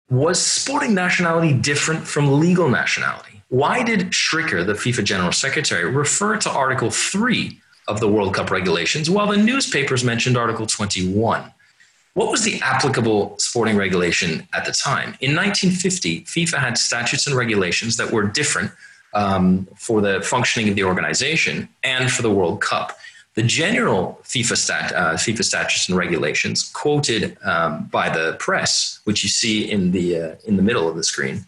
Was 0.09 0.41
sporting 0.41 0.95
nationality 0.95 1.53
different 1.53 2.07
from 2.07 2.39
legal 2.39 2.67
nationality? 2.67 3.32
Why 3.53 3.83
did 3.83 4.09
Schricker, 4.09 4.65
the 4.65 4.73
FIFA 4.73 5.03
General 5.03 5.31
Secretary, 5.31 5.85
refer 5.85 6.37
to 6.37 6.49
Article 6.49 6.89
3 6.89 7.61
of 7.87 7.99
the 7.99 8.07
World 8.07 8.33
Cup 8.33 8.49
regulations 8.49 9.11
while 9.11 9.27
the 9.27 9.37
newspapers 9.37 10.03
mentioned 10.03 10.35
Article 10.35 10.65
21? 10.65 11.53
What 12.15 12.31
was 12.31 12.41
the 12.41 12.59
applicable 12.63 13.37
sporting 13.37 13.77
regulation 13.77 14.47
at 14.55 14.65
the 14.65 14.71
time? 14.71 15.09
In 15.21 15.35
1950, 15.35 16.21
FIFA 16.21 16.57
had 16.57 16.79
statutes 16.79 17.27
and 17.27 17.35
regulations 17.35 17.95
that 17.97 18.09
were 18.09 18.23
different 18.23 18.71
um, 19.13 19.67
for 19.75 20.01
the 20.01 20.23
functioning 20.23 20.67
of 20.69 20.75
the 20.75 20.85
organization 20.85 21.69
and 21.83 22.11
for 22.11 22.23
the 22.23 22.31
World 22.31 22.59
Cup. 22.59 22.97
The 23.35 23.43
general 23.43 24.19
FIFA, 24.23 24.57
stat, 24.57 24.93
uh, 24.95 25.13
FIFA 25.13 25.43
statutes 25.43 25.87
and 25.89 25.95
regulations, 25.95 26.71
quoted 26.71 27.37
um, 27.43 27.85
by 27.91 28.09
the 28.09 28.35
press, 28.39 28.99
which 29.03 29.21
you 29.21 29.29
see 29.29 29.69
in 29.69 29.91
the 29.91 30.19
uh, 30.19 30.35
in 30.45 30.55
the 30.55 30.63
middle 30.63 30.89
of 30.89 30.95
the 30.95 31.03
screen, 31.03 31.45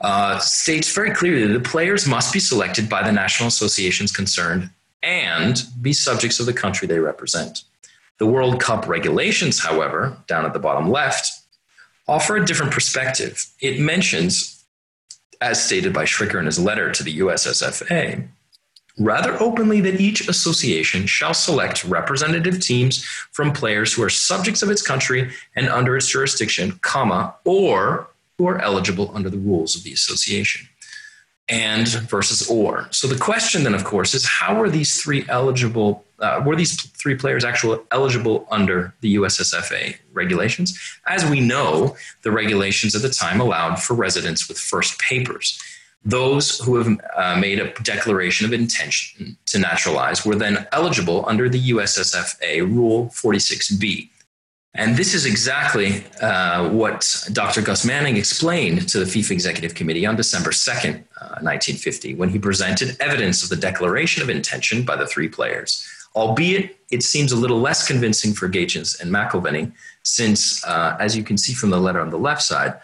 uh, 0.00 0.38
states 0.38 0.92
very 0.94 1.10
clearly 1.10 1.46
that 1.46 1.52
the 1.52 1.68
players 1.68 2.06
must 2.06 2.32
be 2.32 2.38
selected 2.38 2.88
by 2.88 3.02
the 3.02 3.12
national 3.12 3.48
associations 3.48 4.12
concerned 4.12 4.70
and 5.02 5.64
be 5.80 5.92
subjects 5.92 6.40
of 6.40 6.46
the 6.46 6.52
country 6.52 6.86
they 6.86 6.98
represent. 6.98 7.64
The 8.18 8.26
World 8.26 8.60
Cup 8.60 8.88
regulations, 8.88 9.60
however, 9.60 10.16
down 10.26 10.44
at 10.44 10.52
the 10.52 10.58
bottom 10.58 10.90
left, 10.90 11.30
offer 12.06 12.36
a 12.36 12.44
different 12.44 12.72
perspective. 12.72 13.46
It 13.60 13.80
mentions, 13.80 14.64
as 15.40 15.62
stated 15.62 15.92
by 15.92 16.04
Schricker 16.04 16.38
in 16.38 16.46
his 16.46 16.58
letter 16.58 16.90
to 16.90 17.02
the 17.02 17.18
USSFA, 17.20 18.26
rather 18.98 19.40
openly 19.40 19.80
that 19.80 20.00
each 20.00 20.28
association 20.28 21.06
shall 21.06 21.34
select 21.34 21.84
representative 21.84 22.60
teams 22.60 23.04
from 23.04 23.52
players 23.52 23.92
who 23.92 24.02
are 24.02 24.10
subjects 24.10 24.62
of 24.62 24.70
its 24.70 24.82
country 24.82 25.30
and 25.54 25.68
under 25.68 25.96
its 25.96 26.08
jurisdiction, 26.08 26.78
comma, 26.82 27.34
or 27.44 28.08
who 28.38 28.46
are 28.46 28.58
eligible 28.58 29.10
under 29.14 29.28
the 29.28 29.38
rules 29.38 29.74
of 29.76 29.82
the 29.82 29.92
association 29.92 30.68
and 31.48 31.88
versus 31.88 32.48
or. 32.50 32.88
So 32.90 33.06
the 33.06 33.18
question 33.18 33.64
then, 33.64 33.74
of 33.74 33.84
course, 33.84 34.14
is 34.14 34.26
how 34.26 34.60
are 34.60 34.68
these 34.68 35.02
three 35.02 35.24
eligible? 35.28 36.04
Uh, 36.18 36.42
were 36.44 36.56
these 36.56 36.80
three 36.80 37.14
players 37.14 37.44
actually 37.44 37.80
eligible 37.90 38.46
under 38.50 38.94
the 39.00 39.16
USSFA 39.16 39.96
regulations? 40.12 40.78
As 41.06 41.28
we 41.28 41.40
know, 41.40 41.96
the 42.22 42.30
regulations 42.30 42.94
at 42.94 43.02
the 43.02 43.08
time 43.08 43.40
allowed 43.40 43.76
for 43.76 43.94
residents 43.94 44.48
with 44.48 44.58
first 44.58 44.98
papers. 44.98 45.58
Those 46.04 46.58
who 46.60 46.76
have 46.76 47.00
uh, 47.16 47.36
made 47.40 47.58
a 47.58 47.72
declaration 47.82 48.46
of 48.46 48.52
intention 48.52 49.36
to 49.46 49.58
naturalize 49.58 50.24
were 50.24 50.36
then 50.36 50.66
eligible 50.72 51.24
under 51.26 51.48
the 51.48 51.70
USSFA 51.70 52.60
Rule 52.62 53.06
46B. 53.06 54.10
And 54.78 54.96
this 54.96 55.12
is 55.12 55.26
exactly 55.26 56.04
uh, 56.22 56.70
what 56.70 57.24
Dr. 57.32 57.62
Gus 57.62 57.84
Manning 57.84 58.16
explained 58.16 58.88
to 58.90 59.00
the 59.00 59.04
FIFA 59.04 59.32
Executive 59.32 59.74
Committee 59.74 60.06
on 60.06 60.14
December 60.14 60.50
2nd, 60.50 61.02
uh, 61.20 61.42
1950, 61.42 62.14
when 62.14 62.28
he 62.28 62.38
presented 62.38 62.96
evidence 63.00 63.42
of 63.42 63.48
the 63.48 63.56
declaration 63.56 64.22
of 64.22 64.30
intention 64.30 64.84
by 64.84 64.94
the 64.94 65.04
three 65.04 65.28
players. 65.28 65.84
Albeit 66.14 66.78
it 66.92 67.02
seems 67.02 67.32
a 67.32 67.36
little 67.36 67.60
less 67.60 67.88
convincing 67.88 68.32
for 68.32 68.48
Gaetjens 68.48 69.00
and 69.00 69.10
McIlvenny, 69.10 69.72
since, 70.04 70.64
uh, 70.64 70.96
as 71.00 71.16
you 71.16 71.24
can 71.24 71.36
see 71.36 71.54
from 71.54 71.70
the 71.70 71.80
letter 71.80 72.00
on 72.00 72.10
the 72.10 72.16
left 72.18 72.42
side, 72.42 72.78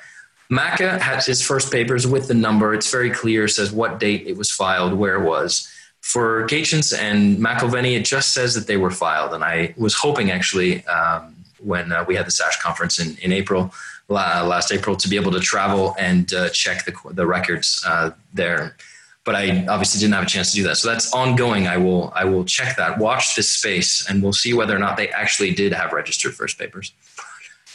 Macca 0.50 0.98
has 1.00 1.24
his 1.24 1.40
first 1.42 1.70
papers 1.70 2.08
with 2.08 2.26
the 2.26 2.34
number. 2.34 2.74
It's 2.74 2.90
very 2.90 3.10
clear, 3.10 3.46
says 3.46 3.70
what 3.70 4.00
date 4.00 4.26
it 4.26 4.36
was 4.36 4.50
filed, 4.50 4.94
where 4.94 5.14
it 5.14 5.24
was. 5.24 5.70
For 6.00 6.44
Gaetjens 6.48 6.92
and 6.96 7.38
McIlvenny, 7.38 7.96
it 7.96 8.04
just 8.04 8.34
says 8.34 8.52
that 8.56 8.66
they 8.66 8.76
were 8.76 8.90
filed. 8.90 9.32
And 9.32 9.44
I 9.44 9.74
was 9.76 9.94
hoping 9.94 10.32
actually 10.32 10.84
um, 10.86 11.33
when 11.64 11.92
uh, 11.92 12.04
we 12.06 12.14
had 12.14 12.26
the 12.26 12.30
SASH 12.30 12.60
conference 12.60 12.98
in, 12.98 13.16
in 13.18 13.32
April, 13.32 13.72
last 14.08 14.72
April, 14.72 14.96
to 14.96 15.08
be 15.08 15.16
able 15.16 15.32
to 15.32 15.40
travel 15.40 15.94
and 15.98 16.32
uh, 16.32 16.48
check 16.50 16.84
the, 16.84 16.94
the 17.12 17.26
records 17.26 17.82
uh, 17.86 18.10
there. 18.32 18.76
But 19.24 19.34
I 19.34 19.66
obviously 19.66 20.00
didn't 20.00 20.14
have 20.14 20.24
a 20.24 20.28
chance 20.28 20.50
to 20.50 20.56
do 20.56 20.64
that. 20.64 20.76
So 20.76 20.88
that's 20.88 21.14
ongoing. 21.14 21.66
I 21.66 21.78
will 21.78 22.12
I 22.14 22.26
will 22.26 22.44
check 22.44 22.76
that. 22.76 22.98
Watch 22.98 23.34
this 23.36 23.48
space, 23.48 24.06
and 24.08 24.22
we'll 24.22 24.34
see 24.34 24.52
whether 24.52 24.76
or 24.76 24.78
not 24.78 24.98
they 24.98 25.08
actually 25.08 25.54
did 25.54 25.72
have 25.72 25.92
registered 25.92 26.34
first 26.34 26.58
papers. 26.58 26.92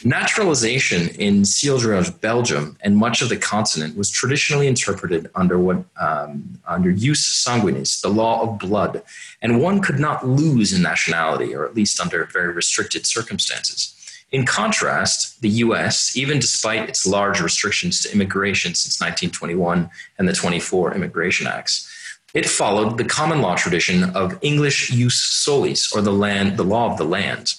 Naturalization 0.04 1.08
in 1.16 1.42
Seeldrews, 1.42 2.18
Belgium, 2.20 2.78
and 2.80 2.96
much 2.96 3.20
of 3.20 3.28
the 3.28 3.36
continent 3.36 3.98
was 3.98 4.08
traditionally 4.10 4.66
interpreted 4.66 5.28
under 5.34 5.58
what 5.58 5.84
um, 6.00 6.58
under 6.66 6.90
jus 6.92 7.44
sanguinis, 7.46 8.00
the 8.00 8.08
law 8.08 8.42
of 8.42 8.58
blood, 8.58 9.02
and 9.42 9.60
one 9.60 9.80
could 9.80 9.98
not 9.98 10.26
lose 10.26 10.72
in 10.72 10.82
nationality, 10.82 11.54
or 11.54 11.64
at 11.64 11.74
least 11.74 12.00
under 12.00 12.24
very 12.26 12.52
restricted 12.52 13.06
circumstances. 13.06 13.96
In 14.32 14.46
contrast, 14.46 15.40
the 15.40 15.48
US, 15.64 16.16
even 16.16 16.38
despite 16.38 16.88
its 16.88 17.06
large 17.06 17.40
restrictions 17.40 18.02
to 18.02 18.12
immigration 18.12 18.74
since 18.74 19.00
1921 19.00 19.90
and 20.18 20.28
the 20.28 20.32
24 20.32 20.94
Immigration 20.94 21.46
Acts, 21.46 21.88
it 22.32 22.48
followed 22.48 22.96
the 22.96 23.04
common 23.04 23.42
law 23.42 23.56
tradition 23.56 24.04
of 24.10 24.38
English 24.40 24.90
jus 24.90 25.14
solis, 25.14 25.92
or 25.92 26.00
the 26.00 26.12
land, 26.12 26.56
the 26.56 26.64
law 26.64 26.92
of 26.92 26.96
the 26.96 27.04
land. 27.04 27.54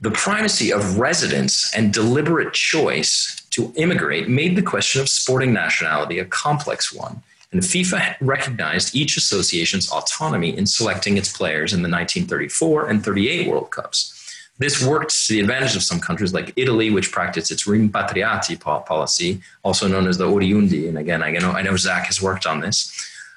The 0.00 0.10
primacy 0.10 0.72
of 0.72 0.98
residence 0.98 1.74
and 1.74 1.92
deliberate 1.92 2.54
choice 2.54 3.44
to 3.50 3.72
immigrate 3.76 4.28
made 4.28 4.56
the 4.56 4.62
question 4.62 5.02
of 5.02 5.08
sporting 5.08 5.52
nationality 5.52 6.18
a 6.18 6.24
complex 6.24 6.94
one, 6.94 7.22
and 7.52 7.62
FIFA 7.62 8.16
recognized 8.20 8.94
each 8.94 9.16
association's 9.16 9.90
autonomy 9.90 10.56
in 10.56 10.66
selecting 10.66 11.16
its 11.16 11.34
players 11.34 11.72
in 11.72 11.82
the 11.82 11.88
1934 11.88 12.88
and 12.88 13.02
38 13.02 13.48
World 13.48 13.70
Cups. 13.70 14.14
This 14.58 14.84
worked 14.84 15.10
to 15.26 15.32
the 15.32 15.40
advantage 15.40 15.76
of 15.76 15.82
some 15.82 16.00
countries 16.00 16.34
like 16.34 16.52
Italy, 16.56 16.90
which 16.90 17.12
practiced 17.12 17.50
its 17.50 17.66
rimpatriati 17.66 18.58
policy, 18.58 19.40
also 19.62 19.86
known 19.86 20.08
as 20.08 20.18
the 20.18 20.26
oriundi. 20.26 20.88
And 20.88 20.98
again, 20.98 21.22
I 21.22 21.30
know, 21.30 21.52
I 21.52 21.62
know 21.62 21.76
Zach 21.76 22.06
has 22.06 22.20
worked 22.20 22.44
on 22.44 22.60
this. 22.60 22.92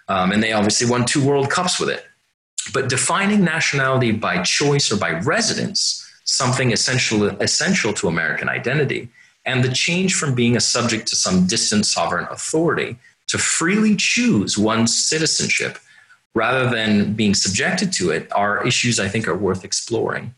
Um, 0.08 0.32
and 0.32 0.42
they 0.42 0.52
obviously 0.52 0.90
won 0.90 1.06
two 1.06 1.26
World 1.26 1.50
Cups 1.50 1.80
with 1.80 1.90
it. 1.90 2.06
But 2.74 2.90
defining 2.90 3.44
nationality 3.44 4.12
by 4.12 4.42
choice 4.42 4.92
or 4.92 4.98
by 4.98 5.12
residence, 5.12 6.06
something 6.26 6.74
essential, 6.74 7.28
essential 7.42 7.94
to 7.94 8.08
American 8.08 8.50
identity, 8.50 9.10
and 9.46 9.64
the 9.64 9.72
change 9.72 10.16
from 10.16 10.36
being 10.36 10.56
a 10.56 10.60
subject 10.60 11.08
to 11.08 11.16
some 11.16 11.48
distant 11.48 11.86
sovereign 11.86 12.28
authority 12.30 12.98
to 13.32 13.38
freely 13.38 13.96
choose 13.96 14.58
one's 14.58 14.94
citizenship 14.94 15.80
rather 16.36 16.70
than 16.70 17.14
being 17.14 17.34
subjected 17.34 17.92
to 17.94 18.12
it 18.12 18.32
are 18.34 18.66
issues 18.68 19.00
I 19.00 19.08
think 19.08 19.28
are 19.28 19.38
worth 19.38 19.64
exploring. 19.64 20.34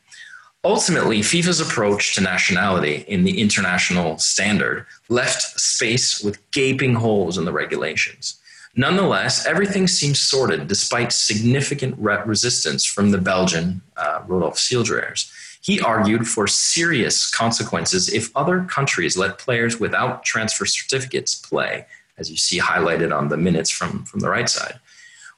Ultimately, 0.64 1.20
FIFA's 1.20 1.60
approach 1.60 2.16
to 2.16 2.22
nationality 2.22 3.04
in 3.08 3.24
the 3.24 3.42
international 3.42 4.18
standard 4.20 4.86
left 5.10 5.60
space 5.60 6.24
with 6.24 6.40
gaping 6.52 6.94
holes 6.94 7.38
in 7.38 7.46
the 7.46 7.52
regulations. 7.52 8.40
Nonetheless, 8.76 9.46
everything 9.46 9.88
seems 9.88 10.20
sorted 10.20 10.68
despite 10.68 11.12
significant 11.12 11.96
resistance 11.98 12.86
from 12.86 13.10
the 13.10 13.18
Belgian 13.18 13.82
uh, 13.98 14.22
Rodolphe 14.28 14.58
Seeldrayers. 14.58 15.32
He 15.62 15.82
argued 15.82 16.28
for 16.28 16.46
serious 16.48 17.30
consequences 17.30 18.12
if 18.12 18.36
other 18.36 18.64
countries 18.64 19.18
let 19.18 19.40
players 19.40 19.80
without 19.80 20.24
transfer 20.24 20.66
certificates 20.66 21.36
play, 21.36 21.86
as 22.18 22.30
you 22.30 22.38
see 22.38 22.60
highlighted 22.60 23.16
on 23.16 23.30
the 23.30 23.38
minutes 23.38 23.70
from, 23.70 24.04
from 24.06 24.20
the 24.20 24.30
right 24.30 24.50
side. 24.50 24.80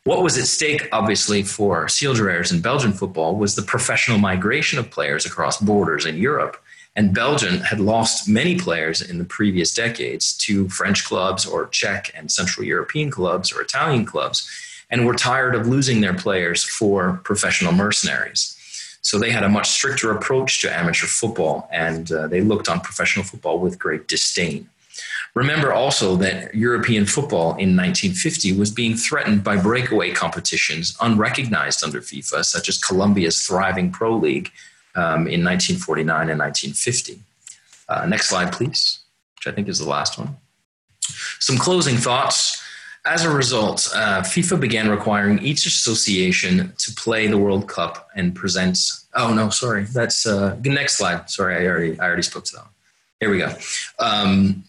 What 0.03 0.21
was 0.21 0.37
at 0.37 0.45
stake, 0.45 0.87
obviously, 0.91 1.41
for 1.41 1.87
Seeldrayers 1.87 2.53
in 2.53 2.61
Belgian 2.61 2.93
football 2.93 3.35
was 3.35 3.55
the 3.55 3.63
professional 3.63 4.19
migration 4.19 4.77
of 4.77 4.91
players 4.91 5.25
across 5.25 5.59
borders 5.59 6.05
in 6.05 6.17
Europe. 6.17 6.61
And 6.95 7.13
Belgium 7.13 7.59
had 7.61 7.79
lost 7.79 8.29
many 8.29 8.55
players 8.57 9.01
in 9.01 9.17
the 9.17 9.25
previous 9.25 9.73
decades 9.73 10.37
to 10.45 10.69
French 10.69 11.03
clubs 11.03 11.45
or 11.45 11.67
Czech 11.67 12.11
and 12.15 12.31
Central 12.31 12.65
European 12.65 13.09
clubs 13.09 13.51
or 13.51 13.61
Italian 13.61 14.05
clubs, 14.05 14.47
and 14.91 15.05
were 15.05 15.15
tired 15.15 15.55
of 15.55 15.67
losing 15.67 16.01
their 16.01 16.13
players 16.13 16.63
for 16.63 17.19
professional 17.23 17.73
mercenaries. 17.73 18.55
So 19.01 19.19
they 19.19 19.31
had 19.31 19.43
a 19.43 19.49
much 19.49 19.69
stricter 19.69 20.11
approach 20.11 20.61
to 20.61 20.73
amateur 20.73 21.07
football, 21.07 21.67
and 21.71 22.11
uh, 22.11 22.27
they 22.27 22.41
looked 22.41 22.69
on 22.69 22.79
professional 22.79 23.25
football 23.25 23.59
with 23.59 23.79
great 23.79 24.07
disdain. 24.07 24.69
Remember 25.35 25.73
also 25.73 26.15
that 26.15 26.55
European 26.55 27.05
football 27.05 27.49
in 27.51 27.75
1950 27.75 28.53
was 28.53 28.71
being 28.71 28.95
threatened 28.95 29.43
by 29.43 29.57
breakaway 29.57 30.11
competitions 30.11 30.95
unrecognized 31.01 31.83
under 31.83 31.99
FIFA, 31.99 32.45
such 32.45 32.69
as 32.69 32.77
Colombia's 32.77 33.45
thriving 33.45 33.91
Pro 33.91 34.15
League 34.15 34.49
um, 34.95 35.27
in 35.27 35.43
1949 35.43 36.29
and 36.29 36.39
1950. 36.39 37.19
Uh, 37.89 38.05
next 38.05 38.29
slide, 38.29 38.53
please, 38.53 38.99
which 39.35 39.51
I 39.51 39.53
think 39.53 39.67
is 39.67 39.77
the 39.77 39.89
last 39.89 40.17
one. 40.17 40.37
Some 41.39 41.57
closing 41.57 41.97
thoughts. 41.97 42.61
As 43.05 43.23
a 43.23 43.29
result, 43.29 43.91
uh, 43.93 44.21
FIFA 44.21 44.59
began 44.59 44.89
requiring 44.89 45.37
each 45.39 45.65
association 45.65 46.73
to 46.77 46.91
play 46.93 47.27
the 47.27 47.37
World 47.37 47.67
Cup 47.67 48.07
and 48.15 48.33
present. 48.33 48.79
Oh 49.13 49.33
no, 49.33 49.49
sorry, 49.49 49.83
that's 49.83 50.25
uh, 50.25 50.57
next 50.63 50.97
slide. 50.97 51.29
Sorry, 51.29 51.55
I 51.55 51.67
already 51.69 51.99
I 51.99 52.05
already 52.05 52.23
spoke 52.23 52.45
to 52.45 52.53
that. 52.53 52.61
One. 52.63 52.71
Here 53.19 53.29
we 53.29 53.37
go. 53.37 53.53
Um, 53.99 54.63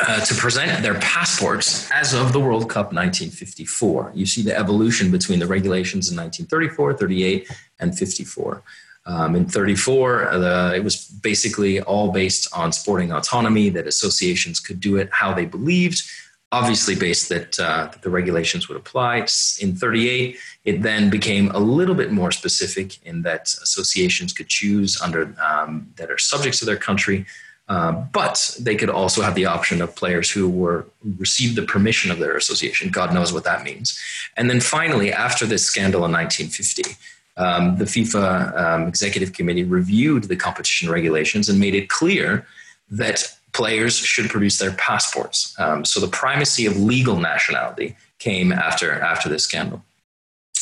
uh, 0.00 0.24
to 0.24 0.34
present 0.34 0.82
their 0.82 0.98
passports 1.00 1.90
as 1.90 2.14
of 2.14 2.32
the 2.32 2.40
World 2.40 2.68
Cup 2.68 2.92
1954. 2.92 4.12
You 4.14 4.26
see 4.26 4.42
the 4.42 4.56
evolution 4.56 5.10
between 5.10 5.38
the 5.38 5.46
regulations 5.46 6.10
in 6.10 6.16
1934, 6.16 6.94
38, 6.94 7.50
and 7.80 7.96
54. 7.96 8.62
Um, 9.06 9.36
in 9.36 9.46
34, 9.46 10.28
uh, 10.28 10.72
it 10.72 10.82
was 10.82 11.06
basically 11.06 11.80
all 11.82 12.10
based 12.10 12.48
on 12.54 12.72
sporting 12.72 13.12
autonomy, 13.12 13.68
that 13.68 13.86
associations 13.86 14.60
could 14.60 14.80
do 14.80 14.96
it 14.96 15.10
how 15.12 15.34
they 15.34 15.44
believed, 15.44 16.02
obviously 16.50 16.94
based 16.94 17.28
that, 17.28 17.58
uh, 17.60 17.88
that 17.92 18.00
the 18.00 18.08
regulations 18.08 18.68
would 18.68 18.78
apply. 18.78 19.26
In 19.60 19.76
38, 19.76 20.38
it 20.64 20.82
then 20.82 21.10
became 21.10 21.50
a 21.50 21.58
little 21.58 21.94
bit 21.94 22.12
more 22.12 22.32
specific 22.32 23.04
in 23.04 23.22
that 23.22 23.42
associations 23.62 24.32
could 24.32 24.48
choose 24.48 24.98
under 25.00 25.34
um, 25.40 25.92
that 25.96 26.10
are 26.10 26.18
subjects 26.18 26.62
of 26.62 26.66
their 26.66 26.78
country, 26.78 27.26
uh, 27.68 27.92
but 28.12 28.56
they 28.60 28.76
could 28.76 28.90
also 28.90 29.22
have 29.22 29.34
the 29.34 29.46
option 29.46 29.80
of 29.80 29.96
players 29.96 30.30
who 30.30 30.48
were 30.48 30.86
received 31.18 31.56
the 31.56 31.62
permission 31.62 32.10
of 32.10 32.18
their 32.18 32.36
association. 32.36 32.90
God 32.90 33.14
knows 33.14 33.32
what 33.32 33.44
that 33.44 33.64
means. 33.64 33.98
And 34.36 34.50
then 34.50 34.60
finally, 34.60 35.12
after 35.12 35.46
this 35.46 35.64
scandal 35.64 36.04
in 36.04 36.12
1950, 36.12 36.96
um, 37.36 37.76
the 37.78 37.84
FIFA 37.84 38.56
um, 38.56 38.86
executive 38.86 39.32
committee 39.32 39.64
reviewed 39.64 40.24
the 40.24 40.36
competition 40.36 40.90
regulations 40.90 41.48
and 41.48 41.58
made 41.58 41.74
it 41.74 41.88
clear 41.88 42.46
that 42.90 43.34
players 43.52 43.96
should 43.96 44.28
produce 44.28 44.58
their 44.58 44.72
passports. 44.72 45.54
Um, 45.58 45.84
so 45.84 46.00
the 46.00 46.08
primacy 46.08 46.66
of 46.66 46.76
legal 46.76 47.18
nationality 47.18 47.96
came 48.18 48.52
after 48.52 48.92
after 48.92 49.28
this 49.28 49.44
scandal. 49.44 49.82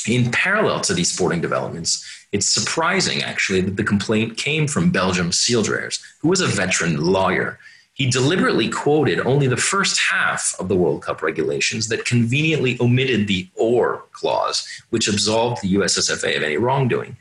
In 0.06 0.30
parallel 0.30 0.80
to 0.82 0.94
these 0.94 1.12
sporting 1.12 1.40
developments, 1.40 2.04
it's 2.32 2.46
surprising 2.46 3.22
actually 3.22 3.60
that 3.60 3.76
the 3.76 3.84
complaint 3.84 4.36
came 4.36 4.66
from 4.66 4.90
Belgium's 4.90 5.36
Seeldrayers, 5.36 6.02
who 6.20 6.28
was 6.28 6.40
a 6.40 6.46
veteran 6.46 7.04
lawyer 7.04 7.58
he 7.94 8.10
deliberately 8.10 8.68
quoted 8.70 9.20
only 9.20 9.46
the 9.46 9.56
first 9.56 10.00
half 10.00 10.56
of 10.58 10.68
the 10.68 10.76
World 10.76 11.02
Cup 11.02 11.22
regulations 11.22 11.88
that 11.88 12.06
conveniently 12.06 12.78
omitted 12.80 13.28
the 13.28 13.48
or 13.54 14.04
clause, 14.12 14.66
which 14.90 15.08
absolved 15.08 15.62
the 15.62 15.74
USSFA 15.74 16.36
of 16.36 16.42
any 16.42 16.56
wrongdoing. 16.56 17.16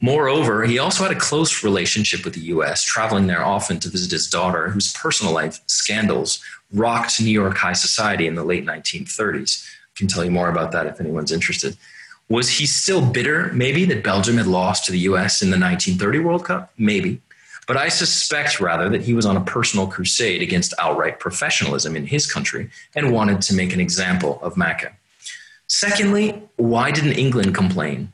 Moreover, 0.00 0.64
he 0.66 0.78
also 0.78 1.04
had 1.04 1.16
a 1.16 1.18
close 1.18 1.64
relationship 1.64 2.24
with 2.24 2.34
the 2.34 2.40
US, 2.40 2.84
traveling 2.84 3.28
there 3.28 3.44
often 3.44 3.78
to 3.80 3.88
visit 3.88 4.10
his 4.10 4.28
daughter, 4.28 4.68
whose 4.68 4.92
personal 4.92 5.32
life 5.32 5.60
scandals 5.66 6.42
rocked 6.72 7.20
New 7.20 7.30
York 7.30 7.56
high 7.56 7.72
society 7.72 8.26
in 8.26 8.34
the 8.34 8.44
late 8.44 8.66
1930s. 8.66 9.64
I 9.64 9.92
can 9.94 10.08
tell 10.08 10.24
you 10.24 10.30
more 10.30 10.50
about 10.50 10.72
that 10.72 10.86
if 10.86 11.00
anyone's 11.00 11.32
interested. 11.32 11.76
Was 12.28 12.50
he 12.58 12.66
still 12.66 13.04
bitter, 13.04 13.52
maybe, 13.52 13.84
that 13.84 14.02
Belgium 14.02 14.36
had 14.36 14.46
lost 14.46 14.84
to 14.86 14.92
the 14.92 14.98
US 15.00 15.42
in 15.42 15.50
the 15.50 15.58
1930 15.58 16.18
World 16.18 16.44
Cup? 16.44 16.72
Maybe. 16.76 17.20
But 17.66 17.76
I 17.76 17.88
suspect 17.88 18.60
rather 18.60 18.88
that 18.88 19.02
he 19.02 19.14
was 19.14 19.26
on 19.26 19.36
a 19.36 19.44
personal 19.44 19.86
crusade 19.86 20.42
against 20.42 20.72
outright 20.78 21.18
professionalism 21.18 21.96
in 21.96 22.06
his 22.06 22.30
country 22.30 22.70
and 22.94 23.12
wanted 23.12 23.42
to 23.42 23.54
make 23.54 23.72
an 23.72 23.80
example 23.80 24.40
of 24.40 24.54
Macca. 24.54 24.92
Secondly, 25.68 26.42
why 26.56 26.92
didn't 26.92 27.12
England 27.12 27.54
complain? 27.54 28.12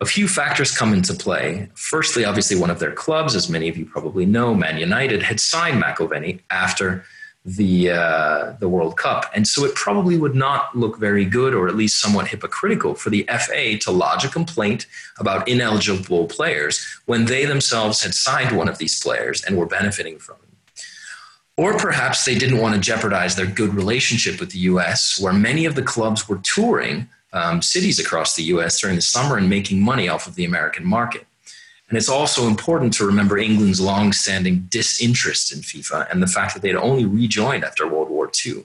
A 0.00 0.06
few 0.06 0.28
factors 0.28 0.76
come 0.76 0.92
into 0.92 1.14
play. 1.14 1.68
Firstly, 1.74 2.24
obviously, 2.24 2.58
one 2.58 2.70
of 2.70 2.78
their 2.78 2.92
clubs, 2.92 3.34
as 3.34 3.48
many 3.48 3.68
of 3.68 3.76
you 3.76 3.86
probably 3.86 4.26
know, 4.26 4.54
Man 4.54 4.78
United, 4.78 5.22
had 5.22 5.40
signed 5.40 5.82
McIlvenny 5.82 6.40
after 6.50 7.04
the 7.46 7.90
uh, 7.92 8.54
the 8.58 8.68
World 8.68 8.96
Cup, 8.96 9.30
and 9.32 9.46
so 9.46 9.64
it 9.64 9.76
probably 9.76 10.18
would 10.18 10.34
not 10.34 10.76
look 10.76 10.98
very 10.98 11.24
good, 11.24 11.54
or 11.54 11.68
at 11.68 11.76
least 11.76 12.00
somewhat 12.00 12.26
hypocritical, 12.26 12.96
for 12.96 13.08
the 13.08 13.24
FA 13.38 13.78
to 13.78 13.92
lodge 13.92 14.24
a 14.24 14.28
complaint 14.28 14.86
about 15.18 15.46
ineligible 15.46 16.26
players 16.26 16.84
when 17.06 17.26
they 17.26 17.44
themselves 17.44 18.02
had 18.02 18.14
signed 18.14 18.56
one 18.56 18.68
of 18.68 18.78
these 18.78 19.00
players 19.00 19.44
and 19.44 19.56
were 19.56 19.66
benefiting 19.66 20.18
from 20.18 20.36
it. 20.42 20.82
Or 21.56 21.78
perhaps 21.78 22.24
they 22.24 22.36
didn't 22.36 22.58
want 22.58 22.74
to 22.74 22.80
jeopardize 22.80 23.36
their 23.36 23.46
good 23.46 23.74
relationship 23.74 24.40
with 24.40 24.50
the 24.50 24.58
U.S., 24.58 25.18
where 25.20 25.32
many 25.32 25.66
of 25.66 25.76
the 25.76 25.82
clubs 25.82 26.28
were 26.28 26.40
touring 26.42 27.08
um, 27.32 27.62
cities 27.62 28.00
across 28.00 28.34
the 28.34 28.42
U.S. 28.44 28.80
during 28.80 28.96
the 28.96 29.02
summer 29.02 29.36
and 29.36 29.48
making 29.48 29.80
money 29.80 30.08
off 30.08 30.26
of 30.26 30.34
the 30.34 30.44
American 30.44 30.84
market. 30.84 31.26
And 31.88 31.96
it's 31.96 32.08
also 32.08 32.48
important 32.48 32.92
to 32.94 33.06
remember 33.06 33.38
England's 33.38 33.80
long-standing 33.80 34.66
disinterest 34.68 35.52
in 35.52 35.60
FIFA 35.60 36.10
and 36.10 36.22
the 36.22 36.26
fact 36.26 36.54
that 36.54 36.62
they'd 36.62 36.74
only 36.74 37.04
rejoined 37.04 37.64
after 37.64 37.86
World 37.86 38.10
War 38.10 38.30
II. 38.44 38.64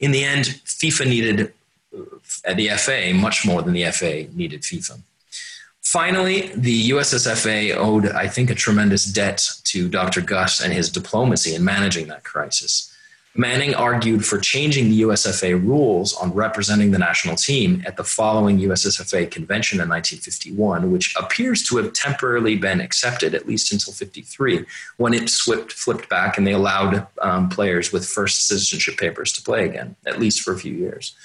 In 0.00 0.10
the 0.10 0.24
end, 0.24 0.60
FIFA 0.64 1.06
needed 1.06 1.52
uh, 1.94 2.54
the 2.54 2.68
FA 2.70 3.12
much 3.14 3.44
more 3.46 3.60
than 3.62 3.74
the 3.74 3.84
FA 3.92 4.26
needed 4.34 4.62
FIFA. 4.62 5.00
Finally, 5.82 6.50
the 6.54 6.90
USSFA 6.90 7.76
owed, 7.76 8.06
I 8.06 8.26
think, 8.26 8.48
a 8.48 8.54
tremendous 8.54 9.04
debt 9.04 9.46
to 9.64 9.88
Dr. 9.88 10.22
Gus 10.22 10.60
and 10.60 10.72
his 10.72 10.90
diplomacy 10.90 11.54
in 11.54 11.64
managing 11.64 12.06
that 12.06 12.24
crisis. 12.24 12.91
Manning 13.34 13.74
argued 13.74 14.26
for 14.26 14.38
changing 14.38 14.90
the 14.90 15.02
USFA 15.02 15.52
rules 15.52 16.14
on 16.14 16.34
representing 16.34 16.90
the 16.90 16.98
national 16.98 17.34
team 17.34 17.82
at 17.86 17.96
the 17.96 18.04
following 18.04 18.58
USSFA 18.58 19.30
convention 19.30 19.80
in 19.80 19.88
1951, 19.88 20.92
which 20.92 21.14
appears 21.18 21.62
to 21.68 21.78
have 21.78 21.94
temporarily 21.94 22.56
been 22.56 22.80
accepted, 22.82 23.34
at 23.34 23.48
least 23.48 23.72
until 23.72 23.94
53, 23.94 24.66
when 24.98 25.14
it 25.14 25.30
swipped, 25.30 25.72
flipped 25.72 26.10
back 26.10 26.36
and 26.36 26.46
they 26.46 26.52
allowed 26.52 27.06
um, 27.22 27.48
players 27.48 27.90
with 27.90 28.06
first 28.06 28.46
citizenship 28.46 28.98
papers 28.98 29.32
to 29.32 29.42
play 29.42 29.64
again, 29.64 29.96
at 30.04 30.20
least 30.20 30.42
for 30.42 30.52
a 30.52 30.58
few 30.58 30.74
years. 30.74 31.16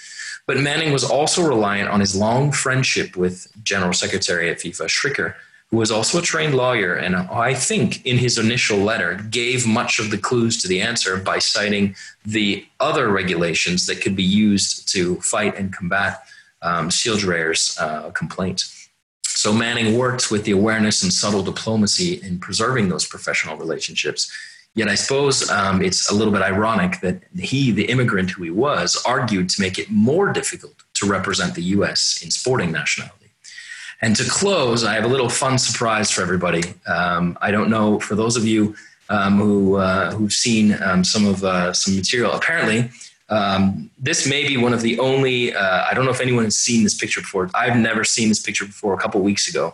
But 0.46 0.58
Manning 0.58 0.94
was 0.94 1.04
also 1.04 1.46
reliant 1.46 1.90
on 1.90 2.00
his 2.00 2.16
long 2.16 2.54
friendship 2.54 3.18
with 3.18 3.50
General 3.64 3.92
Secretary 3.92 4.50
at 4.50 4.60
FIFA, 4.60 4.86
Schricker, 4.88 5.34
who 5.70 5.78
was 5.78 5.92
also 5.92 6.20
a 6.20 6.22
trained 6.22 6.56
lawyer, 6.56 6.96
and 6.96 7.16
I 7.16 7.54
think 7.54 8.06
in 8.06 8.18
his 8.18 8.38
initial 8.38 8.78
letter 8.78 9.16
gave 9.30 9.68
much 9.68 10.00
of 10.00 10.12
the 10.12 10.18
clues 10.18 10.62
to 10.62 10.68
the 10.68 10.82
answer 10.82 11.18
by 11.18 11.40
citing 11.40 11.96
the 12.26 12.66
other 12.80 13.10
regulations 13.10 13.86
that 13.88 14.02
could 14.02 14.16
be 14.16 14.24
used 14.24 14.88
to 14.94 15.18
fight 15.18 15.58
and 15.58 15.74
combat 15.74 16.24
um, 16.62 16.90
Seeldreyer's 16.90 17.78
uh, 17.80 18.12
complaint. 18.12 18.64
So 19.24 19.54
Manning 19.54 19.98
worked 19.98 20.32
with 20.32 20.46
the 20.46 20.52
awareness 20.52 21.04
and 21.04 21.12
subtle 21.12 21.44
diplomacy 21.44 22.22
in 22.24 22.40
preserving 22.40 22.90
those 22.90 23.06
professional 23.06 23.58
relationships. 23.58 24.32
Yet 24.74 24.88
I 24.88 24.96
suppose 24.96 25.50
um, 25.50 25.84
it's 25.84 26.10
a 26.10 26.16
little 26.16 26.34
bit 26.34 26.42
ironic 26.42 27.02
that 27.02 27.24
he, 27.38 27.72
the 27.72 27.86
immigrant 27.86 28.32
who 28.32 28.44
he 28.44 28.52
was, 28.52 29.02
argued 29.06 29.50
to 29.50 29.62
make 29.62 29.78
it 29.78 29.90
more 29.90 30.32
difficult 30.32 30.76
to 30.96 31.08
represent 31.08 31.56
the 31.56 31.64
U.S. 31.64 32.22
in 32.24 32.32
sporting 32.32 32.72
nationality. 32.72 33.27
And 34.02 34.16
to 34.16 34.30
close, 34.30 34.84
I 34.84 34.94
have 34.94 35.06
a 35.06 35.08
little 35.08 35.30
fun 35.30 35.58
surprise 35.58 36.12
for 36.12 36.22
everybody. 36.22 36.64
Um, 36.86 37.38
I 37.42 37.52
don't 37.52 37.70
know 37.70 38.00
for 38.00 38.16
those 38.16 38.38
of 38.38 38.46
you 38.46 38.76
um, 39.10 39.38
who 39.40 39.76
uh, 39.76 40.12
who've 40.12 40.34
seen 40.34 40.78
um, 40.84 41.04
some 41.04 41.26
of 41.26 41.44
uh, 41.44 41.74
some 41.74 41.96
material. 41.96 42.34
Apparently, 42.34 42.90
um, 43.30 43.90
this 43.98 44.28
may 44.28 44.48
be 44.48 44.58
one 44.58 44.74
of 44.74 44.82
the 44.82 45.00
only. 45.00 45.54
Uh, 45.54 45.86
I 45.90 45.94
don't 45.94 46.06
know 46.06 46.12
if 46.12 46.22
anyone 46.22 46.44
has 46.44 46.58
seen 46.58 46.84
this 46.84 46.94
picture 46.94 47.22
before. 47.22 47.50
I've 47.56 47.78
never 47.78 48.04
seen 48.04 48.30
this 48.30 48.40
picture 48.40 48.66
before. 48.66 48.94
A 48.94 48.98
couple 48.98 49.22
weeks 49.22 49.48
ago, 49.48 49.74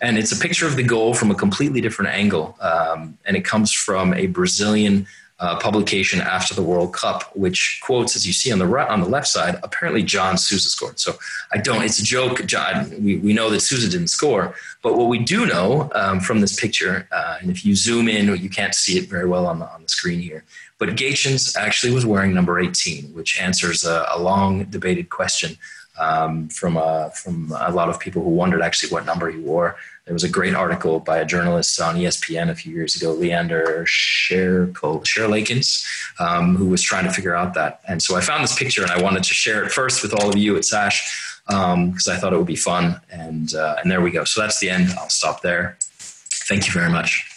and 0.00 0.18
it's 0.18 0.32
a 0.32 0.36
picture 0.36 0.66
of 0.66 0.76
the 0.76 0.82
goal 0.82 1.14
from 1.14 1.30
a 1.30 1.34
completely 1.34 1.80
different 1.80 2.12
angle, 2.12 2.56
um, 2.60 3.18
and 3.24 3.36
it 3.36 3.44
comes 3.44 3.72
from 3.72 4.14
a 4.14 4.26
Brazilian 4.26 5.06
uh, 5.38 5.58
publication 5.58 6.20
after 6.20 6.54
the 6.54 6.62
World 6.62 6.94
Cup, 6.94 7.36
which 7.36 7.80
quotes, 7.82 8.16
as 8.16 8.26
you 8.26 8.32
see 8.32 8.50
on 8.50 8.58
the 8.58 8.66
right, 8.66 8.88
on 8.88 9.00
the 9.00 9.08
left 9.08 9.26
side, 9.26 9.58
apparently 9.62 10.02
John 10.02 10.38
Sousa 10.38 10.70
scored. 10.70 10.98
So 10.98 11.16
I 11.52 11.58
don't. 11.58 11.82
It's 11.82 11.98
a 11.98 12.02
joke. 12.02 12.46
John, 12.46 12.90
we, 13.04 13.16
we 13.18 13.32
know 13.34 13.50
that 13.50 13.60
Sousa 13.60 13.88
didn't 13.88 14.08
score, 14.08 14.54
but 14.82 14.96
what 14.96 15.08
we 15.08 15.18
do 15.18 15.44
know 15.44 15.90
um, 15.94 16.20
from 16.20 16.40
this 16.40 16.58
picture, 16.58 17.06
uh, 17.12 17.36
and 17.40 17.50
if 17.50 17.66
you 17.66 17.76
zoom 17.76 18.08
in, 18.08 18.34
you 18.40 18.48
can't 18.48 18.74
see 18.74 18.96
it 18.98 19.10
very 19.10 19.26
well 19.26 19.46
on 19.46 19.58
the 19.58 19.68
on 19.70 19.82
the 19.82 19.88
screen 19.88 20.20
here. 20.20 20.44
But 20.78 20.90
Gaetjens 20.90 21.56
actually 21.56 21.92
was 21.92 22.06
wearing 22.06 22.34
number 22.34 22.58
18, 22.58 23.14
which 23.14 23.40
answers 23.40 23.84
a, 23.84 24.06
a 24.14 24.20
long 24.20 24.64
debated 24.64 25.10
question 25.10 25.56
um, 25.98 26.48
from 26.48 26.76
uh, 26.76 27.10
from 27.10 27.52
a 27.58 27.70
lot 27.70 27.88
of 27.88 28.00
people 28.00 28.22
who 28.22 28.30
wondered 28.30 28.62
actually 28.62 28.90
what 28.90 29.06
number 29.06 29.30
he 29.30 29.38
wore. 29.38 29.76
There 30.06 30.14
was 30.14 30.22
a 30.22 30.28
great 30.28 30.54
article 30.54 31.00
by 31.00 31.18
a 31.18 31.24
journalist 31.24 31.80
on 31.80 31.96
ESPN 31.96 32.48
a 32.48 32.54
few 32.54 32.72
years 32.72 32.94
ago, 32.94 33.12
Leander 33.12 33.84
Schaerlaeckens, 33.88 35.84
um, 36.20 36.54
who 36.54 36.66
was 36.66 36.80
trying 36.80 37.04
to 37.06 37.10
figure 37.10 37.34
out 37.34 37.54
that. 37.54 37.80
And 37.88 38.00
so 38.00 38.14
I 38.16 38.20
found 38.20 38.44
this 38.44 38.56
picture 38.56 38.82
and 38.82 38.92
I 38.92 39.02
wanted 39.02 39.24
to 39.24 39.34
share 39.34 39.64
it 39.64 39.72
first 39.72 40.04
with 40.04 40.14
all 40.14 40.28
of 40.28 40.36
you 40.36 40.56
at 40.56 40.64
SASH 40.64 41.42
because 41.48 42.06
um, 42.06 42.14
I 42.14 42.16
thought 42.16 42.32
it 42.32 42.36
would 42.36 42.46
be 42.46 42.54
fun. 42.54 43.00
And, 43.10 43.52
uh, 43.52 43.76
and 43.82 43.90
there 43.90 44.00
we 44.00 44.12
go. 44.12 44.22
So 44.22 44.40
that's 44.40 44.60
the 44.60 44.70
end. 44.70 44.90
I'll 44.96 45.08
stop 45.08 45.42
there. 45.42 45.76
Thank 45.80 46.68
you 46.68 46.72
very 46.72 46.90
much. 46.90 47.28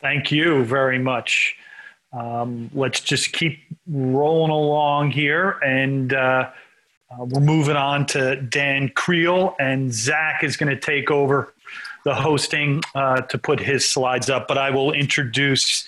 Thank 0.00 0.32
you 0.32 0.64
very 0.64 0.98
much. 0.98 1.54
Um, 2.12 2.70
let's 2.74 2.98
just 2.98 3.32
keep 3.32 3.60
rolling 3.86 4.50
along 4.50 5.12
here 5.12 5.60
and 5.64 6.12
uh, 6.12 6.50
uh, 7.10 7.24
we're 7.24 7.40
moving 7.40 7.76
on 7.76 8.06
to 8.06 8.34
Dan 8.36 8.88
Creel, 8.88 9.54
and 9.60 9.92
Zach 9.92 10.42
is 10.42 10.56
going 10.56 10.74
to 10.74 10.80
take 10.80 11.10
over 11.10 11.53
the 12.04 12.14
hosting 12.14 12.82
uh, 12.94 13.22
to 13.22 13.38
put 13.38 13.60
his 13.60 13.88
slides 13.88 14.30
up. 14.30 14.46
But 14.46 14.58
I 14.58 14.70
will 14.70 14.92
introduce 14.92 15.86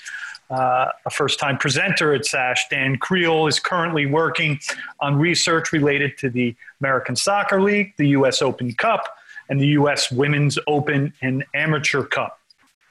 uh, 0.51 0.87
a 1.05 1.11
first 1.11 1.39
time 1.39 1.59
presenter 1.59 2.15
at 2.15 2.25
SASH. 2.25 2.69
Dan 2.71 2.97
Creel 2.97 3.47
is 3.47 3.59
currently 3.59 4.07
working 4.07 4.59
on 5.01 5.17
research 5.17 5.73
related 5.73 6.17
to 6.19 6.31
the 6.31 6.55
American 6.81 7.17
Soccer 7.17 7.61
League, 7.61 7.95
the 7.97 8.09
U.S. 8.11 8.43
Open 8.43 8.73
Cup, 8.75 9.07
and 9.49 9.61
the 9.61 9.69
U.S. 9.69 10.11
Women's 10.11 10.59
Open 10.67 11.13
and 11.23 11.45
Amateur 11.55 12.03
Cup. 12.03 12.39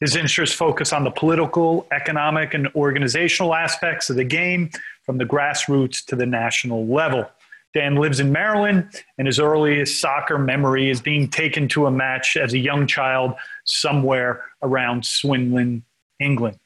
His 0.01 0.15
interests 0.15 0.55
focus 0.55 0.91
on 0.91 1.05
the 1.05 1.11
political, 1.11 1.87
economic, 1.91 2.53
and 2.53 2.67
organizational 2.75 3.55
aspects 3.55 4.09
of 4.09 4.17
the 4.17 4.25
game 4.25 4.69
from 5.05 5.17
the 5.17 5.25
grassroots 5.25 6.03
to 6.05 6.15
the 6.15 6.25
national 6.25 6.85
level. 6.85 7.29
Dan 7.75 7.97
lives 7.97 8.21
in 8.21 8.31
Maryland, 8.31 8.89
and 9.17 9.27
his 9.27 9.37
earliest 9.37 9.99
soccer 9.99 10.39
memory 10.39 10.89
is 10.89 11.01
being 11.01 11.27
taken 11.27 11.67
to 11.67 11.87
a 11.87 11.91
match 11.91 12.37
as 12.37 12.53
a 12.53 12.57
young 12.57 12.87
child 12.87 13.35
somewhere 13.65 14.45
around 14.63 15.05
Swindon, 15.05 15.83
England. 16.21 16.57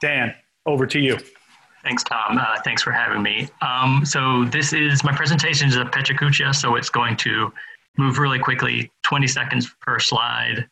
Dan, 0.00 0.32
over 0.64 0.86
to 0.86 1.00
you. 1.00 1.18
Thanks, 1.82 2.04
Tom. 2.04 2.38
Uh, 2.38 2.60
thanks 2.64 2.80
for 2.80 2.92
having 2.92 3.24
me. 3.24 3.48
Um, 3.60 4.04
so 4.04 4.44
this 4.44 4.72
is 4.72 5.02
my 5.02 5.12
presentation 5.12 5.68
is 5.68 5.76
a 5.76 5.84
PechaKucha, 5.84 6.54
so 6.54 6.76
it's 6.76 6.90
going 6.90 7.16
to 7.18 7.52
move 7.98 8.18
really 8.18 8.38
quickly, 8.38 8.92
20 9.02 9.26
seconds 9.26 9.68
per 9.80 9.98
slide, 9.98 10.64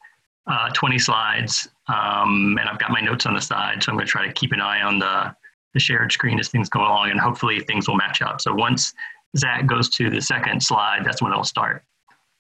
uh, 0.47 0.71
20 0.73 1.01
slides, 1.01 1.69
um, 1.89 2.57
and 2.61 2.69
I've 2.69 2.79
got 2.79 2.93
my 2.93 3.01
notes 3.01 3.27
on 3.27 3.35
the 3.35 3.41
side, 3.41 3.83
so 3.83 3.91
I'm 3.91 3.97
going 3.97 4.07
to 4.07 4.11
try 4.11 4.25
to 4.25 4.33
keep 4.33 4.53
an 4.53 4.61
eye 4.61 4.83
on 4.83 5.01
the, 5.01 5.35
the 5.75 5.81
shared 5.81 6.13
screen 6.13 6.39
as 6.39 6.49
things 6.49 6.69
go 6.69 6.81
along, 6.81 7.11
and 7.11 7.19
hopefully 7.19 7.59
things 7.59 7.89
will 7.89 7.97
match 7.97 8.23
up. 8.23 8.41
So 8.41 8.55
once 8.55 8.95
Zach 9.37 9.67
goes 9.67 9.89
to 9.91 10.11
the 10.11 10.21
second 10.21 10.63
slide, 10.63 11.05
that's 11.05 11.23
when 11.23 11.33
it'll 11.33 11.45
start. 11.45 11.85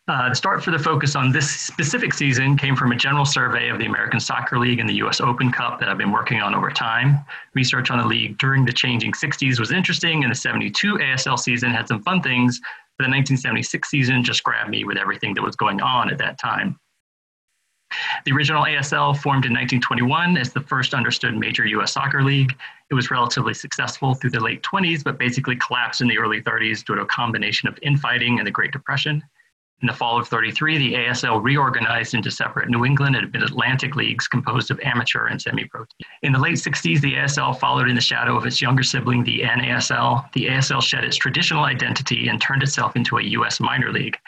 Uh, 0.09 0.29
the 0.29 0.35
start 0.35 0.65
for 0.65 0.73
the 0.73 0.79
focus 0.79 1.15
on 1.15 1.31
this 1.31 1.49
specific 1.49 2.13
season 2.13 2.57
came 2.57 2.75
from 2.75 2.91
a 2.91 2.97
general 2.97 3.25
survey 3.25 3.69
of 3.69 3.79
the 3.79 3.87
American 3.87 4.19
Soccer 4.19 4.59
League 4.59 4.81
and 4.81 4.89
the 4.89 4.95
US 4.95 5.21
Open 5.21 5.53
Cup 5.53 5.79
that 5.79 5.89
I've 5.89 5.99
been 5.99 6.11
working 6.11 6.41
on 6.41 6.53
over 6.53 6.69
time. 6.69 7.25
Research 7.55 7.93
on 7.93 7.99
the 7.99 8.05
league 8.05 8.37
during 8.39 8.65
the 8.65 8.73
changing 8.73 9.13
60s 9.13 9.61
was 9.61 9.71
interesting, 9.71 10.25
and 10.25 10.33
the 10.33 10.37
72 10.37 10.95
ASL 10.97 11.39
season 11.39 11.71
had 11.71 11.87
some 11.87 12.03
fun 12.03 12.23
things. 12.23 12.59
But 12.99 13.05
the 13.05 13.11
1976 13.11 13.89
season 13.89 14.25
just 14.25 14.43
grabbed 14.43 14.71
me 14.71 14.85
with 14.85 14.97
everything 14.97 15.33
that 15.35 15.43
was 15.43 15.55
going 15.55 15.81
on 15.81 16.11
at 16.11 16.19
that 16.19 16.41
time. 16.41 16.79
The 18.25 18.33
original 18.33 18.65
ASL 18.65 19.17
formed 19.17 19.45
in 19.45 19.53
1921 19.53 20.37
as 20.37 20.53
the 20.53 20.61
first 20.61 20.93
understood 20.93 21.37
major 21.37 21.65
US 21.67 21.93
soccer 21.93 22.25
league. 22.25 22.57
It 22.91 22.95
was 22.95 23.11
relatively 23.11 23.55
successful 23.55 24.15
through 24.15 24.31
the 24.31 24.41
late 24.41 24.63
20s, 24.63 25.05
but 25.05 25.17
basically 25.17 25.55
collapsed 25.55 26.01
in 26.01 26.09
the 26.09 26.19
early 26.19 26.43
30s 26.43 26.85
due 26.85 26.97
to 26.97 27.03
a 27.03 27.07
combination 27.07 27.69
of 27.69 27.79
infighting 27.83 28.39
and 28.39 28.47
the 28.47 28.51
Great 28.51 28.73
Depression. 28.73 29.23
In 29.83 29.87
the 29.87 29.95
fall 29.95 30.19
of 30.19 30.27
33, 30.27 30.77
the 30.77 30.95
ASL 30.95 31.43
reorganized 31.43 32.15
into 32.15 32.33
separate 32.33 32.69
New 32.69 32.85
England 32.85 33.15
and 33.15 33.33
Mid-Atlantic 33.33 33.95
leagues 33.95 34.27
composed 34.27 34.73
of 34.73 34.81
amateur 34.81 35.29
and 35.29 35.41
semi-pro. 35.41 35.87
In 36.23 36.33
the 36.33 36.39
late 36.39 36.57
60s, 36.57 37.01
the 37.01 37.15
ASL 37.15 37.59
followed 37.59 37.89
in 37.89 37.95
the 37.95 38.01
shadow 38.01 38.37
of 38.37 38.45
its 38.45 38.61
younger 38.61 38.83
sibling, 38.83 39.23
the 39.23 39.41
NASL. 39.41 40.31
The 40.33 40.47
ASL 40.47 40.83
shed 40.83 41.05
its 41.05 41.17
traditional 41.17 41.65
identity 41.65 42.29
and 42.29 42.43
turned 42.43 42.65
itself 42.65 42.97
into 42.97 43.19
a 43.19 43.23
U.S. 43.23 43.61
minor 43.61 43.93
league. 43.93 44.19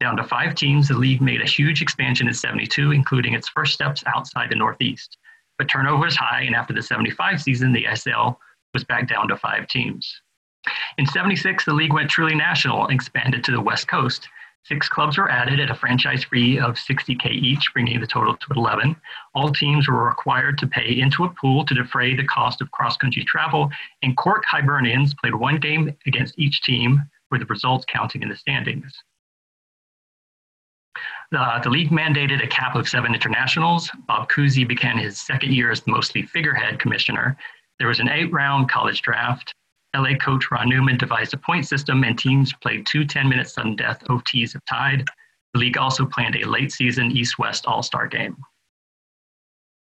Down 0.00 0.16
to 0.16 0.24
five 0.24 0.54
teams, 0.54 0.88
the 0.88 0.94
league 0.94 1.20
made 1.20 1.42
a 1.42 1.46
huge 1.46 1.82
expansion 1.82 2.28
in 2.28 2.34
72, 2.34 2.92
including 2.92 3.34
its 3.34 3.48
first 3.48 3.74
steps 3.74 4.02
outside 4.06 4.48
the 4.48 4.56
Northeast. 4.56 5.18
But 5.58 5.68
turnover 5.68 6.04
was 6.04 6.16
high, 6.16 6.42
and 6.42 6.54
after 6.54 6.72
the 6.72 6.82
75 6.82 7.40
season, 7.40 7.72
the 7.72 7.86
SL 7.94 8.38
was 8.74 8.84
back 8.84 9.08
down 9.08 9.28
to 9.28 9.36
five 9.36 9.68
teams. 9.68 10.20
In 10.98 11.06
76, 11.06 11.64
the 11.64 11.74
league 11.74 11.92
went 11.92 12.10
truly 12.10 12.34
national 12.34 12.84
and 12.84 12.92
expanded 12.92 13.44
to 13.44 13.52
the 13.52 13.60
West 13.60 13.88
Coast. 13.88 14.28
Six 14.64 14.88
clubs 14.88 15.18
were 15.18 15.28
added 15.28 15.58
at 15.58 15.70
a 15.70 15.74
franchise 15.74 16.24
fee 16.24 16.60
of 16.60 16.76
60K 16.76 17.30
each, 17.30 17.72
bringing 17.74 18.00
the 18.00 18.06
total 18.06 18.36
to 18.36 18.46
11. 18.54 18.94
All 19.34 19.52
teams 19.52 19.88
were 19.88 20.06
required 20.06 20.56
to 20.58 20.68
pay 20.68 21.00
into 21.00 21.24
a 21.24 21.30
pool 21.30 21.64
to 21.64 21.74
defray 21.74 22.14
the 22.14 22.24
cost 22.24 22.60
of 22.60 22.70
cross 22.70 22.96
country 22.96 23.24
travel, 23.24 23.70
and 24.02 24.16
Cork 24.16 24.44
Hibernians 24.46 25.14
played 25.14 25.34
one 25.34 25.58
game 25.58 25.92
against 26.06 26.38
each 26.38 26.62
team, 26.62 27.02
with 27.32 27.40
the 27.40 27.46
results 27.46 27.84
counting 27.88 28.22
in 28.22 28.28
the 28.28 28.36
standings. 28.36 28.92
Uh, 31.34 31.58
the 31.60 31.70
league 31.70 31.90
mandated 31.90 32.44
a 32.44 32.46
cap 32.46 32.76
of 32.76 32.88
seven 32.88 33.14
internationals. 33.14 33.90
Bob 34.06 34.28
Cousy 34.28 34.68
began 34.68 34.98
his 34.98 35.20
second 35.20 35.54
year 35.54 35.70
as 35.70 35.80
the 35.80 35.90
mostly 35.90 36.22
figurehead 36.22 36.78
commissioner. 36.78 37.36
There 37.78 37.88
was 37.88 38.00
an 38.00 38.08
eight 38.08 38.30
round 38.32 38.70
college 38.70 39.00
draft. 39.00 39.54
LA 39.96 40.14
coach 40.14 40.50
Ron 40.50 40.68
Newman 40.68 40.98
devised 40.98 41.34
a 41.34 41.38
point 41.38 41.66
system, 41.66 42.04
and 42.04 42.18
teams 42.18 42.52
played 42.52 42.86
two 42.86 43.04
10 43.04 43.28
minute 43.28 43.48
sudden 43.48 43.76
death 43.76 44.02
OTs 44.08 44.54
if 44.54 44.64
tied. 44.66 45.04
The 45.54 45.60
league 45.60 45.78
also 45.78 46.06
planned 46.06 46.36
a 46.36 46.48
late 46.48 46.72
season 46.72 47.10
East 47.10 47.38
West 47.38 47.66
All 47.66 47.82
Star 47.82 48.06
game. 48.06 48.36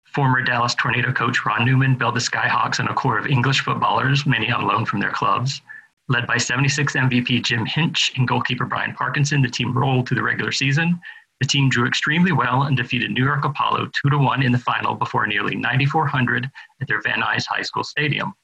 Former 0.06 0.42
Dallas 0.42 0.74
Tornado 0.74 1.12
coach 1.12 1.44
Ron 1.44 1.64
Newman 1.64 1.96
built 1.96 2.14
the 2.14 2.20
Skyhawks 2.20 2.80
on 2.80 2.88
a 2.88 2.94
core 2.94 3.18
of 3.18 3.26
English 3.26 3.60
footballers, 3.60 4.26
many 4.26 4.50
on 4.50 4.66
loan 4.66 4.86
from 4.86 5.00
their 5.00 5.12
clubs. 5.12 5.60
Led 6.08 6.26
by 6.26 6.38
76 6.38 6.94
MVP 6.94 7.42
Jim 7.42 7.66
Hinch 7.66 8.12
and 8.16 8.26
goalkeeper 8.26 8.64
Brian 8.64 8.94
Parkinson, 8.94 9.42
the 9.42 9.48
team 9.48 9.76
rolled 9.76 10.08
through 10.08 10.16
the 10.16 10.22
regular 10.22 10.52
season. 10.52 10.98
The 11.40 11.46
team 11.46 11.68
drew 11.68 11.86
extremely 11.86 12.32
well 12.32 12.62
and 12.62 12.76
defeated 12.76 13.10
New 13.10 13.24
York 13.24 13.44
Apollo 13.44 13.90
2 14.02 14.10
to 14.10 14.18
1 14.18 14.42
in 14.42 14.52
the 14.52 14.58
final 14.58 14.94
before 14.94 15.26
nearly 15.26 15.54
9,400 15.54 16.50
at 16.80 16.88
their 16.88 17.00
Van 17.00 17.20
Nuys 17.20 17.46
High 17.46 17.62
School 17.62 17.84
Stadium. 17.84 18.34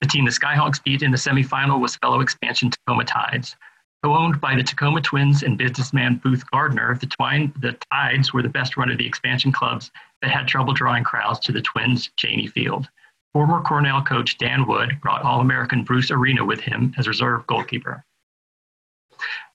The 0.00 0.08
team 0.08 0.24
the 0.24 0.30
Skyhawks 0.30 0.82
beat 0.82 1.02
in 1.02 1.10
the 1.10 1.16
semifinal 1.16 1.80
was 1.80 1.96
fellow 1.96 2.20
expansion 2.20 2.70
Tacoma 2.70 3.04
Tides. 3.04 3.56
Co-owned 4.02 4.40
by 4.40 4.54
the 4.54 4.62
Tacoma 4.62 5.00
Twins 5.00 5.42
and 5.42 5.58
businessman 5.58 6.16
Booth 6.22 6.48
Gardner, 6.50 6.96
the, 6.96 7.06
twine, 7.06 7.52
the 7.60 7.76
Tides 7.90 8.32
were 8.32 8.42
the 8.42 8.48
best 8.48 8.76
run 8.76 8.90
of 8.90 8.98
the 8.98 9.06
expansion 9.06 9.52
clubs 9.52 9.90
that 10.22 10.30
had 10.30 10.46
trouble 10.46 10.74
drawing 10.74 11.02
crowds 11.02 11.40
to 11.40 11.52
the 11.52 11.62
Twins' 11.62 12.10
Cheney 12.16 12.46
Field. 12.46 12.88
Former 13.32 13.62
Cornell 13.62 14.02
coach 14.02 14.38
Dan 14.38 14.66
Wood 14.66 14.98
brought 15.00 15.22
All-American 15.22 15.82
Bruce 15.82 16.10
Arena 16.10 16.44
with 16.44 16.60
him 16.60 16.94
as 16.98 17.08
reserve 17.08 17.46
goalkeeper. 17.46 18.04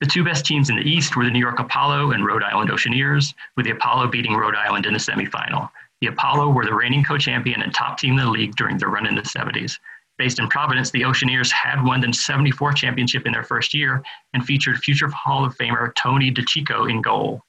The 0.00 0.06
two 0.06 0.24
best 0.24 0.44
teams 0.44 0.70
in 0.70 0.76
the 0.76 0.82
East 0.82 1.16
were 1.16 1.24
the 1.24 1.30
New 1.30 1.38
York 1.38 1.58
Apollo 1.58 2.12
and 2.12 2.24
Rhode 2.24 2.42
Island 2.42 2.70
Oceaneers, 2.70 3.34
with 3.56 3.66
the 3.66 3.72
Apollo 3.72 4.08
beating 4.08 4.34
Rhode 4.34 4.56
Island 4.56 4.86
in 4.86 4.92
the 4.92 4.98
semifinal. 4.98 5.70
The 6.00 6.08
Apollo 6.08 6.50
were 6.50 6.64
the 6.64 6.74
reigning 6.74 7.04
co-champion 7.04 7.62
and 7.62 7.72
top 7.72 7.98
team 7.98 8.18
in 8.18 8.24
the 8.24 8.30
league 8.30 8.56
during 8.56 8.78
their 8.78 8.88
run 8.88 9.06
in 9.06 9.14
the 9.14 9.22
70s. 9.22 9.78
Based 10.18 10.38
in 10.38 10.48
Providence, 10.48 10.90
the 10.90 11.02
Oceaneers 11.02 11.50
had 11.50 11.82
won 11.82 12.00
the 12.00 12.12
74 12.12 12.72
championship 12.72 13.26
in 13.26 13.32
their 13.32 13.44
first 13.44 13.72
year 13.72 14.02
and 14.34 14.44
featured 14.44 14.78
future 14.78 15.08
Hall 15.08 15.44
of 15.44 15.56
Famer 15.56 15.94
Tony 15.94 16.30
DiCicco 16.30 16.90
in 16.90 17.02
goal. 17.02 17.42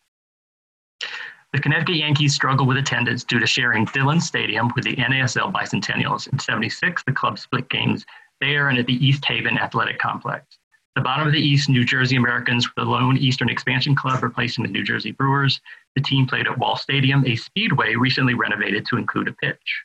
The 1.51 1.59
Connecticut 1.59 1.95
Yankees 1.95 2.33
struggled 2.33 2.67
with 2.67 2.77
attendance 2.77 3.23
due 3.23 3.39
to 3.39 3.45
sharing 3.45 3.85
Dillon 3.85 4.19
Stadium 4.19 4.71
with 4.75 4.85
the 4.85 4.95
NASL 4.95 5.53
Bicentennials. 5.53 6.31
In 6.31 6.39
76, 6.39 7.03
the 7.03 7.11
club 7.11 7.37
split 7.37 7.69
games 7.69 8.05
there 8.41 8.69
and 8.69 8.79
at 8.79 8.87
the 8.87 9.05
East 9.05 9.23
Haven 9.25 9.57
Athletic 9.57 9.99
Complex. 9.99 10.57
The 10.95 11.01
bottom 11.01 11.25
of 11.25 11.33
the 11.33 11.39
East, 11.39 11.69
New 11.69 11.83
Jersey 11.83 12.15
Americans 12.15 12.67
were 12.67 12.83
the 12.83 12.89
lone 12.89 13.17
Eastern 13.17 13.49
expansion 13.49 13.95
club 13.95 14.21
replacing 14.21 14.63
the 14.63 14.69
New 14.69 14.83
Jersey 14.83 15.11
Brewers. 15.11 15.59
The 15.95 16.01
team 16.01 16.27
played 16.27 16.47
at 16.47 16.57
Wall 16.57 16.75
Stadium, 16.75 17.25
a 17.25 17.35
speedway 17.35 17.95
recently 17.95 18.35
renovated 18.35 18.85
to 18.87 18.97
include 18.97 19.27
a 19.27 19.33
pitch. 19.33 19.83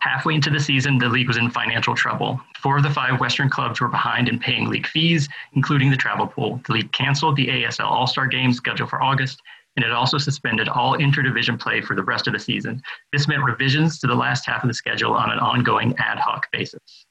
Halfway 0.00 0.34
into 0.34 0.50
the 0.50 0.58
season, 0.58 0.98
the 0.98 1.08
league 1.08 1.28
was 1.28 1.36
in 1.36 1.50
financial 1.50 1.94
trouble. 1.94 2.40
Four 2.58 2.78
of 2.78 2.82
the 2.82 2.90
five 2.90 3.20
Western 3.20 3.50
clubs 3.50 3.80
were 3.80 3.88
behind 3.88 4.28
in 4.28 4.38
paying 4.38 4.68
league 4.68 4.86
fees, 4.86 5.28
including 5.52 5.90
the 5.90 5.96
travel 5.96 6.26
pool. 6.26 6.60
The 6.66 6.72
league 6.72 6.92
canceled 6.92 7.36
the 7.36 7.46
ASL 7.48 7.84
All 7.84 8.06
Star 8.06 8.26
Game 8.26 8.52
scheduled 8.52 8.90
for 8.90 9.02
August 9.02 9.40
and 9.78 9.84
it 9.84 9.92
also 9.92 10.18
suspended 10.18 10.68
all 10.68 10.98
interdivision 10.98 11.56
play 11.56 11.80
for 11.80 11.94
the 11.94 12.02
rest 12.02 12.26
of 12.26 12.32
the 12.32 12.38
season. 12.40 12.82
This 13.12 13.28
meant 13.28 13.44
revisions 13.44 14.00
to 14.00 14.08
the 14.08 14.14
last 14.14 14.44
half 14.44 14.64
of 14.64 14.68
the 14.68 14.74
schedule 14.74 15.12
on 15.12 15.30
an 15.30 15.38
ongoing 15.38 15.94
ad 15.98 16.18
hoc 16.18 16.50
basis. 16.50 17.06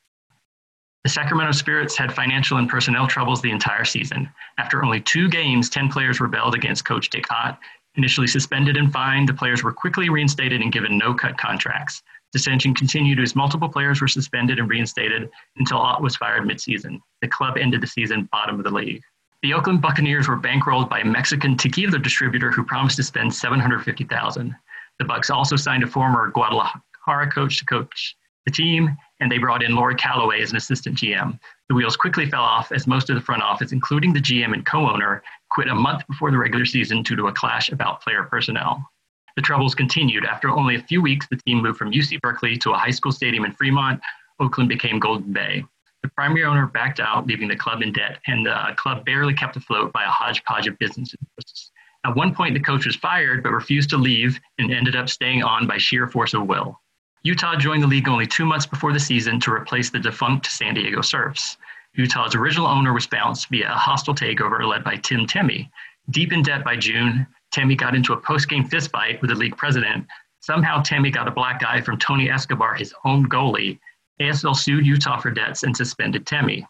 The 1.07 1.13
Sacramento 1.13 1.53
Spirits 1.53 1.95
had 1.95 2.13
financial 2.13 2.57
and 2.57 2.67
personnel 2.67 3.07
troubles 3.07 3.41
the 3.41 3.49
entire 3.49 3.85
season. 3.85 4.29
After 4.57 4.83
only 4.83 4.99
two 4.99 5.29
games, 5.29 5.69
10 5.69 5.87
players 5.87 6.19
rebelled 6.19 6.53
against 6.53 6.83
coach 6.83 7.09
Dick 7.09 7.31
Ott. 7.31 7.57
Initially 7.95 8.27
suspended 8.27 8.75
and 8.75 8.91
fined, 8.91 9.29
the 9.29 9.33
players 9.33 9.63
were 9.63 9.71
quickly 9.71 10.09
reinstated 10.09 10.59
and 10.59 10.69
given 10.69 10.97
no 10.97 11.13
cut 11.13 11.37
contracts. 11.37 12.03
Dissension 12.33 12.73
continued 12.73 13.21
as 13.21 13.37
multiple 13.37 13.69
players 13.69 14.01
were 14.01 14.09
suspended 14.09 14.59
and 14.59 14.69
reinstated 14.69 15.29
until 15.55 15.77
Ott 15.77 16.01
was 16.01 16.17
fired 16.17 16.43
midseason. 16.43 16.99
The 17.21 17.29
club 17.29 17.57
ended 17.57 17.79
the 17.79 17.87
season 17.87 18.27
bottom 18.33 18.57
of 18.57 18.65
the 18.65 18.71
league. 18.71 19.01
The 19.43 19.53
Oakland 19.53 19.81
Buccaneers 19.81 20.27
were 20.27 20.37
bankrolled 20.37 20.89
by 20.89 20.99
a 20.99 21.05
Mexican 21.05 21.55
tequila 21.55 21.99
distributor 21.99 22.51
who 22.51 22.65
promised 22.65 22.97
to 22.97 23.03
spend 23.03 23.33
750,000. 23.33 24.53
The 24.99 25.05
Bucks 25.05 25.29
also 25.29 25.55
signed 25.55 25.83
a 25.83 25.87
former 25.87 26.31
Guadalajara 26.31 27.31
coach 27.33 27.59
to 27.59 27.65
coach 27.65 28.17
the 28.45 28.51
team, 28.51 28.97
and 29.19 29.31
they 29.31 29.37
brought 29.37 29.63
in 29.63 29.75
Laurie 29.75 29.95
Calloway 29.95 30.41
as 30.41 30.51
an 30.51 30.57
assistant 30.57 30.97
GM. 30.97 31.39
The 31.69 31.75
wheels 31.75 31.97
quickly 31.97 32.29
fell 32.29 32.43
off 32.43 32.71
as 32.71 32.87
most 32.87 33.09
of 33.09 33.15
the 33.15 33.21
front 33.21 33.41
office, 33.41 33.71
including 33.71 34.13
the 34.13 34.19
GM 34.19 34.53
and 34.53 34.65
co 34.65 34.89
owner, 34.89 35.23
quit 35.49 35.67
a 35.67 35.75
month 35.75 36.05
before 36.07 36.31
the 36.31 36.37
regular 36.37 36.65
season 36.65 37.03
due 37.03 37.15
to 37.15 37.27
a 37.27 37.33
clash 37.33 37.69
about 37.69 38.01
player 38.01 38.23
personnel. 38.23 38.87
The 39.35 39.41
troubles 39.41 39.75
continued. 39.75 40.25
After 40.25 40.49
only 40.49 40.75
a 40.75 40.81
few 40.81 41.01
weeks, 41.01 41.27
the 41.27 41.37
team 41.37 41.61
moved 41.61 41.77
from 41.77 41.91
UC 41.91 42.21
Berkeley 42.21 42.57
to 42.57 42.71
a 42.71 42.77
high 42.77 42.91
school 42.91 43.11
stadium 43.11 43.45
in 43.45 43.53
Fremont. 43.53 44.01
Oakland 44.39 44.69
became 44.69 44.99
Golden 44.99 45.31
Bay. 45.31 45.63
The 46.03 46.09
primary 46.09 46.43
owner 46.43 46.67
backed 46.67 46.99
out, 46.99 47.27
leaving 47.27 47.47
the 47.47 47.55
club 47.55 47.81
in 47.81 47.91
debt, 47.91 48.19
and 48.27 48.45
the 48.45 48.73
club 48.77 49.05
barely 49.05 49.33
kept 49.33 49.55
afloat 49.55 49.91
by 49.93 50.03
a 50.03 50.09
hodgepodge 50.09 50.67
of 50.67 50.77
business 50.79 51.13
interests. 51.19 51.71
At 52.05 52.15
one 52.15 52.33
point, 52.33 52.53
the 52.53 52.59
coach 52.59 52.85
was 52.85 52.95
fired 52.95 53.43
but 53.43 53.51
refused 53.51 53.89
to 53.89 53.97
leave 53.97 54.39
and 54.57 54.71
ended 54.71 54.95
up 54.95 55.09
staying 55.09 55.43
on 55.43 55.67
by 55.67 55.77
sheer 55.77 56.07
force 56.07 56.33
of 56.33 56.47
will. 56.47 56.79
Utah 57.27 57.57
joined 57.57 57.83
the 57.83 57.87
league 57.87 58.07
only 58.07 58.25
two 58.25 58.45
months 58.45 58.65
before 58.65 58.93
the 58.93 58.99
season 59.01 59.37
to 59.41 59.51
replace 59.51 59.89
the 59.89 59.99
defunct 59.99 60.45
San 60.45 60.75
Diego 60.75 61.01
Surfs. 61.01 61.57
Utah's 61.95 62.35
original 62.35 62.67
owner 62.67 62.93
was 62.93 63.05
bounced 63.05 63.49
via 63.49 63.69
a 63.69 63.75
hostile 63.75 64.15
takeover 64.15 64.65
led 64.65 64.81
by 64.81 64.95
Tim 64.95 65.27
Temme. 65.27 65.69
Deep 66.09 66.31
in 66.31 66.41
debt 66.41 66.63
by 66.63 66.77
June, 66.77 67.27
Temme 67.51 67.75
got 67.75 67.95
into 67.95 68.13
a 68.13 68.21
post-game 68.21 68.69
fistfight 68.69 69.19
with 69.19 69.29
the 69.29 69.35
league 69.35 69.57
president. 69.57 70.07
Somehow 70.39 70.81
Temme 70.81 71.11
got 71.11 71.27
a 71.27 71.31
black 71.31 71.61
eye 71.65 71.81
from 71.81 71.99
Tony 71.99 72.29
Escobar, 72.29 72.75
his 72.75 72.93
own 73.03 73.27
goalie. 73.27 73.77
ASL 74.21 74.55
sued 74.55 74.87
Utah 74.87 75.19
for 75.19 75.29
debts 75.29 75.63
and 75.63 75.75
suspended 75.75 76.25
Temme. 76.25 76.65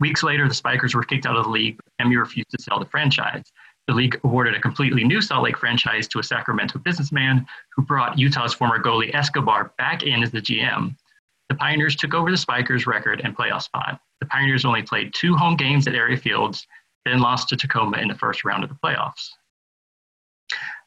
Weeks 0.00 0.24
later, 0.24 0.48
the 0.48 0.54
Spikers 0.54 0.96
were 0.96 1.04
kicked 1.04 1.26
out 1.26 1.36
of 1.36 1.44
the 1.44 1.50
league, 1.50 1.76
but 1.76 1.92
Temme 1.96 2.18
refused 2.18 2.50
to 2.50 2.60
sell 2.60 2.80
the 2.80 2.86
franchise. 2.86 3.44
The 3.88 3.94
league 3.94 4.20
awarded 4.22 4.54
a 4.54 4.60
completely 4.60 5.02
new 5.02 5.20
Salt 5.20 5.42
Lake 5.42 5.58
franchise 5.58 6.06
to 6.08 6.20
a 6.20 6.22
Sacramento 6.22 6.78
businessman 6.78 7.46
who 7.74 7.82
brought 7.82 8.18
Utah's 8.18 8.54
former 8.54 8.82
goalie 8.82 9.14
Escobar 9.14 9.72
back 9.76 10.04
in 10.04 10.22
as 10.22 10.30
the 10.30 10.40
GM. 10.40 10.96
The 11.48 11.56
Pioneers 11.56 11.96
took 11.96 12.14
over 12.14 12.30
the 12.30 12.36
Spikers' 12.36 12.86
record 12.86 13.20
and 13.24 13.36
playoff 13.36 13.62
spot. 13.62 14.00
The 14.20 14.26
Pioneers 14.26 14.64
only 14.64 14.82
played 14.82 15.12
two 15.12 15.34
home 15.36 15.56
games 15.56 15.86
at 15.88 15.94
area 15.94 16.16
fields, 16.16 16.66
then 17.04 17.18
lost 17.18 17.48
to 17.48 17.56
Tacoma 17.56 17.98
in 17.98 18.08
the 18.08 18.14
first 18.14 18.44
round 18.44 18.62
of 18.62 18.70
the 18.70 18.78
playoffs. 18.82 19.30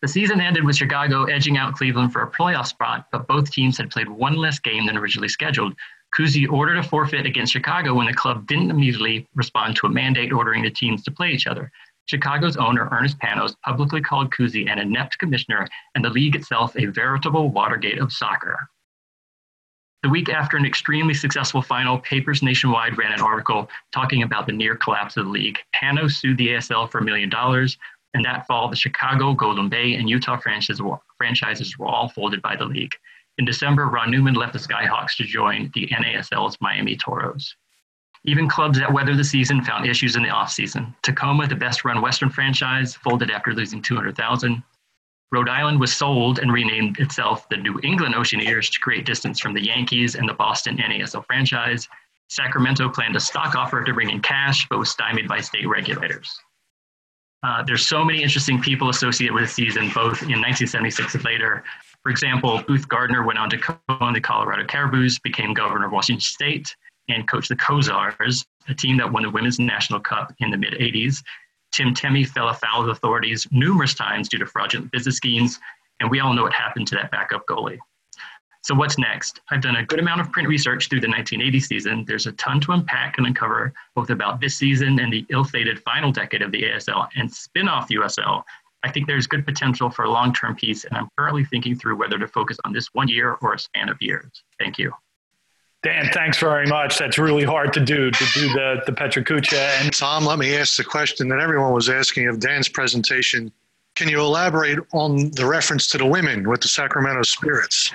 The 0.02 0.08
season 0.08 0.40
ended 0.40 0.64
with 0.64 0.78
Chicago 0.78 1.26
edging 1.26 1.58
out 1.58 1.76
Cleveland 1.76 2.14
for 2.14 2.22
a 2.22 2.32
playoff 2.32 2.68
spot, 2.68 3.08
but 3.12 3.28
both 3.28 3.52
teams 3.52 3.78
had 3.78 3.90
played 3.90 4.08
one 4.08 4.36
less 4.36 4.60
game 4.60 4.86
than 4.86 4.98
originally 4.98 5.30
scheduled. 5.30 5.76
Cousy 6.18 6.50
ordered 6.50 6.78
a 6.78 6.84
forfeit 6.84 7.26
against 7.26 7.52
Chicago 7.52 7.94
when 7.94 8.06
the 8.06 8.14
club 8.14 8.48
didn't 8.48 8.72
immediately 8.72 9.28
respond 9.36 9.76
to 9.76 9.88
a 9.88 9.90
mandate 9.90 10.32
ordering 10.32 10.64
the 10.64 10.70
teams 10.70 11.04
to 11.04 11.12
play 11.12 11.32
each 11.32 11.48
other. 11.48 11.72
Chicago's 12.08 12.58
owner, 12.58 12.88
Ernest 12.92 13.18
Panos, 13.20 13.56
publicly 13.64 14.02
called 14.02 14.32
Cousy 14.32 14.70
an 14.70 14.80
inept 14.80 15.18
commissioner 15.18 15.68
and 15.96 16.06
the 16.06 16.10
league 16.10 16.36
itself 16.36 16.76
a 16.76 16.86
veritable 16.86 17.50
Watergate 17.50 18.00
of 18.00 18.14
soccer. 18.14 18.70
The 20.04 20.10
week 20.10 20.30
after 20.30 20.56
an 20.56 20.68
extremely 20.68 21.16
successful 21.16 21.64
final, 21.64 21.98
Papers 21.98 22.44
Nationwide 22.44 22.96
ran 22.96 23.12
an 23.12 23.22
article 23.22 23.68
talking 23.92 24.22
about 24.22 24.46
the 24.46 24.54
near 24.54 24.76
collapse 24.76 25.18
of 25.18 25.26
the 25.26 25.32
league. 25.32 25.58
Panos 25.76 26.12
sued 26.12 26.38
the 26.38 26.50
ASL 26.50 26.92
for 26.92 27.00
a 27.00 27.04
million 27.04 27.28
dollars, 27.28 27.76
and 28.14 28.24
that 28.24 28.46
fall, 28.46 28.70
the 28.70 28.76
Chicago, 28.76 29.34
Golden 29.34 29.68
Bay, 29.68 29.96
and 29.96 30.08
Utah 30.08 30.38
franchises 30.38 30.80
were, 30.80 31.00
franchises 31.18 31.78
were 31.80 31.88
all 31.88 32.08
folded 32.08 32.42
by 32.44 32.56
the 32.56 32.66
league. 32.66 32.94
In 33.40 33.46
December, 33.46 33.88
Ron 33.88 34.12
Newman 34.12 34.36
left 34.36 34.54
the 34.54 34.60
Skyhawks 34.60 35.18
to 35.18 35.24
join 35.24 35.72
the 35.74 35.88
NASL's 35.88 36.58
Miami 36.62 36.96
Toros. 36.96 37.56
Even 38.28 38.50
clubs 38.50 38.80
that 38.80 38.92
weathered 38.92 39.18
the 39.18 39.24
season 39.24 39.64
found 39.64 39.86
issues 39.86 40.16
in 40.16 40.24
the 40.24 40.30
offseason. 40.30 40.94
Tacoma, 41.04 41.48
the 41.48 41.56
best 41.56 41.86
run 41.86 42.02
Western 42.02 42.30
franchise, 42.30 42.96
folded 42.96 43.30
after 43.30 43.54
losing 43.54 43.82
200,000. 43.82 44.64
Rhode 45.32 45.50
Island 45.50 45.80
was 45.80 45.94
sold 45.94 46.40
and 46.40 46.52
renamed 46.52 47.00
itself 47.00 47.48
the 47.50 47.58
New 47.58 47.80
England 47.84 48.16
Oceaneers 48.16 48.72
to 48.72 48.80
create 48.80 49.06
distance 49.06 49.40
from 49.40 49.54
the 49.54 49.64
Yankees 49.64 50.16
and 50.16 50.28
the 50.28 50.34
Boston 50.34 50.78
NASL 50.78 51.26
franchise. 51.26 51.88
Sacramento 52.30 52.90
planned 52.90 53.16
a 53.16 53.20
stock 53.20 53.56
offer 53.56 53.84
to 53.84 53.94
bring 53.94 54.10
in 54.10 54.22
cash, 54.22 54.68
but 54.70 54.80
was 54.80 54.90
stymied 54.90 55.28
by 55.28 55.40
state 55.40 55.68
regulators. 55.68 56.36
Uh, 57.44 57.64
there's 57.64 57.86
so 57.86 58.04
many 58.04 58.24
interesting 58.24 58.60
people 58.60 58.90
associated 58.90 59.34
with 59.34 59.44
the 59.44 59.50
season, 59.50 59.84
both 59.94 60.24
in 60.24 60.42
1976 60.42 61.14
and 61.14 61.24
later. 61.26 61.64
For 62.02 62.10
example, 62.10 62.64
Booth 62.68 62.88
Gardner 62.88 63.24
went 63.24 63.38
on 63.38 63.52
to 63.52 63.58
co-own 63.58 64.14
the 64.14 64.22
Colorado 64.22 64.64
Caribous, 64.66 65.20
became 65.20 65.54
governor 65.54 65.86
of 65.86 65.92
Washington 65.92 66.22
State, 66.22 66.76
and 67.10 67.30
coached 67.30 67.50
the 67.50 67.56
Kozars, 67.56 68.46
a 68.68 68.74
team 68.74 68.98
that 68.98 69.12
won 69.12 69.24
the 69.24 69.30
Women's 69.30 69.60
National 69.60 70.00
Cup 70.00 70.34
in 70.40 70.52
the 70.52 70.58
mid 70.58 70.74
80s. 70.74 71.24
Tim 71.72 71.94
Temme 71.94 72.26
fell 72.26 72.50
afoul 72.50 72.84
of 72.84 72.90
authorities 72.90 73.48
numerous 73.52 73.94
times 73.94 74.30
due 74.30 74.38
to 74.38 74.46
fraudulent 74.46 74.92
business 74.92 75.18
schemes, 75.18 75.60
and 76.00 76.10
we 76.10 76.20
all 76.20 76.34
know 76.34 76.44
what 76.44 76.54
happened 76.54 76.88
to 76.88 76.96
that 76.96 77.12
backup 77.12 77.46
goalie. 77.48 77.80
So, 78.62 78.74
what's 78.74 78.98
next? 78.98 79.42
I've 79.52 79.62
done 79.62 79.76
a 79.76 79.86
good 79.86 80.00
amount 80.00 80.22
of 80.22 80.32
print 80.32 80.50
research 80.50 80.90
through 80.90 81.02
the 81.02 81.08
1980 81.08 81.60
season. 81.60 82.06
There's 82.08 82.26
a 82.26 82.32
ton 82.32 82.60
to 82.62 82.72
unpack 82.72 83.18
and 83.18 83.28
uncover, 83.28 83.74
both 83.94 84.10
about 84.10 84.42
this 84.42 84.56
season 84.56 85.00
and 85.00 85.14
the 85.14 85.24
ill 85.30 85.44
fated 85.44 85.80
final 85.84 86.12
decade 86.12 86.42
of 86.42 86.52
the 86.52 86.64
ASL 86.64 87.08
and 87.16 87.32
spin 87.32 87.68
off 87.68 87.90
USL. 87.90 88.44
I 88.84 88.92
think 88.92 89.06
there's 89.06 89.28
good 89.28 89.46
potential 89.46 89.90
for 89.90 90.06
a 90.06 90.10
long 90.10 90.34
term 90.34 90.56
piece, 90.56 90.84
and 90.86 90.98
I'm 90.98 91.10
currently 91.18 91.46
thinking 91.46 91.76
through 91.76 91.98
whether 91.98 92.18
to 92.18 92.28
focus 92.28 92.58
on 92.66 92.74
this 92.74 92.88
one 92.94 93.08
year 93.08 93.38
or 93.42 93.54
a 93.54 93.60
span 93.60 93.90
of 93.90 94.02
years. 94.02 94.44
Thank 94.60 94.80
you. 94.80 94.94
Dan, 95.86 96.10
thanks 96.12 96.40
very 96.40 96.66
much. 96.66 96.98
That's 96.98 97.20
really 97.20 97.44
hard 97.44 97.72
to 97.74 97.80
do, 97.80 98.10
to 98.10 98.26
do 98.34 98.48
the, 98.54 98.82
the 98.88 98.92
Pecha 98.92 99.24
Kucha. 99.24 99.84
And 99.84 99.94
Tom, 99.94 100.26
let 100.26 100.40
me 100.40 100.58
ask 100.58 100.78
the 100.78 100.84
question 100.84 101.28
that 101.28 101.40
everyone 101.40 101.74
was 101.74 101.90
asking 101.90 102.28
of 102.28 102.40
Dan's 102.40 102.68
presentation. 102.68 103.52
Can 103.94 104.10
you 104.10 104.20
elaborate 104.20 104.80
on 104.94 105.30
the 105.34 105.46
reference 105.46 105.88
to 105.90 106.00
the 106.00 106.06
women 106.08 106.50
with 106.50 106.62
the 106.62 106.68
Sacramento 106.68 107.22
Spirits? 107.22 107.92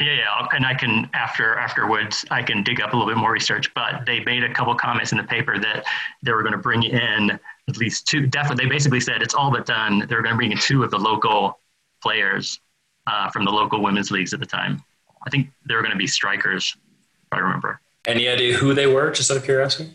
Yeah, 0.00 0.14
yeah, 0.14 0.48
and 0.52 0.64
I 0.64 0.72
can 0.72 1.10
after 1.12 1.58
afterwards 1.58 2.24
I 2.30 2.42
can 2.42 2.62
dig 2.62 2.80
up 2.80 2.94
a 2.94 2.96
little 2.96 3.12
bit 3.12 3.18
more 3.18 3.32
research. 3.32 3.70
But 3.74 4.06
they 4.06 4.20
made 4.20 4.42
a 4.42 4.54
couple 4.54 4.74
comments 4.74 5.12
in 5.12 5.18
the 5.18 5.24
paper 5.24 5.58
that 5.58 5.84
they 6.22 6.32
were 6.32 6.40
going 6.40 6.52
to 6.52 6.58
bring 6.58 6.84
in 6.84 7.38
at 7.68 7.76
least 7.76 8.08
two. 8.08 8.26
Definitely, 8.26 8.64
they 8.64 8.70
basically 8.70 9.00
said 9.00 9.20
it's 9.20 9.34
all 9.34 9.50
but 9.50 9.66
done. 9.66 10.06
They're 10.08 10.22
going 10.22 10.32
to 10.32 10.38
bring 10.38 10.52
in 10.52 10.58
two 10.58 10.84
of 10.84 10.90
the 10.90 10.98
local 10.98 11.60
players 12.00 12.58
uh, 13.06 13.28
from 13.28 13.44
the 13.44 13.50
local 13.50 13.82
women's 13.82 14.10
leagues 14.10 14.32
at 14.32 14.40
the 14.40 14.46
time. 14.46 14.82
I 15.26 15.30
think 15.30 15.50
they 15.66 15.74
were 15.74 15.82
going 15.82 15.92
to 15.92 15.98
be 15.98 16.06
strikers, 16.06 16.76
if 16.76 17.32
I 17.32 17.38
remember. 17.38 17.80
Any 18.04 18.28
idea 18.28 18.56
who 18.56 18.74
they 18.74 18.86
were, 18.88 19.10
just 19.12 19.30
out 19.30 19.36
of 19.36 19.44
curiosity? 19.44 19.90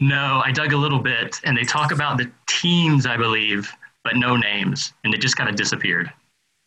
No, 0.00 0.40
I 0.44 0.50
dug 0.50 0.72
a 0.72 0.76
little 0.76 0.98
bit, 0.98 1.40
and 1.44 1.56
they 1.56 1.64
talk 1.64 1.92
about 1.92 2.16
the 2.16 2.30
teams, 2.46 3.04
I 3.04 3.16
believe, 3.18 3.70
but 4.02 4.16
no 4.16 4.36
names, 4.36 4.94
and 5.04 5.12
it 5.12 5.20
just 5.20 5.36
kind 5.36 5.50
of 5.50 5.56
disappeared. 5.56 6.10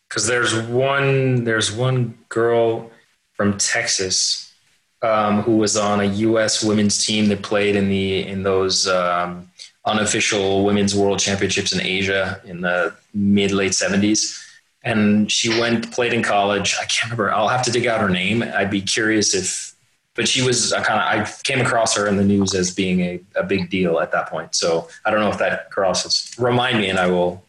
Because 0.08 0.28
there's 0.28 0.54
one, 0.68 1.44
there's 1.44 1.72
one 1.72 2.18
girl 2.30 2.92
from 3.34 3.58
Texas 3.58 4.54
um, 5.02 5.42
who 5.42 5.58
was 5.58 5.78
on 5.78 6.00
a 6.00 6.06
U.S. 6.06 6.64
women's 6.64 7.04
team 7.04 7.28
that 7.30 7.42
played 7.42 7.76
in 7.76 7.90
the 7.90 8.28
in 8.28 8.44
those 8.44 8.88
um, 8.88 9.50
unofficial 9.86 10.64
women's 10.64 10.96
world 10.96 11.20
championships 11.20 11.74
in 11.74 11.82
Asia 11.82 12.42
in 12.46 12.62
the 12.62 12.96
mid 13.14 13.52
late 13.52 13.74
'70s 13.74 14.47
and 14.88 15.30
she 15.30 15.50
went 15.60 15.92
played 15.92 16.14
in 16.14 16.24
college. 16.24 16.76
I 16.80 16.86
can't 16.86 17.04
remember. 17.04 17.32
I'll 17.32 17.50
have 17.50 17.64
to 17.64 17.72
dig 17.72 17.86
out 17.86 18.00
her 18.00 18.10
name. 18.10 18.42
I'd 18.42 18.72
be 18.72 18.82
curious 18.82 19.36
if, 19.36 19.76
but 20.16 20.28
she 20.28 20.42
was 20.42 20.72
kind 20.72 21.00
of. 21.00 21.28
I 21.28 21.32
came 21.44 21.60
across 21.60 21.96
her 21.98 22.08
in 22.08 22.16
the 22.16 22.24
news 22.24 22.56
as 22.56 22.74
being 22.74 23.02
a, 23.02 23.20
a 23.36 23.44
big 23.44 23.70
deal 23.70 24.00
at 24.00 24.12
that 24.14 24.30
point. 24.30 24.56
So 24.56 24.88
I 25.06 25.12
don't 25.12 25.20
know 25.20 25.30
if 25.30 25.38
that 25.40 25.70
crosses. 25.72 26.34
Remind 26.40 26.80
me, 26.80 26.90
and 26.90 26.98
I 26.98 27.08
will. 27.08 27.44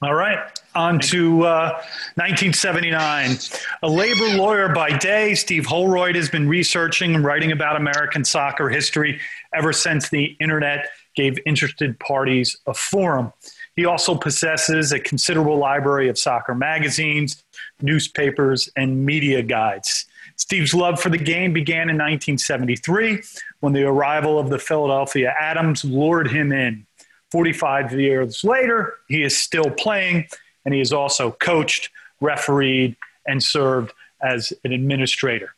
All 0.00 0.14
right. 0.14 0.38
On 0.74 0.98
to 1.00 1.42
uh, 1.42 1.70
1979. 2.16 3.36
A 3.82 3.88
labor 3.88 4.36
lawyer 4.36 4.68
by 4.68 4.96
day, 4.96 5.34
Steve 5.34 5.66
Holroyd 5.66 6.16
has 6.16 6.28
been 6.28 6.48
researching 6.48 7.14
and 7.14 7.24
writing 7.24 7.52
about 7.52 7.76
American 7.76 8.24
soccer 8.24 8.68
history 8.68 9.20
ever 9.54 9.72
since 9.72 10.08
the 10.08 10.36
internet 10.40 10.88
gave 11.14 11.38
interested 11.46 11.98
parties 12.00 12.56
a 12.66 12.74
forum. 12.74 13.32
He 13.76 13.86
also 13.86 14.14
possesses 14.14 14.92
a 14.92 15.00
considerable 15.00 15.58
library 15.58 16.08
of 16.08 16.18
soccer 16.18 16.54
magazines, 16.54 17.42
newspapers, 17.80 18.68
and 18.76 19.04
media 19.04 19.42
guides. 19.42 20.06
Steve's 20.36 20.74
love 20.74 21.00
for 21.00 21.08
the 21.08 21.18
game 21.18 21.52
began 21.52 21.88
in 21.88 21.96
1973 21.96 23.22
when 23.60 23.72
the 23.72 23.84
arrival 23.84 24.38
of 24.38 24.50
the 24.50 24.58
Philadelphia 24.58 25.34
Atoms 25.40 25.84
lured 25.84 26.30
him 26.30 26.52
in. 26.52 26.86
45 27.30 27.98
years 27.98 28.44
later, 28.44 28.94
he 29.08 29.22
is 29.22 29.36
still 29.36 29.70
playing, 29.70 30.26
and 30.64 30.74
he 30.74 30.80
has 30.80 30.92
also 30.92 31.30
coached, 31.30 31.90
refereed, 32.20 32.96
and 33.26 33.42
served 33.42 33.92
as 34.22 34.52
an 34.64 34.72
administrator. 34.72 35.54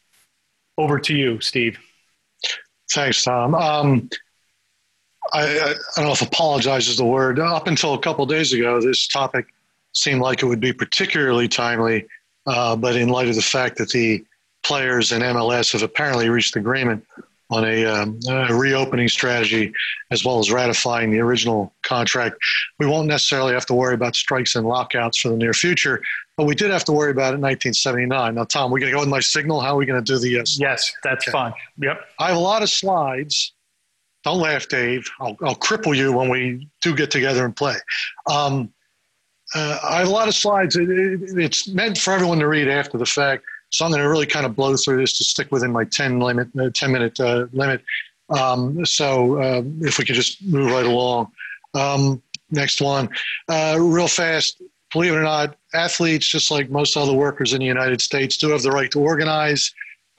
Over 0.79 0.99
to 1.01 1.15
you, 1.15 1.41
Steve. 1.41 1.79
Thanks, 2.93 3.25
Tom. 3.25 3.55
Um, 3.55 4.09
I, 5.33 5.43
I, 5.43 5.75
don't 5.97 6.07
know 6.07 6.13
if 6.13 6.23
apologize 6.23 6.89
is 6.89 6.97
the 6.97 7.05
word. 7.05 7.39
Up 7.39 7.67
until 7.67 7.95
a 7.95 7.99
couple 7.99 8.25
days 8.27 8.53
ago, 8.53 8.81
this 8.81 9.09
topic 9.09 9.47
seemed 9.93 10.21
like 10.21 10.43
it 10.43 10.47
would 10.47 10.61
be 10.61 10.73
particularly 10.73 11.49
timely, 11.49 12.07
uh, 12.47 12.77
but 12.77 12.97
in 12.97 13.09
light 13.09 13.29
of 13.29 13.35
the 13.35 13.43
fact 13.43 13.79
that 13.79 13.91
the 13.91 14.25
players 14.65 15.13
and 15.13 15.23
MLS 15.23 15.73
have 15.73 15.83
apparently 15.83 16.29
reached 16.29 16.57
agreement 16.57 17.05
on 17.51 17.65
a, 17.65 17.85
um, 17.85 18.19
a, 18.29 18.55
reopening 18.55 19.09
strategy 19.09 19.73
as 20.11 20.25
well 20.25 20.39
as 20.39 20.51
ratifying 20.51 21.11
the 21.11 21.21
original 21.21 21.73
contract. 21.83 22.37
We 22.79 22.87
won't 22.87 23.07
necessarily 23.07 23.53
have 23.53 23.67
to 23.67 23.75
worry 23.75 23.95
about 23.95 24.17
strikes 24.17 24.55
and 24.57 24.67
lockouts 24.67 25.19
for 25.19 25.29
the 25.29 25.37
near 25.37 25.53
future, 25.53 26.03
but 26.37 26.45
we 26.47 26.55
did 26.55 26.71
have 26.71 26.85
to 26.85 26.93
worry 26.93 27.11
about 27.11 27.33
it 27.33 27.37
in 27.37 27.43
1979. 27.43 28.35
Now, 28.35 28.45
Tom, 28.45 28.71
we're 28.71 28.81
going 28.81 28.91
to 28.91 28.97
go 28.97 29.01
with 29.01 29.09
my 29.09 29.21
signal. 29.21 29.61
How 29.61 29.75
are 29.75 29.77
we 29.77 29.87
going 29.87 30.03
to 30.03 30.13
do 30.13 30.19
the 30.19 30.41
uh, 30.41 30.45
Yes, 30.59 30.93
that's 31.03 31.29
okay. 31.29 31.33
fine. 31.33 31.53
Yep. 31.79 32.01
I 32.19 32.29
have 32.29 32.37
a 32.37 32.41
lot 32.41 32.63
of 32.63 32.71
slides. 32.71 33.53
Don't 34.25 34.41
laugh, 34.41 34.69
Dave. 34.69 35.07
I'll, 35.21 35.37
I'll 35.43 35.55
cripple 35.55 35.97
you 35.97 36.13
when 36.13 36.31
we 36.31 36.69
do 36.83 36.95
get 36.95 37.11
together 37.11 37.45
and 37.45 37.55
play. 37.55 37.77
Um, 38.31 38.73
uh, 39.55 39.79
I 39.85 39.99
have 39.99 40.09
a 40.09 40.11
lot 40.11 40.29
of 40.29 40.35
slides. 40.35 40.77
It, 40.77 40.89
it, 40.89 41.21
it's 41.39 41.69
meant 41.69 41.99
for 41.99 42.13
everyone 42.13 42.39
to 42.39 42.49
read 42.49 42.69
after 42.69 42.97
the 42.97 43.07
fact. 43.07 43.45
So 43.71 43.85
I'm 43.85 43.91
going 43.91 44.03
to 44.03 44.09
really 44.09 44.27
kind 44.27 44.47
of 44.47 44.57
blow 44.57 44.77
through 44.77 44.99
this 44.99 45.19
to 45.19 45.25
stick 45.25 45.51
within 45.51 45.73
my 45.73 45.85
10 45.85 46.21
limit, 46.21 46.49
uh, 46.59 46.71
10 46.73 46.93
minute 46.93 47.21
uh, 47.21 47.47
limit. 47.53 47.83
Um, 48.31 48.87
so 48.87 49.41
uh, 49.43 49.63
if 49.81 49.99
we 49.99 50.05
could 50.05 50.15
just 50.15 50.43
move 50.43 50.71
right 50.71 50.87
along. 50.87 51.31
Um, 51.75 52.23
next 52.51 52.81
one, 52.81 53.09
uh, 53.49 53.77
real 53.79 54.09
fast. 54.09 54.63
Believe 54.93 55.13
it 55.13 55.17
or 55.17 55.23
not, 55.23 55.57
athletes, 55.75 56.29
just 56.29 56.53
like 56.53 56.71
most 56.71 56.97
other 56.97 57.13
workers 57.13 57.53
in 57.53 57.59
the 57.59 57.67
United 57.67 58.01
States, 58.01 58.37
do 58.37 58.51
have 58.51 58.63
the 58.63 58.71
right 58.71 58.93
to 58.93 59.01
organize. 59.01 59.75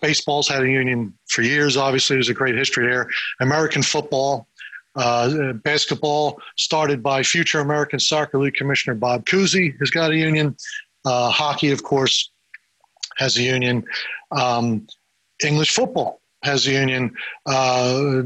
Baseball's 0.06 0.48
had 0.48 0.62
a 0.62 0.70
union 0.70 1.12
for 1.26 1.42
years. 1.42 1.78
Obviously, 1.78 2.16
there's 2.16 2.30
a 2.30 2.34
great 2.34 2.54
history 2.54 2.88
there. 2.88 3.10
American 3.40 3.82
football, 3.82 4.48
uh, 4.96 5.54
basketball 5.54 6.40
started 6.58 7.02
by 7.02 7.24
future 7.24 7.60
American 7.60 8.00
Soccer 8.00 8.38
League 8.38 8.54
Commissioner 8.54 8.94
Bob 8.94 9.26
Cousy 9.26 9.76
has 9.80 9.90
got 9.90 10.12
a 10.12 10.16
union. 10.16 10.56
Uh, 11.06 11.32
hockey, 11.32 11.72
of 11.72 11.82
course, 11.82 12.30
has 13.18 13.36
a 13.38 13.42
union. 13.42 13.84
Um, 14.32 14.86
English 15.44 15.74
football 15.74 16.22
has 16.44 16.68
a 16.68 16.72
union. 16.74 17.12
Uh, 17.48 18.22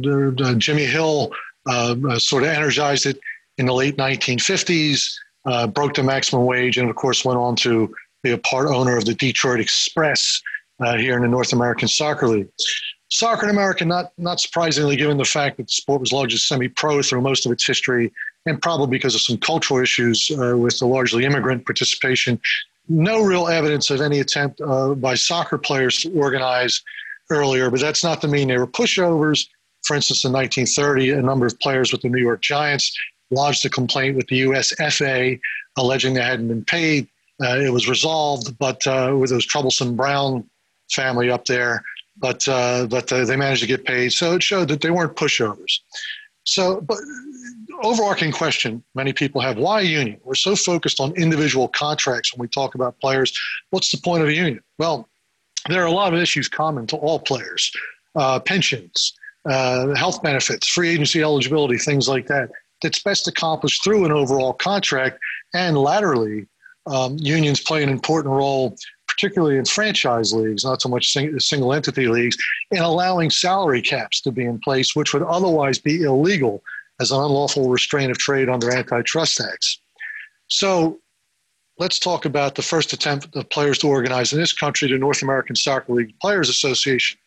Jimmy 0.58 0.86
Hill 0.86 1.32
uh, 1.66 1.96
uh, 2.10 2.20
sort 2.20 2.44
of 2.44 2.50
energized 2.50 3.06
it 3.06 3.22
in 3.58 3.68
the 3.68 3.74
late 3.74 3.96
1950s, 3.96 5.14
uh, 5.46 5.66
broke 5.66 5.94
the 5.94 6.04
maximum 6.04 6.46
wage, 6.46 6.78
and 6.78 6.90
of 6.90 6.98
course 6.98 7.24
went 7.24 7.40
on 7.40 7.56
to 7.56 7.96
be 8.22 8.32
a 8.32 8.38
part 8.40 8.68
owner 8.68 8.98
of 8.98 9.06
the 9.06 9.14
Detroit 9.14 9.62
Express 9.62 10.42
uh, 10.80 10.98
here 10.98 11.16
in 11.16 11.22
the 11.22 11.28
North 11.28 11.54
American 11.54 11.88
Soccer 11.88 12.28
League. 12.28 12.50
Soccer 13.12 13.46
in 13.46 13.50
America, 13.50 13.84
not 13.86 14.12
not 14.18 14.40
surprisingly, 14.40 14.96
given 14.96 15.18
the 15.18 15.26
fact 15.26 15.58
that 15.58 15.68
the 15.68 15.74
sport 15.74 16.00
was 16.00 16.12
largely 16.12 16.38
semi-pro 16.38 17.02
through 17.02 17.22
most 17.22 17.46
of 17.46 17.52
its 17.52 17.66
history, 17.66 18.12
and 18.46 18.62
probably 18.62 18.88
because 18.88 19.16
of 19.16 19.22
some 19.22 19.38
cultural 19.38 19.82
issues 19.82 20.30
uh, 20.32 20.56
with 20.56 20.78
the 20.78 20.86
largely 20.86 21.26
immigrant 21.26 21.66
participation, 21.66 22.40
no 22.88 23.22
real 23.22 23.48
evidence 23.48 23.90
of 23.90 24.02
any 24.02 24.20
attempt 24.20 24.62
uh, 24.62 24.94
by 24.94 25.16
soccer 25.16 25.58
players 25.58 26.00
to 26.00 26.12
organize 26.12 26.82
earlier, 27.32 27.70
but 27.70 27.80
that's 27.80 28.04
not 28.04 28.22
to 28.22 28.28
mean 28.28 28.48
they 28.48 28.58
were 28.58 28.68
pushovers. 28.68 29.48
For 29.84 29.96
instance, 29.96 30.26
in 30.26 30.32
1930, 30.34 31.12
a 31.12 31.22
number 31.22 31.46
of 31.46 31.60
players 31.60 31.92
with 31.92 32.02
the 32.02 32.10
New 32.10 32.22
York 32.22 32.42
Giants 32.42 32.96
lodged 33.32 33.66
a 33.66 33.70
complaint 33.70 34.18
with 34.18 34.28
the 34.28 34.42
USFA 34.42 35.40
alleging 35.78 36.14
they 36.14 36.22
hadn't 36.22 36.48
been 36.48 36.66
paid. 36.66 37.08
Uh, 37.42 37.58
it 37.60 37.72
was 37.72 37.88
resolved, 37.88 38.58
but 38.58 38.86
uh, 38.86 39.16
with 39.18 39.30
those 39.30 39.46
troublesome 39.46 39.96
Brown 39.96 40.48
family 40.92 41.30
up 41.30 41.46
there, 41.46 41.84
but 42.18 42.48
uh, 42.48 42.88
but 42.88 43.12
uh, 43.12 43.26
they 43.26 43.36
managed 43.36 43.62
to 43.62 43.68
get 43.68 43.86
paid. 43.86 44.14
So 44.14 44.36
it 44.36 44.44
showed 44.44 44.68
that 44.70 44.82
they 44.82 44.92
weren't 44.92 45.16
pushovers. 45.16 45.80
So, 46.46 46.82
but 46.82 46.98
overarching 47.84 48.32
question 48.32 48.84
many 48.96 49.14
people 49.14 49.42
have 49.42 49.58
why 49.58 49.82
a 49.82 49.84
union? 49.84 50.20
We're 50.24 50.36
so 50.36 50.56
focused 50.56 51.00
on 51.00 51.14
individual 51.16 51.68
contracts 51.68 52.34
when 52.34 52.42
we 52.42 52.48
talk 52.48 52.76
about 52.76 53.00
players. 53.00 53.38
What's 53.70 53.92
the 53.92 53.98
point 53.98 54.24
of 54.24 54.30
a 54.30 54.34
union? 54.34 54.62
Well, 54.78 55.08
there 55.68 55.84
are 55.84 55.88
a 55.88 55.92
lot 55.92 56.14
of 56.14 56.20
issues 56.20 56.48
common 56.48 56.88
to 56.88 56.96
all 56.98 57.20
players 57.20 57.72
uh, 58.16 58.40
pensions, 58.40 59.14
uh, 59.50 59.94
health 59.96 60.22
benefits, 60.22 60.68
free 60.68 60.90
agency 60.90 61.22
eligibility, 61.22 61.78
things 61.78 62.08
like 62.08 62.28
that. 62.28 62.50
That's 62.82 63.02
best 63.04 63.28
accomplished 63.28 63.84
through 63.84 64.06
an 64.06 64.12
overall 64.12 64.54
contract. 64.54 65.20
And 65.54 65.78
laterally, 65.78 66.48
um, 66.88 67.18
unions 67.20 67.60
play 67.60 67.84
an 67.84 67.90
important 67.90 68.34
role, 68.34 68.76
particularly 69.20 69.58
in 69.58 69.66
franchise 69.66 70.34
leagues, 70.34 70.64
not 70.64 70.82
so 70.82 70.88
much 70.88 71.12
sing- 71.12 71.38
single 71.40 71.74
entity 71.74 72.08
leagues, 72.08 72.38
and 72.72 72.80
allowing 72.80 73.30
salary 73.30 73.82
caps 73.82 74.22
to 74.22 74.32
be 74.32 74.46
in 74.46 74.60
place, 74.60 74.96
which 74.96 75.14
would 75.14 75.24
otherwise 75.24 75.78
be 75.78 76.04
illegal 76.04 76.64
as 77.02 77.12
an 77.12 77.18
unlawful 77.18 77.70
restraint 77.70 78.12
of 78.12 78.18
trade 78.18 78.48
under 78.48 78.72
antitrust 78.72 79.42
acts. 79.42 79.82
So 80.48 81.00
let's 81.78 82.00
talk 82.00 82.24
about 82.24 82.56
the 82.56 82.62
first 82.62 82.94
attempt 82.94 83.36
of 83.36 83.50
players 83.50 83.78
to 83.80 83.88
organize 83.88 84.32
in 84.32 84.40
this 84.40 84.54
country, 84.54 84.90
the 84.90 84.98
North 84.98 85.22
American 85.22 85.56
Soccer 85.56 85.94
League 85.94 86.18
Players 86.22 86.50
Association. 86.50 87.20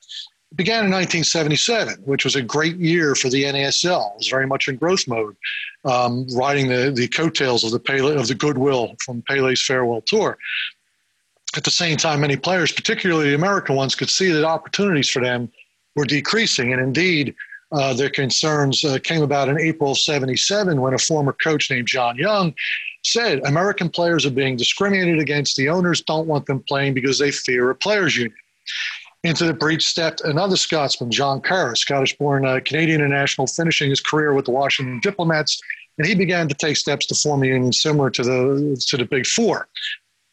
It 0.51 0.57
began 0.57 0.87
in 0.87 0.91
1977, 0.91 2.05
which 2.05 2.25
was 2.25 2.37
a 2.37 2.43
great 2.43 2.77
year 2.77 3.15
for 3.15 3.29
the 3.29 3.45
NASL. 3.45 4.13
It 4.13 4.19
was 4.19 4.29
very 4.29 4.47
much 4.47 4.69
in 4.69 4.77
growth 4.77 5.07
mode, 5.07 5.37
um, 5.85 6.27
riding 6.35 6.69
the, 6.69 6.91
the 6.95 7.09
coattails 7.09 7.65
of 7.65 7.71
the 7.71 7.81
Pele, 7.81 8.17
of 8.17 8.29
the 8.29 8.35
goodwill 8.35 8.95
from 9.05 9.23
Pele's 9.29 9.63
farewell 9.63 10.03
tour. 10.03 10.39
At 11.57 11.65
the 11.65 11.71
same 11.71 11.97
time, 11.97 12.21
many 12.21 12.37
players, 12.37 12.73
particularly 12.73 13.31
the 13.31 13.35
American 13.35 13.77
ones, 13.77 13.95
could 13.95 14.09
see 14.09 14.31
that 14.31 14.45
opportunities 14.45 15.11
for 15.11 15.23
them 15.23 15.51
were 15.97 16.07
decreasing. 16.07 16.73
And 16.73 16.81
indeed, 16.81 17.35
uh, 17.73 17.95
their 17.95 18.11
concerns 18.11 18.85
uh, 18.85 18.99
came 19.03 19.23
about 19.23 19.49
in 19.49 19.61
April 19.61 19.93
of 19.93 19.99
77 19.99 20.81
when 20.81 20.95
a 20.95 20.99
former 20.99 21.33
coach 21.33 21.71
named 21.71 21.89
John 21.89 22.17
Young 22.17 22.55
said 23.05 23.41
American 23.45 23.89
players 23.89 24.25
are 24.25 24.31
being 24.31 24.57
discriminated 24.57 25.19
against. 25.19 25.57
The 25.57 25.69
owners 25.69 26.03
don't 26.03 26.27
want 26.27 26.47
them 26.47 26.63
playing 26.69 26.95
because 26.95 27.19
they 27.19 27.31
fear 27.31 27.71
a 27.71 27.75
players' 27.75 28.17
union. 28.17 28.37
Into 29.25 29.45
the 29.45 29.55
breach 29.55 29.87
stepped 29.87 30.21
another 30.23 30.57
Scotsman, 30.57 31.11
John 31.11 31.41
Kerr, 31.41 31.73
a 31.73 31.77
Scottish 31.77 32.17
born 32.19 32.45
uh, 32.45 32.61
Canadian 32.65 33.01
international, 33.01 33.47
finishing 33.47 33.91
his 33.91 34.01
career 34.01 34.35
with 34.35 34.47
the 34.47 34.51
Washington 34.51 35.01
Diplomats. 35.01 35.61
And 35.99 36.07
he 36.07 36.15
began 36.15 36.49
to 36.49 36.55
take 36.55 36.77
steps 36.77 37.07
to 37.07 37.15
form 37.15 37.43
a 37.43 37.47
union 37.47 37.73
similar 37.73 38.11
to 38.11 38.23
the, 38.23 38.85
to 38.89 38.97
the 38.97 39.05
Big 39.05 39.27
Four. 39.27 39.69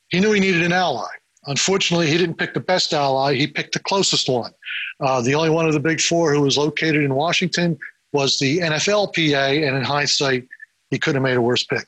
He 0.09 0.19
knew 0.19 0.31
he 0.31 0.39
needed 0.39 0.63
an 0.63 0.73
ally. 0.73 1.07
Unfortunately, 1.45 2.07
he 2.07 2.17
didn't 2.17 2.37
pick 2.37 2.53
the 2.53 2.59
best 2.59 2.93
ally, 2.93 3.35
he 3.35 3.47
picked 3.47 3.73
the 3.73 3.79
closest 3.79 4.27
one. 4.27 4.51
Uh, 4.99 5.21
the 5.21 5.33
only 5.33 5.49
one 5.49 5.65
of 5.65 5.73
the 5.73 5.79
big 5.79 6.01
four 6.01 6.33
who 6.33 6.41
was 6.41 6.57
located 6.57 7.03
in 7.03 7.15
Washington 7.15 7.77
was 8.11 8.37
the 8.39 8.59
NFLPA, 8.59 9.67
and 9.67 9.77
in 9.77 9.83
hindsight, 9.83 10.47
he 10.89 10.99
could 10.99 11.15
have 11.15 11.23
made 11.23 11.37
a 11.37 11.41
worse 11.41 11.63
pick. 11.63 11.85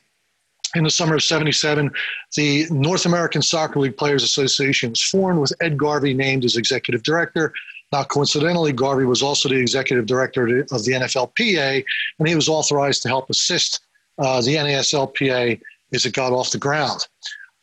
In 0.74 0.84
the 0.84 0.90
summer 0.90 1.16
of 1.16 1.22
77, 1.22 1.90
the 2.34 2.66
North 2.70 3.04
American 3.04 3.42
Soccer 3.42 3.80
League 3.80 3.96
Players 3.96 4.22
Association 4.22 4.90
was 4.90 5.02
formed 5.02 5.40
with 5.40 5.52
Ed 5.60 5.76
Garvey 5.76 6.14
named 6.14 6.44
as 6.44 6.56
executive 6.56 7.02
director. 7.02 7.52
Now, 7.92 8.04
coincidentally, 8.04 8.72
Garvey 8.72 9.04
was 9.04 9.22
also 9.22 9.50
the 9.50 9.56
executive 9.56 10.06
director 10.06 10.60
of 10.70 10.84
the 10.84 10.92
NFLPA, 10.92 11.84
and 12.18 12.28
he 12.28 12.34
was 12.34 12.48
authorized 12.48 13.02
to 13.02 13.08
help 13.08 13.28
assist 13.28 13.80
uh, 14.18 14.40
the 14.40 14.54
NASLPA 14.54 15.60
as 15.92 16.06
it 16.06 16.14
got 16.14 16.32
off 16.32 16.50
the 16.50 16.58
ground. 16.58 17.06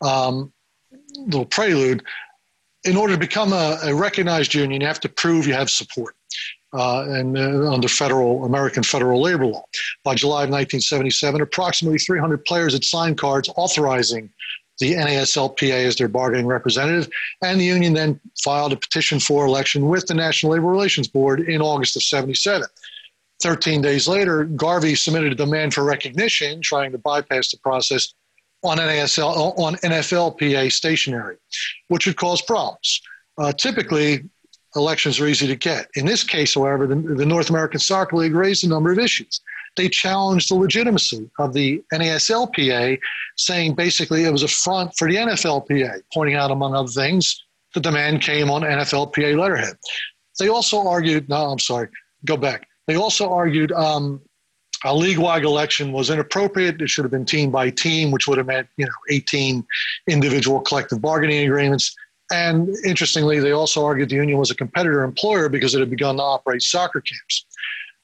Um, 0.02 0.52
little 1.26 1.44
prelude 1.44 2.02
in 2.84 2.96
order 2.96 3.14
to 3.14 3.20
become 3.20 3.52
a, 3.52 3.78
a, 3.84 3.94
recognized 3.94 4.54
union, 4.54 4.80
you 4.80 4.86
have 4.86 5.00
to 5.00 5.08
prove 5.08 5.46
you 5.46 5.52
have 5.52 5.70
support. 5.70 6.14
Uh, 6.72 7.04
and 7.08 7.36
uh, 7.36 7.72
under 7.72 7.88
federal 7.88 8.44
American 8.44 8.82
federal 8.82 9.20
labor 9.20 9.44
law, 9.44 9.64
by 10.04 10.14
July 10.14 10.44
of 10.44 10.50
1977, 10.50 11.40
approximately 11.40 11.98
300 11.98 12.44
players 12.44 12.72
had 12.72 12.84
signed 12.84 13.18
cards 13.18 13.50
authorizing 13.56 14.30
the 14.78 14.94
NASLPA 14.94 15.72
as 15.72 15.96
their 15.96 16.08
bargaining 16.08 16.46
representative, 16.46 17.08
and 17.42 17.60
the 17.60 17.64
union 17.64 17.92
then 17.92 18.20
filed 18.42 18.72
a 18.72 18.76
petition 18.76 19.18
for 19.18 19.44
election 19.44 19.88
with 19.88 20.06
the 20.06 20.14
National 20.14 20.52
Labor 20.52 20.68
Relations 20.68 21.08
Board 21.08 21.40
in 21.40 21.60
August 21.60 21.96
of 21.96 22.04
77. 22.04 22.66
13 23.42 23.82
days 23.82 24.06
later, 24.06 24.44
Garvey 24.44 24.94
submitted 24.94 25.32
a 25.32 25.34
demand 25.34 25.74
for 25.74 25.82
recognition, 25.82 26.62
trying 26.62 26.92
to 26.92 26.98
bypass 26.98 27.50
the 27.50 27.58
process 27.58 28.14
on 28.62 28.78
NASL 28.78 29.58
on 29.58 29.76
NFLPA 29.76 30.70
stationery, 30.70 31.36
which 31.88 32.06
would 32.06 32.16
cause 32.16 32.42
problems. 32.42 33.00
Uh, 33.38 33.52
typically, 33.52 34.24
elections 34.76 35.18
are 35.18 35.26
easy 35.26 35.46
to 35.46 35.56
get. 35.56 35.88
In 35.94 36.06
this 36.06 36.22
case, 36.22 36.54
however, 36.54 36.86
the, 36.86 36.94
the, 36.94 37.26
North 37.26 37.50
American 37.50 37.80
Soccer 37.80 38.16
League 38.16 38.34
raised 38.34 38.64
a 38.64 38.68
number 38.68 38.92
of 38.92 38.98
issues. 38.98 39.40
They 39.76 39.88
challenged 39.88 40.50
the 40.50 40.56
legitimacy 40.56 41.30
of 41.38 41.54
the 41.54 41.82
NASLPA, 41.92 42.98
saying 43.36 43.74
basically 43.74 44.24
it 44.24 44.30
was 44.30 44.42
a 44.42 44.48
front 44.48 44.92
for 44.96 45.08
the 45.08 45.16
NFLPA, 45.16 46.02
pointing 46.12 46.36
out, 46.36 46.50
among 46.50 46.74
other 46.74 46.88
things, 46.88 47.42
the 47.74 47.80
demand 47.80 48.20
came 48.20 48.50
on 48.50 48.62
NFLPA 48.62 49.38
letterhead. 49.38 49.76
They 50.38 50.48
also 50.48 50.86
argued, 50.86 51.28
no, 51.28 51.50
I'm 51.50 51.58
sorry, 51.58 51.88
go 52.24 52.36
back. 52.36 52.66
They 52.86 52.96
also 52.96 53.30
argued 53.30 53.70
um, 53.72 54.20
a 54.84 54.94
league-wide 54.94 55.44
election 55.44 55.92
was 55.92 56.10
inappropriate. 56.10 56.80
It 56.80 56.88
should 56.88 57.04
have 57.04 57.10
been 57.10 57.24
team 57.24 57.50
by 57.50 57.70
team, 57.70 58.10
which 58.10 58.26
would 58.26 58.38
have 58.38 58.46
meant 58.46 58.68
you 58.76 58.86
know 58.86 58.92
18 59.10 59.64
individual 60.08 60.60
collective 60.60 61.00
bargaining 61.00 61.46
agreements. 61.46 61.94
And 62.32 62.68
interestingly, 62.84 63.40
they 63.40 63.52
also 63.52 63.84
argued 63.84 64.08
the 64.08 64.16
union 64.16 64.38
was 64.38 64.50
a 64.50 64.54
competitor 64.54 65.02
employer 65.02 65.48
because 65.48 65.74
it 65.74 65.80
had 65.80 65.90
begun 65.90 66.16
to 66.16 66.22
operate 66.22 66.62
soccer 66.62 67.00
camps. 67.00 67.44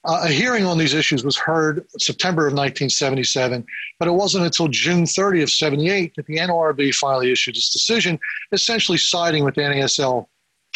Uh, 0.05 0.23
a 0.25 0.29
hearing 0.29 0.65
on 0.65 0.79
these 0.79 0.95
issues 0.95 1.25
was 1.25 1.37
heard 1.37 1.85
September 1.99 2.43
of 2.43 2.53
1977, 2.53 3.65
but 3.99 4.07
it 4.07 4.13
wasn't 4.13 4.45
until 4.45 4.69
June 4.69 5.05
30 5.05 5.43
of 5.43 5.51
78 5.51 6.15
that 6.15 6.27
the 6.27 6.37
NLRB 6.37 6.95
finally 6.95 7.33
issued 7.33 7.57
its 7.57 7.73
decision, 7.73 8.19
essentially 8.53 8.99
siding 8.99 9.45
with 9.45 9.57
the 9.57 9.63
NASL 9.63 10.27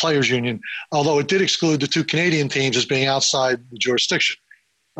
Players 0.01 0.31
Union, 0.31 0.61
although 0.91 1.19
it 1.21 1.29
did 1.29 1.43
exclude 1.43 1.81
the 1.81 1.87
two 1.87 2.03
Canadian 2.03 2.49
teams 2.49 2.77
as 2.77 2.85
being 2.85 3.07
outside 3.07 3.61
the 3.71 3.79
jurisdiction. 3.79 4.37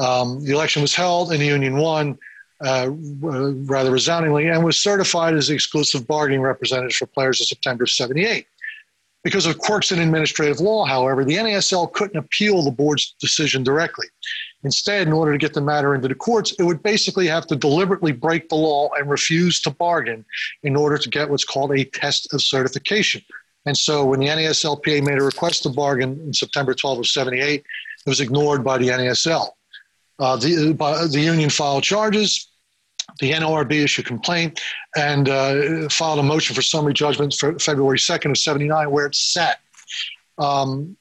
Um, 0.01 0.43
the 0.45 0.53
election 0.53 0.83
was 0.83 0.95
held 0.95 1.31
and 1.31 1.41
the 1.41 1.47
union 1.47 1.77
won 1.77 2.19
uh, 2.65 2.89
rather 2.91 3.91
resoundingly 3.91 4.49
and 4.49 4.65
was 4.65 4.83
certified 4.83 5.35
as 5.35 5.49
the 5.49 5.55
exclusive 5.55 6.07
bargaining 6.07 6.41
representative 6.41 6.95
for 6.95 7.07
players 7.07 7.41
in 7.41 7.47
September 7.47 7.85
of 7.85 7.91
78. 7.91 8.47
Because 9.23 9.45
of 9.45 9.59
quirks 9.59 9.93
in 9.93 9.99
administrative 9.99 10.61
law, 10.61 10.85
however, 10.87 11.25
the 11.25 11.35
NASL 11.35 11.93
couldn't 11.93 12.17
appeal 12.17 12.63
the 12.63 12.71
board's 12.71 13.15
decision 13.21 13.63
directly. 13.63 14.07
Instead, 14.65 15.07
in 15.07 15.13
order 15.13 15.33
to 15.33 15.39
get 15.39 15.53
the 15.53 15.61
matter 15.61 15.95
into 15.95 16.09
the 16.09 16.15
courts, 16.15 16.53
it 16.59 16.63
would 16.63 16.83
basically 16.83 17.27
have 17.27 17.47
to 17.47 17.57
deliberately 17.57 18.13
break 18.13 18.49
the 18.49 18.55
law 18.55 18.89
and 18.99 19.11
refuse 19.11 19.61
to 19.61 19.71
bargain 19.71 20.25
in 20.63 20.75
order 20.75 20.97
to 20.97 21.09
get 21.11 21.29
what's 21.29 21.45
called 21.45 21.73
a 21.73 21.85
test 21.85 22.33
of 22.33 22.43
certification. 22.43 23.23
And 23.67 23.77
so 23.77 24.07
when 24.07 24.21
the 24.21 24.27
NASLPA 24.27 25.05
made 25.05 25.19
a 25.19 25.23
request 25.23 25.65
to 25.65 25.69
bargain 25.69 26.19
in 26.21 26.33
September 26.33 26.73
12 26.73 27.01
of 27.01 27.07
78, 27.07 27.61
it 27.61 27.65
was 28.07 28.21
ignored 28.21 28.65
by 28.65 28.79
the 28.79 28.89
NASL. 28.89 29.51
Uh, 30.21 30.37
the, 30.37 30.77
uh, 30.79 31.07
the 31.07 31.21
union 31.21 31.51
filed 31.51 31.83
charges. 31.83 32.47
The 33.19 33.33
NLRB 33.33 33.73
issued 33.73 34.05
a 34.05 34.09
complaint 34.09 34.61
and 34.97 35.29
uh, 35.29 35.89
filed 35.89 36.21
a 36.21 36.23
motion 36.23 36.55
for 36.55 36.63
summary 36.63 36.95
judgment 36.95 37.35
for 37.35 37.59
February 37.59 37.99
2nd 37.99 38.31
of 38.31 38.39
79, 38.39 38.91
where 38.91 39.07
it 39.07 39.15
sat. 39.15 39.61
Um, 40.39 40.97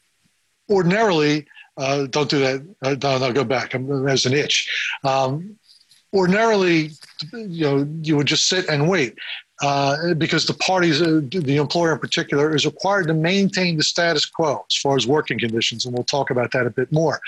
ordinarily, 0.69 1.45
uh, 1.77 2.07
don't 2.07 2.29
do 2.29 2.39
that. 2.39 2.75
Uh, 2.81 2.95
no, 3.01 3.17
no, 3.19 3.33
go 3.33 3.43
back. 3.43 3.73
I'm, 3.73 3.87
There's 4.05 4.25
an 4.25 4.33
itch. 4.33 4.69
Um, 5.03 5.57
ordinarily, 6.13 6.91
you 7.33 7.63
know, 7.63 7.87
you 8.01 8.17
would 8.17 8.27
just 8.27 8.47
sit 8.47 8.67
and 8.69 8.89
wait. 8.89 9.15
Uh, 9.61 10.13
because 10.13 10.45
the 10.45 10.53
parties, 10.53 11.01
uh, 11.01 11.19
the 11.31 11.57
employer 11.57 11.91
in 11.91 11.99
particular, 11.99 12.55
is 12.55 12.65
required 12.65 13.07
to 13.07 13.13
maintain 13.13 13.75
the 13.75 13.83
status 13.83 14.25
quo 14.25 14.65
as 14.71 14.77
far 14.77 14.95
as 14.95 15.05
working 15.05 15.37
conditions, 15.37 15.85
and 15.85 15.93
we'll 15.93 16.03
talk 16.05 16.29
about 16.29 16.51
that 16.53 16.65
a 16.65 16.69
bit 16.69 16.89
more. 16.93 17.19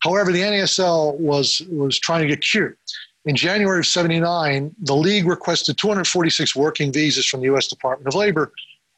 However, 0.00 0.32
the 0.32 0.42
NASL 0.42 1.18
was 1.18 1.62
was 1.70 1.98
trying 1.98 2.22
to 2.22 2.28
get 2.28 2.40
cute. 2.40 2.76
In 3.24 3.34
January 3.34 3.80
of 3.80 3.86
'79, 3.86 4.74
the 4.82 4.94
league 4.94 5.26
requested 5.26 5.76
246 5.78 6.54
working 6.54 6.92
visas 6.92 7.26
from 7.26 7.40
the 7.40 7.46
U.S. 7.46 7.66
Department 7.66 8.06
of 8.08 8.14
Labor, 8.14 8.52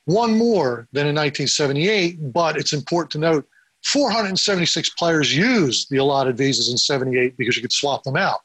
one 0.04 0.36
more 0.36 0.88
than 0.92 1.06
in 1.06 1.14
1978. 1.14 2.32
But 2.32 2.56
it's 2.56 2.72
important 2.72 3.10
to 3.12 3.18
note, 3.18 3.48
476 3.84 4.90
players 4.90 5.34
used 5.34 5.88
the 5.90 5.98
allotted 5.98 6.36
visas 6.36 6.70
in 6.70 6.76
'78 6.76 7.36
because 7.36 7.56
you 7.56 7.62
could 7.62 7.72
swap 7.72 8.02
them 8.02 8.16
out. 8.16 8.40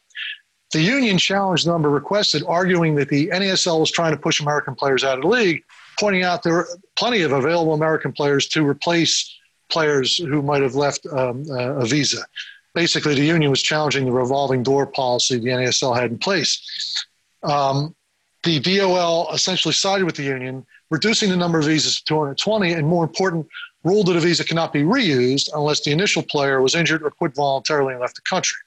The 0.72 0.82
union 0.82 1.20
challenged 1.20 1.68
the 1.68 1.72
number 1.72 1.90
requested, 1.90 2.44
arguing 2.48 2.96
that 2.96 3.10
the 3.10 3.28
NASL 3.28 3.80
was 3.80 3.92
trying 3.92 4.12
to 4.12 4.18
push 4.18 4.42
American 4.42 4.74
players 4.74 5.04
out 5.04 5.20
of 5.20 5.22
the 5.22 5.28
league, 5.28 5.64
pointing 6.00 6.24
out 6.24 6.42
there 6.42 6.54
were 6.54 6.68
plenty 6.96 7.22
of 7.22 7.32
available 7.32 7.74
American 7.74 8.12
players 8.12 8.48
to 8.50 8.68
replace 8.68 9.32
players 9.70 10.18
who 10.18 10.42
might 10.42 10.62
have 10.62 10.76
left 10.76 11.06
um, 11.08 11.44
uh, 11.50 11.76
a 11.76 11.86
visa. 11.86 12.26
Basically, 12.74 13.14
the 13.14 13.24
union 13.24 13.52
was 13.52 13.62
challenging 13.62 14.06
the 14.06 14.12
revolving 14.12 14.64
door 14.64 14.88
policy 14.88 15.38
the 15.38 15.50
NASL 15.50 15.96
had 15.96 16.12
in 16.12 16.18
place. 16.18 17.06
Um, 17.44 17.96
the 18.44 18.60
DOL 18.60 19.32
essentially 19.34 19.74
sided 19.74 20.06
with 20.06 20.16
the 20.16 20.24
union, 20.24 20.66
reducing 20.90 21.30
the 21.30 21.38
number 21.38 21.60
of 21.60 21.66
visas 21.66 21.98
to 21.98 22.06
220, 22.06 22.74
and 22.74 22.88
more 22.88 23.04
important, 23.04 23.48
ruled 23.84 24.08
that 24.08 24.16
a 24.16 24.20
visa 24.20 24.44
cannot 24.44 24.74
be 24.74 24.82
reused 24.82 25.50
unless 25.54 25.82
the 25.82 25.92
initial 25.92 26.24
player 26.24 26.62
was 26.62 26.76
injured 26.76 27.04
or 27.04 27.12
quit 27.12 27.36
voluntarily 27.36 27.94
and 27.94 28.02
left 28.02 28.16
the 28.16 28.22
country. 28.22 28.58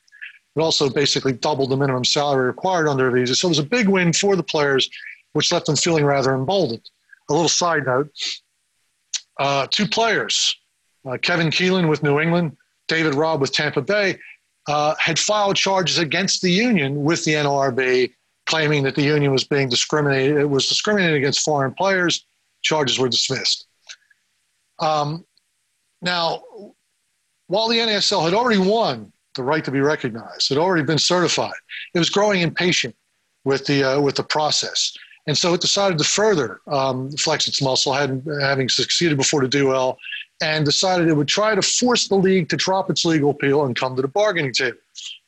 It 0.55 0.61
also 0.61 0.89
basically 0.89 1.33
doubled 1.33 1.71
the 1.71 1.77
minimum 1.77 2.05
salary 2.05 2.47
required 2.47 2.89
under 2.89 3.09
a 3.09 3.13
visa. 3.13 3.35
So 3.35 3.49
it 3.49 3.51
was 3.51 3.59
a 3.59 3.65
big 3.65 3.89
win 3.89 4.13
for 4.13 4.37
the 4.37 4.43
players, 4.43 4.89
which 5.33 5.53
left 5.53 5.67
them 5.67 5.77
feeling 5.77 6.05
rather 6.05 6.35
emboldened. 6.35 6.89
A 7.29 7.33
little 7.33 7.49
side 7.49 7.85
note 7.85 8.11
uh, 9.39 9.67
two 9.71 9.87
players, 9.87 10.57
uh, 11.07 11.19
Kevin 11.19 11.49
Keelan 11.49 11.89
with 11.89 12.03
New 12.03 12.21
England, 12.21 12.57
David 12.89 13.15
Robb 13.15 13.41
with 13.41 13.53
Tampa 13.53 13.83
Bay, 13.83 14.19
uh, 14.69 14.95
had 14.99 15.19
filed 15.19 15.57
charges 15.57 15.99
against 15.99 16.43
the 16.43 16.51
union 16.51 17.05
with 17.05 17.25
the 17.25 17.33
NLRB, 17.33 18.13
claiming 18.47 18.83
that 18.85 18.95
the 18.95 19.03
union 19.03 19.33
was 19.33 19.45
being 19.45 19.69
discriminated, 19.69 20.37
it 20.37 20.51
was 20.51 20.69
discriminating 20.69 21.17
against 21.17 21.41
foreign 21.41 21.73
players. 21.75 22.27
Charges 22.63 22.99
were 22.99 23.09
dismissed. 23.09 23.67
Um, 24.81 25.25
now, 26.03 26.43
while 27.47 27.69
the 27.69 27.79
NASL 27.79 28.25
had 28.25 28.35
already 28.35 28.59
won 28.59 29.13
the 29.37 29.43
right 29.43 29.65
to 29.65 29.71
be 29.71 29.81
recognized. 29.81 30.49
Had 30.49 30.59
already 30.59 30.83
been 30.83 30.99
certified. 30.99 31.55
It 31.95 31.99
was 31.99 32.11
growing 32.11 32.41
impatient 32.41 32.97
with 33.45 33.67
the 33.67 33.85
uh, 33.85 34.01
with 34.01 34.17
the 34.17 34.25
process, 34.25 34.93
and 35.27 35.39
so 35.39 35.55
it 35.55 35.61
decided 35.61 35.99
to 35.99 36.05
further 36.05 36.61
um, 36.67 37.11
flex 37.13 37.47
its 37.47 37.63
muscle, 37.63 37.93
having 37.93 38.69
succeeded 38.69 39.17
before 39.17 39.47
the 39.47 39.49
DOL, 39.49 39.97
and 40.41 40.64
decided 40.64 41.09
it 41.09 41.14
would 41.14 41.28
try 41.28 41.55
to 41.55 41.62
force 41.62 42.09
the 42.09 42.14
league 42.14 42.49
to 42.51 42.57
drop 42.57 42.91
its 42.91 43.05
legal 43.05 43.30
appeal 43.30 43.64
and 43.64 43.76
come 43.76 43.97
to 43.97 44.03
the 44.03 44.09
bargaining 44.09 44.53
table. 44.53 44.78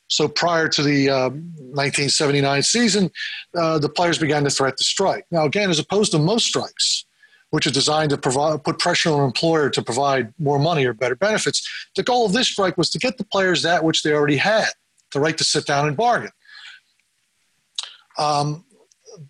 So 0.07 0.27
prior 0.27 0.67
to 0.69 0.81
the 0.81 1.09
uh, 1.09 1.29
1979 1.29 2.63
season, 2.63 3.11
uh, 3.55 3.77
the 3.77 3.89
players 3.89 4.17
began 4.17 4.43
to 4.43 4.49
threat 4.49 4.77
to 4.77 4.83
strike. 4.83 5.25
Now, 5.29 5.45
again, 5.45 5.69
as 5.69 5.79
opposed 5.79 6.11
to 6.13 6.19
most 6.19 6.47
strikes, 6.47 7.05
which 7.51 7.65
are 7.67 7.71
designed 7.71 8.11
to 8.11 8.17
provide, 8.17 8.63
put 8.63 8.79
pressure 8.79 9.11
on 9.11 9.19
an 9.19 9.25
employer 9.25 9.69
to 9.69 9.81
provide 9.81 10.33
more 10.39 10.59
money 10.59 10.85
or 10.85 10.93
better 10.93 11.15
benefits. 11.15 11.67
The 11.95 12.03
goal 12.03 12.25
of 12.25 12.33
this 12.33 12.47
strike 12.47 12.77
was 12.77 12.89
to 12.91 12.99
get 12.99 13.17
the 13.17 13.23
players 13.23 13.63
that 13.63 13.83
which 13.83 14.03
they 14.03 14.11
already 14.11 14.37
had, 14.37 14.69
the 15.13 15.19
right 15.19 15.37
to 15.37 15.43
sit 15.43 15.65
down 15.65 15.87
and 15.87 15.97
bargain. 15.97 16.31
Um, 18.17 18.65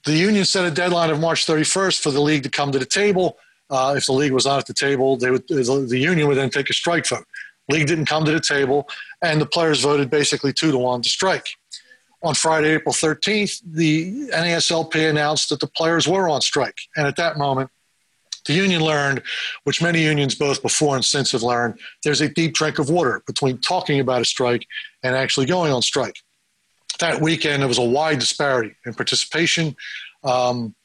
the 0.06 0.16
union 0.16 0.46
set 0.46 0.66
a 0.66 0.72
deadline 0.72 1.10
of 1.10 1.20
March 1.20 1.46
31st 1.46 2.02
for 2.02 2.12
the 2.12 2.22
league 2.22 2.44
to 2.44 2.50
come 2.50 2.72
to 2.72 2.80
the 2.80 2.86
table. 2.86 3.38
Uh, 3.70 3.94
if 3.96 4.06
the 4.06 4.14
league 4.14 4.32
was 4.32 4.46
not 4.46 4.60
at 4.60 4.66
the 4.66 4.74
table, 4.74 5.16
they 5.18 5.30
would, 5.30 5.48
the 5.48 5.98
union 6.00 6.28
would 6.28 6.38
then 6.38 6.50
take 6.50 6.70
a 6.70 6.74
strike 6.74 7.08
vote. 7.08 7.26
League 7.70 7.88
didn't 7.88 8.08
come 8.08 8.26
to 8.26 8.32
the 8.32 8.40
table, 8.40 8.90
and 9.24 9.40
the 9.40 9.46
players 9.46 9.82
voted 9.82 10.10
basically 10.10 10.52
two 10.52 10.72
to 10.72 10.78
one 10.78 11.02
to 11.02 11.10
strike. 11.10 11.48
On 12.24 12.34
Friday, 12.34 12.72
April 12.72 12.94
13th, 12.94 13.62
the 13.66 14.30
NASLP 14.30 15.10
announced 15.10 15.50
that 15.50 15.60
the 15.60 15.68
players 15.68 16.08
were 16.08 16.28
on 16.28 16.42
strike, 16.42 16.78
and 16.96 17.08
at 17.08 17.16
that 17.18 17.38
moment, 17.38 17.70
the 18.46 18.54
union 18.54 18.82
learned, 18.82 19.22
which 19.64 19.82
many 19.82 20.02
unions 20.02 20.34
both 20.34 20.62
before 20.62 20.96
and 20.96 21.06
since 21.06 21.32
have 21.32 21.44
learned, 21.44 21.80
there's 22.04 22.22
a 22.22 22.30
deep 22.30 22.54
drink 22.54 22.80
of 22.80 22.90
water 22.90 23.22
between 23.28 23.60
talking 23.60 24.00
about 24.00 24.22
a 24.22 24.26
strike 24.26 24.66
and 25.04 25.16
actually 25.16 25.46
going 25.46 25.72
on 25.72 25.82
strike. 25.82 26.16
That 27.00 27.22
weekend, 27.22 27.62
there 27.62 27.68
was 27.68 27.78
a 27.78 27.84
wide 27.84 28.20
disparity 28.20 28.76
in 28.86 28.94
participation. 28.94 29.76
Um, 30.24 30.76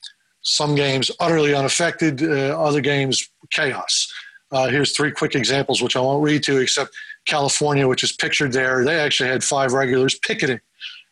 some 0.44 0.74
games 0.74 1.10
utterly 1.20 1.54
unaffected, 1.54 2.22
uh, 2.22 2.58
other 2.58 2.80
games 2.80 3.28
chaos. 3.50 4.12
Uh, 4.52 4.68
here's 4.68 4.96
three 4.96 5.10
quick 5.10 5.34
examples, 5.34 5.82
which 5.82 5.96
I 5.96 6.00
won't 6.00 6.22
read 6.22 6.42
to, 6.44 6.58
except 6.58 6.94
California, 7.26 7.88
which 7.88 8.04
is 8.04 8.12
pictured 8.12 8.52
there. 8.52 8.84
They 8.84 9.00
actually 9.00 9.30
had 9.30 9.42
five 9.42 9.72
regulars 9.72 10.16
picketing 10.18 10.60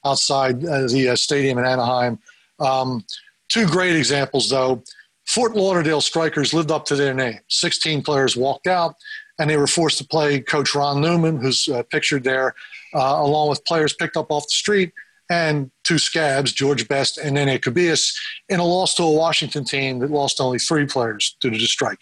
outside 0.05 0.65
uh, 0.65 0.87
the 0.87 1.11
uh, 1.11 1.17
stadium 1.17 1.59
in 1.59 1.65
Anaheim. 1.65 2.19
Um, 2.61 3.05
two 3.49 3.67
great 3.67 3.97
examples, 3.97 4.51
though. 4.51 4.83
Fort 5.27 5.57
Lauderdale 5.57 6.01
strikers 6.01 6.53
lived 6.53 6.71
up 6.71 6.85
to 6.87 6.97
their 6.97 7.15
name. 7.15 7.41
16 7.49 8.03
players 8.03 8.37
walked 8.37 8.67
out, 8.67 8.97
and 9.39 9.49
they 9.49 9.57
were 9.57 9.67
forced 9.67 9.99
to 9.99 10.05
play 10.05 10.41
Coach 10.41 10.75
Ron 10.75 11.01
Newman, 11.01 11.39
who's 11.39 11.69
uh, 11.69 11.83
pictured 11.91 12.25
there, 12.25 12.55
uh, 12.95 13.17
along 13.19 13.49
with 13.49 13.65
players 13.65 13.95
picked 13.95 14.17
up 14.17 14.31
off 14.31 14.45
the 14.45 14.51
street, 14.51 14.93
and 15.31 15.71
two 15.85 15.99
scabs, 15.99 16.53
George 16.53 16.89
Best 16.89 17.19
and 17.19 17.35
Nene 17.35 17.59
Cubillas, 17.59 18.15
in 18.49 18.61
a 18.61 18.65
loss 18.65 18.95
to 18.97 19.03
a 19.03 19.11
Washington 19.11 19.65
team 19.65 19.99
that 20.01 20.11
lost 20.11 20.41
only 20.41 20.59
three 20.59 20.87
players 20.87 21.37
due 21.41 21.51
to 21.51 21.59
the 21.59 21.67
strike. 21.67 22.01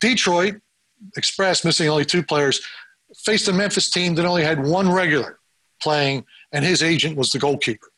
Detroit 0.00 0.56
Express, 1.16 1.64
missing 1.64 1.88
only 1.88 2.04
two 2.04 2.22
players, 2.22 2.60
faced 3.16 3.48
a 3.48 3.52
Memphis 3.52 3.90
team 3.90 4.14
that 4.14 4.26
only 4.26 4.44
had 4.44 4.64
one 4.64 4.90
regular 4.90 5.38
playing, 5.82 6.24
and 6.52 6.64
his 6.64 6.82
agent 6.82 7.16
was 7.16 7.30
the 7.30 7.38
goalkeeper. 7.38 7.88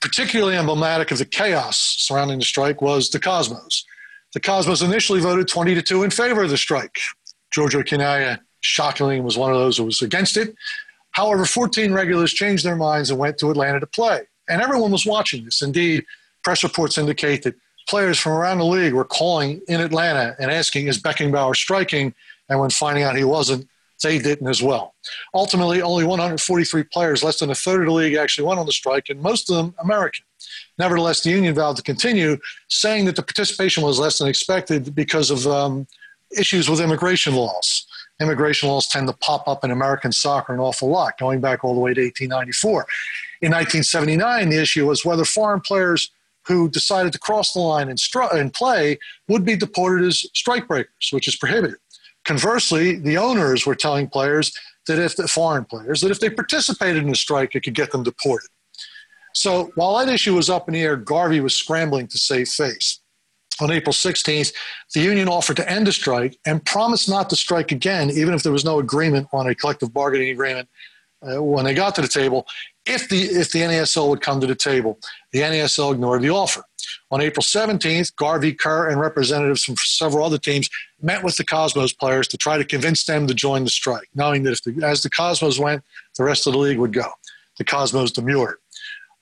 Particularly 0.00 0.56
emblematic 0.56 1.10
of 1.10 1.18
the 1.18 1.24
chaos 1.24 1.96
surrounding 1.98 2.38
the 2.38 2.44
strike 2.44 2.80
was 2.80 3.10
the 3.10 3.20
Cosmos. 3.20 3.84
The 4.32 4.40
Cosmos 4.40 4.82
initially 4.82 5.20
voted 5.20 5.48
20 5.48 5.74
to 5.74 5.82
2 5.82 6.02
in 6.02 6.10
favor 6.10 6.42
of 6.42 6.50
the 6.50 6.56
strike. 6.56 6.96
Giorgio 7.52 7.82
Chinaglia, 7.82 8.40
shockingly, 8.60 9.20
was 9.20 9.38
one 9.38 9.52
of 9.52 9.58
those 9.58 9.76
who 9.78 9.84
was 9.84 10.02
against 10.02 10.36
it. 10.36 10.54
However, 11.16 11.46
14 11.46 11.94
regulars 11.94 12.30
changed 12.30 12.62
their 12.62 12.76
minds 12.76 13.08
and 13.08 13.18
went 13.18 13.38
to 13.38 13.50
Atlanta 13.50 13.80
to 13.80 13.86
play. 13.86 14.20
And 14.50 14.60
everyone 14.60 14.92
was 14.92 15.06
watching 15.06 15.46
this. 15.46 15.62
Indeed, 15.62 16.04
press 16.44 16.62
reports 16.62 16.98
indicate 16.98 17.42
that 17.44 17.54
players 17.88 18.18
from 18.18 18.32
around 18.32 18.58
the 18.58 18.66
league 18.66 18.92
were 18.92 19.06
calling 19.06 19.62
in 19.66 19.80
Atlanta 19.80 20.36
and 20.38 20.50
asking, 20.50 20.88
Is 20.88 21.00
Beckenbauer 21.00 21.56
striking? 21.56 22.14
And 22.50 22.60
when 22.60 22.68
finding 22.68 23.02
out 23.02 23.16
he 23.16 23.24
wasn't, 23.24 23.66
they 24.02 24.18
didn't 24.18 24.46
as 24.46 24.62
well. 24.62 24.94
Ultimately, 25.32 25.80
only 25.80 26.04
143 26.04 26.84
players, 26.92 27.24
less 27.24 27.38
than 27.38 27.48
a 27.50 27.54
third 27.54 27.80
of 27.80 27.86
the 27.86 27.92
league, 27.94 28.14
actually 28.14 28.46
went 28.46 28.60
on 28.60 28.66
the 28.66 28.72
strike, 28.72 29.08
and 29.08 29.18
most 29.22 29.48
of 29.48 29.56
them 29.56 29.74
American. 29.82 30.26
Nevertheless, 30.78 31.22
the 31.22 31.30
union 31.30 31.54
vowed 31.54 31.76
to 31.76 31.82
continue, 31.82 32.36
saying 32.68 33.06
that 33.06 33.16
the 33.16 33.22
participation 33.22 33.82
was 33.82 33.98
less 33.98 34.18
than 34.18 34.28
expected 34.28 34.94
because 34.94 35.30
of 35.30 35.46
um, 35.46 35.86
issues 36.36 36.68
with 36.68 36.78
immigration 36.78 37.34
laws. 37.34 37.86
Immigration 38.20 38.68
laws 38.68 38.88
tend 38.88 39.08
to 39.08 39.14
pop 39.14 39.46
up 39.46 39.64
in 39.64 39.70
American 39.70 40.10
soccer 40.12 40.54
an 40.54 40.60
awful 40.60 40.88
lot, 40.88 41.18
going 41.18 41.40
back 41.40 41.64
all 41.64 41.74
the 41.74 41.80
way 41.80 41.92
to 41.92 42.00
1894. 42.00 42.86
In 43.42 43.52
1979, 43.52 44.48
the 44.48 44.60
issue 44.60 44.86
was 44.86 45.04
whether 45.04 45.24
foreign 45.24 45.60
players 45.60 46.10
who 46.46 46.70
decided 46.70 47.12
to 47.12 47.18
cross 47.18 47.52
the 47.52 47.60
line 47.60 47.88
and, 47.88 47.98
and 48.32 48.54
play 48.54 48.98
would 49.28 49.44
be 49.44 49.56
deported 49.56 50.06
as 50.06 50.24
strikebreakers, 50.34 51.12
which 51.12 51.28
is 51.28 51.36
prohibited. 51.36 51.76
Conversely, 52.24 52.96
the 52.96 53.18
owners 53.18 53.66
were 53.66 53.74
telling 53.74 54.08
players 54.08 54.56
that 54.86 54.98
if 54.98 55.16
the 55.16 55.28
foreign 55.28 55.64
players 55.64 56.00
that 56.00 56.10
if 56.10 56.20
they 56.20 56.30
participated 56.30 57.02
in 57.02 57.10
a 57.10 57.14
strike, 57.14 57.54
it 57.54 57.60
could 57.62 57.74
get 57.74 57.90
them 57.90 58.02
deported. 58.02 58.48
So 59.34 59.70
while 59.74 59.98
that 59.98 60.12
issue 60.12 60.34
was 60.34 60.48
up 60.48 60.68
in 60.68 60.74
the 60.74 60.80
air, 60.80 60.96
Garvey 60.96 61.40
was 61.40 61.54
scrambling 61.54 62.06
to 62.08 62.18
save 62.18 62.48
face. 62.48 63.00
On 63.60 63.70
April 63.70 63.92
16th, 63.92 64.52
the 64.94 65.00
union 65.00 65.28
offered 65.28 65.56
to 65.56 65.70
end 65.70 65.86
the 65.86 65.92
strike 65.92 66.38
and 66.44 66.64
promised 66.64 67.08
not 67.08 67.30
to 67.30 67.36
strike 67.36 67.72
again, 67.72 68.10
even 68.10 68.34
if 68.34 68.42
there 68.42 68.52
was 68.52 68.64
no 68.64 68.78
agreement 68.78 69.28
on 69.32 69.46
a 69.46 69.54
collective 69.54 69.92
bargaining 69.94 70.30
agreement 70.30 70.68
uh, 71.22 71.42
when 71.42 71.64
they 71.64 71.74
got 71.74 71.94
to 71.94 72.02
the 72.02 72.08
table, 72.08 72.46
if 72.84 73.08
the, 73.08 73.22
if 73.22 73.50
the 73.52 73.60
NASL 73.60 74.08
would 74.08 74.20
come 74.20 74.40
to 74.40 74.46
the 74.46 74.54
table. 74.54 74.98
The 75.32 75.40
NASL 75.40 75.94
ignored 75.94 76.22
the 76.22 76.30
offer. 76.30 76.62
On 77.10 77.20
April 77.20 77.42
17th, 77.42 78.14
Garvey, 78.16 78.52
Kerr, 78.52 78.88
and 78.88 79.00
representatives 79.00 79.64
from 79.64 79.76
several 79.76 80.24
other 80.24 80.38
teams 80.38 80.68
met 81.00 81.24
with 81.24 81.36
the 81.36 81.44
Cosmos 81.44 81.92
players 81.92 82.28
to 82.28 82.36
try 82.36 82.58
to 82.58 82.64
convince 82.64 83.04
them 83.04 83.26
to 83.26 83.34
join 83.34 83.64
the 83.64 83.70
strike, 83.70 84.08
knowing 84.14 84.42
that 84.44 84.52
if 84.52 84.62
the, 84.62 84.84
as 84.84 85.02
the 85.02 85.10
Cosmos 85.10 85.58
went, 85.58 85.82
the 86.16 86.24
rest 86.24 86.46
of 86.46 86.52
the 86.52 86.58
league 86.58 86.78
would 86.78 86.92
go. 86.92 87.10
The 87.58 87.64
Cosmos 87.64 88.12
demurred. 88.12 88.56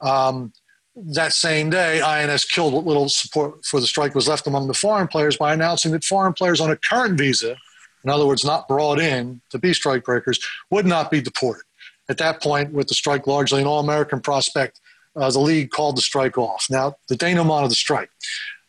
Um, 0.01 0.53
that 0.97 1.33
same 1.33 1.71
day, 1.71 2.01
INS 2.01 2.45
killed 2.45 2.73
what 2.73 2.85
little 2.85 3.09
support 3.09 3.65
for 3.65 3.81
the 3.81 3.87
strike 3.87 4.15
was 4.15 4.29
left 4.29 4.47
among 4.47 4.69
the 4.69 4.75
foreign 4.75 5.09
players 5.09 5.37
by 5.37 5.53
announcing 5.53 5.93
that 5.93 6.05
foreign 6.05 6.33
players 6.33 6.61
on 6.61 6.71
a 6.71 6.77
current 6.77 7.19
visa, 7.19 7.57
in 8.05 8.11
other 8.11 8.27
words, 8.27 8.45
not 8.45 8.69
brought 8.69 9.01
in 9.01 9.41
to 9.51 9.59
be 9.59 9.73
strikebreakers, 9.73 10.41
would 10.71 10.87
not 10.87 11.11
be 11.11 11.21
deported. 11.21 11.65
At 12.09 12.19
that 12.19 12.43
point, 12.43 12.73
with 12.73 12.89
the 12.89 12.95
strike 12.95 13.27
largely 13.27 13.61
an 13.61 13.67
all 13.67 13.81
American 13.81 14.21
prospect, 14.21 14.81
uh, 15.17 15.31
the 15.31 15.41
league 15.41 15.71
called 15.71 15.97
the 15.97 16.03
strike 16.03 16.37
off. 16.37 16.67
Now, 16.71 16.97
the 17.09 17.17
denouement 17.17 17.65
of 17.65 17.71
the 17.71 17.77
strike. 17.77 18.11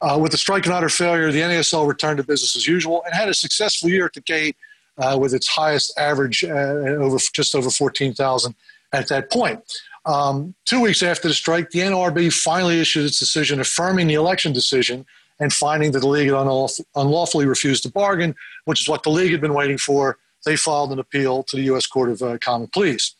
Uh, 0.01 0.17
with 0.21 0.31
the 0.31 0.37
strike 0.37 0.65
and 0.65 0.73
utter 0.73 0.89
failure, 0.89 1.31
the 1.31 1.39
NASL 1.39 1.87
returned 1.87 2.17
to 2.17 2.23
business 2.23 2.55
as 2.55 2.67
usual 2.67 3.03
and 3.05 3.13
had 3.13 3.29
a 3.29 3.33
successful 3.33 3.89
year 3.89 4.05
at 4.05 4.13
the 4.13 4.21
gate 4.21 4.55
uh, 4.97 5.17
with 5.19 5.33
its 5.33 5.47
highest 5.47 5.97
average 5.97 6.43
uh, 6.43 6.53
over 6.53 7.17
just 7.33 7.55
over 7.55 7.69
14,000 7.69 8.55
at 8.93 9.07
that 9.09 9.31
point. 9.31 9.59
Um, 10.05 10.53
two 10.65 10.81
weeks 10.81 11.01
after 11.01 11.27
the 11.27 11.33
strike, 11.33 11.71
the 11.71 11.79
NRB 11.79 12.31
finally 12.31 12.79
issued 12.79 13.05
its 13.05 13.19
decision 13.19 13.59
affirming 13.59 14.07
the 14.07 14.13
election 14.13 14.53
decision 14.53 15.05
and 15.39 15.51
finding 15.51 15.91
that 15.91 15.99
the 15.99 16.07
league 16.07 16.29
had 16.29 16.47
unlawfully 16.95 17.45
refused 17.45 17.83
to 17.83 17.91
bargain, 17.91 18.35
which 18.65 18.81
is 18.81 18.87
what 18.87 19.03
the 19.03 19.09
league 19.09 19.31
had 19.31 19.41
been 19.41 19.53
waiting 19.53 19.77
for. 19.77 20.17
They 20.45 20.55
filed 20.55 20.91
an 20.91 20.99
appeal 20.99 21.43
to 21.43 21.57
the 21.57 21.63
U.S. 21.63 21.87
Court 21.87 22.09
of 22.09 22.21
uh, 22.21 22.37
Common 22.37 22.67
Pleas. 22.67 23.15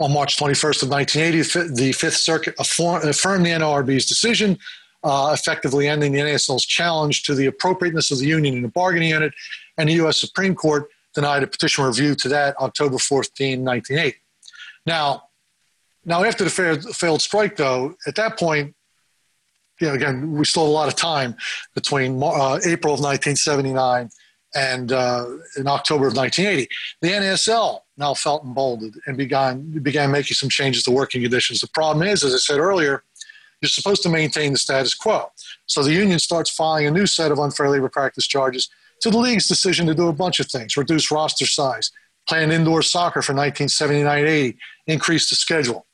On 0.00 0.12
March 0.12 0.36
21st 0.36 0.82
of 0.82 0.88
1980, 0.88 1.74
the 1.74 1.92
Fifth 1.92 2.16
Circuit 2.16 2.54
affirmed 2.58 3.04
the 3.46 3.50
NRB's 3.50 4.06
decision, 4.06 4.58
uh, 5.04 5.30
effectively 5.32 5.88
ending 5.88 6.12
the 6.12 6.20
NASL's 6.20 6.66
challenge 6.66 7.22
to 7.24 7.34
the 7.34 7.46
appropriateness 7.46 8.10
of 8.10 8.18
the 8.18 8.26
union 8.26 8.56
in 8.56 8.62
the 8.62 8.68
bargaining 8.68 9.10
unit, 9.10 9.32
and 9.78 9.88
the 9.88 9.94
U.S. 9.94 10.18
Supreme 10.18 10.54
Court 10.54 10.88
denied 11.14 11.42
a 11.42 11.46
petition 11.46 11.84
review 11.84 12.14
to 12.16 12.28
that 12.28 12.56
October 12.58 12.98
14, 12.98 13.64
1980. 13.64 14.16
Now, 14.86 15.24
now, 16.04 16.24
after 16.24 16.44
the 16.44 16.94
failed 16.94 17.22
strike, 17.22 17.56
though, 17.56 17.94
at 18.06 18.14
that 18.14 18.38
point, 18.38 18.74
you 19.80 19.88
know, 19.88 19.94
again, 19.94 20.32
we 20.32 20.44
still 20.44 20.64
have 20.64 20.70
a 20.70 20.72
lot 20.72 20.88
of 20.88 20.96
time 20.96 21.36
between 21.74 22.22
uh, 22.22 22.58
April 22.64 22.94
of 22.94 23.00
1979 23.00 24.10
and 24.54 24.92
uh, 24.92 25.26
in 25.56 25.66
October 25.66 26.06
of 26.06 26.16
1980. 26.16 26.68
The 27.02 27.08
NASL 27.08 27.80
now 27.96 28.14
felt 28.14 28.44
emboldened 28.44 28.96
and 29.06 29.16
began 29.16 29.70
began 29.82 30.10
making 30.10 30.34
some 30.34 30.48
changes 30.48 30.82
to 30.84 30.90
working 30.90 31.22
conditions. 31.22 31.60
The 31.60 31.68
problem 31.68 32.06
is, 32.06 32.24
as 32.24 32.34
I 32.34 32.38
said 32.38 32.58
earlier, 32.58 33.04
you're 33.60 33.68
supposed 33.68 34.02
to 34.02 34.08
maintain 34.08 34.52
the 34.52 34.58
status 34.58 34.94
quo. 34.94 35.30
So 35.66 35.82
the 35.82 35.92
union 35.92 36.18
starts 36.18 36.50
filing 36.50 36.86
a 36.86 36.90
new 36.90 37.06
set 37.06 37.30
of 37.30 37.38
unfair 37.38 37.70
labor 37.70 37.88
practice 37.88 38.26
charges 38.26 38.68
to 39.02 39.10
the 39.10 39.18
league's 39.18 39.48
decision 39.48 39.86
to 39.86 39.94
do 39.94 40.08
a 40.08 40.12
bunch 40.12 40.40
of 40.40 40.46
things: 40.46 40.76
reduce 40.76 41.10
roster 41.10 41.46
size, 41.46 41.90
plan 42.28 42.50
indoor 42.50 42.82
soccer 42.82 43.22
for 43.22 43.34
1979-80, 43.34 44.56
increase 44.86 45.30
the 45.30 45.36
schedule. 45.36 45.86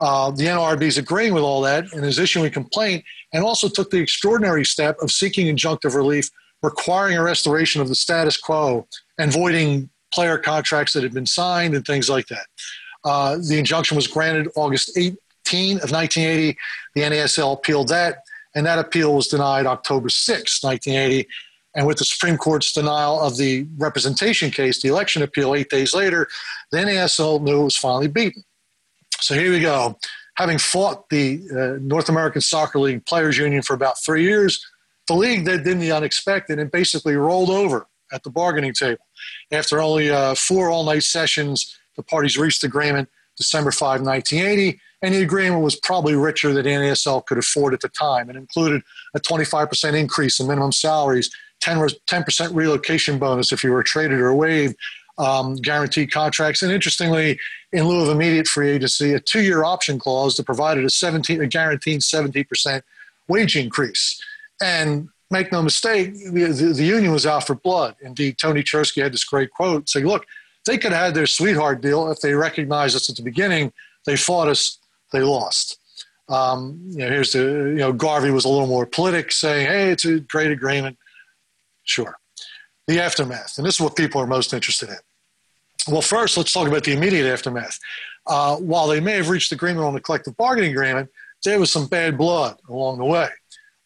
Uh, 0.00 0.30
the 0.30 0.44
NRB 0.44 0.82
is 0.82 0.98
agreeing 0.98 1.32
with 1.32 1.42
all 1.42 1.60
that 1.62 1.92
and 1.92 2.04
is 2.04 2.18
issuing 2.18 2.46
a 2.46 2.50
complaint, 2.50 3.04
and 3.32 3.44
also 3.44 3.68
took 3.68 3.90
the 3.90 3.98
extraordinary 3.98 4.64
step 4.64 4.96
of 5.00 5.10
seeking 5.10 5.54
injunctive 5.54 5.94
relief, 5.94 6.28
requiring 6.62 7.16
a 7.16 7.22
restoration 7.22 7.80
of 7.80 7.88
the 7.88 7.94
status 7.94 8.36
quo 8.36 8.86
and 9.18 9.32
voiding 9.32 9.88
player 10.12 10.38
contracts 10.38 10.92
that 10.92 11.02
had 11.02 11.14
been 11.14 11.26
signed 11.26 11.74
and 11.74 11.84
things 11.86 12.08
like 12.08 12.26
that. 12.26 12.46
Uh, 13.04 13.38
the 13.48 13.58
injunction 13.58 13.96
was 13.96 14.06
granted 14.06 14.48
August 14.56 14.96
18 14.96 15.76
of 15.76 15.92
1980. 15.92 16.58
The 16.94 17.02
NASL 17.02 17.54
appealed 17.54 17.88
that, 17.88 18.18
and 18.54 18.66
that 18.66 18.78
appeal 18.78 19.14
was 19.14 19.28
denied 19.28 19.66
October 19.66 20.08
6, 20.08 20.62
1980. 20.62 21.28
And 21.74 21.86
with 21.86 21.98
the 21.98 22.04
Supreme 22.06 22.38
Court's 22.38 22.72
denial 22.72 23.20
of 23.20 23.36
the 23.36 23.66
representation 23.76 24.50
case, 24.50 24.80
the 24.80 24.88
election 24.88 25.22
appeal 25.22 25.54
eight 25.54 25.68
days 25.68 25.94
later, 25.94 26.26
the 26.72 26.78
NASL 26.78 27.42
knew 27.42 27.60
it 27.60 27.64
was 27.64 27.76
finally 27.76 28.08
beaten. 28.08 28.42
So 29.20 29.34
here 29.34 29.52
we 29.52 29.60
go. 29.60 29.98
Having 30.36 30.58
fought 30.58 31.08
the 31.08 31.40
uh, 31.50 31.78
North 31.80 32.08
American 32.08 32.40
Soccer 32.40 32.78
League 32.78 33.06
Players 33.06 33.38
Union 33.38 33.62
for 33.62 33.74
about 33.74 33.98
three 33.98 34.22
years, 34.22 34.64
the 35.08 35.14
league 35.14 35.44
did 35.46 35.64
the 35.64 35.92
unexpected 35.92 36.58
and 36.58 36.70
basically 36.70 37.16
rolled 37.16 37.50
over 37.50 37.86
at 38.12 38.22
the 38.22 38.30
bargaining 38.30 38.72
table. 38.72 39.04
After 39.50 39.80
only 39.80 40.10
uh, 40.10 40.34
four 40.34 40.70
all 40.70 40.84
night 40.84 41.04
sessions, 41.04 41.76
the 41.96 42.02
parties 42.02 42.36
reached 42.36 42.64
agreement 42.64 43.08
December 43.36 43.70
5, 43.70 44.00
1980, 44.00 44.80
and 45.02 45.14
the 45.14 45.22
agreement 45.22 45.62
was 45.62 45.76
probably 45.76 46.14
richer 46.14 46.52
than 46.52 46.64
NASL 46.64 47.24
could 47.26 47.38
afford 47.38 47.74
at 47.74 47.80
the 47.80 47.88
time. 47.88 48.30
It 48.30 48.36
included 48.36 48.82
a 49.14 49.20
25% 49.20 49.94
increase 49.94 50.40
in 50.40 50.46
minimum 50.46 50.72
salaries, 50.72 51.30
10, 51.60 51.76
10% 51.78 52.54
relocation 52.54 53.18
bonus 53.18 53.52
if 53.52 53.62
you 53.62 53.72
were 53.72 53.82
traded 53.82 54.18
or 54.20 54.34
waived, 54.34 54.76
um, 55.18 55.56
guaranteed 55.56 56.12
contracts, 56.12 56.62
and 56.62 56.72
interestingly, 56.72 57.38
in 57.72 57.84
lieu 57.84 58.02
of 58.02 58.08
immediate 58.08 58.46
free 58.46 58.70
agency, 58.70 59.12
a 59.14 59.20
two-year 59.20 59.64
option 59.64 59.98
clause 59.98 60.36
that 60.36 60.44
provided 60.44 60.84
a 60.84 60.90
17, 60.90 61.40
a 61.40 61.46
guaranteed 61.46 62.00
70% 62.00 62.82
wage 63.28 63.56
increase. 63.56 64.20
And 64.60 65.08
make 65.30 65.52
no 65.52 65.62
mistake, 65.62 66.14
the, 66.14 66.46
the, 66.46 66.72
the, 66.74 66.84
union 66.84 67.12
was 67.12 67.26
out 67.26 67.46
for 67.46 67.54
blood. 67.54 67.96
Indeed, 68.00 68.38
Tony 68.38 68.62
Chursky 68.62 69.02
had 69.02 69.12
this 69.12 69.24
great 69.24 69.50
quote 69.50 69.88
saying, 69.88 70.06
look, 70.06 70.26
they 70.66 70.78
could 70.78 70.92
have 70.92 71.06
had 71.06 71.14
their 71.14 71.26
sweetheart 71.26 71.80
deal 71.80 72.10
if 72.10 72.20
they 72.20 72.34
recognized 72.34 72.96
us 72.96 73.10
at 73.10 73.16
the 73.16 73.22
beginning. 73.22 73.72
They 74.04 74.16
fought 74.16 74.48
us, 74.48 74.78
they 75.12 75.20
lost. 75.20 75.78
Um, 76.28 76.80
you 76.90 76.98
know, 76.98 77.08
here's 77.08 77.32
the, 77.32 77.40
you 77.40 77.76
know, 77.76 77.92
Garvey 77.92 78.30
was 78.30 78.44
a 78.44 78.48
little 78.48 78.66
more 78.66 78.86
politic, 78.86 79.30
saying, 79.30 79.66
hey, 79.66 79.90
it's 79.90 80.04
a 80.04 80.20
great 80.20 80.50
agreement. 80.50 80.98
Sure. 81.84 82.16
The 82.86 83.00
aftermath, 83.00 83.58
and 83.58 83.66
this 83.66 83.76
is 83.76 83.80
what 83.80 83.96
people 83.96 84.20
are 84.20 84.26
most 84.26 84.52
interested 84.52 84.90
in. 84.90 84.96
Well, 85.88 86.02
first, 86.02 86.36
let's 86.36 86.52
talk 86.52 86.68
about 86.68 86.84
the 86.84 86.92
immediate 86.92 87.26
aftermath. 87.26 87.78
Uh, 88.26 88.56
while 88.56 88.86
they 88.86 89.00
may 89.00 89.12
have 89.12 89.28
reached 89.28 89.52
agreement 89.52 89.86
on 89.86 89.94
the 89.94 90.00
collective 90.00 90.36
bargaining 90.36 90.72
agreement, 90.72 91.10
there 91.44 91.60
was 91.60 91.70
some 91.70 91.86
bad 91.86 92.18
blood 92.18 92.58
along 92.68 92.98
the 92.98 93.04
way. 93.04 93.28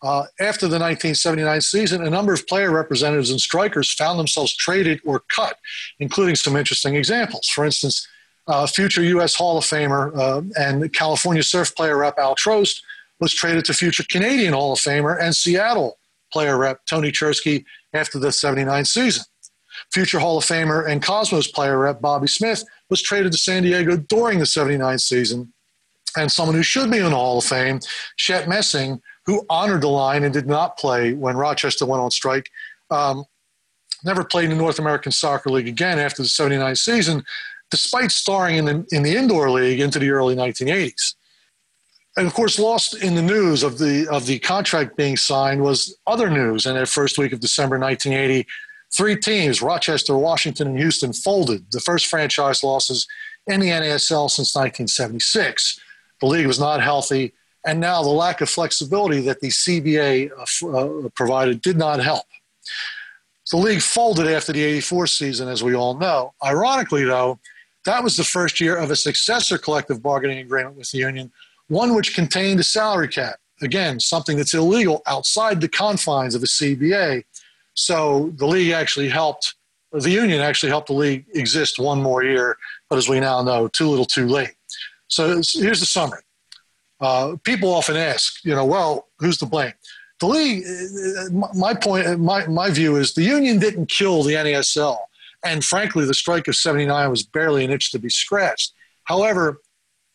Uh, 0.03 0.25
after 0.41 0.67
the 0.67 0.79
1979 0.79 1.61
season, 1.61 2.07
a 2.07 2.11
number 2.11 2.33
of 2.33 2.47
player 2.47 2.71
representatives 2.71 3.31
and 3.31 3.41
strikers 3.41 3.93
found 3.93 4.19
themselves 4.19 4.55
traded 4.57 5.01
or 5.05 5.21
cut, 5.29 5.59
including 5.99 6.35
some 6.35 6.57
interesting 6.57 6.95
examples. 6.95 7.47
For 7.49 7.67
instance, 7.67 8.07
uh, 8.47 8.67
future 8.67 9.03
U.S. 9.03 9.35
Hall 9.35 9.59
of 9.59 9.65
Famer 9.65 10.17
uh, 10.17 10.43
and 10.59 10.91
California 10.95 11.43
surf 11.43 11.75
player 11.77 11.99
rep 11.99 12.19
Al 12.19 12.35
Trost 12.35 12.81
was 13.21 13.35
traded 13.35 13.67
to 13.67 13.75
future 13.75 14.05
Canadian 14.09 14.55
Hall 14.55 14.73
of 14.73 14.79
Famer 14.79 15.21
and 15.21 15.37
Seattle 15.37 15.99
player 16.33 16.57
rep 16.57 16.81
Tony 16.87 17.13
Chursky 17.13 17.65
after 17.93 18.19
the 18.19 18.33
79 18.33 18.85
season. 18.85 19.25
Future 19.93 20.19
Hall 20.19 20.39
of 20.39 20.45
Famer 20.45 20.89
and 20.89 21.03
Cosmos 21.03 21.51
player 21.51 21.79
rep 21.79 22.01
Bobby 22.01 22.27
Smith 22.27 22.65
was 22.89 23.03
traded 23.03 23.33
to 23.33 23.39
San 23.39 23.63
Diego 23.63 23.97
during 23.97 24.39
the 24.39 24.47
79 24.47 24.99
season. 24.99 25.53
And 26.17 26.31
someone 26.31 26.57
who 26.57 26.63
should 26.63 26.91
be 26.91 26.99
in 26.99 27.05
the 27.05 27.11
Hall 27.11 27.39
of 27.39 27.45
Fame, 27.45 27.81
Shep 28.17 28.49
Messing, 28.49 29.01
who 29.27 29.47
honored 29.49 29.83
the 29.83 29.89
line 29.89 30.25
and 30.25 30.33
did 30.33 30.47
not 30.47 30.77
play 30.77 31.13
when 31.13 31.37
Rochester 31.37 31.87
went 31.87 32.03
on 32.03 32.11
strike, 32.11 32.51
um, 32.91 33.25
never 34.05 34.25
played 34.25 34.47
in 34.47 34.51
the 34.51 34.57
North 34.57 34.79
American 34.79 35.13
Soccer 35.13 35.51
League 35.51 35.69
again 35.69 35.99
after 35.99 36.23
the 36.23 36.29
79 36.29 36.75
season, 36.75 37.23
despite 37.71 38.11
starring 38.11 38.57
in 38.57 38.65
the, 38.65 38.87
in 38.91 39.05
the 39.05 39.15
indoor 39.15 39.51
league 39.51 39.81
into 39.81 40.01
the 40.01 40.11
early 40.11 40.35
1980s. 40.35 41.15
And 42.17 42.27
of 42.27 42.35
course, 42.35 42.59
lost 42.59 42.95
in 43.03 43.15
the 43.15 43.23
news 43.23 43.63
of 43.63 43.79
the 43.79 44.09
of 44.11 44.27
the 44.27 44.39
contract 44.41 44.97
being 44.97 45.17
signed 45.17 45.63
was 45.63 45.97
other 46.07 46.29
news. 46.29 46.67
In 46.67 46.75
that 46.75 46.89
first 46.89 47.19
week 47.19 47.33
of 47.33 47.41
December 47.41 47.79
1980, 47.79 48.47
Three 48.93 49.17
teams, 49.17 49.63
Rochester, 49.63 50.17
Washington, 50.17 50.69
and 50.69 50.79
Houston, 50.79 51.13
folded, 51.13 51.71
the 51.71 51.81
first 51.81 52.07
franchise 52.07 52.65
losses 52.65 53.07
in 53.47 53.61
the 53.61 53.69
NASL 53.69 54.29
since 54.29 54.55
1976. 54.55 55.81
The 56.21 56.27
league 56.27 56.47
was 56.47 56.59
not 56.59 56.83
healthy, 56.83 57.33
and 57.65 57.79
now 57.79 58.03
the 58.03 58.09
lack 58.09 58.41
of 58.41 58.51
flexibility 58.51 59.21
that 59.21 59.41
the 59.41 59.49
CBA 59.49 60.31
uh, 60.37 60.69
uh, 60.69 61.09
provided 61.15 61.63
did 61.63 61.77
not 61.77 62.01
help. 62.01 62.25
The 63.53 63.59
league 63.59 63.83
folded 63.83 64.27
after 64.27 64.53
the 64.53 64.63
84 64.63 65.07
season, 65.07 65.49
as 65.49 65.63
we 65.63 65.75
all 65.75 65.97
know. 65.97 66.35
Ironically, 66.45 67.05
though, 67.05 67.39
that 67.85 68.03
was 68.03 68.17
the 68.17 68.25
first 68.25 68.61
year 68.61 68.77
of 68.77 68.91
a 68.91 68.97
successor 68.97 69.57
collective 69.57 70.03
bargaining 70.03 70.39
agreement 70.39 70.77
with 70.77 70.91
the 70.91 70.99
union, 70.99 71.33
one 71.71 71.95
which 71.95 72.15
contained 72.15 72.59
a 72.59 72.65
salary 72.65 73.09
cap. 73.09 73.37
Again, 73.63 74.01
something 74.01 74.37
that's 74.37 74.55
illegal 74.55 75.03
outside 75.07 75.61
the 75.61 75.69
confines 75.69 76.35
of 76.35 76.43
a 76.43 76.47
CBA. 76.47 77.23
So 77.75 78.33
the 78.37 78.47
league 78.47 78.73
actually 78.73 79.09
helped, 79.09 79.55
the 79.93 80.11
union 80.11 80.41
actually 80.41 80.71
helped 80.71 80.89
the 80.89 80.95
league 80.95 81.27
exist 81.35 81.79
one 81.79 82.03
more 82.03 82.25
year, 82.25 82.57
but 82.89 82.99
as 82.99 83.09
we 83.09 83.21
now 83.21 83.43
know, 83.43 83.69
too 83.69 83.89
little 83.89 84.05
too 84.05 84.27
late. 84.27 84.55
So 85.07 85.29
here's 85.29 85.81
the 85.81 85.87
summary. 85.87 86.23
Uh, 87.01 87.37
people 87.45 87.73
often 87.73 87.97
ask, 87.97 88.45
you 88.45 88.55
know, 88.55 88.65
well, 88.65 89.09
who's 89.21 89.39
to 89.39 89.47
blame? 89.47 89.73
The 90.19 90.27
league, 90.27 90.65
uh, 91.19 91.49
my 91.55 91.73
point, 91.73 92.19
my, 92.19 92.47
my 92.49 92.71
view 92.71 92.97
is 92.97 93.15
the 93.15 93.23
union 93.23 93.61
didn't 93.61 93.87
kill 93.87 94.23
the 94.23 94.35
NASL. 94.35 94.99
And 95.45 95.65
frankly, 95.65 96.05
the 96.05 96.15
strike 96.15 96.49
of 96.49 96.57
79 96.57 97.11
was 97.11 97.23
barely 97.23 97.65
an 97.65 97.71
itch 97.71 97.93
to 97.93 97.99
be 97.99 98.11
scratched. 98.11 98.73
However, 99.05 99.61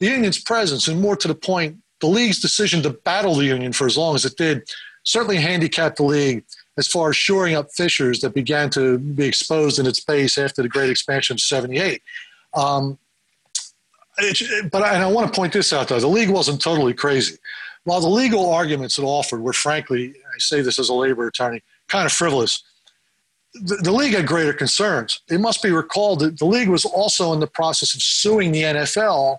the 0.05 0.11
union's 0.11 0.39
presence, 0.39 0.87
and 0.87 1.01
more 1.01 1.15
to 1.15 1.27
the 1.27 1.35
point, 1.35 1.77
the 1.99 2.07
league's 2.07 2.39
decision 2.39 2.83
to 2.83 2.91
battle 2.91 3.35
the 3.35 3.45
union 3.45 3.73
for 3.73 3.87
as 3.87 3.97
long 3.97 4.15
as 4.15 4.25
it 4.25 4.37
did, 4.37 4.69
certainly 5.03 5.37
handicapped 5.37 5.97
the 5.97 6.03
league 6.03 6.43
as 6.77 6.87
far 6.87 7.09
as 7.09 7.15
shoring 7.15 7.55
up 7.55 7.71
fissures 7.71 8.19
that 8.19 8.33
began 8.33 8.69
to 8.69 8.97
be 8.97 9.25
exposed 9.25 9.79
in 9.79 9.85
its 9.85 9.99
base 9.99 10.37
after 10.37 10.61
the 10.61 10.69
great 10.69 10.89
expansion 10.89 11.35
of 11.35 11.39
78. 11.39 12.01
Um, 12.53 12.97
it, 14.17 14.71
but 14.71 14.83
I, 14.83 14.93
and 14.93 15.03
I 15.03 15.07
want 15.07 15.31
to 15.31 15.37
point 15.37 15.53
this 15.53 15.73
out 15.73 15.89
though 15.89 15.99
the 15.99 16.07
league 16.07 16.29
wasn't 16.29 16.61
totally 16.61 16.93
crazy. 16.93 17.37
While 17.83 18.01
the 18.01 18.09
legal 18.09 18.51
arguments 18.51 18.97
it 18.97 19.03
offered 19.03 19.41
were 19.41 19.53
frankly, 19.53 20.09
I 20.11 20.37
say 20.39 20.61
this 20.61 20.79
as 20.79 20.89
a 20.89 20.93
labor 20.93 21.27
attorney, 21.27 21.63
kind 21.87 22.05
of 22.05 22.11
frivolous, 22.11 22.63
the, 23.53 23.75
the 23.77 23.91
league 23.91 24.13
had 24.13 24.25
greater 24.25 24.53
concerns. 24.53 25.21
It 25.29 25.39
must 25.39 25.61
be 25.61 25.71
recalled 25.71 26.19
that 26.21 26.39
the 26.39 26.45
league 26.45 26.69
was 26.69 26.85
also 26.85 27.33
in 27.33 27.39
the 27.39 27.47
process 27.47 27.93
of 27.93 28.01
suing 28.01 28.51
the 28.51 28.63
NFL 28.63 29.37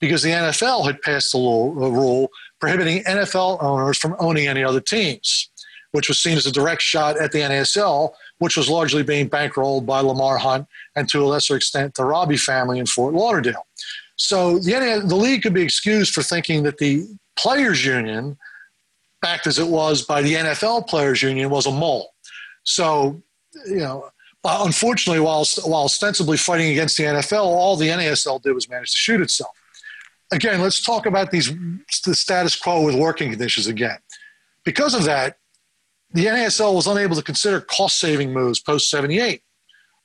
because 0.00 0.22
the 0.22 0.30
NFL 0.30 0.86
had 0.86 1.00
passed 1.02 1.34
a 1.34 1.38
rule 1.38 2.30
prohibiting 2.60 3.02
NFL 3.04 3.62
owners 3.62 3.98
from 3.98 4.16
owning 4.18 4.46
any 4.46 4.62
other 4.62 4.80
teams, 4.80 5.50
which 5.92 6.08
was 6.08 6.20
seen 6.20 6.36
as 6.36 6.46
a 6.46 6.52
direct 6.52 6.82
shot 6.82 7.16
at 7.18 7.32
the 7.32 7.40
NASL, 7.40 8.12
which 8.38 8.56
was 8.56 8.68
largely 8.68 9.02
being 9.02 9.28
bankrolled 9.28 9.86
by 9.86 10.00
Lamar 10.00 10.38
Hunt 10.38 10.66
and 10.94 11.08
to 11.08 11.22
a 11.22 11.26
lesser 11.26 11.56
extent 11.56 11.94
the 11.94 12.04
Robbie 12.04 12.36
family 12.36 12.78
in 12.78 12.86
Fort 12.86 13.14
Lauderdale. 13.14 13.66
So 14.16 14.58
the, 14.58 15.02
the 15.04 15.16
league 15.16 15.42
could 15.42 15.54
be 15.54 15.62
excused 15.62 16.12
for 16.12 16.22
thinking 16.22 16.62
that 16.64 16.78
the 16.78 17.06
players' 17.36 17.84
union, 17.84 18.36
backed 19.20 19.46
as 19.46 19.58
it 19.58 19.68
was 19.68 20.02
by 20.02 20.22
the 20.22 20.34
NFL 20.34 20.86
players' 20.86 21.22
union, 21.22 21.50
was 21.50 21.66
a 21.66 21.72
mole. 21.72 22.12
So, 22.64 23.22
you 23.66 23.76
know, 23.76 24.08
unfortunately, 24.44 25.20
while, 25.20 25.44
while 25.64 25.84
ostensibly 25.84 26.36
fighting 26.36 26.70
against 26.70 26.96
the 26.96 27.04
NFL, 27.04 27.44
all 27.44 27.76
the 27.76 27.88
NASL 27.88 28.42
did 28.42 28.52
was 28.52 28.68
manage 28.68 28.92
to 28.92 28.96
shoot 28.96 29.20
itself. 29.20 29.50
Again, 30.32 30.60
let's 30.60 30.82
talk 30.82 31.06
about 31.06 31.30
these 31.30 31.52
the 32.04 32.14
status 32.14 32.56
quo 32.56 32.82
with 32.82 32.94
working 32.94 33.30
conditions 33.30 33.66
again. 33.66 33.98
Because 34.64 34.94
of 34.94 35.04
that, 35.04 35.38
the 36.12 36.26
NASL 36.26 36.74
was 36.74 36.86
unable 36.86 37.14
to 37.16 37.22
consider 37.22 37.60
cost 37.60 38.00
saving 38.00 38.32
moves 38.32 38.60
post 38.60 38.90
78, 38.90 39.42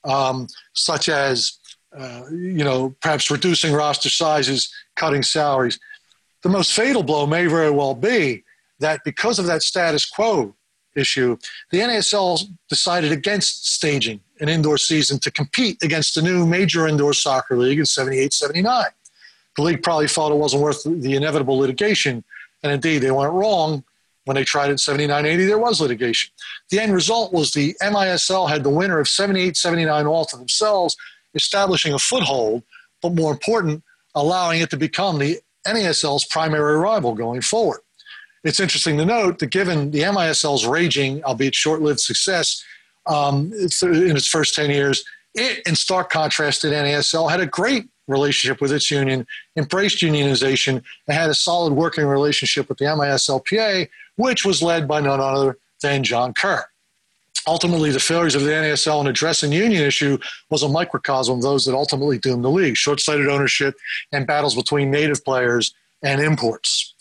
um, 0.04 0.46
such 0.74 1.08
as 1.08 1.58
uh, 1.96 2.22
you 2.30 2.64
know, 2.64 2.94
perhaps 3.02 3.30
reducing 3.30 3.72
roster 3.72 4.08
sizes, 4.08 4.72
cutting 4.96 5.22
salaries. 5.22 5.78
The 6.42 6.48
most 6.48 6.72
fatal 6.72 7.02
blow 7.02 7.26
may 7.26 7.46
very 7.46 7.70
well 7.70 7.94
be 7.94 8.44
that 8.80 9.00
because 9.04 9.38
of 9.38 9.46
that 9.46 9.62
status 9.62 10.08
quo 10.08 10.54
issue, 10.96 11.36
the 11.70 11.78
NASL 11.78 12.44
decided 12.68 13.12
against 13.12 13.72
staging 13.72 14.20
an 14.40 14.48
indoor 14.48 14.78
season 14.78 15.18
to 15.20 15.30
compete 15.30 15.82
against 15.82 16.14
the 16.14 16.22
new 16.22 16.46
major 16.46 16.86
indoor 16.86 17.12
soccer 17.12 17.56
league 17.56 17.78
in 17.78 17.86
78 17.86 18.32
79. 18.32 18.86
The 19.56 19.62
league 19.62 19.82
probably 19.82 20.08
thought 20.08 20.32
it 20.32 20.36
wasn't 20.36 20.62
worth 20.62 20.82
the 20.84 21.14
inevitable 21.14 21.58
litigation, 21.58 22.24
and 22.62 22.72
indeed 22.72 22.98
they 22.98 23.10
weren't 23.10 23.34
wrong. 23.34 23.84
When 24.24 24.36
they 24.36 24.44
tried 24.44 24.68
it 24.68 24.72
in 24.72 24.78
79 24.78 25.26
80, 25.26 25.46
there 25.46 25.58
was 25.58 25.80
litigation. 25.80 26.30
The 26.70 26.78
end 26.78 26.94
result 26.94 27.32
was 27.32 27.52
the 27.52 27.74
MISL 27.82 28.48
had 28.48 28.62
the 28.62 28.70
winner 28.70 29.00
of 29.00 29.08
78 29.08 29.56
79 29.56 30.06
all 30.06 30.24
to 30.26 30.36
themselves 30.36 30.96
establishing 31.34 31.92
a 31.92 31.98
foothold, 31.98 32.62
but 33.00 33.14
more 33.14 33.32
important, 33.32 33.82
allowing 34.14 34.60
it 34.60 34.70
to 34.70 34.76
become 34.76 35.18
the 35.18 35.38
NASL's 35.66 36.24
primary 36.26 36.76
rival 36.76 37.14
going 37.14 37.40
forward. 37.40 37.80
It's 38.44 38.60
interesting 38.60 38.98
to 38.98 39.04
note 39.04 39.38
that 39.38 39.48
given 39.48 39.90
the 39.90 40.00
MISL's 40.00 40.66
raging, 40.66 41.22
albeit 41.24 41.54
short 41.54 41.80
lived 41.80 42.00
success 42.00 42.62
um, 43.06 43.52
in 43.52 44.16
its 44.16 44.26
first 44.26 44.54
10 44.54 44.70
years, 44.70 45.04
it, 45.34 45.66
in 45.66 45.76
stark 45.76 46.10
contrast 46.10 46.60
to 46.62 46.68
NASL, 46.68 47.30
had 47.30 47.40
a 47.40 47.46
great 47.46 47.88
relationship 48.08 48.60
with 48.60 48.72
its 48.72 48.90
union, 48.90 49.26
embraced 49.56 49.98
unionization, 49.98 50.82
and 51.06 51.16
had 51.16 51.30
a 51.30 51.34
solid 51.34 51.72
working 51.72 52.04
relationship 52.04 52.68
with 52.68 52.78
the 52.78 52.84
MISLPA, 52.84 53.88
which 54.16 54.44
was 54.44 54.62
led 54.62 54.88
by 54.88 55.00
none 55.00 55.20
other 55.20 55.58
than 55.82 56.02
John 56.02 56.34
Kerr. 56.34 56.64
Ultimately 57.46 57.90
the 57.90 58.00
failures 58.00 58.34
of 58.34 58.42
the 58.42 58.50
NASL 58.50 59.00
in 59.00 59.08
addressing 59.08 59.50
the 59.50 59.56
union 59.56 59.82
issue 59.82 60.18
was 60.50 60.62
a 60.62 60.68
microcosm 60.68 61.36
of 61.36 61.42
those 61.42 61.64
that 61.64 61.74
ultimately 61.74 62.18
doomed 62.18 62.44
the 62.44 62.50
league 62.50 62.76
short-sighted 62.76 63.28
ownership 63.28 63.74
and 64.12 64.26
battles 64.26 64.54
between 64.54 64.90
native 64.90 65.24
players 65.24 65.74
and 66.02 66.20
imports. 66.20 66.94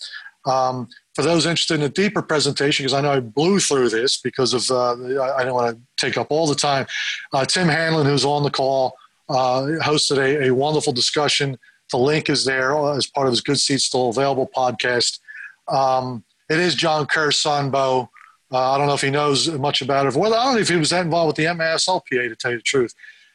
Um, 0.46 0.88
for 1.14 1.24
those 1.24 1.46
interested 1.46 1.76
in 1.76 1.84
a 1.84 1.90
deeper 1.90 2.22
presentation 2.22 2.84
because 2.84 2.94
i 2.94 3.02
know 3.02 3.12
i 3.12 3.20
blew 3.20 3.60
through 3.60 3.90
this 3.90 4.20
because 4.20 4.54
of 4.54 4.70
uh, 4.72 4.94
i 5.36 5.44
don't 5.44 5.54
want 5.54 5.76
to 5.76 5.82
take 5.98 6.18
up 6.18 6.28
all 6.30 6.48
the 6.48 6.56
time 6.56 6.86
uh, 7.34 7.46
tim 7.46 7.68
hanlon 7.68 8.06
who's 8.06 8.26
on 8.26 8.44
the 8.44 8.52
call 8.52 8.96
uh, 9.32 9.84
hosted 9.84 10.18
a, 10.18 10.48
a, 10.48 10.52
wonderful 10.54 10.94
discussion 10.94 11.58
the 11.92 11.98
link 11.98 12.30
is 12.30 12.46
there 12.46 12.76
as 12.92 13.08
part 13.08 13.28
of 13.28 13.32
his 13.32 13.42
good 13.42 13.60
seats 13.60 13.86
still 13.86 14.10
available 14.10 14.50
podcast 14.56 15.20
um, 15.68 16.24
it 16.50 16.60
is 16.60 16.76
john 16.76 17.06
kerr's 17.06 17.40
son 17.40 17.70
bo 17.72 18.10
uh, 18.52 18.74
I 18.74 18.78
don't 18.78 18.88
know 18.88 18.94
if 18.94 19.02
he 19.02 19.10
knows 19.10 19.50
much 19.50 19.82
about 19.82 20.08
it. 20.08 20.14
Well, 20.14 20.34
I 20.34 20.44
don't 20.44 20.56
know 20.56 20.60
if 20.60 20.68
he 20.68 20.76
was 20.76 20.90
that 20.90 21.06
involved 21.06 21.28
with 21.28 21.36
the 21.38 21.46
MISLPA, 21.46 22.10
to 22.10 22.36
tell 22.36 22.52
you 22.52 22.58
the 22.58 22.64
truth. 22.64 22.94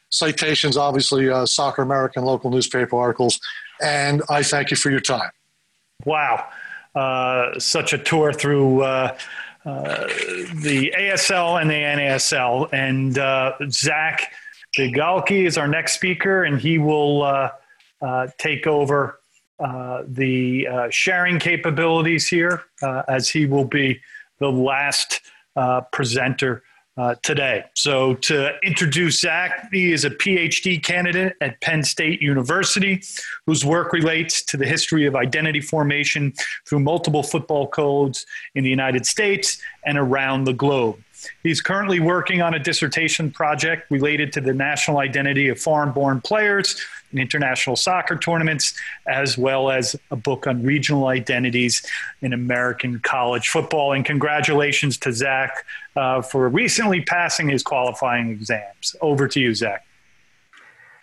Citations, 0.09 0.77
obviously, 0.77 1.29
uh, 1.29 1.45
Soccer 1.45 1.81
American 1.81 2.23
local 2.23 2.51
newspaper 2.51 2.95
articles. 2.95 3.39
And 3.81 4.21
I 4.29 4.43
thank 4.43 4.69
you 4.69 4.77
for 4.77 4.91
your 4.91 4.99
time. 4.99 5.31
Wow. 6.05 6.47
Uh, 6.93 7.59
such 7.59 7.93
a 7.93 7.97
tour 7.97 8.31
through 8.31 8.81
uh, 8.81 9.17
uh, 9.65 10.07
the 10.61 10.93
ASL 10.97 11.59
and 11.61 11.69
the 11.69 11.73
NASL. 11.73 12.71
And 12.71 13.17
uh, 13.17 13.53
Zach 13.69 14.31
Bigalke 14.77 15.45
is 15.45 15.57
our 15.57 15.67
next 15.67 15.93
speaker, 15.93 16.43
and 16.43 16.59
he 16.59 16.77
will 16.77 17.23
uh, 17.23 17.51
uh, 18.01 18.27
take 18.37 18.67
over 18.67 19.19
uh, 19.59 20.03
the 20.07 20.67
sharing 20.91 21.39
capabilities 21.39 22.27
here 22.27 22.63
as 23.07 23.29
he 23.29 23.45
will 23.45 23.65
be 23.65 23.99
the 24.39 24.51
last 24.51 25.21
uh, 25.55 25.81
presenter 25.91 26.63
uh, 26.97 27.15
today. 27.21 27.63
So, 27.75 28.15
to 28.15 28.53
introduce 28.63 29.21
Zach, 29.21 29.69
he 29.71 29.91
is 29.91 30.03
a 30.03 30.09
PhD 30.09 30.83
candidate 30.83 31.35
at 31.41 31.61
Penn 31.61 31.83
State 31.83 32.21
University 32.21 33.03
whose 33.45 33.63
work 33.63 33.93
relates 33.93 34.43
to 34.45 34.57
the 34.57 34.65
history 34.65 35.05
of 35.05 35.15
identity 35.15 35.61
formation 35.61 36.33
through 36.67 36.79
multiple 36.79 37.21
football 37.21 37.67
codes 37.67 38.25
in 38.55 38.63
the 38.63 38.69
United 38.69 39.05
States 39.05 39.61
and 39.85 39.97
around 39.97 40.45
the 40.45 40.53
globe. 40.53 40.97
He's 41.43 41.61
currently 41.61 41.99
working 41.99 42.41
on 42.41 42.53
a 42.53 42.59
dissertation 42.59 43.31
project 43.31 43.89
related 43.91 44.33
to 44.33 44.41
the 44.41 44.53
national 44.53 44.99
identity 44.99 45.49
of 45.49 45.59
foreign 45.59 45.91
born 45.91 46.21
players 46.21 46.81
in 47.11 47.19
international 47.19 47.75
soccer 47.75 48.17
tournaments, 48.17 48.73
as 49.07 49.37
well 49.37 49.71
as 49.71 49.95
a 50.11 50.15
book 50.15 50.47
on 50.47 50.63
regional 50.63 51.07
identities 51.07 51.85
in 52.21 52.33
American 52.33 52.99
college 52.99 53.47
football. 53.49 53.93
And 53.93 54.05
congratulations 54.05 54.97
to 54.99 55.13
Zach 55.13 55.65
uh, 55.95 56.21
for 56.21 56.49
recently 56.49 57.01
passing 57.01 57.49
his 57.49 57.63
qualifying 57.63 58.29
exams. 58.29 58.95
Over 59.01 59.27
to 59.29 59.39
you, 59.39 59.55
Zach. 59.55 59.85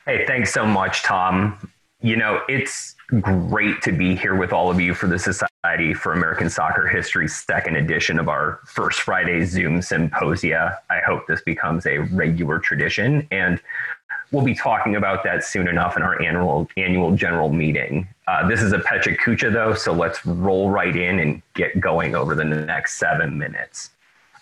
Hey, 0.04 0.26
thanks 0.26 0.52
so 0.52 0.66
much, 0.66 1.02
Tom. 1.02 1.70
You 2.02 2.16
know, 2.16 2.42
it's 2.48 2.93
great 3.08 3.82
to 3.82 3.92
be 3.92 4.14
here 4.14 4.34
with 4.34 4.52
all 4.52 4.70
of 4.70 4.80
you 4.80 4.94
for 4.94 5.06
the 5.06 5.18
Society 5.18 5.94
for 5.94 6.12
American 6.12 6.48
Soccer 6.48 6.86
History's 6.86 7.34
second 7.34 7.76
edition 7.76 8.18
of 8.18 8.28
our 8.28 8.60
First 8.66 9.00
Friday 9.00 9.44
Zoom 9.44 9.82
Symposia. 9.82 10.78
I 10.90 11.00
hope 11.00 11.26
this 11.26 11.42
becomes 11.42 11.86
a 11.86 11.98
regular 11.98 12.58
tradition. 12.58 13.26
And 13.30 13.60
we'll 14.32 14.44
be 14.44 14.54
talking 14.54 14.96
about 14.96 15.22
that 15.24 15.44
soon 15.44 15.68
enough 15.68 15.96
in 15.96 16.02
our 16.02 16.20
annual 16.22 16.68
annual 16.76 17.14
general 17.14 17.50
meeting. 17.50 18.08
Uh, 18.26 18.48
this 18.48 18.62
is 18.62 18.72
a 18.72 18.78
Pecha 18.78 19.16
Kucha 19.18 19.52
though, 19.52 19.74
so 19.74 19.92
let's 19.92 20.24
roll 20.24 20.70
right 20.70 20.96
in 20.96 21.20
and 21.20 21.42
get 21.54 21.78
going 21.80 22.14
over 22.14 22.34
the 22.34 22.44
next 22.44 22.98
seven 22.98 23.38
minutes. 23.38 23.90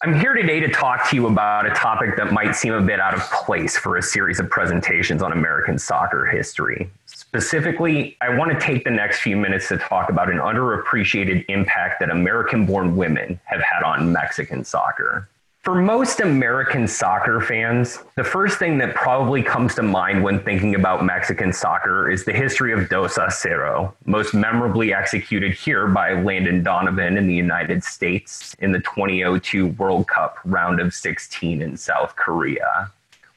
I'm 0.04 0.18
here 0.18 0.34
today 0.34 0.58
to 0.58 0.68
talk 0.68 1.08
to 1.10 1.16
you 1.16 1.28
about 1.28 1.64
a 1.64 1.70
topic 1.70 2.16
that 2.16 2.32
might 2.32 2.56
seem 2.56 2.72
a 2.72 2.82
bit 2.82 2.98
out 2.98 3.14
of 3.14 3.20
place 3.30 3.76
for 3.76 3.98
a 3.98 4.02
series 4.02 4.40
of 4.40 4.50
presentations 4.50 5.22
on 5.22 5.30
American 5.30 5.78
soccer 5.78 6.26
history. 6.26 6.90
Specifically, 7.34 8.14
I 8.20 8.36
want 8.36 8.52
to 8.52 8.60
take 8.60 8.84
the 8.84 8.90
next 8.90 9.20
few 9.20 9.38
minutes 9.38 9.68
to 9.68 9.78
talk 9.78 10.10
about 10.10 10.30
an 10.30 10.36
underappreciated 10.36 11.46
impact 11.48 11.98
that 12.00 12.10
American 12.10 12.66
born 12.66 12.94
women 12.94 13.40
have 13.44 13.62
had 13.62 13.82
on 13.82 14.12
Mexican 14.12 14.64
soccer. 14.64 15.30
For 15.60 15.74
most 15.74 16.20
American 16.20 16.86
soccer 16.86 17.40
fans, 17.40 18.00
the 18.16 18.24
first 18.24 18.58
thing 18.58 18.76
that 18.78 18.94
probably 18.94 19.42
comes 19.42 19.74
to 19.76 19.82
mind 19.82 20.22
when 20.22 20.40
thinking 20.40 20.74
about 20.74 21.06
Mexican 21.06 21.54
soccer 21.54 22.10
is 22.10 22.26
the 22.26 22.34
history 22.34 22.74
of 22.74 22.90
Dos 22.90 23.16
a 23.16 23.28
Cero, 23.28 23.94
most 24.04 24.34
memorably 24.34 24.92
executed 24.92 25.54
here 25.54 25.86
by 25.86 26.12
Landon 26.12 26.62
Donovan 26.62 27.16
in 27.16 27.26
the 27.26 27.34
United 27.34 27.82
States 27.82 28.54
in 28.58 28.72
the 28.72 28.80
2002 28.80 29.68
World 29.68 30.06
Cup 30.06 30.36
round 30.44 30.80
of 30.80 30.92
16 30.92 31.62
in 31.62 31.78
South 31.78 32.14
Korea. 32.14 32.90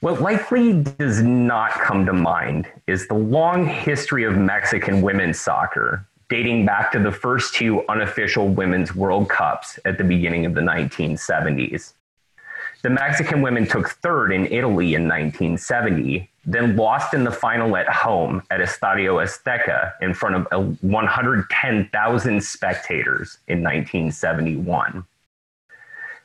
What 0.06 0.22
likely 0.22 0.84
does 0.84 1.24
not 1.24 1.72
come 1.72 2.06
to 2.06 2.14
mind 2.14 2.68
is 2.86 3.08
the 3.08 3.16
long 3.16 3.66
history 3.66 4.24
of 4.24 4.38
Mexican 4.38 5.02
women's 5.02 5.40
soccer, 5.40 6.06
dating 6.30 6.64
back 6.64 6.92
to 6.92 7.00
the 7.00 7.12
first 7.12 7.56
two 7.56 7.84
unofficial 7.90 8.48
women's 8.48 8.94
World 8.94 9.30
Cups 9.30 9.80
at 9.84 9.98
the 9.98 10.04
beginning 10.04 10.46
of 10.46 10.54
the 10.54 10.62
1970s. 10.62 11.94
The 12.84 12.92
Mexican 12.92 13.42
women 13.42 13.66
took 13.66 13.90
third 13.90 14.32
in 14.32 14.46
Italy 14.46 14.94
in 14.94 15.08
1970, 15.08 16.30
then 16.46 16.76
lost 16.76 17.16
in 17.16 17.24
the 17.24 17.32
final 17.32 17.76
at 17.76 17.90
home 17.90 18.44
at 18.52 18.60
Estadio 18.60 19.24
Azteca 19.24 19.94
in 20.04 20.14
front 20.14 20.36
of 20.36 20.84
110,000 20.84 22.44
spectators 22.44 23.40
in 23.48 23.64
1971. 23.64 25.04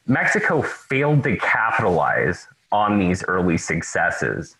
Mexico 0.06 0.60
failed 0.60 1.22
to 1.22 1.38
capitalize 1.38 2.46
on 2.72 2.98
these 2.98 3.24
early 3.24 3.58
successes. 3.58 4.56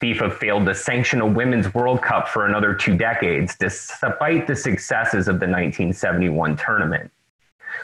FIFA 0.00 0.32
failed 0.32 0.66
to 0.66 0.74
sanction 0.74 1.20
a 1.20 1.26
Women's 1.26 1.74
World 1.74 2.02
Cup 2.02 2.28
for 2.28 2.46
another 2.46 2.72
two 2.72 2.96
decades, 2.96 3.56
despite 3.56 4.46
the 4.46 4.54
successes 4.54 5.26
of 5.26 5.40
the 5.40 5.46
1971 5.46 6.56
tournament. 6.56 7.10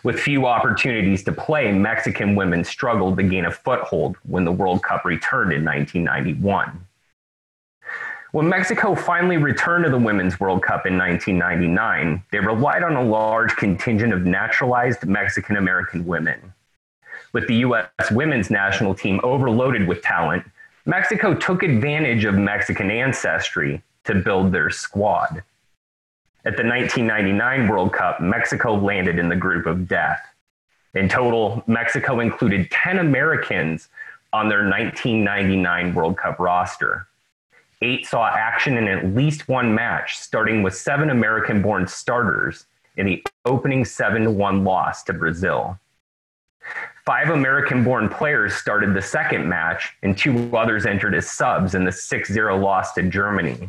With 0.05 0.21
few 0.21 0.47
opportunities 0.47 1.25
to 1.25 1.33
play, 1.33 1.73
Mexican 1.73 2.37
women 2.37 2.62
struggled 2.62 3.16
to 3.16 3.23
gain 3.23 3.47
a 3.47 3.51
foothold 3.51 4.16
when 4.25 4.45
the 4.45 4.53
World 4.53 4.83
Cup 4.83 5.05
returned 5.05 5.53
in 5.53 5.65
1991. 5.65 6.87
When 8.33 8.49
Mexico 8.49 8.95
finally 8.95 9.37
returned 9.37 9.85
to 9.85 9.91
the 9.91 9.99
Women's 9.99 10.41
World 10.41 10.62
Cup 10.62 10.87
in 10.87 10.99
1999, 10.99 12.23
they 12.33 12.41
relied 12.41 12.83
on 12.83 12.97
a 12.97 13.03
large 13.03 13.55
contingent 13.57 14.12
of 14.12 14.25
naturalized 14.25 15.07
Mexican 15.07 15.57
American 15.57 16.05
women. 16.05 16.53
With 17.35 17.48
the 17.48 17.56
U.S. 17.56 18.12
women's 18.12 18.48
national 18.48 18.94
team 18.94 19.20
overloaded 19.24 19.89
with 19.89 20.02
talent, 20.02 20.44
Mexico 20.86 21.35
took 21.35 21.65
advantage 21.65 22.24
of 22.24 22.36
Mexican 22.36 22.93
ancestry 22.93 23.82
to 24.05 24.15
build 24.15 24.52
their 24.52 24.70
squad. 24.70 25.43
At 26.44 26.56
the 26.56 26.62
1999 26.62 27.66
World 27.69 27.93
Cup, 27.93 28.20
Mexico 28.20 28.74
landed 28.74 29.19
in 29.19 29.28
the 29.28 29.35
group 29.35 29.66
of 29.66 29.89
death. 29.89 30.24
In 30.94 31.09
total, 31.09 31.65
Mexico 31.66 32.20
included 32.20 32.70
10 32.70 32.98
Americans 32.98 33.89
on 34.32 34.48
their 34.48 34.69
1999 34.69 35.93
World 35.93 36.16
Cup 36.16 36.39
roster. 36.39 37.09
Eight 37.82 38.06
saw 38.06 38.28
action 38.28 38.77
in 38.77 38.86
at 38.86 39.06
least 39.06 39.48
one 39.48 39.74
match, 39.74 40.19
starting 40.19 40.62
with 40.62 40.77
seven 40.77 41.11
American 41.11 41.62
born 41.62 41.89
starters 41.89 42.66
in 42.97 43.06
the 43.06 43.24
opening 43.44 43.85
7 43.85 44.36
1 44.36 44.65
loss 44.65 45.02
to 45.02 45.12
Brazil. 45.12 45.81
Five 47.05 47.28
American 47.28 47.85
born 47.85 48.09
players 48.09 48.55
started 48.55 48.94
the 48.94 49.02
second 49.02 49.47
match, 49.47 49.94
and 50.02 50.16
two 50.16 50.56
others 50.56 50.86
entered 50.86 51.14
as 51.14 51.31
subs 51.31 51.74
in 51.74 51.85
the 51.85 51.93
6 51.93 52.32
0 52.32 52.56
loss 52.56 52.94
to 52.94 53.02
Germany. 53.02 53.68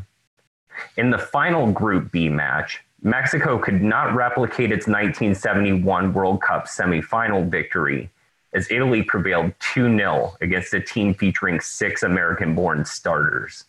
In 0.95 1.09
the 1.09 1.17
final 1.17 1.69
Group 1.69 2.13
B 2.13 2.29
match, 2.29 2.81
Mexico 3.01 3.59
could 3.59 3.81
not 3.81 4.15
replicate 4.15 4.71
its 4.71 4.87
1971 4.87 6.13
World 6.13 6.41
Cup 6.41 6.65
semifinal 6.67 7.47
victory 7.49 8.09
as 8.53 8.71
Italy 8.71 9.03
prevailed 9.03 9.51
2 9.59 9.97
0 9.97 10.37
against 10.39 10.73
a 10.73 10.79
team 10.79 11.13
featuring 11.13 11.59
six 11.59 12.03
American 12.03 12.55
born 12.55 12.85
starters. 12.85 13.65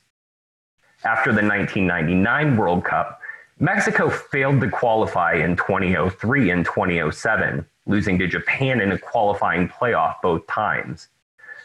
After 1.05 1.31
the 1.33 1.43
1999 1.43 2.57
World 2.57 2.85
Cup, 2.85 3.21
Mexico 3.59 4.11
failed 4.11 4.61
to 4.61 4.71
qualify 4.71 5.33
in 5.33 5.57
2003 5.57 6.51
and 6.51 6.67
2007, 6.67 7.65
losing 7.87 8.19
to 8.19 8.27
Japan 8.27 8.83
in 8.83 8.93
a 8.93 8.99
qualifying 8.99 9.67
playoff 9.67 10.17
both 10.21 10.47
times. 10.47 11.09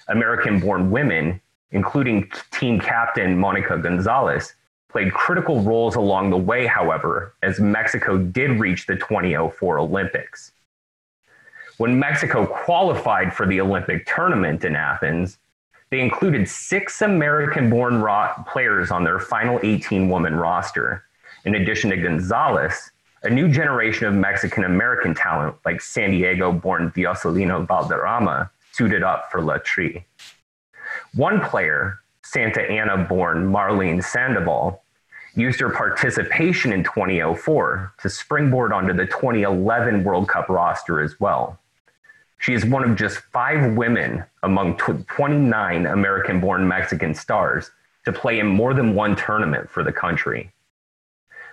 American 0.08 0.62
born 0.62 0.90
women, 0.90 1.42
including 1.72 2.32
team 2.52 2.80
captain 2.80 3.38
Monica 3.38 3.78
Gonzalez, 3.78 4.54
played 4.88 5.14
critical 5.14 5.62
roles 5.64 5.96
along 5.96 6.30
the 6.30 6.38
way, 6.38 6.66
however, 6.66 7.34
as 7.44 7.60
Mexico 7.60 8.18
did 8.18 8.52
reach 8.52 8.86
the 8.86 8.96
2004 8.96 9.80
Olympics. 9.80 10.54
When 11.76 12.00
Mexico 12.00 12.46
qualified 12.46 13.34
for 13.34 13.46
the 13.46 13.60
Olympic 13.60 14.06
tournament 14.06 14.64
in 14.64 14.78
Athens, 14.78 15.40
they 15.90 16.00
included 16.00 16.48
six 16.48 17.02
American 17.02 17.70
born 17.70 18.02
players 18.48 18.92
on 18.92 19.04
their 19.04 19.20
final 19.20 19.60
18 19.62 20.08
woman 20.08 20.36
roster. 20.36 21.04
In 21.44 21.56
addition 21.56 21.90
to 21.90 21.98
Gonzalez, 21.98 22.92
a 23.24 23.30
new 23.30 23.48
generation 23.48 24.06
of 24.06 24.14
Mexican 24.14 24.64
American 24.64 25.16
talent 25.16 25.56
like 25.66 25.82
San 25.82 26.12
Diego 26.12 26.52
born 26.52 26.92
Dioselina 26.92 27.68
Valderrama 27.68 28.52
suited 28.72 29.02
up 29.02 29.32
for 29.32 29.42
La 29.42 29.58
Tri. 29.58 30.06
One 31.16 31.42
player, 31.42 32.00
Santa 32.22 32.62
Ana 32.62 33.06
born 33.06 33.52
Marlene 33.52 34.04
Sandoval, 34.04 34.84
used 35.36 35.60
her 35.60 35.70
participation 35.70 36.74
in 36.74 36.84
2004 36.84 37.94
to 38.02 38.10
springboard 38.10 38.72
onto 38.72 38.94
the 38.94 39.06
2011 39.06 40.04
World 40.04 40.28
Cup 40.28 40.48
roster 40.48 41.02
as 41.02 41.20
well. 41.20 41.60
She 42.38 42.54
is 42.54 42.66
one 42.66 42.84
of 42.84 42.96
just 42.98 43.18
five 43.18 43.76
women 43.76 44.24
among 44.44 44.78
29 44.78 45.86
American 45.86 46.40
born 46.40 46.68
Mexican 46.68 47.16
stars 47.16 47.72
to 48.06 48.12
play 48.12 48.40
in 48.40 48.48
more 48.48 48.74
than 48.74 48.94
one 48.94 49.16
tournament 49.16 49.70
for 49.70 49.84
the 49.84 49.92
country. 49.92 50.52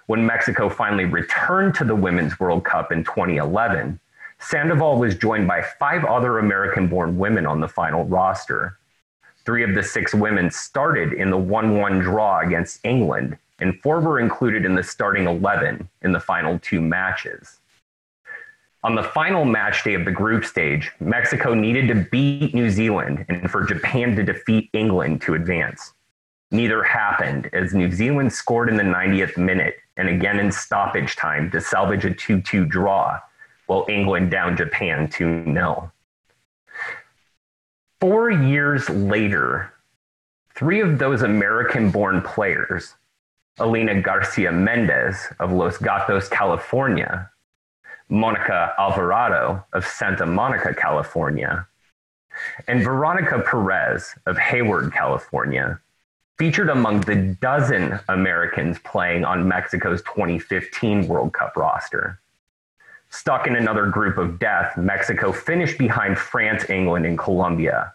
When 0.08 0.24
Mexico 0.24 0.70
finally 0.70 1.04
returned 1.04 1.74
to 1.74 1.84
the 1.84 1.94
Women's 1.94 2.40
World 2.40 2.64
Cup 2.64 2.92
in 2.92 3.04
2011, 3.04 4.00
Sandoval 4.38 4.98
was 4.98 5.14
joined 5.14 5.46
by 5.46 5.60
five 5.78 6.02
other 6.06 6.38
American 6.38 6.88
born 6.88 7.18
women 7.18 7.44
on 7.44 7.60
the 7.60 7.68
final 7.68 8.06
roster. 8.06 8.78
Three 9.44 9.62
of 9.62 9.74
the 9.74 9.82
six 9.82 10.14
women 10.14 10.50
started 10.50 11.12
in 11.12 11.28
the 11.28 11.36
1 11.36 11.76
1 11.76 11.98
draw 11.98 12.40
against 12.40 12.80
England, 12.86 13.36
and 13.58 13.78
four 13.82 14.00
were 14.00 14.18
included 14.18 14.64
in 14.64 14.74
the 14.74 14.82
starting 14.82 15.26
11 15.26 15.86
in 16.00 16.12
the 16.12 16.20
final 16.20 16.58
two 16.60 16.80
matches. 16.80 17.58
On 18.84 18.94
the 18.94 19.02
final 19.02 19.44
match 19.44 19.84
day 19.84 19.92
of 19.92 20.06
the 20.06 20.10
group 20.10 20.46
stage, 20.46 20.90
Mexico 21.00 21.52
needed 21.52 21.86
to 21.88 22.08
beat 22.10 22.54
New 22.54 22.70
Zealand 22.70 23.26
and 23.28 23.50
for 23.50 23.62
Japan 23.62 24.16
to 24.16 24.22
defeat 24.22 24.70
England 24.72 25.20
to 25.20 25.34
advance. 25.34 25.92
Neither 26.50 26.82
happened 26.82 27.50
as 27.52 27.74
New 27.74 27.92
Zealand 27.92 28.32
scored 28.32 28.70
in 28.70 28.78
the 28.78 28.82
90th 28.82 29.36
minute 29.36 29.74
and 29.98 30.08
again 30.08 30.38
in 30.38 30.50
stoppage 30.50 31.16
time 31.16 31.50
to 31.50 31.60
salvage 31.60 32.04
a 32.04 32.14
2 32.14 32.40
2 32.40 32.64
draw, 32.64 33.18
while 33.66 33.84
England 33.88 34.30
down 34.30 34.56
Japan 34.56 35.08
2 35.10 35.44
0. 35.44 35.92
Four 38.00 38.30
years 38.30 38.88
later, 38.88 39.72
three 40.54 40.80
of 40.80 40.98
those 40.98 41.22
American 41.22 41.90
born 41.90 42.22
players, 42.22 42.94
Elena 43.58 44.00
Garcia 44.00 44.52
Mendez 44.52 45.26
of 45.40 45.52
Los 45.52 45.78
Gatos, 45.78 46.28
California, 46.28 47.30
Monica 48.08 48.72
Alvarado 48.78 49.64
of 49.72 49.84
Santa 49.84 50.24
Monica, 50.24 50.72
California, 50.72 51.66
and 52.68 52.84
Veronica 52.84 53.40
Perez 53.40 54.14
of 54.26 54.38
Hayward, 54.38 54.92
California, 54.92 55.80
featured 56.38 56.70
among 56.70 57.00
the 57.02 57.36
dozen 57.40 57.98
Americans 58.08 58.78
playing 58.84 59.24
on 59.24 59.48
Mexico's 59.48 60.02
2015 60.02 61.08
World 61.08 61.32
Cup 61.32 61.56
roster. 61.56 62.20
Stuck 63.10 63.46
in 63.46 63.56
another 63.56 63.86
group 63.86 64.18
of 64.18 64.38
death, 64.38 64.76
Mexico 64.76 65.32
finished 65.32 65.78
behind 65.78 66.16
France, 66.16 66.68
England, 66.70 67.06
and 67.06 67.18
Colombia. 67.18 67.92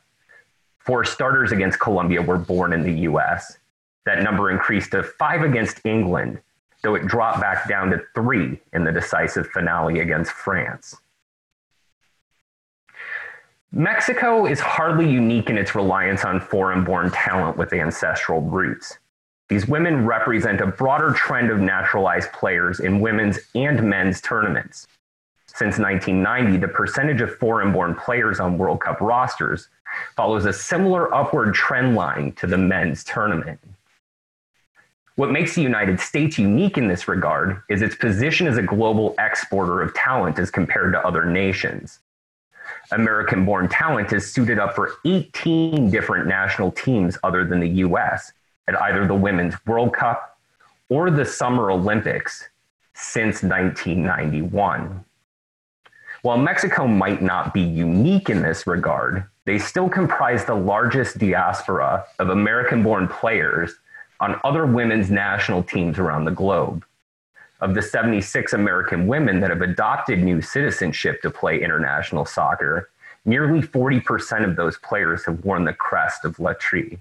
Four 0.80 1.06
starters 1.06 1.52
against 1.52 1.80
Colombia 1.80 2.22
were 2.22 2.38
born 2.38 2.74
in 2.74 2.84
the 2.84 3.02
US. 3.10 3.57
That 4.06 4.22
number 4.22 4.52
increased 4.52 4.91
to 4.91 5.03
five 5.03 5.44
against 5.44 5.86
England 5.86 6.41
though 6.84 6.95
it 6.95 7.07
dropped 7.07 7.41
back 7.41 7.68
down 7.68 7.90
to 7.90 8.02
three 8.14 8.60
in 8.74 8.84
the 8.84 8.91
decisive 8.91 9.48
finale 9.48 10.02
against 10.02 10.32
France. 10.32 10.95
Mexico 13.75 14.45
is 14.45 14.59
hardly 14.59 15.09
unique 15.09 15.49
in 15.49 15.57
its 15.57 15.73
reliance 15.73 16.23
on 16.23 16.39
foreign 16.39 16.83
born 16.83 17.09
talent 17.09 17.57
with 17.57 17.73
ancestral 17.73 18.39
roots. 18.39 18.99
These 19.49 19.67
women 19.67 20.05
represent 20.05 20.61
a 20.61 20.67
broader 20.67 21.11
trend 21.13 21.49
of 21.49 21.59
naturalized 21.59 22.31
players 22.33 22.81
in 22.81 22.99
women's 22.99 23.39
and 23.55 23.81
men's 23.81 24.21
tournaments. 24.21 24.85
Since 25.47 25.79
1990, 25.79 26.57
the 26.57 26.67
percentage 26.67 27.21
of 27.21 27.35
foreign 27.39 27.73
born 27.73 27.95
players 27.95 28.39
on 28.39 28.59
World 28.59 28.79
Cup 28.79 29.01
rosters 29.01 29.69
follows 30.15 30.45
a 30.45 30.53
similar 30.53 31.11
upward 31.11 31.55
trend 31.55 31.95
line 31.95 32.33
to 32.33 32.45
the 32.45 32.59
men's 32.59 33.03
tournament. 33.03 33.59
What 35.15 35.31
makes 35.31 35.55
the 35.55 35.63
United 35.63 35.99
States 35.99 36.37
unique 36.37 36.77
in 36.77 36.87
this 36.87 37.07
regard 37.07 37.63
is 37.69 37.81
its 37.81 37.95
position 37.95 38.45
as 38.45 38.57
a 38.57 38.61
global 38.61 39.15
exporter 39.17 39.81
of 39.81 39.95
talent 39.95 40.37
as 40.37 40.51
compared 40.51 40.93
to 40.93 41.03
other 41.03 41.25
nations. 41.25 41.97
American 42.94 43.45
born 43.45 43.68
talent 43.68 44.14
is 44.14 44.32
suited 44.32 44.60
up 44.60 44.76
for 44.76 44.94
18 45.06 45.90
different 45.90 46.28
national 46.28 46.72
teams 46.72 47.18
other 47.24 47.44
than 47.45 47.60
the 47.60 47.70
US 47.70 48.32
at 48.68 48.80
either 48.82 49.06
the 49.07 49.15
Women's 49.15 49.56
World 49.65 49.94
Cup 49.94 50.38
or 50.90 51.10
the 51.10 51.26
Summer 51.26 51.72
Olympics 51.72 52.48
since 52.94 53.44
1991. 53.44 55.03
While 56.22 56.38
Mexico 56.38 56.88
might 56.88 57.22
not 57.22 57.53
be 57.53 57.61
unique 57.61 58.30
in 58.30 58.41
this 58.41 58.65
regard, 58.65 59.26
they 59.45 59.60
still 59.60 59.90
comprise 59.90 60.45
the 60.45 60.56
largest 60.56 61.18
diaspora 61.18 62.06
of 62.20 62.30
American 62.30 62.82
born 62.82 63.07
players 63.07 63.76
on 64.20 64.40
other 64.45 64.65
women's 64.65 65.11
national 65.11 65.64
teams 65.64 65.99
around 65.99 66.24
the 66.24 66.32
globe. 66.32 66.86
Of 67.64 67.76
the 67.76 67.81
76 67.81 68.52
American 68.52 69.07
women 69.07 69.40
that 69.40 69.49
have 69.49 69.61
adopted 69.61 70.22
new 70.22 70.41
citizenship 70.41 71.22
to 71.22 71.30
play 71.30 71.61
international 71.61 72.26
soccer, 72.26 72.90
nearly 73.23 73.61
40% 73.61 74.44
of 74.44 74.57
those 74.57 74.77
players 74.80 75.23
have 75.23 75.45
worn 75.45 75.64
the 75.64 75.72
crest 75.72 76.26
of 76.26 76.38
La 76.41 76.52
Tri. 76.60 76.98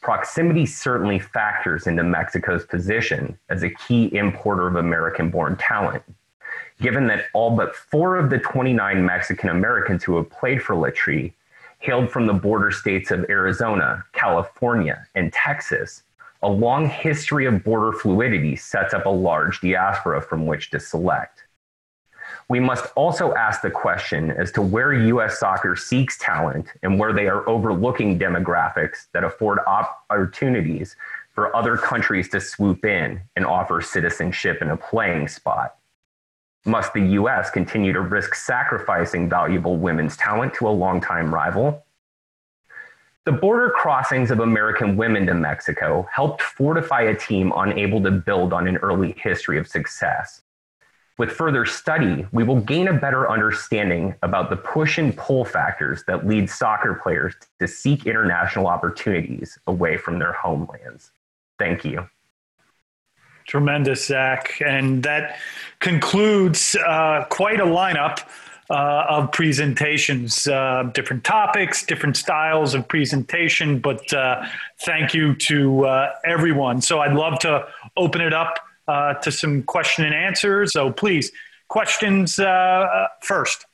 Proximity 0.00 0.64
certainly 0.64 1.18
factors 1.18 1.86
into 1.86 2.02
Mexico's 2.02 2.64
position 2.64 3.38
as 3.50 3.62
a 3.62 3.68
key 3.68 4.08
importer 4.16 4.66
of 4.66 4.76
American 4.76 5.28
born 5.28 5.56
talent, 5.56 6.02
given 6.80 7.06
that 7.08 7.26
all 7.34 7.54
but 7.54 7.76
four 7.76 8.16
of 8.16 8.30
the 8.30 8.38
29 8.38 9.04
Mexican 9.04 9.50
Americans 9.50 10.02
who 10.02 10.16
have 10.16 10.30
played 10.30 10.62
for 10.62 10.74
La 10.74 10.88
Tri 10.88 11.34
hailed 11.80 12.10
from 12.10 12.26
the 12.26 12.32
border 12.32 12.70
states 12.70 13.10
of 13.10 13.26
Arizona, 13.28 14.06
California, 14.14 15.06
and 15.14 15.34
Texas, 15.34 16.02
a 16.44 16.48
long 16.48 16.86
history 16.86 17.46
of 17.46 17.64
border 17.64 17.90
fluidity 17.96 18.54
sets 18.54 18.92
up 18.92 19.06
a 19.06 19.10
large 19.10 19.60
diaspora 19.60 20.20
from 20.20 20.46
which 20.46 20.70
to 20.70 20.78
select. 20.78 21.44
We 22.50 22.60
must 22.60 22.92
also 22.96 23.34
ask 23.34 23.62
the 23.62 23.70
question 23.70 24.30
as 24.30 24.52
to 24.52 24.60
where 24.60 24.92
US 24.92 25.38
soccer 25.40 25.74
seeks 25.74 26.18
talent 26.18 26.68
and 26.82 26.98
where 26.98 27.14
they 27.14 27.28
are 27.28 27.48
overlooking 27.48 28.18
demographics 28.18 29.06
that 29.12 29.24
afford 29.24 29.60
opportunities 29.66 30.96
for 31.32 31.56
other 31.56 31.78
countries 31.78 32.28
to 32.28 32.40
swoop 32.40 32.84
in 32.84 33.22
and 33.36 33.46
offer 33.46 33.80
citizenship 33.80 34.58
and 34.60 34.70
a 34.70 34.76
playing 34.76 35.28
spot. 35.28 35.76
Must 36.66 36.92
the 36.92 37.06
US 37.20 37.50
continue 37.50 37.94
to 37.94 38.02
risk 38.02 38.34
sacrificing 38.34 39.30
valuable 39.30 39.78
women's 39.78 40.16
talent 40.16 40.52
to 40.54 40.68
a 40.68 40.70
longtime 40.70 41.34
rival? 41.34 41.83
The 43.24 43.32
border 43.32 43.70
crossings 43.70 44.30
of 44.30 44.40
American 44.40 44.98
women 44.98 45.24
to 45.26 45.34
Mexico 45.34 46.06
helped 46.12 46.42
fortify 46.42 47.02
a 47.02 47.14
team 47.14 47.54
unable 47.56 48.02
to 48.02 48.10
build 48.10 48.52
on 48.52 48.68
an 48.68 48.76
early 48.76 49.14
history 49.16 49.56
of 49.56 49.66
success. 49.66 50.42
With 51.16 51.30
further 51.30 51.64
study, 51.64 52.26
we 52.32 52.44
will 52.44 52.60
gain 52.60 52.88
a 52.88 52.92
better 52.92 53.30
understanding 53.30 54.14
about 54.22 54.50
the 54.50 54.56
push 54.56 54.98
and 54.98 55.16
pull 55.16 55.46
factors 55.46 56.04
that 56.06 56.26
lead 56.26 56.50
soccer 56.50 57.00
players 57.02 57.34
to 57.60 57.66
seek 57.66 58.04
international 58.04 58.66
opportunities 58.66 59.58
away 59.66 59.96
from 59.96 60.18
their 60.18 60.32
homelands. 60.34 61.12
Thank 61.58 61.82
you. 61.82 62.06
Tremendous, 63.46 64.06
Zach. 64.06 64.60
And 64.60 65.02
that 65.04 65.38
concludes 65.78 66.76
uh, 66.76 67.24
quite 67.30 67.60
a 67.60 67.64
lineup 67.64 68.20
uh, 68.70 69.04
of 69.08 69.32
presentations, 69.32 70.46
uh, 70.46 70.84
different 70.94 71.24
topics, 71.24 71.84
different 71.84 72.16
styles 72.16 72.74
of 72.74 72.88
presentation. 72.88 73.78
But 73.78 74.12
uh, 74.12 74.46
thank 74.84 75.14
you 75.14 75.34
to 75.34 75.84
uh, 75.86 76.12
everyone. 76.24 76.80
So 76.80 77.00
I'd 77.00 77.14
love 77.14 77.38
to 77.40 77.66
open 77.96 78.20
it 78.20 78.32
up 78.32 78.58
uh, 78.88 79.14
to 79.14 79.30
some 79.30 79.62
question 79.62 80.04
and 80.04 80.14
answers. 80.14 80.72
So 80.72 80.90
please, 80.90 81.30
questions 81.68 82.36
first. 83.20 83.66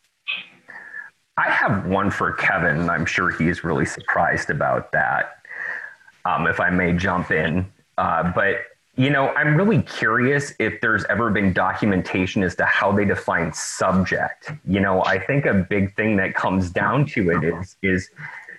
I 1.37 1.49
have 1.49 1.87
one 1.87 2.11
for 2.11 2.33
Kevin. 2.33 2.91
I'm 2.91 3.07
sure 3.07 3.31
he's 3.31 3.65
really 3.65 3.87
surprised 3.87 4.51
about 4.51 4.93
that. 4.93 5.37
Um, 6.25 6.47
if 6.47 6.61
I 6.61 6.69
may 6.69 6.93
jump 6.93 7.31
in. 7.31 7.67
but 7.97 8.57
you 9.01 9.09
know, 9.09 9.29
I'm 9.31 9.57
really 9.57 9.81
curious 9.81 10.53
if 10.59 10.83
there's 10.83 11.07
ever 11.07 11.31
been 11.31 11.55
documentation 11.55 12.43
as 12.43 12.55
to 12.57 12.67
how 12.67 12.93
they 12.93 13.07
define 13.07 13.51
subject. 13.55 14.53
You 14.69 14.79
know, 14.79 15.03
I 15.05 15.19
think 15.19 15.47
a 15.47 15.55
big 15.55 15.97
thing 15.97 16.17
that 16.17 16.35
comes 16.35 16.71
down 16.71 17.07
to 17.07 17.31
it 17.31 17.43
is 17.43 17.77
is 17.81 18.11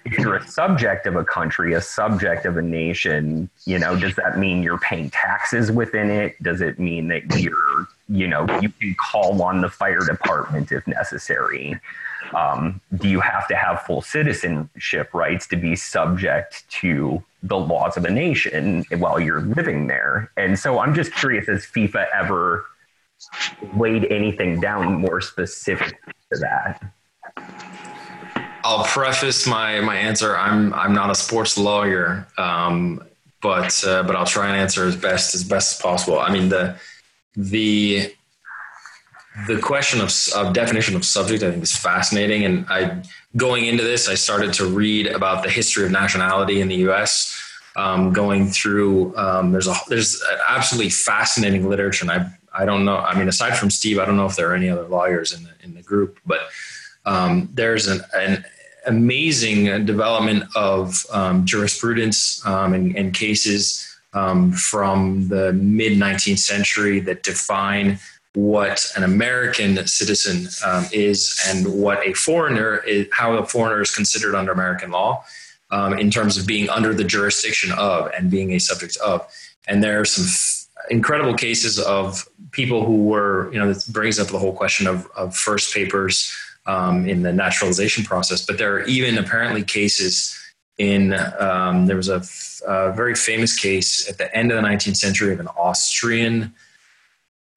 if 0.04 0.18
you're 0.18 0.38
a 0.38 0.48
subject 0.48 1.06
of 1.06 1.16
a 1.16 1.24
country, 1.24 1.76
a 1.76 1.82
subject 1.82 2.48
of 2.48 2.58
a 2.58 2.62
nation, 2.64 3.52
you 3.66 3.78
know, 3.78 3.96
does 3.96 4.16
that 4.16 4.40
mean 4.40 4.64
you're 4.64 4.80
paying 4.80 5.12
taxes 5.12 5.72
within 5.72 6.10
it? 6.10 6.42
Does 6.42 6.60
it 6.60 6.80
mean 6.80 7.10
that 7.10 7.40
you're, 7.40 7.88
you 8.10 8.28
know, 8.28 8.48
you 8.62 8.70
can 8.70 8.96
call 8.96 9.44
on 9.44 9.62
the 9.62 9.70
fire 9.70 10.04
department 10.04 10.72
if 10.72 10.88
necessary? 10.88 11.80
Um, 12.34 12.82
do 12.96 13.08
you 13.08 13.20
have 13.20 13.48
to 13.48 13.56
have 13.56 13.82
full 13.82 14.02
citizenship 14.02 15.14
rights 15.14 15.48
to 15.48 15.56
be 15.56 15.76
subject 15.76 16.70
to 16.82 17.24
the 17.44 17.58
laws 17.58 17.98
of 17.98 18.06
a 18.06 18.12
nation 18.12 18.86
while 18.98 19.20
you're 19.20 19.42
living 19.42 19.88
there? 19.88 20.32
And 20.38 20.58
so 20.58 20.80
I'm 20.80 20.94
just 20.94 21.14
curious 21.14 21.48
has 21.48 21.66
FIFA 21.66 22.08
ever 22.14 22.66
laid 23.76 24.06
anything 24.06 24.60
down 24.60 24.94
more 24.94 25.22
specific 25.22 26.00
to 26.32 26.40
that? 26.40 26.94
I'll 28.64 28.84
preface 28.84 29.48
my 29.48 29.82
my 29.82 29.96
answer. 29.96 30.38
I'm 30.38 30.74
I'm 30.74 30.94
not 30.94 31.10
a 31.10 31.16
sports 31.16 31.58
lawyer, 31.58 32.28
um, 32.38 33.04
but 33.42 33.84
uh, 33.86 34.04
but 34.04 34.16
I'll 34.16 34.26
try 34.26 34.48
and 34.48 34.56
answer 34.56 34.86
as 34.86 34.96
best 34.96 35.34
as 35.34 35.44
best 35.44 35.78
as 35.78 35.82
possible. 35.82 36.20
I 36.20 36.32
mean 36.32 36.50
the 36.50 36.76
the 37.36 38.14
the 39.48 39.60
question 39.60 40.02
of, 40.02 40.14
of 40.36 40.54
definition 40.54 40.96
of 40.96 41.06
subject 41.06 41.44
I 41.44 41.52
think 41.52 41.64
is 41.64 41.76
fascinating, 41.76 42.46
and 42.46 42.66
I 42.70 43.02
going 43.38 43.66
into 43.66 43.84
this 43.84 44.10
I 44.10 44.16
started 44.16 44.54
to 44.54 44.66
read 44.66 45.08
about 45.08 45.44
the 45.44 45.50
history 45.50 45.86
of 45.86 45.92
nationality 45.92 46.62
in 46.62 46.68
the 46.68 46.76
U.S. 46.88 47.38
Um, 47.78 48.12
going 48.12 48.50
through 48.50 49.16
um, 49.16 49.52
there's 49.52 49.68
a 49.68 49.76
there's 49.88 50.22
absolutely 50.50 50.90
fascinating 50.90 51.70
literature, 51.70 52.04
and 52.04 52.12
I 52.12 52.30
I 52.54 52.66
don't 52.66 52.84
know. 52.84 52.98
I 52.98 53.18
mean, 53.18 53.30
aside 53.30 53.58
from 53.58 53.70
Steve, 53.70 54.00
I 54.00 54.06
don't 54.06 54.18
know 54.18 54.26
if 54.26 54.36
there 54.36 54.52
are 54.52 54.56
any 54.56 54.70
other 54.70 54.88
lawyers 54.88 55.34
in 55.34 55.44
the 55.44 55.52
in 55.64 55.76
the 55.76 55.82
group, 55.82 56.20
but 56.26 56.42
um, 57.06 57.50
there's 57.54 57.88
an, 57.88 58.02
an, 58.14 58.46
amazing 58.88 59.86
development 59.86 60.44
of 60.56 61.06
um, 61.12 61.46
jurisprudence 61.46 62.44
um, 62.48 62.74
and, 62.74 62.98
and, 62.98 63.14
cases 63.14 63.88
um, 64.14 64.52
from 64.52 65.28
the 65.28 65.54
mid 65.54 65.94
19th 65.94 66.40
century 66.40 67.00
that 67.00 67.22
define 67.22 68.00
what 68.34 68.90
an 68.96 69.04
American 69.04 69.86
citizen 69.88 70.48
um, 70.66 70.86
is 70.94 71.40
and 71.48 71.82
what 71.82 72.06
a 72.08 72.14
foreigner 72.14 72.78
is, 72.78 73.08
how 73.12 73.34
a 73.34 73.46
foreigner 73.46 73.82
is 73.82 73.94
considered 73.94 74.36
under 74.36 74.52
American 74.52 74.92
law 74.92 75.24
um, 75.72 75.98
in 75.98 76.10
terms 76.10 76.38
of 76.38 76.48
being 76.48 76.70
under 76.70 76.94
the 76.94 77.04
jurisdiction 77.04 77.72
of 77.78 78.10
and 78.18 78.32
being 78.32 78.52
a 78.52 78.60
subject 78.60 78.98
of. 78.98 79.28
And 79.68 79.84
there 79.84 80.00
are 80.00 80.06
some 80.06 80.26
f- 80.26 80.68
incredible 80.90 81.34
cases 81.34 81.78
of 81.78 82.28
people 82.52 82.86
who 82.86 83.04
were, 83.04 83.52
you 83.52 83.60
know, 83.60 83.68
this 83.68 83.88
brings 83.88 84.18
up 84.18 84.28
the 84.28 84.40
whole 84.40 84.54
question 84.54 84.88
of, 84.88 85.08
of 85.16 85.36
first 85.36 85.74
papers 85.74 86.34
um, 86.66 87.08
in 87.08 87.24
the 87.24 87.34
naturalization 87.34 88.04
process. 88.04 88.46
But 88.46 88.58
there 88.58 88.76
are 88.76 88.84
even 88.84 89.18
apparently 89.18 89.64
cases 89.64 90.38
in, 90.78 91.14
um, 91.40 91.86
there 91.86 91.98
was 91.98 92.10
a, 92.10 92.16
f- 92.16 92.62
a 92.66 92.94
very 92.94 93.16
famous 93.16 93.58
case 93.58 94.10
at 94.10 94.18
the 94.18 94.34
end 94.36 94.52
of 94.52 94.62
the 94.62 94.68
19th 94.68 94.98
century 94.98 95.34
of 95.34 95.40
an 95.40 95.48
Austrian 95.58 96.54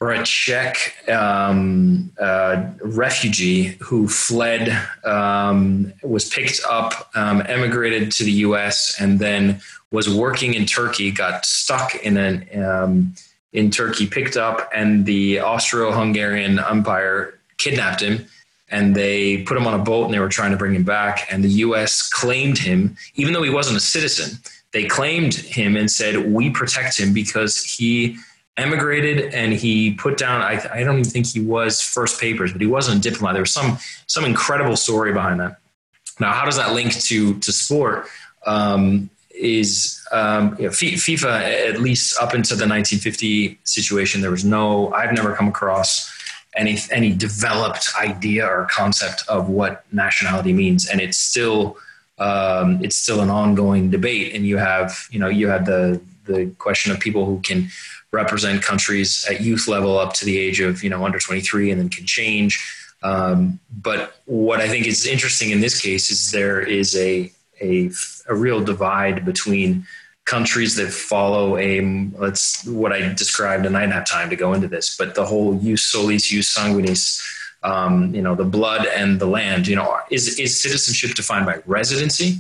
or 0.05 0.13
a 0.13 0.23
Czech 0.23 0.95
um, 1.09 2.13
uh, 2.21 2.63
refugee 2.83 3.69
who 3.81 4.07
fled, 4.07 4.69
um, 5.03 5.95
was 6.03 6.29
picked 6.29 6.61
up, 6.69 7.11
um, 7.15 7.43
emigrated 7.47 8.13
to 8.13 8.23
the 8.23 8.33
U.S., 8.49 9.01
and 9.01 9.19
then 9.19 9.63
was 9.93 10.15
working 10.15 10.53
in 10.53 10.67
Turkey. 10.67 11.11
Got 11.11 11.47
stuck 11.47 11.95
in 11.95 12.19
an 12.19 12.63
um, 12.63 13.15
in 13.55 13.71
Turkey, 13.71 14.07
picked 14.07 14.37
up, 14.37 14.69
and 14.75 15.07
the 15.07 15.41
Austro-Hungarian 15.41 16.59
Empire 16.59 17.41
kidnapped 17.57 18.03
him. 18.03 18.27
And 18.69 18.95
they 18.95 19.39
put 19.45 19.57
him 19.57 19.67
on 19.67 19.73
a 19.73 19.83
boat, 19.83 20.05
and 20.05 20.13
they 20.13 20.19
were 20.19 20.29
trying 20.29 20.51
to 20.51 20.59
bring 20.59 20.75
him 20.75 20.85
back. 20.85 21.27
And 21.31 21.43
the 21.43 21.49
U.S. 21.69 22.11
claimed 22.11 22.59
him, 22.59 22.95
even 23.15 23.33
though 23.33 23.43
he 23.43 23.49
wasn't 23.49 23.79
a 23.79 23.81
citizen. 23.81 24.39
They 24.73 24.85
claimed 24.85 25.35
him 25.35 25.79
and 25.79 25.91
said, 25.91 26.31
"We 26.31 26.51
protect 26.51 27.01
him 27.01 27.15
because 27.15 27.65
he." 27.65 28.19
Emigrated 28.57 29.35
and 29.35 29.53
he 29.53 29.95
put 29.95 30.17
down 30.17 30.41
I, 30.41 30.65
I, 30.73 30.85
don't 30.85 31.01
even 31.01 31.11
think 31.11 31.27
he 31.27 31.41
was 31.41 31.81
first 31.81 32.21
papers 32.21 32.53
but 32.53 32.61
he 32.61 32.69
wasn't 32.69 33.05
a 33.05 33.11
diplomat. 33.11 33.35
There 33.35 33.43
was 33.43 33.53
some 33.53 33.79
some 34.07 34.25
incredible 34.25 34.77
story 34.77 35.13
behind 35.13 35.41
that. 35.41 35.59
Now 36.21 36.33
how 36.33 36.45
does 36.45 36.57
that 36.57 36.73
link 36.73 36.93
to 36.93 37.39
to 37.41 37.53
sport? 37.53 38.07
Um, 38.47 39.11
is 39.35 40.01
um, 40.13 40.55
you 40.59 40.67
know, 40.67 40.71
FIFA 40.71 41.69
at 41.69 41.81
least 41.81 42.17
up 42.21 42.35
into 42.35 42.55
the 42.55 42.69
1950 42.69 43.59
situation 43.65 44.21
there 44.21 44.31
was 44.31 44.45
no 44.45 44.93
I've 44.93 45.13
never 45.13 45.35
come 45.35 45.49
across 45.49 46.15
any 46.57 46.79
any 46.91 47.13
developed 47.13 47.91
idea 47.99 48.47
or 48.47 48.67
concept 48.71 49.25
of 49.29 49.49
what 49.49 49.85
nationality 49.93 50.53
means, 50.53 50.89
and 50.89 51.01
it's 51.01 51.19
still 51.19 51.77
um, 52.19 52.83
it's 52.83 52.97
still 52.97 53.21
an 53.21 53.31
ongoing 53.31 53.91
debate. 53.91 54.35
And 54.35 54.47
you 54.47 54.57
have 54.57 55.07
you 55.11 55.19
know 55.19 55.29
you 55.29 55.49
have 55.49 55.67
the 55.67 56.01
the 56.27 56.47
question 56.59 56.93
of 56.93 57.01
people 57.01 57.27
who 57.27 57.41
can 57.41 57.69
represent 58.15 58.63
countries 58.63 59.27
at 59.29 59.41
youth 59.41 59.69
level 59.69 59.99
up 59.99 60.15
to 60.15 60.25
the 60.25 60.39
age 60.39 60.61
of 60.61 60.83
you 60.83 60.91
know 60.91 61.05
under 61.05 61.19
23 61.19 61.71
and 61.71 61.81
then 61.81 61.89
can 61.89 62.07
change. 62.07 62.59
Um, 63.03 63.61
but 63.71 64.21
what 64.25 64.61
I 64.61 64.69
think 64.69 64.87
is 64.87 65.07
interesting 65.07 65.51
in 65.51 65.61
this 65.61 65.81
case 65.81 66.11
is 66.11 66.31
there 66.31 66.61
is 66.61 66.97
a 66.97 67.31
a, 67.61 67.91
a 68.29 68.35
real 68.35 68.61
divide 68.61 69.25
between 69.25 69.87
countries 70.25 70.77
that 70.77 70.91
follow 70.91 71.57
a 71.59 71.81
let's 72.17 72.67
what 72.67 72.93
I 72.93 73.13
described, 73.13 73.67
and 73.67 73.77
I 73.77 73.81
didn't 73.81 73.93
have 73.93 74.09
time 74.09 74.31
to 74.31 74.37
go 74.37 74.55
into 74.55 74.69
this, 74.69 74.97
but 74.97 75.15
the 75.15 75.25
whole 75.25 75.55
jus 75.55 75.83
solis, 75.83 76.27
jus 76.31 76.55
sanguinis, 76.57 77.23
um, 77.63 78.15
you 78.15 78.23
know, 78.23 78.35
the 78.35 78.45
blood 78.45 78.87
and 78.87 79.21
the 79.21 79.27
land. 79.27 79.67
You 79.67 79.77
know, 79.77 79.99
is 80.11 80.39
is 80.39 80.61
citizenship 80.61 81.15
defined 81.15 81.47
by 81.47 81.61
residency? 81.67 82.39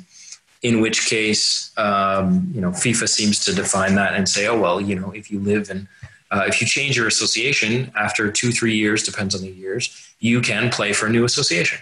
In 0.64 0.80
which 0.80 1.06
case, 1.06 1.70
um, 1.76 2.50
you 2.54 2.60
know, 2.60 2.70
FIFA 2.70 3.08
seems 3.08 3.44
to 3.44 3.54
define 3.54 3.94
that 3.94 4.14
and 4.14 4.26
say, 4.26 4.46
oh 4.48 4.58
well, 4.58 4.80
you 4.80 4.98
know, 4.98 5.12
if 5.12 5.30
you 5.30 5.38
live 5.38 5.70
in 5.70 5.86
uh, 6.34 6.44
if 6.48 6.60
you 6.60 6.66
change 6.66 6.96
your 6.96 7.06
association 7.06 7.92
after 7.96 8.30
two, 8.30 8.50
three 8.50 8.74
years, 8.74 9.04
depends 9.04 9.36
on 9.36 9.42
the 9.42 9.50
years, 9.50 10.14
you 10.18 10.40
can 10.40 10.68
play 10.68 10.92
for 10.92 11.06
a 11.06 11.10
new 11.10 11.24
association. 11.24 11.78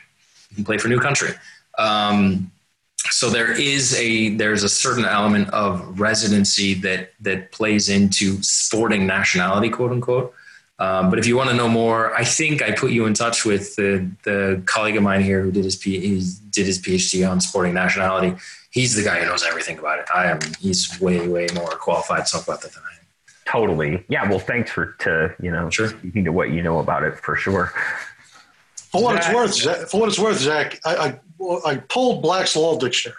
You 0.50 0.56
can 0.56 0.64
play 0.64 0.76
for 0.76 0.88
a 0.88 0.90
new 0.90 1.00
country. 1.00 1.30
Um, 1.78 2.50
so 3.10 3.30
there 3.30 3.50
is 3.50 3.94
a 3.98 4.30
there's 4.36 4.62
a 4.62 4.68
certain 4.68 5.04
element 5.04 5.48
of 5.50 5.98
residency 5.98 6.74
that 6.74 7.12
that 7.20 7.52
plays 7.52 7.88
into 7.88 8.42
sporting 8.42 9.06
nationality, 9.06 9.70
quote 9.70 9.92
unquote. 9.92 10.34
Um, 10.78 11.10
but 11.10 11.18
if 11.18 11.26
you 11.26 11.36
want 11.36 11.48
to 11.50 11.56
know 11.56 11.68
more, 11.68 12.14
I 12.14 12.24
think 12.24 12.60
I 12.62 12.72
put 12.72 12.90
you 12.90 13.06
in 13.06 13.14
touch 13.14 13.44
with 13.44 13.76
the 13.76 14.08
the 14.24 14.62
colleague 14.66 14.96
of 14.96 15.02
mine 15.02 15.22
here 15.22 15.42
who 15.42 15.50
did 15.50 15.64
his 15.64 15.76
P, 15.76 15.98
did 16.50 16.66
his 16.66 16.80
PhD 16.80 17.28
on 17.28 17.40
sporting 17.40 17.74
nationality. 17.74 18.36
He's 18.72 18.94
the 18.96 19.02
guy 19.02 19.20
who 19.20 19.26
knows 19.26 19.44
everything 19.44 19.78
about 19.78 19.98
it. 19.98 20.06
I 20.14 20.26
am. 20.26 20.38
He's 20.58 20.98
way 20.98 21.28
way 21.28 21.46
more 21.54 21.68
qualified 21.68 22.24
to 22.26 22.32
talk 22.32 22.44
about 22.44 22.62
that 22.62 22.72
than 22.72 22.82
I 22.82 22.96
am. 22.96 23.06
Totally. 23.46 24.02
Yeah. 24.08 24.28
Well, 24.28 24.38
thanks 24.38 24.70
for 24.70 24.92
to 25.00 25.34
you 25.40 25.50
know 25.50 25.68
sure. 25.68 25.88
speaking 25.88 26.24
to 26.24 26.32
what 26.32 26.50
you 26.50 26.62
know 26.62 26.78
about 26.78 27.02
it 27.04 27.18
for 27.18 27.36
sure. 27.36 27.72
For 28.90 29.02
what 29.02 29.16
it's 29.16 29.32
worth, 29.32 29.90
for 29.90 30.00
what 30.00 30.08
it's 30.08 30.18
worth, 30.18 30.38
Zach, 30.38 30.80
I, 30.86 31.18
I 31.40 31.58
I 31.66 31.76
pulled 31.76 32.22
Black's 32.22 32.56
Law 32.56 32.78
Dictionary, 32.78 33.16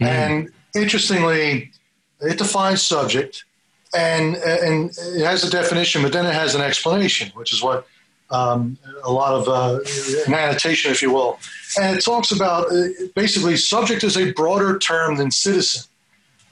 mm. 0.00 0.06
and 0.06 0.52
interestingly, 0.74 1.72
it 2.20 2.36
defines 2.36 2.82
subject, 2.82 3.44
and 3.94 4.36
and 4.36 4.90
it 4.90 5.24
has 5.24 5.44
a 5.44 5.50
definition, 5.50 6.02
but 6.02 6.12
then 6.12 6.26
it 6.26 6.34
has 6.34 6.54
an 6.54 6.60
explanation, 6.60 7.30
which 7.34 7.54
is 7.54 7.62
what 7.62 7.86
um, 8.30 8.78
a 9.04 9.10
lot 9.10 9.34
of 9.34 9.48
uh, 9.48 9.80
an 10.26 10.34
annotation, 10.34 10.90
if 10.90 11.00
you 11.00 11.12
will, 11.12 11.38
and 11.80 11.96
it 11.96 12.04
talks 12.04 12.30
about 12.32 12.70
uh, 12.72 12.88
basically 13.14 13.56
subject 13.56 14.04
is 14.04 14.16
a 14.16 14.32
broader 14.32 14.78
term 14.78 15.16
than 15.16 15.30
citizen. 15.30 15.82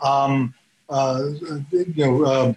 Um, 0.01 0.55
uh, 0.89 1.23
you 1.71 1.95
know. 1.97 2.25
Uh, 2.25 2.55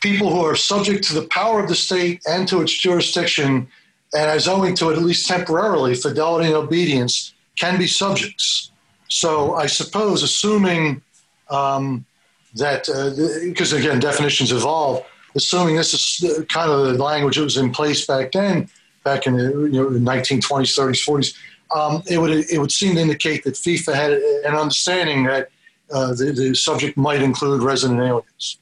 people 0.00 0.30
who 0.30 0.44
are 0.44 0.54
subject 0.54 1.02
to 1.02 1.12
the 1.12 1.26
power 1.26 1.60
of 1.60 1.68
the 1.68 1.74
state 1.74 2.22
and 2.28 2.46
to 2.46 2.60
its 2.60 2.72
jurisdiction 2.72 3.66
and 4.14 4.30
as 4.30 4.48
owing 4.48 4.74
to 4.76 4.90
it, 4.90 4.96
at 4.96 5.02
least 5.02 5.28
temporarily, 5.28 5.94
fidelity 5.94 6.46
and 6.46 6.54
obedience 6.54 7.34
can 7.56 7.78
be 7.78 7.86
subjects. 7.86 8.70
So 9.08 9.54
I 9.54 9.66
suppose, 9.66 10.22
assuming 10.22 11.02
um, 11.50 12.04
that, 12.54 12.86
because 13.44 13.72
uh, 13.72 13.76
again, 13.76 14.00
definitions 14.00 14.52
evolve, 14.52 15.04
assuming 15.34 15.76
this 15.76 15.94
is 15.94 16.46
kind 16.46 16.70
of 16.70 16.96
the 16.96 17.02
language 17.02 17.36
that 17.36 17.42
was 17.42 17.56
in 17.56 17.70
place 17.70 18.06
back 18.06 18.32
then, 18.32 18.68
back 19.04 19.26
in 19.26 19.36
the 19.36 19.44
you 19.44 19.82
know, 19.82 19.88
1920s, 19.88 20.78
30s, 20.78 21.06
40s, 21.06 21.36
um, 21.74 22.02
it 22.06 22.18
would 22.18 22.30
it 22.30 22.58
would 22.58 22.72
seem 22.72 22.94
to 22.94 23.00
indicate 23.00 23.44
that 23.44 23.54
FIFA 23.54 23.94
had 23.94 24.12
an 24.12 24.56
understanding 24.56 25.24
that 25.24 25.50
uh, 25.90 26.14
the, 26.14 26.32
the 26.32 26.54
subject 26.54 26.96
might 26.96 27.22
include 27.22 27.62
resident 27.62 28.00
aliens. 28.00 28.58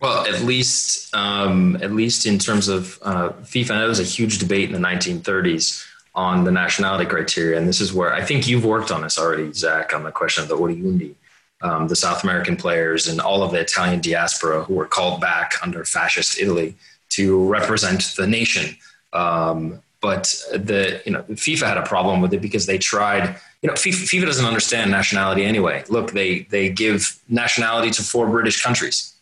Well, 0.00 0.26
at 0.26 0.42
least, 0.42 1.14
um, 1.14 1.76
at 1.82 1.92
least 1.92 2.24
in 2.24 2.38
terms 2.38 2.68
of 2.68 2.98
uh, 3.02 3.30
FIFA, 3.42 3.68
there 3.68 3.88
was 3.88 3.98
a 3.98 4.04
huge 4.04 4.38
debate 4.38 4.70
in 4.70 4.80
the 4.80 4.86
1930s 4.88 5.84
on 6.14 6.44
the 6.44 6.52
nationality 6.52 7.04
criteria, 7.04 7.58
and 7.58 7.68
this 7.68 7.80
is 7.80 7.92
where 7.92 8.12
I 8.12 8.24
think 8.24 8.46
you've 8.46 8.64
worked 8.64 8.92
on 8.92 9.02
this 9.02 9.18
already, 9.18 9.52
Zach, 9.52 9.92
on 9.94 10.04
the 10.04 10.12
question 10.12 10.42
of 10.42 10.48
the 10.48 10.56
Oriundi, 10.56 11.14
um, 11.62 11.88
the 11.88 11.96
South 11.96 12.22
American 12.22 12.56
players, 12.56 13.08
and 13.08 13.20
all 13.20 13.42
of 13.42 13.52
the 13.52 13.60
Italian 13.60 14.00
diaspora 14.00 14.64
who 14.64 14.74
were 14.74 14.86
called 14.86 15.20
back 15.20 15.54
under 15.62 15.84
fascist 15.84 16.38
Italy 16.38 16.74
to 17.10 17.44
represent 17.46 18.14
the 18.16 18.26
nation. 18.26 18.76
Um, 19.12 19.80
but 20.00 20.42
the 20.52 21.02
you 21.04 21.12
know 21.12 21.22
FIFA 21.22 21.66
had 21.66 21.78
a 21.78 21.82
problem 21.82 22.20
with 22.20 22.32
it 22.32 22.40
because 22.40 22.66
they 22.66 22.78
tried. 22.78 23.36
You 23.62 23.66
know, 23.66 23.74
FIFA, 23.74 24.04
FIFA 24.04 24.26
doesn't 24.26 24.46
understand 24.46 24.92
nationality 24.92 25.44
anyway. 25.44 25.82
Look, 25.88 26.12
they 26.12 26.40
they 26.50 26.68
give 26.68 27.18
nationality 27.28 27.90
to 27.90 28.02
four 28.02 28.28
British 28.28 28.62
countries 28.62 29.14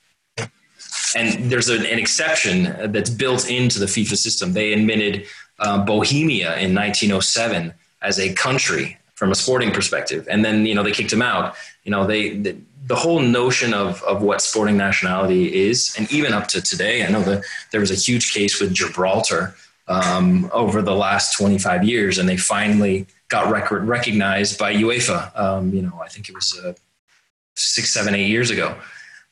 and 1.14 1.50
there's 1.50 1.68
an, 1.68 1.86
an, 1.86 1.98
exception 1.98 2.92
that's 2.92 3.10
built 3.10 3.48
into 3.48 3.78
the 3.78 3.86
FIFA 3.86 4.16
system. 4.16 4.52
They 4.52 4.72
admitted 4.72 5.26
uh, 5.58 5.84
Bohemia 5.84 6.58
in 6.58 6.74
1907 6.74 7.72
as 8.02 8.18
a 8.18 8.32
country 8.34 8.98
from 9.16 9.32
a 9.32 9.34
sporting 9.34 9.72
perspective, 9.72 10.28
and 10.30 10.44
then 10.44 10.64
you 10.64 10.74
know 10.74 10.84
they 10.84 10.92
kicked 10.92 11.12
him 11.12 11.22
out. 11.22 11.56
You 11.82 11.90
know 11.90 12.06
they 12.06 12.36
the, 12.36 12.56
the 12.86 12.94
whole 12.94 13.18
notion 13.20 13.74
of 13.74 14.02
of 14.04 14.22
what 14.22 14.40
sporting 14.40 14.76
nationality 14.76 15.52
is, 15.68 15.94
and 15.98 16.10
even 16.12 16.32
up 16.32 16.46
to 16.48 16.62
today, 16.62 17.04
I 17.04 17.08
know 17.08 17.22
that 17.22 17.42
there 17.72 17.80
was 17.80 17.90
a 17.90 17.96
huge 17.96 18.32
case 18.32 18.60
with 18.60 18.72
Gibraltar 18.72 19.56
um, 19.88 20.48
over 20.52 20.82
the 20.82 20.94
last 20.94 21.36
25 21.36 21.82
years, 21.82 22.18
and 22.18 22.28
they 22.28 22.36
finally 22.36 23.06
got 23.28 23.50
record 23.50 23.88
recognized 23.88 24.58
by 24.58 24.72
UEFA. 24.72 25.36
Um, 25.36 25.72
you 25.72 25.82
know, 25.82 26.00
I 26.02 26.08
think 26.08 26.28
it 26.28 26.34
was 26.34 26.56
uh, 26.64 26.74
six, 27.56 27.92
seven, 27.92 28.14
eight 28.14 28.28
years 28.28 28.50
ago 28.50 28.76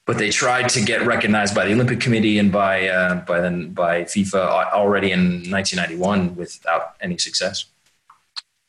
but 0.06 0.18
they 0.18 0.30
tried 0.30 0.68
to 0.68 0.84
get 0.84 1.06
recognized 1.06 1.54
by 1.54 1.64
the 1.64 1.72
Olympic 1.72 2.00
Committee 2.00 2.38
and 2.38 2.52
by 2.52 2.88
uh, 2.88 3.14
by 3.26 3.48
by 3.50 4.02
FIFA 4.02 4.72
already 4.72 5.10
in 5.12 5.50
1991 5.50 6.36
without 6.36 6.94
any 7.00 7.16
success. 7.18 7.64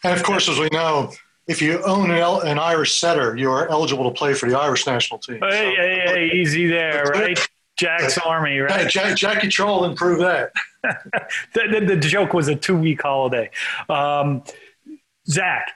And 0.06 0.14
of 0.14 0.23
course, 0.23 0.48
as 0.48 0.60
we 0.60 0.69
know, 0.72 1.11
if 1.48 1.61
you 1.61 1.82
own 1.84 2.11
an, 2.11 2.48
an 2.48 2.60
Irish 2.60 2.99
setter, 2.99 3.36
you 3.36 3.49
are 3.49 3.68
eligible 3.69 4.03
to 4.10 4.15
play 4.15 4.34
for 4.36 4.48
the 4.48 4.57
Irish 4.57 4.86
national 4.86 5.19
team. 5.19 5.40
Hey, 5.41 5.73
so, 5.76 5.82
hey, 5.82 6.03
hey, 6.06 6.32
easy 6.36 6.68
there, 6.68 7.03
right? 7.06 7.40
Jack's 7.77 8.18
Army, 8.19 8.60
right? 8.60 8.82
Hey, 8.82 8.88
Jack, 8.88 9.18
Jackie 9.18 9.49
Troll 9.49 9.84
improved 9.84 10.22
that. 10.22 10.52
the, 11.53 11.80
the, 11.80 11.95
the, 11.95 11.95
joke 11.98 12.34
was 12.34 12.48
a 12.48 12.56
two 12.56 12.77
week 12.77 13.02
holiday. 13.02 13.49
Um, 13.90 14.44
Zach, 15.27 15.72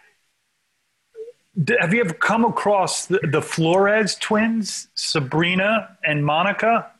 have 1.80 1.94
you 1.94 2.02
ever 2.02 2.14
come 2.14 2.46
across 2.46 3.08
the, 3.08 3.20
the 3.32 3.42
Flores 3.42 4.16
twins, 4.16 4.88
Sabrina 4.94 5.98
and 6.06 6.24
Monica? 6.24 6.92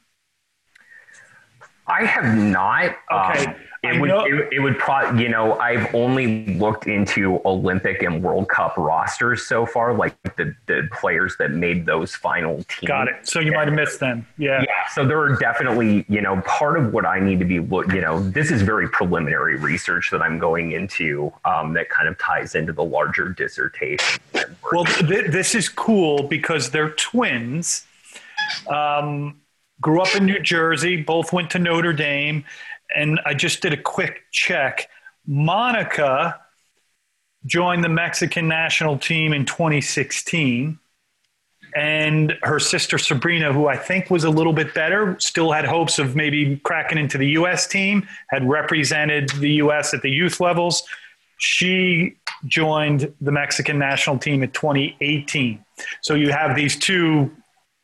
I 1.88 2.06
have 2.06 2.36
not. 2.36 2.96
Okay. 3.12 3.46
Um, 3.46 3.56
it 3.82 4.00
would, 4.00 4.10
it, 4.10 4.54
it, 4.54 4.60
would 4.60 4.78
probably, 4.78 5.24
you 5.24 5.30
know, 5.30 5.58
I've 5.60 5.94
only 5.96 6.46
looked 6.56 6.88
into 6.88 7.42
Olympic 7.46 8.04
and 8.04 8.22
World 8.22 8.50
Cup 8.50 8.76
rosters 8.78 9.46
so 9.46 9.66
far, 9.66 9.94
like 9.94 10.22
the, 10.36 10.54
the 10.66 10.90
players 10.92 11.36
that 11.40 11.52
made 11.52 11.86
those 11.86 12.14
final 12.14 12.58
teams. 12.64 12.88
Got 12.88 13.08
it. 13.08 13.28
So 13.28 13.40
you 13.40 13.54
might 13.54 13.68
have 13.68 13.76
missed 13.76 14.02
them. 14.02 14.28
Yeah. 14.38 14.62
Yeah. 14.62 14.88
So 14.92 15.06
there 15.06 15.20
are 15.20 15.36
definitely, 15.38 16.06
you 16.10 16.22
know, 16.22 16.42
part 16.42 16.78
of 16.78 16.92
what 16.92 17.06
I 17.06 17.20
need 17.20 17.40
to 17.40 17.46
be, 17.46 17.60
look, 17.60 17.92
you 17.94 18.02
know, 18.02 18.20
this 18.20 18.52
is 18.52 18.62
very 18.62 18.90
preliminary 18.90 19.56
research 19.56 20.12
that 20.12 20.22
I'm 20.22 20.40
going 20.40 20.74
into 20.74 21.32
um, 21.46 21.74
that 21.74 21.90
kind 21.90 22.10
of 22.10 22.18
ties 22.18 22.56
into 22.56 22.74
the 22.74 22.84
larger 22.84 23.30
dissertation. 23.30 24.22
Well, 24.74 24.84
th- 24.84 25.32
this 25.32 25.56
is 25.56 25.70
cool 25.70 26.24
because 26.24 26.70
they're 26.70 26.92
twins. 26.92 27.86
Um, 28.68 29.40
grew 29.82 30.02
up 30.02 30.14
in 30.16 30.26
New 30.26 30.40
Jersey, 30.40 31.02
both 31.02 31.32
went 31.32 31.50
to 31.52 31.60
Notre 31.60 31.94
Dame 31.94 32.44
and 32.96 33.20
I 33.26 33.34
just 33.34 33.62
did 33.62 33.74
a 33.74 33.82
quick 33.82 34.24
check. 34.32 34.90
Monica 35.26 36.40
joined 37.46 37.84
the 37.84 37.90
Mexican 37.90 38.48
national 38.48 38.98
team 38.98 39.34
in 39.34 39.46
2016. 39.46 40.80
And 41.76 42.34
her 42.42 42.60
sister 42.60 42.98
Sabrina, 42.98 43.54
who 43.54 43.68
I 43.68 43.78
think 43.78 44.10
was 44.10 44.24
a 44.24 44.30
little 44.30 44.54
bit 44.54 44.74
better, 44.74 45.16
still 45.20 45.52
had 45.52 45.66
hopes 45.66 46.00
of 46.00 46.16
maybe 46.16 46.58
cracking 46.64 46.98
into 46.98 47.20
the 47.20 47.28
U.S. 47.30 47.68
team, 47.68 48.08
had 48.30 48.48
represented 48.50 49.30
the 49.38 49.52
U.S. 49.54 49.94
at 49.94 50.02
the 50.02 50.10
youth 50.10 50.40
levels. 50.40 50.82
She 51.38 52.16
joined 52.46 53.14
the 53.22 53.32
Mexican 53.32 53.78
national 53.78 54.18
team 54.18 54.42
in 54.42 54.50
2018. 54.50 55.64
So 56.02 56.16
you 56.16 56.32
have 56.32 56.56
these 56.56 56.76
two 56.76 57.32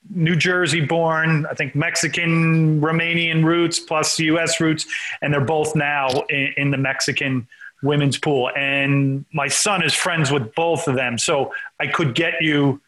New 0.10 0.36
Jersey 0.36 0.82
born, 0.82 1.46
I 1.50 1.54
think 1.54 1.76
Mexican, 1.76 2.80
Romanian 2.82 3.44
roots 3.44 3.80
plus 3.80 4.20
US 4.20 4.60
roots, 4.60 4.86
and 5.22 5.34
they're 5.34 5.42
both 5.42 5.76
now 5.76 6.08
in, 6.30 6.54
in, 6.58 6.72
the 6.72 6.78
Mexican 6.78 7.48
women's 7.82 8.18
pool. 8.18 8.52
And 8.56 9.26
my 9.34 9.48
son 9.48 9.84
is 9.84 9.94
friends 9.94 10.32
with 10.32 10.54
both 10.56 10.88
of 10.88 10.96
them. 10.96 11.18
So 11.18 11.54
I 11.80 11.88
could 11.88 12.16
get 12.16 12.42
you 12.42 12.82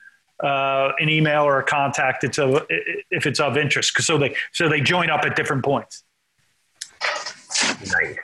uh, 0.43 0.91
an 0.99 1.09
email 1.09 1.43
or 1.43 1.59
a 1.59 1.63
contact 1.63 2.23
it's 2.23 2.37
a, 2.37 2.65
if 3.09 3.25
it's 3.25 3.39
of 3.39 3.57
interest. 3.57 3.99
So 4.01 4.17
they, 4.17 4.35
so 4.51 4.69
they 4.69 4.81
join 4.81 5.09
up 5.09 5.25
at 5.25 5.35
different 5.35 5.63
points. 5.63 6.03
Nice. 7.79 8.17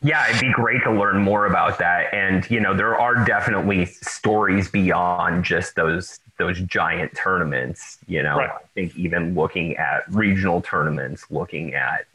Yeah, 0.00 0.28
it'd 0.28 0.40
be 0.40 0.52
great 0.52 0.82
to 0.84 0.92
learn 0.92 1.20
more 1.20 1.46
about 1.46 1.78
that. 1.78 2.14
And 2.14 2.48
you 2.50 2.60
know, 2.60 2.74
there 2.74 2.98
are 2.98 3.24
definitely 3.24 3.86
stories 3.86 4.70
beyond 4.70 5.44
just 5.44 5.74
those 5.74 6.20
those 6.38 6.60
giant 6.60 7.14
tournaments. 7.16 7.98
You 8.06 8.22
know, 8.22 8.36
right. 8.36 8.50
I 8.50 8.66
think 8.74 8.96
even 8.96 9.34
looking 9.34 9.76
at 9.76 10.10
regional 10.10 10.62
tournaments, 10.62 11.26
looking 11.30 11.74
at 11.74 12.06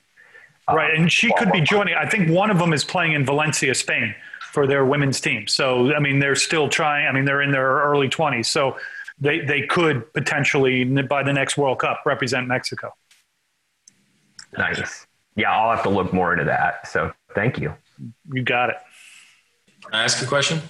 uh, 0.68 0.76
right, 0.76 0.98
and 0.98 1.12
she 1.12 1.32
could 1.38 1.52
be 1.52 1.62
joining. 1.62 1.96
I 1.96 2.08
think 2.08 2.30
one 2.30 2.50
of 2.50 2.58
them 2.58 2.74
is 2.74 2.84
playing 2.84 3.14
in 3.14 3.26
Valencia, 3.26 3.76
Spain, 3.76 4.16
for 4.52 4.66
their 4.66 4.86
women's 4.86 5.20
team. 5.22 5.48
So 5.48 5.94
I 5.94 6.00
mean, 6.00 6.20
they're 6.20 6.36
still 6.36 6.70
trying. 6.70 7.08
I 7.08 7.12
mean, 7.12 7.26
they're 7.26 7.42
in 7.42 7.52
their 7.52 7.68
early 7.84 8.10
twenties, 8.10 8.48
so 8.48 8.78
they 9.20 9.40
they 9.42 9.62
could 9.64 10.12
potentially 10.14 10.84
by 10.86 11.24
the 11.24 11.34
next 11.34 11.58
World 11.58 11.80
Cup 11.80 12.02
represent 12.06 12.48
Mexico. 12.48 12.94
Nice. 14.58 15.08
Yeah, 15.36 15.52
I'll 15.52 15.72
have 15.76 15.84
to 15.84 15.90
look 15.90 16.14
more 16.14 16.32
into 16.34 16.46
that. 16.46 16.88
So 16.88 17.12
thank 17.34 17.60
you. 17.60 17.74
You 18.32 18.44
got 18.44 18.70
it. 18.70 18.76
Can 19.84 19.96
I 19.96 20.04
ask 20.04 20.24
a 20.24 20.28
question? 20.28 20.62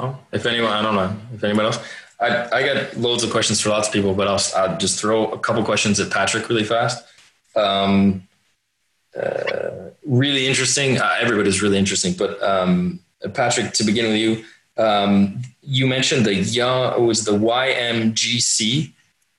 Oh, 0.00 0.18
if 0.32 0.44
anyone, 0.46 0.70
I 0.70 0.82
don't 0.82 0.94
know 0.94 1.16
if 1.34 1.42
anyone 1.42 1.66
else. 1.66 1.78
I, 2.20 2.48
I 2.52 2.62
got 2.66 2.96
loads 2.96 3.22
of 3.22 3.30
questions 3.30 3.60
for 3.60 3.70
lots 3.70 3.88
of 3.88 3.94
people, 3.94 4.14
but 4.14 4.26
I'll, 4.26 4.40
I'll 4.56 4.76
just 4.76 5.00
throw 5.00 5.30
a 5.30 5.38
couple 5.38 5.62
questions 5.64 6.00
at 6.00 6.10
Patrick 6.10 6.48
really 6.48 6.64
fast. 6.64 7.06
Um, 7.54 8.26
uh, 9.16 9.90
really 10.04 10.46
interesting. 10.46 10.98
Uh, 10.98 11.14
everybody's 11.20 11.62
really 11.62 11.78
interesting, 11.78 12.14
but 12.14 12.42
um, 12.42 13.00
Patrick, 13.34 13.72
to 13.74 13.84
begin 13.84 14.06
with 14.06 14.16
you, 14.16 14.44
um, 14.76 15.42
you 15.62 15.86
mentioned 15.86 16.24
the 16.24 16.34
young 16.34 16.94
it 16.94 17.04
was 17.04 17.24
the 17.24 17.32
YMGC, 17.32 18.92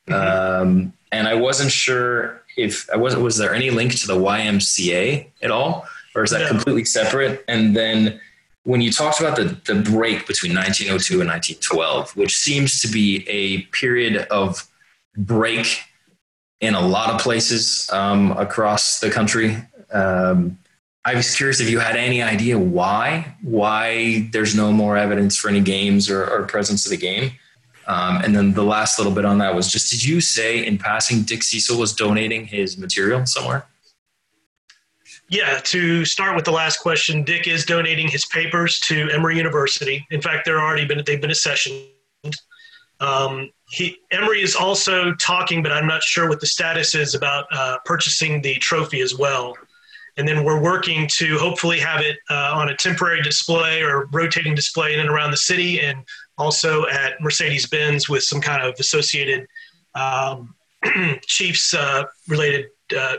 mm-hmm. 0.07 0.13
um, 0.13 0.93
and 1.11 1.27
I 1.27 1.35
wasn't 1.35 1.71
sure 1.71 2.43
if 2.57 2.89
I 2.93 2.97
wasn't 2.97 3.23
was 3.23 3.37
there 3.37 3.53
any 3.53 3.69
link 3.71 3.95
to 3.95 4.07
the 4.07 4.17
YMCA 4.17 5.27
at 5.41 5.51
all, 5.51 5.87
or 6.13 6.23
is 6.23 6.31
that 6.31 6.47
completely 6.49 6.83
separate? 6.85 7.43
And 7.47 7.75
then 7.75 8.19
when 8.63 8.81
you 8.81 8.91
talked 8.91 9.19
about 9.19 9.35
the 9.35 9.57
the 9.71 9.81
break 9.81 10.27
between 10.27 10.53
1902 10.53 11.21
and 11.21 11.29
1912, 11.29 12.15
which 12.15 12.35
seems 12.35 12.81
to 12.81 12.87
be 12.87 13.27
a 13.27 13.61
period 13.71 14.27
of 14.29 14.67
break 15.17 15.81
in 16.61 16.73
a 16.73 16.81
lot 16.81 17.09
of 17.09 17.21
places 17.21 17.89
um, 17.91 18.31
across 18.33 18.99
the 18.99 19.09
country. 19.09 19.57
Um, 19.91 20.57
I 21.05 21.15
was 21.15 21.35
curious 21.35 21.59
if 21.61 21.69
you 21.69 21.79
had 21.79 21.95
any 21.95 22.21
idea 22.21 22.59
why 22.59 23.35
why 23.41 24.29
there's 24.31 24.55
no 24.55 24.71
more 24.71 24.97
evidence 24.97 25.37
for 25.37 25.49
any 25.49 25.61
games 25.61 26.09
or, 26.09 26.25
or 26.29 26.43
presence 26.43 26.85
of 26.85 26.91
the 26.91 26.97
game. 26.97 27.31
Um, 27.87 28.17
and 28.17 28.35
then 28.35 28.53
the 28.53 28.63
last 28.63 28.99
little 28.99 29.13
bit 29.13 29.25
on 29.25 29.39
that 29.39 29.55
was 29.55 29.71
just 29.71 29.89
did 29.89 30.03
you 30.03 30.21
say 30.21 30.63
in 30.63 30.77
passing 30.77 31.23
Dick 31.23 31.41
Cecil 31.41 31.79
was 31.79 31.93
donating 31.93 32.45
his 32.45 32.77
material 32.77 33.25
somewhere? 33.25 33.65
Yeah, 35.29 35.59
to 35.65 36.05
start 36.05 36.35
with 36.35 36.45
the 36.45 36.51
last 36.51 36.79
question, 36.79 37.23
Dick 37.23 37.47
is 37.47 37.63
donating 37.63 38.07
his 38.07 38.25
papers 38.25 38.79
to 38.81 39.09
Emory 39.11 39.37
University. 39.37 40.05
In 40.09 40.21
fact, 40.21 40.43
they're 40.43 40.59
already 40.59 40.85
been 40.85 41.03
they've 41.05 41.21
been 41.21 41.29
accessioned. 41.29 41.85
Um, 42.99 43.51
he 43.69 43.97
Emory 44.09 44.41
is 44.41 44.55
also 44.55 45.13
talking, 45.15 45.61
but 45.61 45.71
I'm 45.71 45.85
not 45.85 46.01
sure 46.01 46.27
what 46.27 46.39
the 46.39 46.47
status 46.47 46.95
is 46.95 47.13
about 47.13 47.45
uh, 47.51 47.77
purchasing 47.85 48.41
the 48.41 48.55
trophy 48.55 49.01
as 49.01 49.15
well. 49.15 49.55
And 50.17 50.27
then 50.27 50.43
we're 50.43 50.59
working 50.59 51.07
to 51.17 51.37
hopefully 51.37 51.79
have 51.79 52.01
it 52.01 52.17
uh, 52.31 52.53
on 52.55 52.69
a 52.69 52.75
temporary 52.75 53.21
display 53.21 53.83
or 53.83 54.07
rotating 54.07 54.55
display 54.55 54.95
in 54.95 54.99
and 54.99 55.09
around 55.09 55.29
the 55.29 55.37
city, 55.37 55.79
and 55.79 56.03
also 56.39 56.87
at 56.87 57.21
Mercedes 57.21 57.67
Benz 57.67 58.09
with 58.09 58.23
some 58.23 58.41
kind 58.41 58.63
of 58.63 58.73
associated 58.79 59.45
um, 59.93 60.55
Chiefs 61.21 61.75
uh, 61.75 62.05
related, 62.27 62.65
uh, 62.97 63.17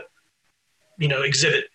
you 0.97 1.07
know, 1.07 1.21
exhibit. 1.21 1.70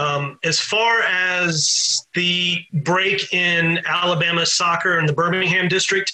Um, 0.00 0.38
as 0.44 0.58
far 0.58 1.02
as 1.02 2.06
the 2.14 2.58
break 2.72 3.34
in 3.34 3.80
Alabama 3.84 4.46
soccer 4.46 4.98
in 4.98 5.04
the 5.04 5.12
Birmingham 5.12 5.68
district, 5.68 6.10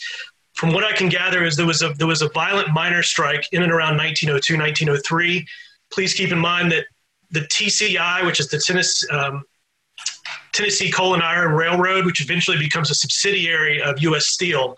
from 0.54 0.72
what 0.72 0.82
I 0.82 0.92
can 0.92 1.08
gather, 1.08 1.44
is 1.44 1.56
there 1.56 1.66
was 1.66 1.82
a 1.82 1.90
there 1.90 2.08
was 2.08 2.22
a 2.22 2.28
violent 2.30 2.70
miner 2.72 3.02
strike 3.04 3.44
in 3.52 3.62
and 3.62 3.70
around 3.70 3.96
1902, 3.96 4.54
1903. 4.54 5.46
Please 5.92 6.14
keep 6.14 6.32
in 6.32 6.38
mind 6.38 6.72
that 6.72 6.86
the 7.30 7.42
TCI, 7.42 8.26
which 8.26 8.40
is 8.40 8.48
the 8.48 8.58
Tennessee, 8.58 9.06
um, 9.08 9.44
Tennessee 10.52 10.90
Coal 10.90 11.14
and 11.14 11.22
Iron 11.22 11.52
Railroad, 11.52 12.06
which 12.06 12.20
eventually 12.20 12.58
becomes 12.58 12.90
a 12.90 12.94
subsidiary 12.94 13.80
of 13.80 14.00
U.S. 14.00 14.26
Steel, 14.26 14.74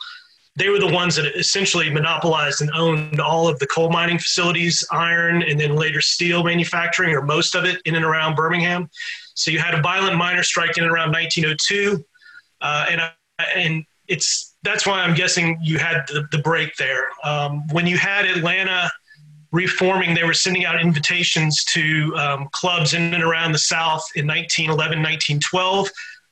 they 0.59 0.68
were 0.68 0.78
the 0.78 0.93
ones 0.93 1.14
that 1.16 1.26
essentially 1.36 1.89
monopolized 1.89 2.60
and 2.60 2.70
owned 2.74 3.20
all 3.20 3.47
of 3.47 3.59
the 3.60 3.66
coal 3.68 3.90
mining 3.90 4.18
facilities, 4.18 4.85
iron, 4.90 5.43
and 5.43 5.59
then 5.59 5.76
later 5.76 6.01
steel 6.01 6.43
manufacturing, 6.43 7.14
or 7.14 7.22
most 7.22 7.55
of 7.55 7.64
it, 7.64 7.80
in 7.85 7.94
and 7.94 8.05
around 8.05 8.35
Birmingham. 8.35 8.90
So 9.35 9.52
you 9.52 9.60
had 9.60 9.74
a 9.74 9.80
violent 9.80 10.16
miner 10.16 10.43
strike 10.43 10.76
in 10.76 10.85
and 10.85 10.93
around 10.93 11.12
1902, 11.12 12.05
uh, 12.60 12.86
and 12.90 13.01
and 13.55 13.85
it's 14.09 14.56
that's 14.64 14.85
why 14.85 15.01
I'm 15.01 15.14
guessing 15.14 15.59
you 15.62 15.78
had 15.78 16.05
the, 16.09 16.26
the 16.32 16.39
break 16.39 16.74
there. 16.76 17.09
Um, 17.22 17.66
when 17.68 17.86
you 17.86 17.97
had 17.97 18.24
Atlanta 18.24 18.90
reforming, 19.52 20.14
they 20.14 20.24
were 20.24 20.35
sending 20.35 20.64
out 20.64 20.80
invitations 20.80 21.64
to 21.72 22.14
um, 22.16 22.48
clubs 22.51 22.94
in 22.94 23.14
and 23.14 23.22
around 23.22 23.52
the 23.52 23.59
South 23.59 24.05
in 24.16 24.26
1911, 24.26 24.98
1912. 24.98 25.89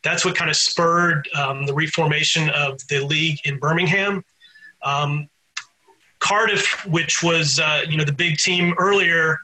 That's 0.06 0.24
what 0.24 0.36
kind 0.36 0.48
of 0.48 0.56
spurred 0.56 1.28
um, 1.34 1.66
the 1.66 1.74
reformation 1.74 2.48
of 2.50 2.78
the 2.86 3.00
league 3.00 3.40
in 3.44 3.58
Birmingham. 3.58 4.24
Um, 4.82 5.28
Cardiff, 6.20 6.86
which 6.86 7.24
was 7.24 7.58
uh, 7.58 7.82
you 7.88 7.96
know 7.96 8.04
the 8.04 8.12
big 8.12 8.36
team 8.36 8.72
earlier, 8.78 9.38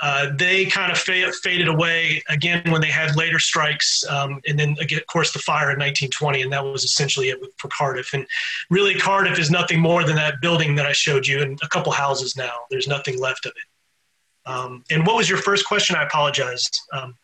uh, 0.00 0.30
they 0.36 0.64
kind 0.64 0.90
of 0.90 0.98
fa- 0.98 1.32
faded 1.44 1.68
away 1.68 2.20
again 2.28 2.68
when 2.72 2.80
they 2.80 2.90
had 2.90 3.14
later 3.14 3.38
strikes, 3.38 4.04
um, 4.10 4.40
and 4.48 4.58
then 4.58 4.74
again, 4.80 4.98
of 4.98 5.06
course 5.06 5.32
the 5.32 5.38
fire 5.38 5.70
in 5.70 5.78
1920, 5.78 6.42
and 6.42 6.52
that 6.52 6.64
was 6.64 6.82
essentially 6.82 7.28
it 7.28 7.38
for 7.58 7.68
Cardiff. 7.68 8.12
And 8.12 8.26
really, 8.70 8.96
Cardiff 8.96 9.38
is 9.38 9.52
nothing 9.52 9.78
more 9.78 10.02
than 10.02 10.16
that 10.16 10.40
building 10.40 10.74
that 10.74 10.86
I 10.86 10.92
showed 10.92 11.28
you, 11.28 11.42
and 11.42 11.60
a 11.62 11.68
couple 11.68 11.92
houses 11.92 12.36
now. 12.36 12.54
There's 12.70 12.88
nothing 12.88 13.20
left 13.20 13.46
of 13.46 13.52
it. 13.52 14.50
Um, 14.50 14.82
and 14.90 15.06
what 15.06 15.14
was 15.14 15.28
your 15.28 15.38
first 15.38 15.64
question? 15.64 15.94
I 15.94 16.02
apologize, 16.02 16.68
um, 16.92 17.14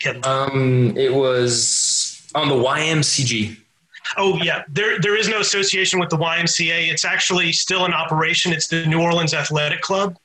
Kevin. 0.00 0.22
Um, 0.24 0.96
it 0.96 1.14
was 1.14 1.99
on 2.34 2.48
the 2.48 2.54
YMCG. 2.54 3.56
Oh 4.16 4.36
yeah, 4.42 4.64
there 4.68 4.98
there 5.00 5.16
is 5.16 5.28
no 5.28 5.40
association 5.40 6.00
with 6.00 6.10
the 6.10 6.16
YMCA. 6.16 6.90
It's 6.90 7.04
actually 7.04 7.52
still 7.52 7.84
in 7.84 7.92
operation. 7.92 8.52
It's 8.52 8.68
the 8.68 8.86
New 8.86 9.00
Orleans 9.00 9.34
Athletic 9.34 9.80
Club 9.82 10.16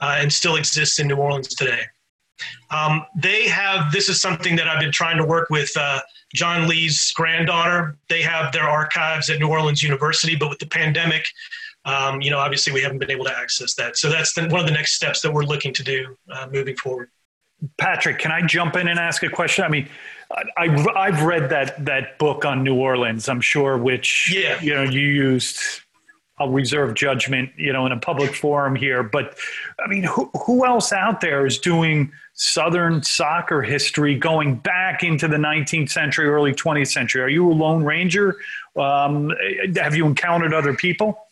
uh, 0.00 0.16
and 0.18 0.32
still 0.32 0.56
exists 0.56 0.98
in 0.98 1.06
New 1.06 1.16
Orleans 1.16 1.48
today. 1.48 1.82
Um, 2.70 3.04
they 3.16 3.46
have 3.48 3.92
this 3.92 4.08
is 4.08 4.20
something 4.20 4.56
that 4.56 4.66
I've 4.66 4.80
been 4.80 4.92
trying 4.92 5.18
to 5.18 5.24
work 5.24 5.50
with 5.50 5.70
uh, 5.76 6.00
John 6.34 6.66
Lee's 6.66 7.12
granddaughter. 7.12 7.96
They 8.08 8.22
have 8.22 8.52
their 8.52 8.68
archives 8.68 9.28
at 9.30 9.38
New 9.38 9.48
Orleans 9.48 9.82
University, 9.82 10.36
but 10.36 10.48
with 10.48 10.58
the 10.58 10.66
pandemic, 10.66 11.24
um, 11.84 12.20
you 12.20 12.30
know, 12.30 12.38
obviously 12.38 12.72
we 12.72 12.82
haven't 12.82 12.98
been 12.98 13.10
able 13.10 13.24
to 13.24 13.36
access 13.36 13.74
that. 13.74 13.96
So 13.96 14.08
that's 14.08 14.34
the, 14.34 14.48
one 14.48 14.60
of 14.60 14.66
the 14.66 14.72
next 14.72 14.94
steps 14.94 15.20
that 15.22 15.32
we're 15.32 15.44
looking 15.44 15.72
to 15.74 15.82
do 15.82 16.16
uh, 16.32 16.46
moving 16.50 16.76
forward. 16.76 17.10
Patrick, 17.76 18.18
can 18.18 18.32
I 18.32 18.46
jump 18.46 18.76
in 18.76 18.88
and 18.88 18.98
ask 18.98 19.22
a 19.22 19.28
question? 19.28 19.64
I 19.64 19.68
mean, 19.68 19.88
I, 20.56 20.86
I've 20.96 21.22
read 21.22 21.50
that 21.50 21.84
that 21.84 22.18
book 22.18 22.44
on 22.44 22.62
New 22.62 22.76
Orleans. 22.76 23.28
I'm 23.28 23.40
sure, 23.40 23.76
which 23.76 24.32
yeah. 24.34 24.60
you 24.60 24.74
know 24.74 24.84
you 24.84 25.00
used 25.00 25.82
I'll 26.40 26.48
reserve 26.48 26.94
judgment, 26.94 27.50
you 27.56 27.72
know, 27.72 27.84
in 27.84 27.92
a 27.92 27.98
public 27.98 28.34
forum 28.34 28.74
here. 28.74 29.02
But 29.02 29.36
I 29.78 29.86
mean, 29.88 30.04
who, 30.04 30.30
who 30.46 30.64
else 30.64 30.90
out 30.90 31.20
there 31.20 31.44
is 31.44 31.58
doing 31.58 32.10
Southern 32.32 33.02
soccer 33.02 33.60
history 33.60 34.14
going 34.14 34.56
back 34.56 35.02
into 35.02 35.28
the 35.28 35.36
19th 35.36 35.90
century, 35.90 36.28
early 36.28 36.54
20th 36.54 36.88
century? 36.88 37.20
Are 37.20 37.28
you 37.28 37.50
a 37.50 37.52
lone 37.52 37.84
ranger? 37.84 38.36
Um, 38.74 39.30
have 39.76 39.94
you 39.94 40.06
encountered 40.06 40.54
other 40.54 40.72
people? 40.72 41.26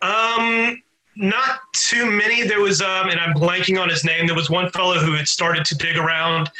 Um, 0.00 0.80
not 1.16 1.60
too 1.74 2.10
many. 2.10 2.42
There 2.42 2.60
was, 2.60 2.80
um, 2.82 3.08
and 3.08 3.18
I'm 3.18 3.34
blanking 3.34 3.80
on 3.80 3.88
his 3.88 4.04
name. 4.04 4.26
There 4.26 4.36
was 4.36 4.50
one 4.50 4.70
fellow 4.70 4.98
who 4.98 5.14
had 5.14 5.26
started 5.26 5.64
to 5.66 5.74
dig 5.74 5.96
around 5.96 6.50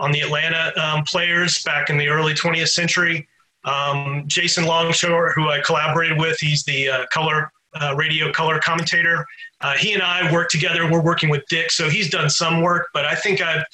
on 0.00 0.10
the 0.10 0.20
Atlanta 0.20 0.72
um, 0.80 1.04
players 1.04 1.62
back 1.62 1.90
in 1.90 1.98
the 1.98 2.08
early 2.08 2.32
20th 2.32 2.68
century. 2.68 3.28
Um, 3.64 4.24
Jason 4.26 4.64
Longshore, 4.64 5.32
who 5.32 5.48
I 5.48 5.60
collaborated 5.60 6.18
with, 6.18 6.38
he's 6.38 6.64
the 6.64 6.88
uh, 6.88 7.06
color 7.12 7.52
uh, 7.80 7.94
radio 7.94 8.32
color 8.32 8.58
commentator. 8.58 9.26
Uh, 9.60 9.74
he 9.74 9.92
and 9.92 10.02
I 10.02 10.32
work 10.32 10.48
together. 10.48 10.90
We're 10.90 11.02
working 11.02 11.28
with 11.28 11.44
Dick, 11.48 11.70
so 11.70 11.90
he's 11.90 12.08
done 12.08 12.30
some 12.30 12.62
work. 12.62 12.88
But 12.94 13.04
I 13.04 13.14
think 13.14 13.42
I've, 13.42 13.64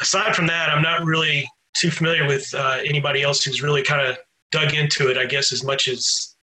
aside 0.00 0.36
from 0.36 0.46
that, 0.48 0.70
I'm 0.70 0.82
not 0.82 1.04
really 1.04 1.48
too 1.74 1.90
familiar 1.90 2.26
with 2.26 2.52
uh, 2.54 2.78
anybody 2.84 3.22
else 3.22 3.42
who's 3.42 3.62
really 3.62 3.82
kind 3.82 4.06
of 4.06 4.18
dug 4.52 4.74
into 4.74 5.10
it. 5.10 5.16
I 5.16 5.26
guess 5.26 5.52
as 5.52 5.64
much 5.64 5.88
as 5.88 6.35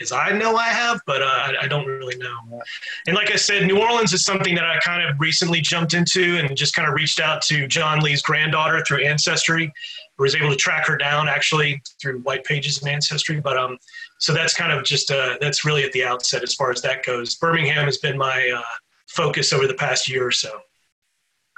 as 0.00 0.12
I 0.12 0.30
know 0.32 0.56
I 0.56 0.68
have, 0.68 1.00
but 1.06 1.22
uh, 1.22 1.26
I, 1.26 1.54
I, 1.62 1.68
don't 1.68 1.86
really 1.86 2.16
know. 2.16 2.62
And 3.06 3.16
like 3.16 3.32
I 3.32 3.36
said, 3.36 3.66
New 3.66 3.80
Orleans 3.80 4.12
is 4.12 4.24
something 4.24 4.54
that 4.54 4.64
I 4.64 4.78
kind 4.78 5.02
of 5.02 5.18
recently 5.18 5.60
jumped 5.60 5.94
into 5.94 6.38
and 6.38 6.56
just 6.56 6.74
kind 6.74 6.88
of 6.88 6.94
reached 6.94 7.20
out 7.20 7.42
to 7.42 7.66
John 7.66 8.00
Lee's 8.00 8.22
granddaughter 8.22 8.84
through 8.86 9.04
Ancestry 9.04 9.72
I 10.18 10.22
was 10.22 10.34
able 10.34 10.50
to 10.50 10.56
track 10.56 10.86
her 10.88 10.96
down 10.96 11.28
actually 11.28 11.80
through 12.02 12.20
white 12.22 12.42
pages 12.42 12.80
and 12.82 12.90
ancestry 12.90 13.38
but 13.40 13.56
um 13.56 13.78
so 14.18 14.34
that's 14.34 14.52
kind 14.52 14.72
of 14.72 14.84
just 14.84 15.12
uh 15.12 15.36
that's 15.40 15.64
really 15.64 15.84
at 15.84 15.92
the 15.92 16.02
outset 16.02 16.42
as 16.42 16.54
far 16.54 16.72
as 16.72 16.82
that 16.82 17.04
goes 17.04 17.36
birmingham 17.36 17.84
has 17.84 17.98
been 17.98 18.18
my 18.18 18.50
uh, 18.52 18.62
focus 19.06 19.52
over 19.52 19.68
the 19.68 19.74
past 19.74 20.08
year 20.08 20.26
or 20.26 20.32
so 20.32 20.60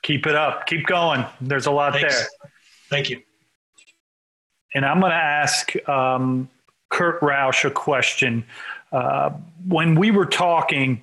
Keep 0.02 0.26
it 0.26 0.34
up. 0.34 0.66
Keep 0.66 0.86
going. 0.86 1.24
There's 1.40 1.66
a 1.66 1.70
lot 1.70 1.92
Thanks. 1.92 2.16
there. 2.16 2.28
Thank 2.88 3.10
you. 3.10 3.20
And 4.74 4.84
I'm 4.84 5.00
going 5.00 5.10
to 5.10 5.16
ask 5.16 5.76
um, 5.88 6.48
Kurt 6.90 7.20
Rausch 7.22 7.64
a 7.64 7.70
question. 7.70 8.44
Uh, 8.92 9.30
when 9.66 9.94
we 9.94 10.10
were 10.10 10.26
talking, 10.26 11.00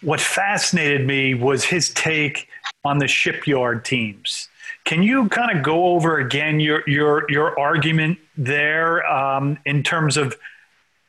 what 0.00 0.20
fascinated 0.20 1.06
me 1.06 1.34
was 1.34 1.64
his 1.64 1.90
take 1.90 2.48
on 2.84 2.98
the 2.98 3.08
shipyard 3.08 3.84
teams. 3.84 4.48
Can 4.84 5.02
you 5.02 5.28
kind 5.28 5.56
of 5.56 5.62
go 5.62 5.86
over 5.94 6.18
again 6.18 6.58
your 6.58 6.82
your 6.88 7.30
your 7.30 7.58
argument 7.60 8.18
there 8.36 9.06
um, 9.06 9.58
in 9.66 9.82
terms 9.82 10.16
of 10.16 10.36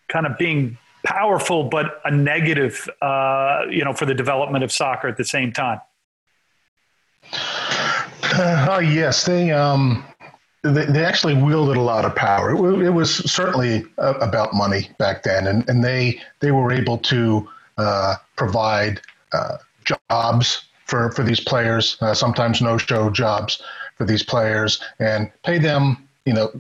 kind 0.10 0.26
of 0.26 0.38
being 0.38 0.77
powerful 1.06 1.64
but 1.64 2.02
a 2.06 2.11
negative, 2.11 2.89
uh, 3.02 3.64
you 3.69 3.84
know, 3.84 3.93
for 3.93 4.06
the 4.06 4.14
development 4.14 4.64
of 4.64 4.72
soccer 4.72 5.07
at 5.07 5.18
the 5.18 5.26
same 5.26 5.52
time? 5.52 5.80
Uh, 8.34 8.81
yes, 8.84 9.26
they, 9.26 9.52
um, 9.52 10.06
they 10.64 10.86
they 10.86 11.04
actually 11.04 11.34
wielded 11.34 11.78
a 11.78 11.82
lot 11.82 12.06
of 12.06 12.16
power. 12.16 12.52
It, 12.52 12.86
it 12.86 12.90
was 12.90 13.16
certainly 13.32 13.86
uh, 13.98 14.14
about 14.22 14.54
money 14.54 14.90
back 15.00 15.24
then, 15.24 15.48
and, 15.48 15.68
and 15.70 15.84
they 15.84 16.22
they 16.40 16.52
were 16.52 16.72
able 16.72 16.98
to 17.00 17.48
uh, 17.78 18.16
provide 18.36 19.02
uh, 19.34 19.58
jobs 19.84 20.66
for 20.86 21.12
for 21.12 21.24
these 21.24 21.40
players, 21.40 21.98
uh, 22.02 22.14
sometimes 22.14 22.62
no 22.62 22.78
show 22.78 23.10
jobs 23.10 23.62
for 23.98 24.06
these 24.06 24.24
players, 24.24 24.82
and 25.00 25.32
pay 25.44 25.58
them 25.58 26.08
you 26.26 26.34
know 26.34 26.52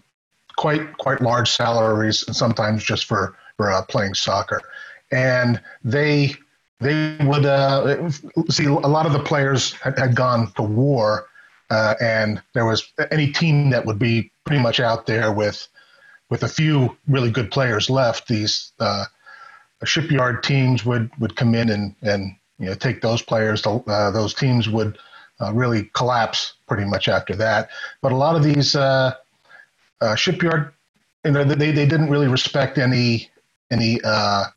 quite 0.55 0.97
quite 0.97 1.21
large 1.21 1.49
salaries, 1.49 2.23
and 2.25 2.35
sometimes 2.35 2.83
just 2.83 3.05
for 3.05 3.35
for 3.57 3.71
uh, 3.71 3.83
playing 3.83 4.15
soccer, 4.15 4.61
and 5.11 5.61
they 5.83 6.33
they 6.79 7.17
would 7.21 7.45
uh, 7.45 8.09
see 8.49 8.65
a 8.65 8.71
lot 8.71 9.05
of 9.05 9.13
the 9.13 9.19
players 9.19 9.73
had, 9.73 9.97
had 9.99 10.15
gone 10.15 10.51
to 10.53 10.63
war, 10.63 11.27
uh, 11.71 11.95
and 12.01 12.41
there 12.53 12.65
was 12.65 12.91
any 13.11 13.31
team 13.31 13.69
that 13.69 13.85
would 13.85 13.97
be 13.97 14.29
pretty 14.45 14.61
much 14.61 14.81
out 14.81 15.07
there 15.07 15.31
with 15.31 15.67
with 16.29 16.43
a 16.43 16.47
few 16.47 16.97
really 17.07 17.31
good 17.31 17.49
players 17.49 17.89
left. 17.89 18.27
These 18.27 18.73
uh, 18.79 19.05
shipyard 19.85 20.43
teams 20.43 20.85
would 20.85 21.09
would 21.19 21.37
come 21.37 21.55
in 21.55 21.69
and 21.69 21.95
and 22.01 22.35
you 22.59 22.65
know 22.65 22.73
take 22.75 23.01
those 23.01 23.21
players. 23.21 23.65
Uh, 23.65 24.11
those 24.11 24.33
teams 24.33 24.67
would 24.67 24.97
uh, 25.39 25.53
really 25.53 25.89
collapse 25.93 26.55
pretty 26.67 26.83
much 26.83 27.07
after 27.07 27.35
that. 27.37 27.69
But 28.01 28.11
a 28.11 28.17
lot 28.17 28.35
of 28.35 28.43
these 28.43 28.75
uh, 28.75 29.15
uh, 30.01 30.15
shipyard, 30.15 30.73
you 31.23 31.31
know, 31.31 31.45
they 31.45 31.71
they 31.71 31.85
didn't 31.85 32.09
really 32.09 32.27
respect 32.27 32.77
any 32.77 33.29
any 33.71 33.97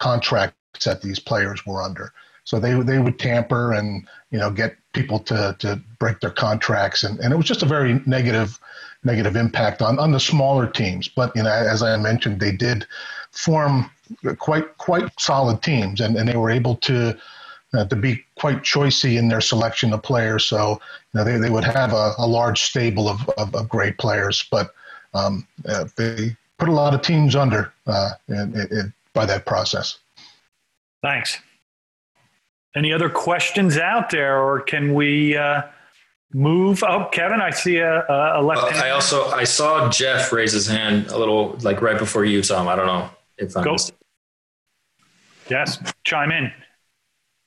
contracts 0.01 0.85
that 0.85 1.01
these 1.01 1.21
players 1.21 1.65
were 1.65 1.81
under. 1.81 2.13
So 2.43 2.59
they 2.59 2.75
they 2.83 2.99
would 2.99 3.21
tamper 3.21 3.73
and 3.73 4.05
you 4.33 4.41
know 4.41 4.51
get 4.51 4.77
people 4.95 5.19
to 5.19 5.57
to 5.59 5.81
break 5.99 6.21
their 6.21 6.31
contracts, 6.31 7.03
and, 7.05 7.19
and 7.21 7.33
it 7.33 7.37
was 7.37 7.47
just 7.47 7.63
a 7.63 7.67
very 7.67 8.01
negative 8.07 8.59
negative 9.03 9.37
impact 9.37 9.83
on 9.83 9.99
on 9.99 10.13
the 10.13 10.21
smaller 10.21 10.67
teams. 10.67 11.09
But 11.09 11.35
you 11.37 11.43
know, 11.43 11.51
as 11.51 11.83
I 11.83 11.97
mentioned, 11.97 12.41
they 12.41 12.53
did 12.53 12.87
form 13.33 13.91
quite 14.39 14.79
quite 14.79 15.11
solid 15.19 15.63
teams, 15.63 16.01
and, 16.01 16.17
and 16.17 16.29
they 16.29 16.37
were 16.37 16.51
able 16.51 16.77
to 16.77 17.19
uh, 17.75 17.85
to 17.87 17.97
be 17.97 18.25
quite 18.37 18.63
choicey 18.63 19.19
in 19.19 19.29
their 19.29 19.41
selection 19.41 19.93
of 19.93 20.03
players. 20.03 20.47
So 20.47 20.81
you 21.13 21.21
know, 21.21 21.25
they, 21.25 21.37
they 21.39 21.51
would 21.51 21.65
have 21.65 21.93
a, 21.93 22.13
a 22.19 22.27
large 22.27 22.63
stable 22.63 23.09
of, 23.09 23.29
of, 23.37 23.55
of 23.55 23.69
great 23.69 23.99
players, 23.99 24.47
but 24.51 24.73
um, 25.13 25.47
uh, 25.69 25.87
they 25.97 26.37
put 26.59 26.69
a 26.69 26.73
lot 26.73 26.95
of 26.95 27.03
teams 27.03 27.35
under 27.37 27.73
uh, 27.87 28.11
in, 28.29 28.55
in, 28.55 28.93
by 29.13 29.27
that 29.27 29.47
process. 29.47 29.99
Thanks. 31.03 31.39
Any 32.77 32.93
other 32.93 33.09
questions 33.09 33.79
out 33.79 34.11
there, 34.11 34.43
or 34.43 34.61
can 34.61 34.95
we 34.95 35.37
uh, 35.37 35.63
move? 36.33 36.83
Oh, 36.83 37.09
Kevin, 37.13 37.41
I 37.41 37.51
see 37.51 37.77
a, 37.77 38.05
a 38.09 38.43
left. 38.43 38.63
Well, 38.63 38.85
I 38.85 38.91
also 38.91 39.27
I 39.27 39.45
saw 39.45 39.89
Jeff 39.91 40.33
raise 40.33 40.53
his 40.53 40.67
hand 40.67 41.07
a 41.09 41.17
little 41.17 41.57
like 41.63 41.81
right 41.81 41.99
before 41.99 42.25
you, 42.25 42.43
Tom. 42.43 42.67
I 42.67 42.75
don't 42.75 42.87
know 42.87 43.11
if 43.39 43.57
I 43.57 43.63
Go. 43.63 43.73
missed. 43.73 43.93
Yes, 45.49 45.79
chime 46.05 46.33
in. 46.33 46.53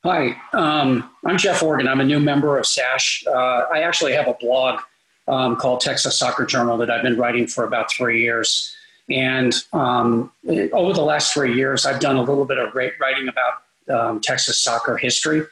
Hi, 0.04 0.40
um, 0.52 1.10
I'm 1.26 1.36
Jeff 1.36 1.62
Organ. 1.62 1.88
I'm 1.88 2.00
a 2.00 2.04
new 2.04 2.20
member 2.20 2.56
of 2.56 2.64
SASH. 2.64 3.24
Uh, 3.26 3.64
I 3.72 3.80
actually 3.80 4.12
have 4.12 4.28
a 4.28 4.34
blog 4.34 4.80
um, 5.26 5.56
called 5.56 5.80
Texas 5.80 6.18
Soccer 6.18 6.46
Journal 6.46 6.78
that 6.78 6.90
I've 6.90 7.02
been 7.02 7.18
writing 7.18 7.46
for 7.46 7.64
about 7.64 7.90
three 7.90 8.22
years. 8.22 8.74
And 9.10 9.54
um, 9.72 10.30
over 10.72 10.92
the 10.92 11.02
last 11.02 11.34
three 11.34 11.54
years, 11.54 11.84
I've 11.84 12.00
done 12.00 12.16
a 12.16 12.22
little 12.22 12.44
bit 12.44 12.58
of 12.58 12.74
writing 12.74 13.28
about 13.28 13.62
um, 13.90 14.20
Texas 14.20 14.62
soccer 14.62 14.96
history. 14.96 15.42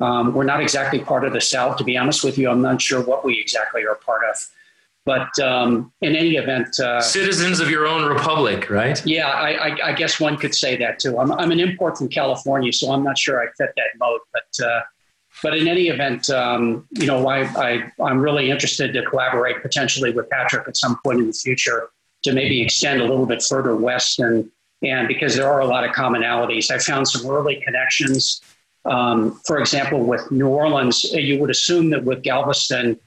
Um, 0.00 0.34
we're 0.34 0.44
not 0.44 0.60
exactly 0.60 0.98
part 0.98 1.24
of 1.24 1.32
the 1.32 1.40
South, 1.40 1.76
to 1.78 1.84
be 1.84 1.96
honest 1.96 2.22
with 2.22 2.36
you. 2.36 2.50
I'm 2.50 2.60
not 2.60 2.82
sure 2.82 3.02
what 3.02 3.24
we 3.24 3.40
exactly 3.40 3.86
are 3.86 3.94
part 3.94 4.22
of. 4.30 4.36
But 5.06 5.38
um, 5.38 5.92
in 6.02 6.16
any 6.16 6.34
event, 6.34 6.80
uh, 6.80 7.00
Citizens 7.00 7.60
of 7.60 7.70
your 7.70 7.86
own 7.86 8.08
republic, 8.08 8.68
right? 8.68 9.00
yeah, 9.06 9.28
I, 9.28 9.68
I, 9.68 9.78
I 9.84 9.92
guess 9.92 10.18
one 10.18 10.36
could 10.36 10.52
say 10.52 10.76
that 10.78 10.98
too. 10.98 11.18
I'm, 11.20 11.30
I'm 11.30 11.52
an 11.52 11.60
import 11.60 11.96
from 11.96 12.08
California, 12.08 12.72
so 12.72 12.90
I'm 12.90 13.04
not 13.04 13.16
sure 13.16 13.40
I 13.40 13.46
fit 13.56 13.70
that 13.76 13.86
mode. 13.98 14.20
But 14.32 14.66
uh, 14.66 14.80
but 15.44 15.56
in 15.56 15.68
any 15.68 15.88
event, 15.88 16.28
um, 16.30 16.88
you 16.90 17.06
know, 17.06 17.28
I, 17.28 17.42
I 17.42 17.92
I'm 18.02 18.18
really 18.18 18.50
interested 18.50 18.92
to 18.94 19.02
collaborate 19.04 19.62
potentially 19.62 20.10
with 20.10 20.28
Patrick 20.28 20.66
at 20.66 20.76
some 20.76 20.98
point 21.04 21.20
in 21.20 21.28
the 21.28 21.32
future 21.32 21.90
to 22.24 22.32
maybe 22.32 22.60
extend 22.60 23.00
a 23.00 23.04
little 23.04 23.26
bit 23.26 23.42
further 23.42 23.76
west 23.76 24.18
and 24.18 24.50
and 24.82 25.08
because 25.08 25.34
there 25.34 25.48
are 25.48 25.60
a 25.60 25.66
lot 25.66 25.84
of 25.84 25.94
commonalities. 25.94 26.70
I 26.70 26.78
found 26.78 27.08
some 27.08 27.28
early 27.30 27.62
connections. 27.64 28.42
Um, 28.84 29.40
for 29.46 29.58
example, 29.58 30.04
with 30.04 30.30
New 30.30 30.48
Orleans, 30.48 31.04
you 31.04 31.40
would 31.40 31.50
assume 31.50 31.90
that 31.90 32.04
with 32.04 32.22
Galveston 32.22 32.98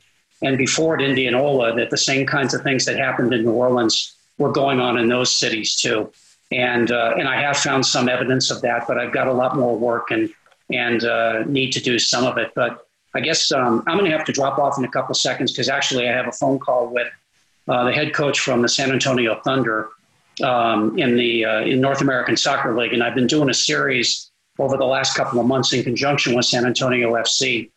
and 0.42 0.58
before 0.58 0.96
at 0.96 1.02
Indianola, 1.02 1.76
that 1.76 1.90
the 1.90 1.98
same 1.98 2.26
kinds 2.26 2.54
of 2.54 2.62
things 2.62 2.86
that 2.86 2.98
happened 2.98 3.34
in 3.34 3.44
New 3.44 3.52
Orleans 3.52 4.16
were 4.38 4.52
going 4.52 4.80
on 4.80 4.98
in 4.98 5.10
those 5.10 5.38
cities 5.38 5.76
too. 5.76 6.12
And 6.52 6.92
uh, 6.92 7.14
and 7.18 7.28
I 7.28 7.40
have 7.42 7.58
found 7.58 7.86
some 7.86 8.10
evidence 8.10 8.50
of 8.50 8.62
that, 8.62 8.88
but 8.88 8.98
I've 8.98 9.14
got 9.14 9.28
a 9.28 9.34
lot 9.34 9.56
more 9.56 9.78
work 9.78 10.12
and 10.12 10.30
and 10.72 11.04
uh, 11.04 11.44
need 11.46 11.72
to 11.74 11.80
do 11.80 12.00
some 12.00 12.26
of 12.26 12.38
it. 12.38 12.52
But 12.56 12.88
I 13.14 13.20
guess 13.20 13.52
um, 13.52 13.84
I'm 13.86 13.98
going 13.98 14.10
to 14.10 14.18
have 14.18 14.26
to 14.26 14.32
drop 14.32 14.58
off 14.58 14.78
in 14.78 14.84
a 14.84 14.90
couple 14.90 15.14
seconds 15.16 15.52
because 15.52 15.70
actually 15.70 16.08
I 16.08 16.14
have 16.14 16.28
a 16.28 16.32
phone 16.32 16.60
call 16.60 16.88
with 16.88 17.08
uh, 17.68 17.86
the 17.86 17.92
head 17.92 18.14
coach 18.14 18.40
from 18.40 18.62
the 18.62 18.70
San 18.70 18.92
Antonio 18.92 19.40
Thunder 19.44 19.90
um, 20.42 20.98
in 20.98 21.16
the 21.16 21.46
uh, 21.46 21.62
in 21.62 21.82
North 21.82 22.02
American 22.02 22.38
Soccer 22.38 22.76
League, 22.78 22.94
and 22.94 23.04
I've 23.04 23.16
been 23.16 23.28
doing 23.28 23.50
a 23.50 23.54
series 23.54 24.32
over 24.58 24.78
the 24.78 24.86
last 24.86 25.16
couple 25.16 25.40
of 25.40 25.46
months 25.46 25.74
in 25.74 25.84
conjunction 25.84 26.36
with 26.36 26.46
San 26.46 26.66
Antonio 26.66 27.14
FC 27.14 27.72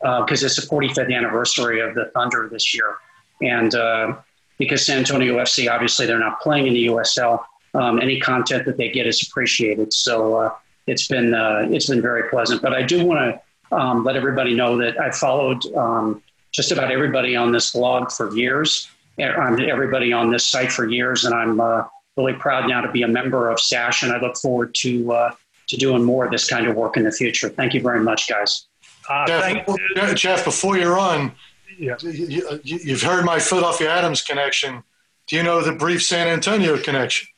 because 0.00 0.42
it's 0.42 0.56
the 0.56 0.66
45th 0.66 1.14
anniversary 1.14 1.80
of 1.80 1.94
the 1.94 2.10
Thunder 2.14 2.48
this 2.50 2.74
year, 2.74 2.96
and 3.40 3.74
uh, 3.74 4.16
because 4.58 4.84
San 4.84 4.98
Antonio 4.98 5.36
FC 5.38 5.70
obviously 5.70 6.06
they're 6.06 6.18
not 6.18 6.40
playing 6.40 6.66
in 6.66 6.74
the 6.74 6.86
USL, 6.86 7.44
um, 7.74 8.00
any 8.00 8.20
content 8.20 8.64
that 8.66 8.76
they 8.76 8.90
get 8.90 9.06
is 9.06 9.26
appreciated. 9.26 9.92
So 9.92 10.36
uh, 10.36 10.54
it's 10.86 11.08
been 11.08 11.34
uh, 11.34 11.66
it's 11.70 11.88
been 11.88 12.02
very 12.02 12.28
pleasant. 12.30 12.62
But 12.62 12.72
I 12.72 12.82
do 12.82 13.04
want 13.04 13.40
to 13.70 13.76
um, 13.76 14.04
let 14.04 14.16
everybody 14.16 14.54
know 14.54 14.76
that 14.78 15.00
I 15.00 15.10
followed 15.10 15.64
um, 15.74 16.22
just 16.52 16.70
about 16.70 16.90
everybody 16.90 17.34
on 17.34 17.52
this 17.52 17.72
blog 17.72 18.10
for 18.12 18.34
years, 18.34 18.88
and 19.18 19.60
everybody 19.62 20.12
on 20.12 20.30
this 20.30 20.46
site 20.46 20.70
for 20.70 20.88
years, 20.88 21.24
and 21.24 21.34
I'm 21.34 21.60
uh, 21.60 21.84
really 22.16 22.32
proud 22.34 22.68
now 22.68 22.80
to 22.80 22.90
be 22.90 23.02
a 23.02 23.08
member 23.08 23.50
of 23.50 23.60
SASH, 23.60 24.02
and 24.02 24.12
I 24.12 24.20
look 24.20 24.36
forward 24.36 24.74
to 24.76 25.12
uh, 25.12 25.34
to 25.68 25.76
doing 25.76 26.04
more 26.04 26.24
of 26.26 26.30
this 26.30 26.46
kind 26.48 26.66
of 26.66 26.76
work 26.76 26.96
in 26.96 27.04
the 27.04 27.10
future. 27.12 27.48
Thank 27.48 27.74
you 27.74 27.80
very 27.80 28.00
much, 28.00 28.28
guys. 28.28 28.66
Uh, 29.08 29.26
Jeff, 29.26 30.14
Jeff, 30.14 30.44
before 30.44 30.76
you 30.78 30.88
run, 30.88 31.32
Yeah. 31.78 31.96
you, 32.02 32.60
you, 32.62 32.78
you've 32.82 33.02
heard 33.02 33.24
my 33.24 33.38
Philadelphia 33.38 33.90
Atoms 33.90 34.22
connection. 34.22 34.82
Do 35.26 35.36
you 35.36 35.42
know 35.42 35.62
the 35.62 35.72
brief 35.72 36.02
San 36.02 36.28
Antonio 36.28 36.78
connection? 36.78 37.28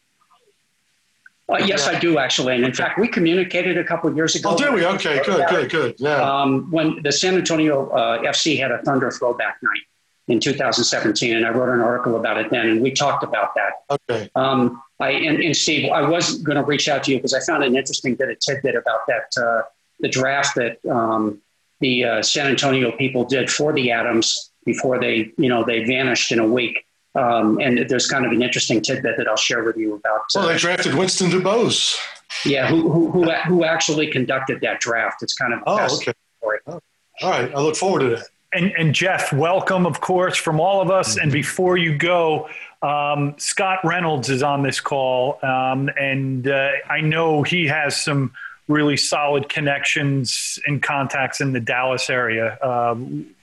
Uh, 1.49 1.59
yes, 1.65 1.87
I 1.87 1.97
do 2.01 2.19
actually, 2.19 2.57
and 2.57 2.65
in 2.65 2.73
fact, 2.73 2.99
we 2.99 3.07
communicated 3.07 3.79
a 3.79 3.85
couple 3.85 4.11
of 4.11 4.17
years 4.17 4.35
ago. 4.35 4.51
Oh, 4.51 4.57
did 4.57 4.75
we? 4.75 4.85
Okay, 4.85 5.21
good, 5.25 5.49
good, 5.49 5.71
good. 5.71 5.95
Yeah. 5.99 6.17
Um, 6.21 6.69
when 6.73 7.01
the 7.05 7.13
San 7.13 7.37
Antonio 7.37 7.89
uh, 7.91 8.23
FC 8.23 8.59
had 8.59 8.73
a 8.73 8.79
Thunder 8.83 9.13
throwback 9.13 9.59
night 9.63 9.83
in 10.29 10.41
2017, 10.41 11.37
and 11.37 11.47
I 11.47 11.51
wrote 11.51 11.73
an 11.73 11.81
article 11.81 12.17
about 12.17 12.39
it 12.39 12.51
then, 12.51 12.69
and 12.69 12.81
we 12.83 12.91
talked 12.91 13.23
about 13.23 13.55
that. 13.55 13.99
Okay. 14.11 14.29
Um, 14.35 14.83
I 14.99 15.11
and, 15.11 15.41
and 15.43 15.57
Steve, 15.57 15.91
I 15.93 16.03
was 16.03 16.39
going 16.43 16.57
to 16.57 16.65
reach 16.65 16.89
out 16.89 17.05
to 17.05 17.13
you 17.13 17.19
because 17.19 17.35
I 17.35 17.41
found 17.41 17.63
an 17.65 17.77
interesting 17.77 18.15
bit 18.17 18.31
of 18.31 18.39
tidbit 18.41 18.75
about 18.75 19.01
that 19.09 19.41
uh, 19.43 19.63
the 20.01 20.09
draft 20.09 20.57
that 20.57 20.79
um, 20.91 21.41
the 21.81 22.05
uh, 22.05 22.23
San 22.23 22.47
Antonio 22.49 22.91
people 22.93 23.25
did 23.25 23.51
for 23.51 23.73
the 23.73 23.93
Atoms 23.93 24.51
before 24.65 24.99
they, 24.99 25.31
you 25.39 25.49
know, 25.49 25.65
they 25.65 25.85
vanished 25.85 26.33
in 26.33 26.39
a 26.41 26.47
week. 26.47 26.85
Um, 27.15 27.59
and 27.61 27.89
there's 27.89 28.09
kind 28.09 28.27
of 28.27 28.33
an 28.33 28.43
interesting 28.43 28.83
tidbit 28.83 29.17
that 29.17 29.27
I'll 29.29 29.37
share 29.37 29.63
with 29.65 29.77
you 29.77 29.95
about. 29.95 30.21
uh, 30.21 30.41
Well, 30.41 30.49
they 30.49 30.59
drafted 30.59 30.95
Winston 30.95 31.31
Dubose. 31.31 31.97
Yeah, 32.45 32.67
who, 32.69 32.91
who 32.91 33.11
who 33.11 33.31
who 33.31 33.65
actually 33.65 34.09
conducted 34.09 34.61
that 34.63 34.81
draft? 34.81 35.23
It's 35.23 35.35
kind 35.35 35.55
of 35.55 35.61
Oh, 35.67 35.85
okay. 35.97 36.13
story. 36.41 36.59
All 36.67 36.81
right. 37.23 37.55
I 37.55 37.61
look 37.61 37.77
forward 37.77 38.01
to 38.01 38.09
that. 38.17 38.27
And, 38.53 38.73
and 38.79 38.95
Jeff, 38.95 39.33
welcome, 39.33 39.87
of 39.87 40.01
course, 40.01 40.37
from 40.37 40.61
all 40.61 40.81
of 40.81 40.91
us. 40.91 41.19
And 41.19 41.33
before 41.33 41.77
you 41.77 41.97
go, 41.97 42.49
um, 42.83 43.35
Scott 43.39 43.81
Reynolds 43.85 44.31
is 44.31 44.43
on 44.43 44.63
this 44.63 44.81
call, 44.81 45.39
um, 45.43 45.91
and 45.99 46.47
uh, 46.47 46.71
I 46.89 47.01
know 47.01 47.43
he 47.43 47.67
has 47.67 48.01
some 48.01 48.33
really 48.69 48.97
solid 48.97 49.49
connections 49.49 50.59
and 50.67 50.83
contacts 50.83 51.41
in 51.41 51.53
the 51.53 51.61
Dallas 51.61 52.11
area. 52.11 52.59
Um, 52.63 53.35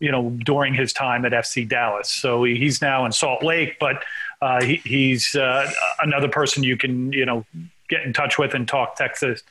you 0.00 0.10
know, 0.10 0.30
during 0.44 0.74
his 0.74 0.92
time 0.92 1.24
at 1.24 1.30
FC 1.30 1.68
Dallas. 1.68 2.10
So 2.10 2.42
he's 2.42 2.82
now 2.82 3.04
in 3.06 3.12
Salt 3.12 3.44
Lake, 3.44 3.78
but 3.78 4.02
uh, 4.42 4.60
he, 4.62 4.76
he's 4.76 5.36
uh, 5.36 5.70
another 6.00 6.28
person 6.28 6.64
you 6.64 6.76
can, 6.76 7.12
you 7.12 7.24
know, 7.24 7.46
get 7.88 8.02
in 8.02 8.12
touch 8.12 8.36
with 8.36 8.54
and 8.54 8.66
talk 8.66 8.96
Texas 8.96 9.44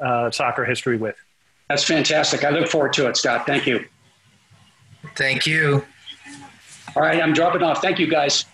uh, 0.00 0.30
soccer 0.32 0.64
history 0.64 0.96
with. 0.96 1.14
That's 1.68 1.84
fantastic. 1.84 2.44
I 2.44 2.50
look 2.50 2.68
forward 2.68 2.94
to 2.94 3.08
it, 3.08 3.16
Scott. 3.16 3.46
Thank 3.46 3.66
you. 3.66 3.84
Thank 5.16 5.46
you. 5.46 5.84
All 6.94 7.02
right, 7.02 7.22
I'm 7.22 7.32
dropping 7.32 7.62
off. 7.62 7.82
Thank 7.82 7.98
you, 7.98 8.06
guys. 8.06 8.44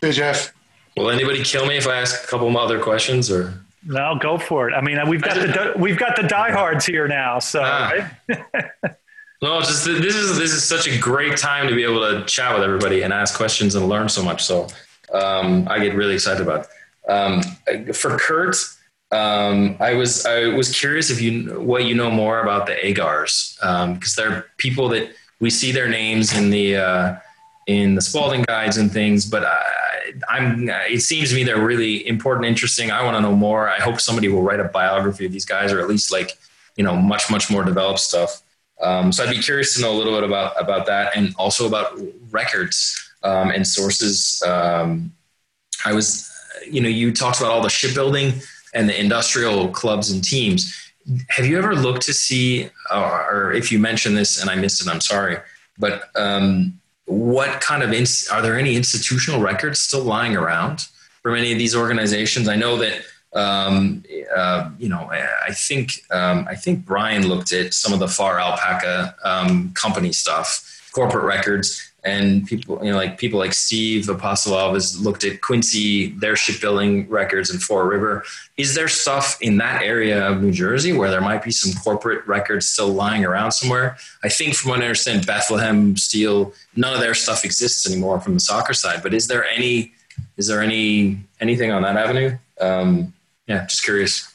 Hey, 0.00 0.12
Jeff. 0.12 0.52
Will 0.96 1.10
anybody 1.10 1.42
kill 1.42 1.66
me 1.66 1.76
if 1.76 1.86
I 1.86 1.96
ask 1.96 2.24
a 2.24 2.26
couple 2.26 2.48
more 2.50 2.62
other 2.62 2.80
questions 2.80 3.30
or? 3.30 3.54
No, 3.84 4.18
go 4.20 4.38
for 4.38 4.68
it. 4.68 4.74
I 4.74 4.80
mean, 4.80 4.98
we've 5.08 5.22
got 5.22 5.34
the 5.34 5.74
we've 5.78 5.98
got 5.98 6.16
the 6.16 6.22
diehards 6.22 6.84
here 6.84 7.06
now, 7.06 7.38
so. 7.38 7.62
Ah. 7.62 8.10
no, 9.42 9.60
just 9.60 9.84
this 9.84 10.14
is 10.14 10.38
this 10.38 10.52
is 10.52 10.64
such 10.64 10.88
a 10.88 10.98
great 10.98 11.36
time 11.36 11.68
to 11.68 11.74
be 11.74 11.84
able 11.84 12.00
to 12.00 12.24
chat 12.24 12.54
with 12.54 12.64
everybody 12.64 13.02
and 13.02 13.12
ask 13.12 13.36
questions 13.36 13.74
and 13.74 13.88
learn 13.88 14.08
so 14.08 14.22
much. 14.22 14.44
So 14.44 14.66
um, 15.12 15.68
I 15.70 15.78
get 15.78 15.94
really 15.94 16.14
excited 16.14 16.42
about. 16.42 16.66
It. 16.66 17.10
Um, 17.10 17.42
for 17.92 18.18
Kurt, 18.18 18.56
um, 19.12 19.76
I 19.78 19.94
was 19.94 20.26
I 20.26 20.48
was 20.48 20.76
curious 20.76 21.10
if 21.10 21.20
you 21.20 21.60
what 21.60 21.84
you 21.84 21.94
know 21.94 22.10
more 22.10 22.40
about 22.40 22.66
the 22.66 22.74
Agars 22.74 23.54
because 23.94 24.18
um, 24.18 24.24
they're 24.24 24.46
people 24.56 24.88
that 24.88 25.10
we 25.40 25.50
see 25.50 25.72
their 25.72 25.88
names 25.88 26.36
in 26.36 26.50
the 26.50 26.76
uh, 26.76 27.16
in 27.66 27.94
the 27.94 28.00
Spalding 28.00 28.42
guides 28.42 28.76
and 28.76 28.90
things, 28.90 29.26
but 29.26 29.44
I, 29.44 29.62
I'm. 30.28 30.68
It 30.68 31.02
seems 31.02 31.30
to 31.30 31.34
me 31.34 31.44
they're 31.44 31.64
really 31.64 32.06
important, 32.06 32.46
interesting. 32.46 32.90
I 32.90 33.02
want 33.04 33.16
to 33.16 33.20
know 33.20 33.34
more. 33.34 33.68
I 33.68 33.78
hope 33.78 34.00
somebody 34.00 34.28
will 34.28 34.42
write 34.42 34.60
a 34.60 34.64
biography 34.64 35.26
of 35.26 35.32
these 35.32 35.44
guys, 35.44 35.72
or 35.72 35.80
at 35.80 35.88
least 35.88 36.12
like 36.12 36.38
you 36.76 36.84
know 36.84 36.96
much 36.96 37.30
much 37.30 37.50
more 37.50 37.64
developed 37.64 38.00
stuff. 38.00 38.42
Um, 38.80 39.10
so 39.10 39.24
I'd 39.24 39.30
be 39.30 39.42
curious 39.42 39.74
to 39.74 39.80
know 39.80 39.92
a 39.92 39.96
little 39.96 40.14
bit 40.14 40.24
about 40.24 40.60
about 40.60 40.86
that, 40.86 41.16
and 41.16 41.34
also 41.38 41.66
about 41.66 41.98
records 42.30 42.96
um, 43.22 43.50
and 43.50 43.66
sources. 43.66 44.42
Um, 44.46 45.12
I 45.84 45.92
was, 45.92 46.30
you 46.68 46.80
know, 46.80 46.88
you 46.88 47.12
talked 47.12 47.40
about 47.40 47.52
all 47.52 47.62
the 47.62 47.68
shipbuilding 47.68 48.34
and 48.74 48.88
the 48.88 48.98
industrial 48.98 49.68
clubs 49.68 50.10
and 50.10 50.22
teams. 50.22 50.85
Have 51.28 51.46
you 51.46 51.58
ever 51.58 51.74
looked 51.74 52.02
to 52.02 52.12
see, 52.12 52.68
or 52.92 53.52
if 53.52 53.70
you 53.70 53.78
mentioned 53.78 54.16
this 54.16 54.40
and 54.40 54.50
I 54.50 54.56
missed 54.56 54.80
it, 54.80 54.88
I'm 54.88 55.00
sorry, 55.00 55.38
but 55.78 56.10
um, 56.16 56.80
what 57.04 57.60
kind 57.60 57.82
of 57.82 57.92
ins- 57.92 58.28
are 58.28 58.42
there 58.42 58.58
any 58.58 58.76
institutional 58.76 59.40
records 59.40 59.80
still 59.80 60.02
lying 60.02 60.36
around 60.36 60.86
from 61.22 61.36
any 61.36 61.52
of 61.52 61.58
these 61.58 61.76
organizations? 61.76 62.48
I 62.48 62.56
know 62.56 62.76
that 62.78 63.02
um, 63.34 64.02
uh, 64.34 64.70
you 64.78 64.88
know 64.88 65.08
I 65.10 65.52
think 65.52 65.92
um, 66.10 66.46
I 66.48 66.54
think 66.54 66.84
Brian 66.84 67.28
looked 67.28 67.52
at 67.52 67.74
some 67.74 67.92
of 67.92 68.00
the 68.00 68.08
Farr 68.08 68.40
Alpaca 68.40 69.14
um, 69.24 69.72
company 69.74 70.12
stuff, 70.12 70.90
corporate 70.92 71.24
records, 71.24 71.92
and 72.06 72.46
people 72.46 72.78
you 72.82 72.90
know 72.90 72.96
like 72.96 73.18
people 73.18 73.38
like 73.38 73.52
Steve 73.52 74.08
Apostolov 74.08 74.74
has 74.74 74.98
looked 75.00 75.24
at 75.24 75.40
Quincy 75.40 76.12
their 76.12 76.36
shipbuilding 76.36 77.08
records 77.08 77.50
in 77.50 77.58
Fore 77.58 77.88
River. 77.88 78.24
Is 78.56 78.74
there 78.74 78.88
stuff 78.88 79.36
in 79.40 79.58
that 79.58 79.82
area 79.82 80.26
of 80.28 80.40
New 80.40 80.52
Jersey 80.52 80.92
where 80.92 81.10
there 81.10 81.20
might 81.20 81.42
be 81.42 81.50
some 81.50 81.72
corporate 81.82 82.26
records 82.26 82.66
still 82.66 82.88
lying 82.88 83.24
around 83.24 83.52
somewhere? 83.52 83.96
I 84.22 84.28
think 84.28 84.54
from 84.54 84.70
what 84.70 84.80
I 84.80 84.84
understand, 84.84 85.26
Bethlehem 85.26 85.96
Steel, 85.96 86.54
none 86.76 86.94
of 86.94 87.00
their 87.00 87.14
stuff 87.14 87.44
exists 87.44 87.90
anymore 87.90 88.20
from 88.20 88.34
the 88.34 88.40
soccer 88.40 88.72
side. 88.72 89.02
But 89.02 89.12
is 89.12 89.26
there 89.26 89.44
any 89.44 89.92
is 90.36 90.46
there 90.46 90.62
any 90.62 91.18
anything 91.40 91.72
on 91.72 91.82
that 91.82 91.96
avenue? 91.96 92.38
Um, 92.60 93.12
yeah, 93.48 93.66
just 93.66 93.84
curious. 93.84 94.32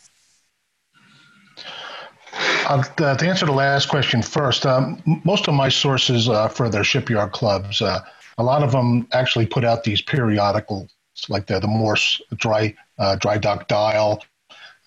Uh, 2.66 3.16
to 3.16 3.28
answer 3.28 3.46
the 3.46 3.52
last 3.52 3.90
question 3.90 4.22
first, 4.22 4.66
um, 4.66 5.02
most 5.26 5.48
of 5.48 5.54
my 5.54 5.70
sources 5.70 6.30
uh, 6.30 6.48
for 6.48 6.70
their 6.70 6.84
shipyard 6.84 7.32
clubs, 7.32 7.82
uh, 7.82 8.00
a 8.38 8.44
lot 8.44 8.64
of 8.64 8.72
them 8.72 9.08
actually 9.12 9.46
put 9.46 9.64
out 9.64 9.84
these 9.84 10.02
periodicals 10.02 10.90
like 11.30 11.46
the, 11.48 11.60
the 11.60 11.68
Morse 11.68 12.22
Dry, 12.36 12.74
uh, 12.98 13.16
dry 13.16 13.38
Dock 13.38 13.68
Dial. 13.68 14.24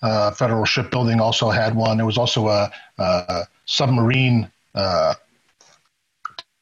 Uh, 0.01 0.31
Federal 0.31 0.65
Shipbuilding 0.65 1.21
also 1.21 1.49
had 1.49 1.75
one. 1.75 1.97
There 1.97 2.05
was 2.05 2.17
also 2.17 2.49
a, 2.49 2.71
a 2.97 3.47
submarine 3.65 4.51
uh, 4.75 5.15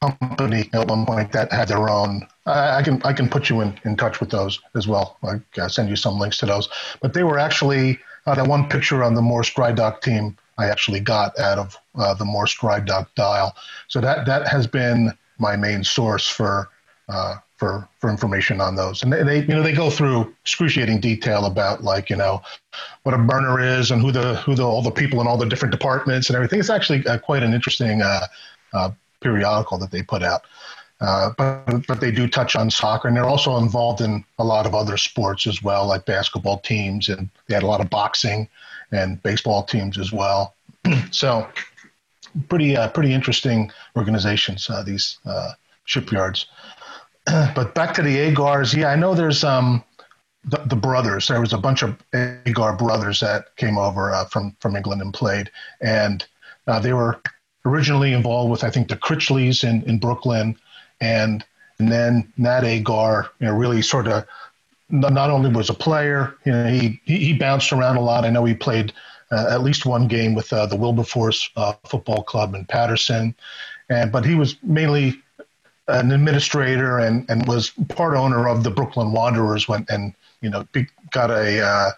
company 0.00 0.70
at 0.72 0.88
one 0.88 1.04
point 1.04 1.32
that 1.32 1.52
had 1.52 1.68
their 1.68 1.88
own. 1.88 2.26
I, 2.46 2.76
I, 2.76 2.82
can 2.82 3.02
I 3.04 3.12
can 3.12 3.28
put 3.28 3.48
you 3.48 3.60
in, 3.60 3.78
in 3.84 3.96
touch 3.96 4.20
with 4.20 4.30
those 4.30 4.60
as 4.74 4.86
well. 4.86 5.18
I 5.24 5.66
send 5.68 5.88
you 5.88 5.96
some 5.96 6.18
links 6.18 6.38
to 6.38 6.46
those. 6.46 6.68
But 7.00 7.12
they 7.14 7.24
were 7.24 7.38
actually 7.38 7.98
that 8.26 8.46
one 8.46 8.68
picture 8.68 9.02
on 9.02 9.14
the 9.14 9.22
Morse 9.22 9.50
Dry 9.50 9.72
Dock 9.72 10.00
team 10.00 10.36
I 10.58 10.66
actually 10.66 11.00
got 11.00 11.38
out 11.38 11.58
of 11.58 11.76
uh, 11.96 12.14
the 12.14 12.24
Morse 12.24 12.54
Dry 12.54 12.80
Dock 12.80 13.14
dial. 13.14 13.54
So 13.88 14.00
that 14.00 14.26
that 14.26 14.48
has 14.48 14.66
been 14.66 15.12
my 15.38 15.56
main 15.56 15.84
source 15.84 16.28
for 16.28 16.68
uh, 17.08 17.36
for 17.56 17.88
for 18.00 18.10
information 18.10 18.60
on 18.60 18.76
those. 18.76 19.02
And 19.02 19.12
they, 19.12 19.22
they, 19.22 19.40
you 19.40 19.48
know 19.48 19.62
they 19.62 19.72
go 19.72 19.90
through 19.90 20.34
excruciating 20.42 21.00
detail 21.00 21.46
about 21.46 21.82
like 21.82 22.10
you 22.10 22.16
know 22.16 22.42
what 23.02 23.14
a 23.14 23.18
burner 23.18 23.60
is 23.60 23.90
and 23.90 24.00
who 24.00 24.12
the 24.12 24.36
who 24.36 24.54
the 24.54 24.64
all 24.64 24.82
the 24.82 24.90
people 24.90 25.20
in 25.20 25.26
all 25.26 25.36
the 25.36 25.46
different 25.46 25.72
departments 25.72 26.28
and 26.28 26.36
everything. 26.36 26.60
It's 26.60 26.70
actually 26.70 27.06
uh, 27.06 27.18
quite 27.18 27.42
an 27.42 27.54
interesting 27.54 28.02
uh, 28.02 28.26
uh, 28.72 28.90
periodical 29.20 29.78
that 29.78 29.90
they 29.90 30.02
put 30.02 30.22
out. 30.22 30.42
Uh, 31.00 31.30
but 31.36 31.86
but 31.86 32.00
they 32.00 32.10
do 32.10 32.28
touch 32.28 32.56
on 32.56 32.70
soccer, 32.70 33.08
and 33.08 33.16
they're 33.16 33.24
also 33.24 33.56
involved 33.56 34.00
in 34.00 34.24
a 34.38 34.44
lot 34.44 34.64
of 34.64 34.74
other 34.74 34.96
sports 34.96 35.46
as 35.46 35.62
well, 35.62 35.86
like 35.86 36.06
basketball 36.06 36.58
teams, 36.58 37.08
and 37.08 37.28
they 37.46 37.54
had 37.54 37.62
a 37.62 37.66
lot 37.66 37.80
of 37.80 37.90
boxing 37.90 38.48
and 38.92 39.22
baseball 39.22 39.62
teams 39.62 39.98
as 39.98 40.12
well. 40.12 40.54
so, 41.10 41.46
pretty 42.48 42.76
uh, 42.76 42.88
pretty 42.88 43.12
interesting 43.12 43.70
organizations 43.96 44.68
uh, 44.70 44.82
these 44.82 45.18
uh, 45.24 45.52
shipyards. 45.84 46.46
but 47.26 47.74
back 47.74 47.94
to 47.94 48.02
the 48.02 48.16
Agars, 48.16 48.74
yeah, 48.74 48.88
I 48.88 48.96
know 48.96 49.14
there's 49.14 49.44
um, 49.44 49.82
the, 50.44 50.58
the, 50.66 50.76
brothers. 50.76 51.28
There 51.28 51.40
was 51.40 51.52
a 51.52 51.58
bunch 51.58 51.82
of 51.82 51.96
Agar 52.12 52.76
brothers 52.76 53.20
that 53.20 53.56
came 53.56 53.78
over 53.78 54.12
uh, 54.12 54.26
from 54.26 54.56
from 54.60 54.76
England 54.76 55.00
and 55.02 55.12
played, 55.12 55.50
and 55.80 56.24
uh, 56.66 56.80
they 56.80 56.92
were 56.92 57.20
originally 57.64 58.12
involved 58.12 58.50
with 58.50 58.64
I 58.64 58.70
think 58.70 58.88
the 58.88 58.96
Critchleys 58.96 59.64
in 59.64 59.82
in 59.84 59.98
Brooklyn, 59.98 60.56
and 61.00 61.44
and 61.78 61.90
then 61.90 62.32
Nat 62.36 62.64
Agar, 62.64 63.30
you 63.40 63.46
know, 63.46 63.54
really 63.54 63.82
sort 63.82 64.06
of 64.06 64.26
not 64.90 65.30
only 65.30 65.50
was 65.50 65.70
a 65.70 65.74
player, 65.74 66.34
you 66.44 66.52
know, 66.52 66.66
he, 66.66 67.00
he 67.04 67.32
bounced 67.32 67.72
around 67.72 67.96
a 67.96 68.00
lot. 68.00 68.24
I 68.24 68.30
know 68.30 68.44
he 68.44 68.54
played 68.54 68.92
uh, 69.30 69.46
at 69.50 69.62
least 69.62 69.86
one 69.86 70.06
game 70.06 70.34
with 70.34 70.52
uh, 70.52 70.66
the 70.66 70.76
Wilberforce 70.76 71.50
uh, 71.56 71.72
Football 71.86 72.22
Club 72.22 72.54
in 72.54 72.64
Paterson, 72.66 73.34
and 73.88 74.12
but 74.12 74.24
he 74.24 74.34
was 74.34 74.56
mainly 74.62 75.20
an 75.88 76.12
administrator 76.12 76.98
and, 76.98 77.28
and 77.28 77.46
was 77.46 77.70
part 77.88 78.16
owner 78.16 78.48
of 78.48 78.64
the 78.64 78.70
Brooklyn 78.70 79.12
Wanderers 79.12 79.68
when 79.68 79.84
and 79.88 80.14
you 80.40 80.50
know 80.50 80.66
got 81.10 81.30
a 81.30 81.60
uh, 81.64 81.90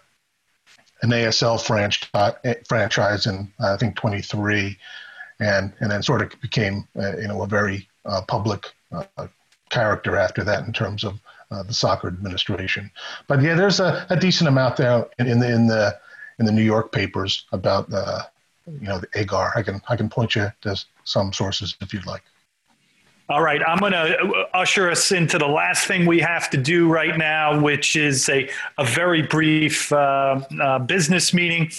an 1.01 1.09
ASL 1.09 1.61
franchise 1.61 2.33
franchise 2.67 3.27
in 3.27 3.51
I 3.59 3.77
think 3.77 3.95
23, 3.95 4.77
and 5.39 5.73
and 5.79 5.91
then 5.91 6.01
sort 6.01 6.21
of 6.21 6.41
became 6.41 6.87
uh, 6.97 7.17
you 7.17 7.27
know 7.27 7.43
a 7.43 7.47
very 7.47 7.87
uh, 8.05 8.21
public 8.27 8.73
character 9.69 10.15
after 10.15 10.43
that 10.45 10.65
in 10.65 10.71
terms 10.71 11.03
of 11.03 11.19
uh, 11.51 11.63
the 11.63 11.73
soccer 11.73 12.07
administration. 12.07 12.91
But 13.27 13.41
yeah, 13.41 13.55
there's 13.55 13.79
a, 13.79 14.05
a 14.09 14.17
decent 14.17 14.47
amount 14.47 14.77
there 14.77 15.05
in, 15.19 15.27
in, 15.27 15.39
the 15.39 15.51
in 15.51 15.67
the 15.67 15.97
in 16.39 16.45
the 16.45 16.51
New 16.51 16.63
York 16.63 16.91
papers 16.91 17.45
about 17.51 17.91
uh, 17.91 18.23
you 18.67 18.87
know 18.87 18.99
the 18.99 19.07
agar. 19.15 19.51
I 19.55 19.63
can 19.63 19.81
I 19.87 19.95
can 19.95 20.09
point 20.09 20.35
you 20.35 20.51
to 20.61 20.83
some 21.03 21.33
sources 21.33 21.75
if 21.81 21.93
you'd 21.93 22.05
like. 22.05 22.23
All 23.29 23.41
right, 23.41 23.61
I'm 23.67 23.79
going 23.79 23.91
to 23.91 24.45
usher 24.53 24.89
us 24.89 25.11
into 25.11 25.37
the 25.37 25.47
last 25.47 25.85
thing 25.85 26.05
we 26.05 26.21
have 26.21 26.49
to 26.51 26.57
do 26.57 26.89
right 26.89 27.17
now, 27.17 27.59
which 27.59 27.97
is 27.97 28.29
a, 28.29 28.49
a 28.77 28.85
very 28.85 29.21
brief 29.21 29.91
uh, 29.91 30.39
uh, 30.61 30.79
business 30.79 31.33
meeting. 31.33 31.69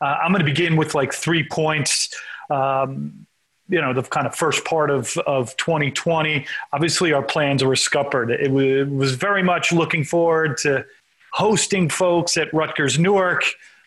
Uh, 0.00 0.18
I'm 0.22 0.30
going 0.30 0.44
to 0.44 0.44
begin 0.44 0.76
with 0.76 0.94
like 0.94 1.12
three 1.12 1.42
points. 1.42 2.14
Um, 2.50 3.26
you 3.72 3.80
know 3.80 3.92
the 3.94 4.02
kind 4.02 4.26
of 4.26 4.34
first 4.34 4.64
part 4.64 4.90
of 4.90 5.16
of 5.26 5.56
2020 5.56 6.46
obviously 6.72 7.12
our 7.12 7.22
plans 7.22 7.64
were 7.64 7.74
scuppered. 7.74 8.30
It 8.30 8.52
was, 8.52 8.64
it 8.64 8.90
was 8.90 9.14
very 9.14 9.42
much 9.42 9.72
looking 9.72 10.04
forward 10.04 10.58
to 10.58 10.84
hosting 11.32 11.88
folks 11.88 12.36
at 12.36 12.52
rutgers 12.52 12.98
newark. 12.98 13.44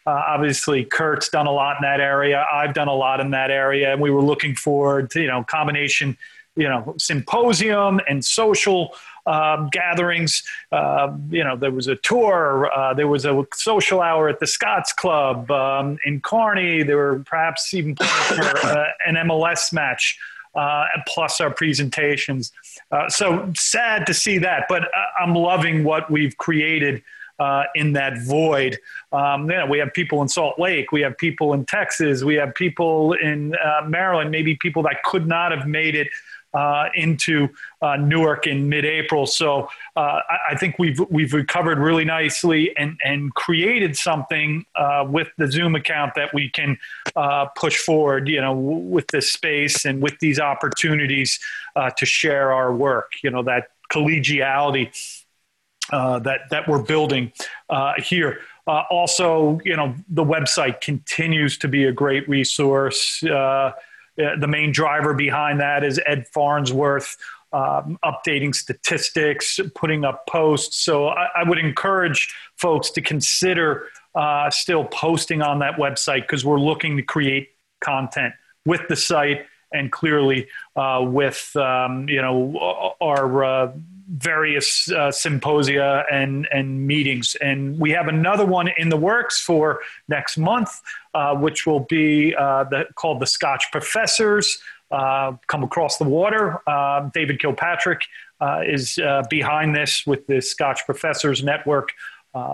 Uh, 0.08 0.22
obviously 0.28 0.84
kurt's 0.84 1.30
done 1.30 1.46
a 1.46 1.52
lot 1.52 1.78
in 1.78 1.84
that 1.84 2.00
area. 2.02 2.46
I've 2.52 2.74
done 2.74 2.88
a 2.88 2.94
lot 2.94 3.20
in 3.20 3.32
that 3.32 3.52
area 3.52 3.94
and 3.94 4.02
we 4.02 4.10
were 4.10 4.24
looking 4.24 4.56
forward 4.56 5.12
to 5.12 5.22
you 5.22 5.28
know 5.28 5.44
combination 5.44 6.18
you 6.56 6.68
know 6.68 6.96
symposium 6.98 8.00
and 8.08 8.24
social 8.24 8.96
um, 9.26 9.70
gatherings. 9.72 10.44
Uh, 10.72 11.16
you 11.30 11.44
know, 11.44 11.56
there 11.56 11.72
was 11.72 11.88
a 11.88 11.96
tour, 11.96 12.72
uh, 12.76 12.94
there 12.94 13.08
was 13.08 13.26
a 13.26 13.46
social 13.54 14.02
hour 14.02 14.30
at 14.30 14.40
the 14.40 14.48
Scots 14.48 14.94
Club 14.94 15.50
um, 15.52 15.98
in 16.06 16.22
Kearny. 16.22 16.86
There 16.86 16.98
were 16.98 17.20
perhaps 17.20 17.74
even 17.74 17.96
for 17.96 18.04
uh, 18.04 18.86
an 19.08 19.16
MLS 19.16 19.74
match. 19.74 20.20
Uh, 20.54 20.86
plus 21.06 21.42
our 21.42 21.52
presentations. 21.52 22.54
Uh, 22.90 23.10
so 23.10 23.52
sad 23.58 24.06
to 24.06 24.14
see 24.14 24.38
that, 24.38 24.64
but 24.70 24.90
I'm 25.20 25.36
loving 25.36 25.84
what 25.84 26.10
we've 26.10 26.38
created 26.38 27.04
uh, 27.40 27.64
in 27.76 27.94
that 27.94 28.20
void. 28.20 28.80
Um, 29.12 29.50
you 29.50 29.58
know, 29.58 29.66
we 29.66 29.80
have 29.80 29.94
people 29.94 30.22
in 30.22 30.28
Salt 30.28 30.60
Lake, 30.60 30.92
we 30.92 31.02
have 31.02 31.18
people 31.18 31.54
in 31.54 31.66
Texas, 31.66 32.24
we 32.24 32.36
have 32.36 32.56
people 32.56 33.14
in 33.14 33.56
uh, 33.56 33.82
Maryland, 33.88 34.32
maybe 34.32 34.56
people 34.56 34.84
that 34.84 35.04
could 35.04 35.28
not 35.28 35.52
have 35.52 35.68
made 35.68 35.96
it 35.96 36.08
uh, 36.56 36.88
into 36.96 37.50
uh, 37.82 37.98
Newark 37.98 38.48
in 38.48 38.70
mid-April. 38.70 39.28
So 39.28 39.68
uh, 39.98 40.22
I, 40.30 40.38
I, 40.52 40.56
think 40.56 40.80
we've 40.80 41.00
we've 41.10 41.34
recovered 41.34 41.80
really 41.80 42.06
nicely 42.06 42.76
and 42.78 42.98
and 43.04 43.34
created 43.34 43.98
something 43.98 44.66
uh, 44.78 45.06
with 45.08 45.28
the 45.38 45.52
Zoom 45.52 45.76
account 45.76 46.14
that 46.16 46.34
we 46.34 46.50
can 46.50 46.78
uh, 47.18 47.48
push 47.58 47.78
forward. 47.78 48.30
You 48.30 48.40
know, 48.40 48.54
with 48.54 49.08
this 49.08 49.30
space 49.32 49.84
and 49.84 50.02
with 50.02 50.18
these 50.20 50.40
opportunities 50.40 51.40
to 51.98 52.06
share 52.06 52.54
our 52.54 52.74
work. 52.74 53.12
You 53.22 53.32
know 53.32 53.44
that 53.44 53.68
collegiality 53.92 54.92
that 55.92 56.50
that 56.50 56.68
we're 56.70 56.84
building 56.84 57.34
here. 57.98 58.40
Uh, 58.68 58.82
also, 58.90 59.60
you 59.64 59.76
know, 59.76 59.94
the 60.10 60.24
website 60.24 60.82
continues 60.82 61.56
to 61.56 61.68
be 61.68 61.84
a 61.84 61.92
great 61.92 62.28
resource. 62.28 63.22
Uh, 64.20 64.36
the 64.40 64.48
main 64.48 64.72
driver 64.72 65.14
behind 65.14 65.60
that 65.60 65.84
is 65.84 66.00
Ed 66.06 66.28
Farnsworth. 66.34 67.18
Um, 67.54 67.98
updating 68.04 68.54
statistics, 68.54 69.62
putting 69.76 70.04
up 70.04 70.28
posts. 70.28 70.80
So 70.80 71.08
I, 71.08 71.28
I 71.38 71.44
would 71.48 71.58
encourage 71.58 72.36
folks 72.58 72.90
to 72.92 73.02
consider 73.02 73.88
uh, 74.14 74.50
still 74.50 74.84
posting 74.84 75.42
on 75.42 75.60
that 75.60 75.76
website 75.76 76.24
because 76.24 76.44
we're 76.44 76.60
looking 76.60 76.98
to 76.98 77.04
create 77.04 77.50
content 77.80 78.34
with 78.66 78.82
the 78.90 78.96
site 78.98 79.46
and 79.72 79.92
clearly 79.92 80.48
uh, 80.76 81.02
with 81.04 81.56
um, 81.56 82.10
you 82.10 82.22
know 82.22 82.96
our 83.02 83.44
uh, 83.44 83.72
various 84.08 84.92
uh, 84.92 85.12
symposia 85.12 86.06
and, 86.12 86.48
and 86.52 86.86
meetings. 86.86 87.36
And 87.42 87.80
we 87.80 87.92
have 87.92 88.08
another 88.08 88.46
one 88.46 88.70
in 88.78 88.90
the 88.90 88.98
works 88.98 89.42
for 89.42 89.82
next 90.08 90.38
month, 90.38 90.82
uh, 91.14 91.36
which 91.36 91.66
will 91.66 91.82
be 91.82 92.36
uh, 92.36 92.66
the, 92.66 92.86
called 92.96 93.20
the 93.20 93.28
Scotch 93.28 93.66
Professors. 93.72 94.60
Uh, 94.92 95.34
come 95.48 95.64
across 95.64 95.98
the 95.98 96.04
water. 96.04 96.60
Uh, 96.68 97.10
David 97.14 97.40
Kilpatrick 97.40 98.02
uh, 98.40 98.62
is 98.66 99.00
behind 99.30 99.76
this 99.76 100.06
with 100.06 100.28
the 100.28 100.42
Scotch 100.42 100.86
Professors 100.86 101.44
Network. 101.44 101.90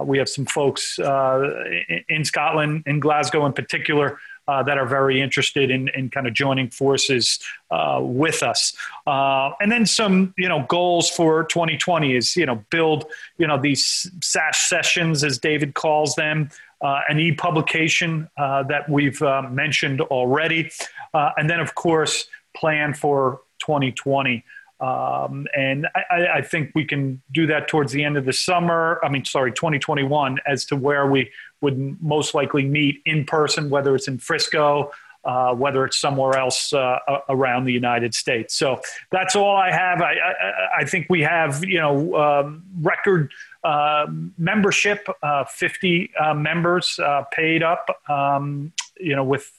we 0.06 0.18
have 0.18 0.30
some 0.30 0.46
folks 0.46 0.98
in 0.98 2.24
Scotland, 2.24 2.84
in 2.86 3.00
Glasgow 3.00 3.46
in 3.46 3.54
particular, 3.54 4.18
uh, 4.48 4.64
that 4.64 4.78
are 4.78 4.86
very 4.86 5.22
interested 5.22 5.70
in, 5.70 5.90
in 5.90 6.10
kind 6.10 6.28
of 6.28 6.34
joining 6.34 6.70
forces 6.70 7.40
uh, 7.70 8.00
with 8.02 8.44
us. 8.44 8.76
Uh, 9.08 9.52
and 9.62 9.72
then 9.72 9.86
some, 9.86 10.34
you 10.38 10.50
know, 10.50 10.66
goals 10.68 11.10
for 11.10 11.44
2020 11.46 12.16
is, 12.16 12.36
you 12.36 12.46
know, 12.46 12.64
build, 12.70 13.06
you 13.38 13.48
know, 13.48 13.60
these 13.60 14.10
SASH 14.22 14.68
sessions, 14.68 15.24
as 15.24 15.38
David 15.38 15.74
calls 15.74 16.16
them, 16.16 16.50
uh, 16.82 17.02
an 17.08 17.20
e-publication 17.20 18.28
uh, 18.38 18.64
that 18.64 18.90
we've 18.90 19.22
mentioned 19.52 20.02
already. 20.02 20.72
and 21.14 21.50
then, 21.50 21.60
of 21.60 21.76
course, 21.76 22.26
plan 22.56 22.94
for 22.94 23.42
2020. 23.60 24.44
Um, 24.82 25.46
and 25.56 25.88
I, 25.94 26.28
I, 26.38 26.42
think 26.42 26.72
we 26.74 26.86
can 26.86 27.22
do 27.32 27.46
that 27.46 27.68
towards 27.68 27.92
the 27.92 28.04
end 28.04 28.18
of 28.18 28.26
the 28.26 28.34
summer. 28.34 29.00
I 29.04 29.10
mean, 29.10 29.24
sorry, 29.26 29.52
2021, 29.52 30.40
as 30.48 30.66
to 30.66 30.76
where 30.76 31.06
we 31.06 31.30
would 31.62 32.02
most 32.02 32.34
likely 32.34 32.66
meet 32.66 33.02
in 33.06 33.26
person, 33.26 33.70
whether 33.70 33.96
it's 33.96 34.08
in 34.08 34.18
Frisco, 34.18 34.92
uh, 35.24 35.54
whether 35.54 35.86
it's 35.86 36.00
somewhere 36.00 36.38
else 36.38 36.74
uh, 36.74 36.98
around 37.30 37.66
the 37.66 37.74
United 37.74 38.16
States. 38.16 38.56
So 38.56 38.82
that's 39.12 39.36
all 39.36 39.56
I 39.56 39.72
have. 39.72 40.02
I, 40.02 40.14
I, 40.14 40.80
I 40.80 40.86
think 40.86 41.08
we 41.10 41.22
have, 41.22 41.64
you 41.64 41.80
know, 41.80 42.16
um, 42.16 42.64
record 42.82 43.32
uh, 43.64 44.08
membership, 44.38 45.08
uh, 45.22 45.46
50 45.46 46.12
uh, 46.20 46.34
members 46.34 47.00
uh, 47.00 47.24
paid 47.32 47.62
up, 47.62 48.02
um, 48.10 48.74
you 49.00 49.16
know, 49.16 49.24
with 49.24 49.52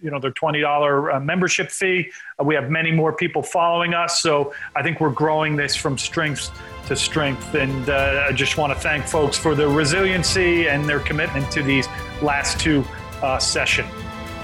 you 0.00 0.10
know 0.10 0.18
their 0.18 0.32
twenty 0.32 0.60
dollar 0.60 1.12
uh, 1.12 1.20
membership 1.20 1.70
fee. 1.70 2.10
Uh, 2.38 2.44
we 2.44 2.54
have 2.54 2.70
many 2.70 2.92
more 2.92 3.12
people 3.12 3.42
following 3.42 3.94
us, 3.94 4.20
so 4.20 4.54
I 4.76 4.82
think 4.82 5.00
we're 5.00 5.10
growing 5.10 5.56
this 5.56 5.74
from 5.74 5.98
strength 5.98 6.50
to 6.86 6.96
strength. 6.96 7.54
And 7.54 7.88
uh, 7.88 8.26
I 8.28 8.32
just 8.32 8.56
want 8.56 8.72
to 8.72 8.78
thank 8.78 9.04
folks 9.04 9.36
for 9.36 9.54
their 9.54 9.68
resiliency 9.68 10.68
and 10.68 10.88
their 10.88 11.00
commitment 11.00 11.50
to 11.52 11.62
these 11.62 11.86
last 12.22 12.60
two 12.60 12.84
uh, 13.22 13.38
sessions. 13.38 13.90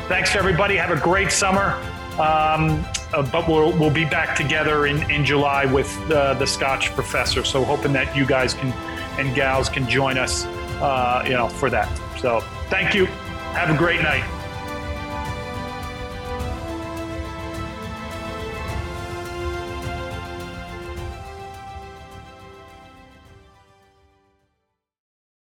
Thanks 0.08 0.32
to 0.32 0.38
everybody. 0.38 0.76
Have 0.76 0.90
a 0.90 1.00
great 1.00 1.32
summer. 1.32 1.72
Um, 2.14 2.84
uh, 3.12 3.22
but 3.30 3.48
we'll, 3.48 3.72
we'll 3.78 3.90
be 3.90 4.04
back 4.04 4.36
together 4.36 4.86
in, 4.86 5.08
in 5.10 5.24
July 5.24 5.64
with 5.64 5.88
uh, 6.10 6.34
the 6.34 6.46
Scotch 6.46 6.90
professor. 6.94 7.44
So 7.44 7.64
hoping 7.64 7.92
that 7.94 8.14
you 8.16 8.26
guys 8.26 8.54
can 8.54 8.72
and 9.18 9.34
gals 9.34 9.68
can 9.68 9.88
join 9.88 10.18
us, 10.18 10.44
you 11.26 11.34
know, 11.34 11.48
for 11.48 11.70
that. 11.70 11.88
So 12.18 12.40
thank 12.68 12.94
you. 12.94 13.06
Have 13.54 13.70
a 13.70 13.78
great 13.78 14.02
night. 14.02 14.24